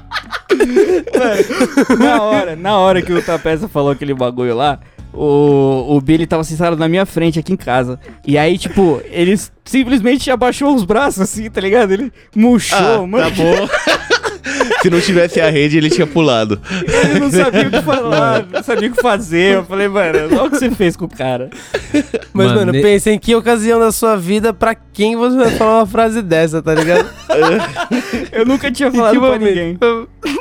na 1.98 2.22
hora, 2.22 2.56
na 2.56 2.78
hora 2.78 3.00
que 3.00 3.12
o 3.12 3.22
Tapeça 3.22 3.68
falou 3.68 3.92
aquele 3.92 4.14
bagulho 4.14 4.56
lá, 4.56 4.80
o, 5.12 5.96
o 5.96 6.00
Billy 6.00 6.26
tava 6.26 6.44
sentado 6.44 6.76
na 6.76 6.88
minha 6.88 7.04
frente 7.06 7.38
aqui 7.38 7.52
em 7.52 7.56
casa. 7.56 7.98
E 8.26 8.36
aí, 8.38 8.56
tipo, 8.58 9.00
ele 9.10 9.38
simplesmente 9.64 10.30
abaixou 10.30 10.74
os 10.74 10.84
braços 10.84 11.20
assim, 11.20 11.50
tá 11.50 11.60
ligado? 11.60 11.92
Ele 11.92 12.12
murchou, 12.34 12.78
Ah, 13.04 13.06
mano. 13.06 13.30
tá 13.30 13.36
bom. 13.36 13.68
Se 14.82 14.90
não 14.90 15.00
tivesse 15.00 15.40
a 15.40 15.50
rede, 15.50 15.76
ele 15.78 15.90
tinha 15.90 16.06
pulado. 16.06 16.60
Ele 17.10 17.20
não 17.20 17.30
sabia 17.30 17.68
o 17.68 17.70
que 17.70 17.82
falar, 17.82 18.46
não 18.52 18.62
sabia 18.62 18.88
o 18.88 18.92
que 18.92 19.02
fazer. 19.02 19.54
Eu 19.56 19.64
falei, 19.64 19.88
mano, 19.88 20.18
olha 20.30 20.44
o 20.44 20.50
que 20.50 20.58
você 20.58 20.70
fez 20.70 20.96
com 20.96 21.04
o 21.04 21.08
cara. 21.08 21.50
Mas, 22.32 22.46
Mano, 22.46 22.58
mano, 22.60 22.72
ne- 22.72 22.80
pensa 22.82 23.10
em 23.10 23.18
que 23.18 23.34
ocasião 23.34 23.78
da 23.80 23.90
sua 23.92 24.16
vida 24.16 24.52
pra 24.52 24.74
quem 24.74 25.16
você 25.16 25.36
vai 25.36 25.50
falar 25.52 25.78
uma 25.80 25.86
frase 25.86 26.22
dessa, 26.22 26.62
tá 26.62 26.74
ligado? 26.74 27.08
Eu 28.32 28.46
nunca 28.46 28.70
tinha 28.70 28.90
falado 28.90 29.18
pra 29.18 29.30
momento? 29.32 29.44
ninguém. 29.48 29.78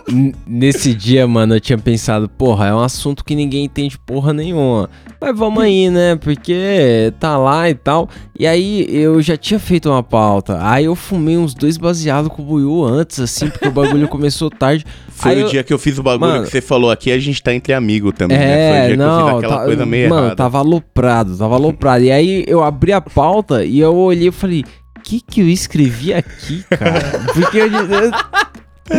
N- 0.07 0.35
Nesse 0.47 0.93
dia, 0.93 1.27
mano, 1.27 1.55
eu 1.55 1.59
tinha 1.59 1.77
pensado, 1.77 2.27
porra, 2.29 2.67
é 2.67 2.73
um 2.73 2.79
assunto 2.79 3.23
que 3.23 3.35
ninguém 3.35 3.65
entende 3.65 3.97
porra 3.97 4.33
nenhuma. 4.33 4.89
Mas 5.21 5.37
vamos 5.37 5.61
aí, 5.63 5.89
né? 5.89 6.15
Porque 6.15 7.13
tá 7.19 7.37
lá 7.37 7.69
e 7.69 7.73
tal. 7.75 8.09
E 8.37 8.47
aí 8.47 8.85
eu 8.89 9.21
já 9.21 9.35
tinha 9.35 9.59
feito 9.59 9.89
uma 9.89 10.01
pauta. 10.01 10.57
Aí 10.61 10.85
eu 10.85 10.95
fumei 10.95 11.37
uns 11.37 11.53
dois 11.53 11.77
baseados 11.77 12.31
com 12.31 12.41
o 12.41 12.45
Buiu 12.45 12.83
antes, 12.85 13.19
assim, 13.19 13.49
porque 13.49 13.67
o 13.67 13.71
bagulho 13.71 14.07
começou 14.19 14.49
tarde. 14.49 14.85
Foi 15.09 15.31
Aí 15.31 15.37
o 15.37 15.41
eu- 15.45 15.49
dia 15.49 15.63
que 15.63 15.73
eu 15.73 15.79
fiz 15.79 15.97
o 15.97 16.03
bagulho 16.03 16.31
Mano. 16.31 16.43
que 16.45 16.51
você 16.51 16.61
falou 16.61 16.91
aqui, 16.91 17.11
a 17.11 17.17
gente 17.19 17.41
tá 17.41 17.53
entre 17.53 17.73
amigos 17.73 18.13
também, 18.17 18.37
né? 18.37 18.45
Foi 18.45 18.53
o 18.53 18.55
É, 18.55 18.87
dia 18.87 18.95
que 18.97 19.01
eu 19.01 19.05
não, 19.07 19.27
fiz 19.27 19.37
aquela 19.37 19.57
tá- 19.59 19.65
coisa 19.65 19.85
meio 19.85 20.09
mano, 20.09 20.21
errada. 20.21 20.35
tava 20.35 20.57
aloprado, 20.59 21.37
tava 21.37 21.55
aloprado. 21.55 22.03
E 22.03 22.11
aí 22.11 22.43
eu 22.47 22.63
abri 22.63 22.91
a 22.93 23.01
pauta 23.01 23.63
e 23.63 23.79
eu 23.79 23.95
olhei 23.95 24.27
e 24.27 24.31
falei, 24.31 24.63
o 24.97 25.01
que 25.01 25.21
que 25.21 25.41
eu 25.41 25.47
escrevi 25.49 26.13
aqui, 26.13 26.63
cara? 26.69 27.01
Porque 27.33 27.57
eu... 27.57 27.69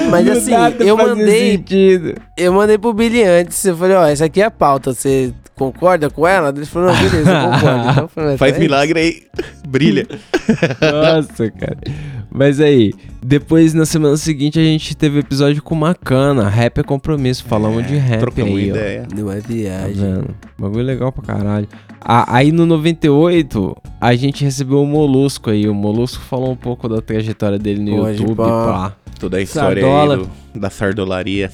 Mas 0.08 0.24
Não 0.24 0.32
assim, 0.34 0.52
eu 0.86 0.96
mandei, 0.96 1.50
sentido. 1.56 2.14
eu 2.38 2.52
mandei 2.52 2.78
pro 2.78 2.92
Billy 2.94 3.24
antes. 3.24 3.64
Eu 3.64 3.76
falei, 3.76 3.96
ó, 3.96 4.06
essa 4.06 4.24
aqui 4.26 4.40
é 4.40 4.44
a 4.44 4.50
pauta. 4.50 4.92
Você 4.94 5.34
concorda 5.56 6.08
com 6.08 6.24
ela? 6.26 6.50
Ele 6.56 6.64
falou, 6.64 6.92
não, 6.92 6.96
beleza, 6.96 7.28
eu 7.30 7.50
concordo. 7.50 7.90
Então, 7.90 8.02
eu 8.04 8.08
falei, 8.08 8.36
Faz 8.38 8.54
é 8.56 8.58
milagre 8.60 9.00
aí, 9.00 9.22
brilha. 9.66 10.06
Nossa, 10.80 11.50
cara. 11.50 11.76
Mas 12.32 12.60
aí, 12.60 12.92
depois 13.22 13.74
na 13.74 13.84
semana 13.84 14.16
seguinte 14.16 14.58
a 14.58 14.62
gente 14.62 14.96
teve 14.96 15.18
episódio 15.18 15.62
com 15.62 15.74
Macana, 15.74 16.48
rap 16.48 16.78
é 16.78 16.82
compromisso, 16.82 17.44
falamos 17.44 17.86
de 17.86 17.96
rap 17.96 18.20
Trocamos 18.20 18.56
aí, 18.56 18.70
ó. 18.70 18.76
ideia. 18.76 19.06
isso. 19.12 19.24
Não 19.24 19.32
é 19.32 19.40
Tá 19.40 19.48
viagem. 19.48 19.94
vendo? 19.94 20.34
Bagulho 20.58 20.84
legal 20.84 21.10
pra 21.12 21.22
caralho. 21.24 21.68
Ah, 22.00 22.36
aí 22.36 22.50
no 22.52 22.64
98, 22.66 23.76
a 24.00 24.14
gente 24.14 24.44
recebeu 24.44 24.82
o 24.82 24.86
Molusco 24.86 25.50
aí. 25.50 25.68
O 25.68 25.74
Molusco 25.74 26.22
falou 26.24 26.52
um 26.52 26.56
pouco 26.56 26.88
da 26.88 27.00
trajetória 27.02 27.58
dele 27.58 27.80
no 27.90 27.98
Pode 28.02 28.18
YouTube, 28.20 28.36
pá. 28.36 28.44
pá. 28.46 28.96
Toda 29.18 29.36
a 29.36 29.42
história 29.42 29.82
Sardola. 29.82 30.14
aí 30.16 30.22
do, 30.54 30.60
da 30.60 30.70
sardolaria. 30.70 31.52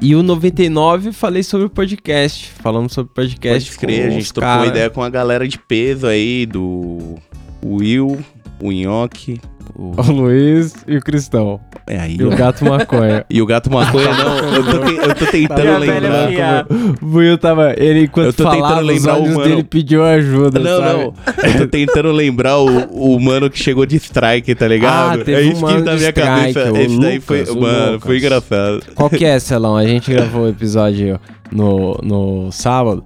E 0.00 0.14
o 0.14 0.22
99, 0.22 1.10
falei 1.10 1.42
sobre 1.42 1.66
o 1.66 1.70
podcast. 1.70 2.52
Falamos 2.62 2.92
sobre 2.92 3.10
o 3.10 3.14
podcast. 3.14 3.70
Pode 3.70 3.78
crer, 3.80 4.06
a 4.06 4.10
gente 4.10 4.22
os 4.22 4.30
trocou 4.30 4.54
cara. 4.54 4.66
ideia 4.68 4.88
com 4.88 5.02
a 5.02 5.10
galera 5.10 5.48
de 5.48 5.58
peso 5.58 6.06
aí, 6.06 6.46
do 6.46 7.16
Will, 7.64 8.18
o 8.62 8.72
Nhoque, 8.72 9.40
o... 9.74 9.92
O 10.00 10.12
Luiz 10.12 10.74
e 10.86 10.96
o 10.96 11.00
Cristão. 11.00 11.58
É 11.86 11.98
aí, 11.98 12.16
E 12.18 12.22
o 12.24 12.32
ó. 12.32 12.36
gato 12.36 12.64
maconha. 12.64 13.24
E 13.30 13.40
o 13.42 13.46
gato 13.46 13.70
maconha, 13.72 14.12
não, 14.14 14.36
eu 14.54 14.64
tô, 14.64 14.78
te- 14.84 14.96
eu 15.08 15.14
tô 15.14 15.26
tentando 15.26 15.62
Tá 15.72 15.78
lembrar. 15.78 16.66
O 17.02 17.06
Buiu 17.06 17.38
tava. 17.38 17.74
Ele, 17.76 18.04
enquanto 18.04 18.26
Eu 18.26 18.32
tô 18.32 18.44
tentando 18.44 18.60
falava, 18.60 18.80
os 18.82 18.86
lembrar 18.86 19.16
o 19.18 19.22
mano. 19.26 19.42
dele 19.44 19.62
pediu 19.64 20.04
ajuda. 20.04 20.58
Não, 20.60 20.78
sabe? 20.78 20.92
não. 20.92 21.14
Eu 21.50 21.58
tô 21.58 21.66
tentando 21.66 22.12
lembrar 22.12 22.58
o, 22.58 23.14
o 23.16 23.20
mano 23.20 23.48
que 23.50 23.58
chegou 23.58 23.84
de 23.86 23.96
strike, 23.96 24.54
tá 24.54 24.68
ligado? 24.68 25.20
Ah, 25.20 25.24
teve 25.24 25.32
é 25.42 25.44
um 25.46 25.52
isso 25.52 25.56
que 25.66 25.72
mano 25.72 25.84
tá 25.84 25.90
na 25.90 25.92
de 25.92 25.98
minha 25.98 26.10
strike, 26.10 26.54
cabeça. 26.54 26.72
o 26.72 26.76
Esse 26.76 27.00
daí 27.00 27.20
foi. 27.20 27.38
Lucas, 27.40 27.54
o 27.56 27.60
Mano, 27.60 27.92
Lucas. 27.92 28.06
foi 28.06 28.18
engraçado. 28.18 28.82
Qual 28.94 29.10
que 29.10 29.24
é, 29.24 29.38
Celão? 29.40 29.76
A 29.76 29.86
gente 29.86 30.12
gravou 30.12 30.42
o 30.44 30.48
episódio 30.48 31.18
no, 31.50 31.98
no 32.02 32.52
sábado. 32.52 33.04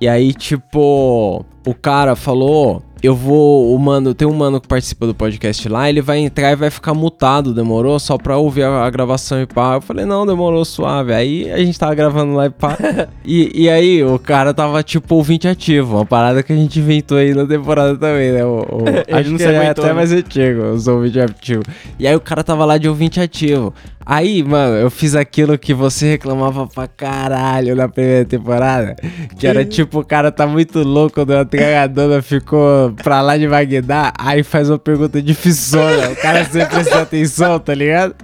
E 0.00 0.06
aí, 0.08 0.32
tipo, 0.34 1.44
o 1.66 1.74
cara 1.74 2.14
falou: 2.14 2.82
Eu 3.02 3.14
vou. 3.14 3.74
O 3.74 3.78
mano, 3.78 4.12
tem 4.12 4.26
um 4.26 4.34
mano 4.34 4.60
que 4.60 4.66
participa 4.66 5.06
do 5.06 5.14
podcast 5.14 5.68
lá, 5.68 5.88
ele 5.88 6.02
vai 6.02 6.18
entrar 6.18 6.52
e 6.52 6.56
vai 6.56 6.70
ficar 6.70 6.94
mutado, 6.94 7.54
demorou? 7.54 7.98
Só 7.98 8.18
pra 8.18 8.36
ouvir 8.36 8.64
a, 8.64 8.84
a 8.84 8.90
gravação 8.90 9.40
e 9.40 9.46
pá. 9.46 9.74
Eu 9.74 9.80
falei, 9.80 10.04
não, 10.04 10.26
demorou 10.26 10.64
suave. 10.64 11.12
Aí 11.12 11.50
a 11.50 11.58
gente 11.58 11.78
tava 11.78 11.94
gravando 11.94 12.34
lá 12.34 12.46
e 12.46 12.50
pá. 12.50 12.76
e, 13.24 13.62
e 13.62 13.70
aí, 13.70 14.02
o 14.02 14.18
cara 14.18 14.52
tava, 14.52 14.82
tipo, 14.82 15.14
ouvinte 15.14 15.46
ativo. 15.46 15.96
Uma 15.96 16.06
parada 16.06 16.42
que 16.42 16.52
a 16.52 16.56
gente 16.56 16.80
inventou 16.80 17.18
aí 17.18 17.32
na 17.34 17.46
temporada 17.46 17.96
também, 17.96 18.32
né? 18.32 18.44
O, 18.44 18.58
o, 18.58 18.84
acho 19.16 19.30
não 19.30 19.36
que 19.36 19.44
se 19.44 19.48
é 19.48 19.68
até 19.68 19.82
né? 19.82 19.92
mais 19.92 20.12
antigo, 20.12 20.62
os 20.72 20.88
ouvintes 20.88 21.22
ativos. 21.22 21.64
E 21.98 22.06
aí 22.06 22.16
o 22.16 22.20
cara 22.20 22.42
tava 22.42 22.64
lá 22.64 22.78
de 22.78 22.88
ouvinte 22.88 23.20
ativo. 23.20 23.72
Aí, 24.10 24.42
mano, 24.42 24.74
eu 24.76 24.90
fiz 24.90 25.14
aquilo 25.14 25.58
que 25.58 25.74
você 25.74 26.12
reclamava 26.12 26.66
pra 26.66 26.88
caralho 26.88 27.76
na 27.76 27.86
primeira 27.90 28.24
temporada. 28.24 28.96
Que 29.38 29.46
era 29.46 29.66
tipo, 29.66 30.00
o 30.00 30.04
cara 30.04 30.32
tá 30.32 30.46
muito 30.46 30.78
louco, 30.82 31.20
a 31.20 31.44
tragadona 31.44 32.22
ficou 32.22 32.94
pra 33.02 33.20
lá 33.20 33.36
de 33.36 33.46
Magdá, 33.46 34.10
aí 34.18 34.42
faz 34.42 34.70
uma 34.70 34.78
pergunta 34.78 35.20
dificona. 35.20 36.08
O 36.08 36.16
cara 36.16 36.42
sempre 36.46 36.68
presta 36.68 37.02
atenção, 37.02 37.58
tá 37.60 37.74
ligado? 37.74 38.14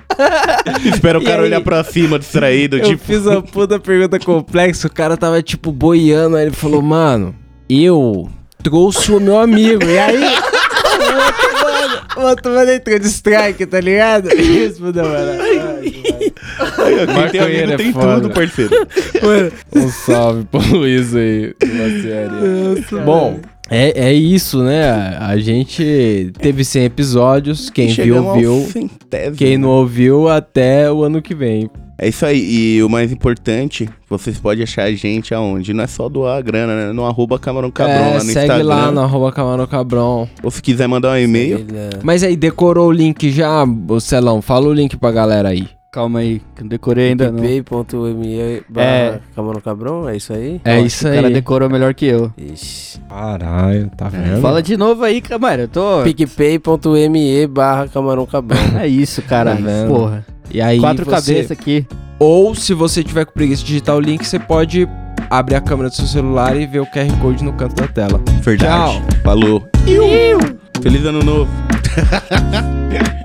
Espera 0.87 1.19
o 1.19 1.23
E 1.23 1.25
cara 1.27 1.43
aí? 1.43 1.49
olhar 1.49 1.61
pra 1.61 1.85
cima, 1.85 2.19
distraído, 2.19 2.79
Eu 2.79 2.85
tipo. 2.85 3.05
fiz 3.05 3.27
uma 3.27 3.43
puta 3.43 3.79
pergunta 3.79 4.19
complexa, 4.19 4.87
o 4.89 4.91
cara 4.91 5.19
tava 5.19 5.43
tipo 5.43 5.71
boiando, 5.71 6.37
aí 6.37 6.47
ele 6.47 6.55
falou, 6.57 6.81
mano, 6.81 7.35
eu 7.69 8.27
trouxe 8.63 9.13
o 9.13 9.21
meu 9.21 9.39
amigo. 9.39 9.85
E 9.85 9.99
aí, 9.99 10.17
o 10.25 11.27
outro 11.27 11.63
mano, 11.63 12.01
o 12.17 12.21
outro 12.31 12.53
mano 12.55 12.71
entrou 12.71 12.99
de 12.99 13.07
strike, 13.07 13.67
tá 13.67 13.81
ligado? 13.81 14.29
Respondeu, 14.29 15.05
mano. 15.05 15.33
Quem 17.31 17.41
tem 17.41 17.41
amigo 17.41 17.73
é 17.73 17.77
tem 17.77 17.93
foda. 17.93 18.21
tudo, 18.21 18.35
parceiro. 18.35 18.87
Um 19.75 19.89
salve 19.89 20.45
pro 20.45 20.61
Luiz 20.77 21.15
aí. 21.15 21.55
Bom, 23.05 23.41
é, 23.71 24.09
é 24.09 24.13
isso, 24.13 24.63
né? 24.63 25.17
A 25.19 25.37
gente 25.39 26.33
teve 26.39 26.65
100 26.65 26.85
episódios, 26.85 27.71
quem 27.71 27.89
viu, 27.89 28.35
viu. 28.35 28.67
centésimo. 28.71 29.37
Quem 29.37 29.57
não 29.57 29.71
ouviu, 29.71 30.29
até 30.29 30.91
o 30.91 31.03
ano 31.03 31.23
que 31.23 31.35
vem. 31.35 31.71
É 31.99 32.09
isso 32.09 32.27
aí. 32.27 32.39
E 32.77 32.83
o 32.83 32.89
mais 32.89 33.13
importante, 33.13 33.89
vocês 34.09 34.39
podem 34.39 34.65
achar 34.65 34.85
a 34.85 34.93
gente 34.93 35.35
aonde? 35.35 35.73
Não 35.73 35.85
é 35.85 35.87
só 35.87 36.09
doar 36.09 36.39
a 36.39 36.41
grana, 36.41 36.75
né? 36.75 36.93
No 36.93 37.05
arroba 37.05 37.39
Camarão 37.39 37.71
Cabrão 37.71 37.95
é, 37.95 38.09
lá 38.11 38.15
no 38.15 38.21
segue 38.21 38.41
Instagram. 38.41 38.65
lá 38.65 38.91
no 38.91 39.01
arroba 39.01 39.33
Camarão 39.33 39.67
Cabrão. 39.67 40.29
Ou 40.43 40.51
se 40.51 40.61
quiser 40.61 40.87
mandar 40.87 41.13
um 41.13 41.19
e-mail. 41.19 41.67
Mas 42.03 42.23
aí, 42.23 42.37
decorou 42.37 42.89
o 42.89 42.93
link 42.93 43.31
já, 43.31 43.65
Celão? 44.01 44.43
Fala 44.43 44.67
o 44.69 44.73
link 44.73 44.97
pra 44.97 45.11
galera 45.11 45.51
aí. 45.51 45.69
Calma 45.95 46.19
aí, 46.19 46.43
que 46.57 46.61
eu 46.61 46.65
não 46.65 46.69
decorei 46.71 47.11
ainda 47.11 47.31
não. 47.31 47.41
PicPay.me 47.41 48.65
É. 48.77 49.21
Camarão 49.33 49.61
Cabrão, 49.61 50.09
é 50.09 50.17
isso 50.17 50.33
aí? 50.33 50.61
É 50.65 50.81
Ó, 50.81 50.85
isso 50.85 51.07
O 51.07 51.09
aí. 51.09 51.15
cara 51.15 51.31
decorou 51.31 51.71
melhor 51.71 51.95
que 51.95 52.05
eu. 52.07 52.33
Ixi. 52.37 52.99
Caralho, 53.09 53.89
tá 53.97 54.09
vendo? 54.09 54.41
Fala 54.41 54.61
de 54.61 54.77
novo 54.77 55.05
aí, 55.05 55.21
Camara. 55.21 55.63
Eu 55.63 55.69
tô. 55.69 56.03
PicPay.me 56.03 57.47
barra 57.47 57.87
Camarão 57.87 58.27
Cabrão. 58.27 58.59
É 58.81 58.89
isso, 58.89 59.23
cara. 59.23 59.55
Tá 59.55 59.61
vendo? 59.63 59.87
Porra. 59.87 60.27
E 60.51 60.61
aí, 60.61 60.81
Quatro 60.81 61.05
você... 61.05 61.11
cabeças 61.13 61.51
aqui. 61.53 61.87
Ou, 62.19 62.57
se 62.57 62.75
você 62.75 63.05
tiver 63.05 63.25
com 63.25 63.33
preguiça 63.33 63.63
de 63.63 63.69
digitar 63.69 63.95
o 63.95 64.01
link, 64.01 64.27
você 64.27 64.41
pode 64.41 64.89
abrir 65.31 65.55
a 65.55 65.61
câmera 65.61 65.91
do 65.91 65.95
seu 65.95 66.09
celular 66.09 66.57
e 66.57 66.67
ver 66.67 66.81
o 66.81 66.87
QR 66.87 67.07
Code 67.23 67.45
no 67.45 67.53
canto 67.53 67.77
da 67.77 67.87
tela. 67.87 68.21
Verdade. 68.43 69.01
Falou. 69.23 69.65
Feliz 70.83 71.05
ano 71.05 71.23
novo. 71.23 71.49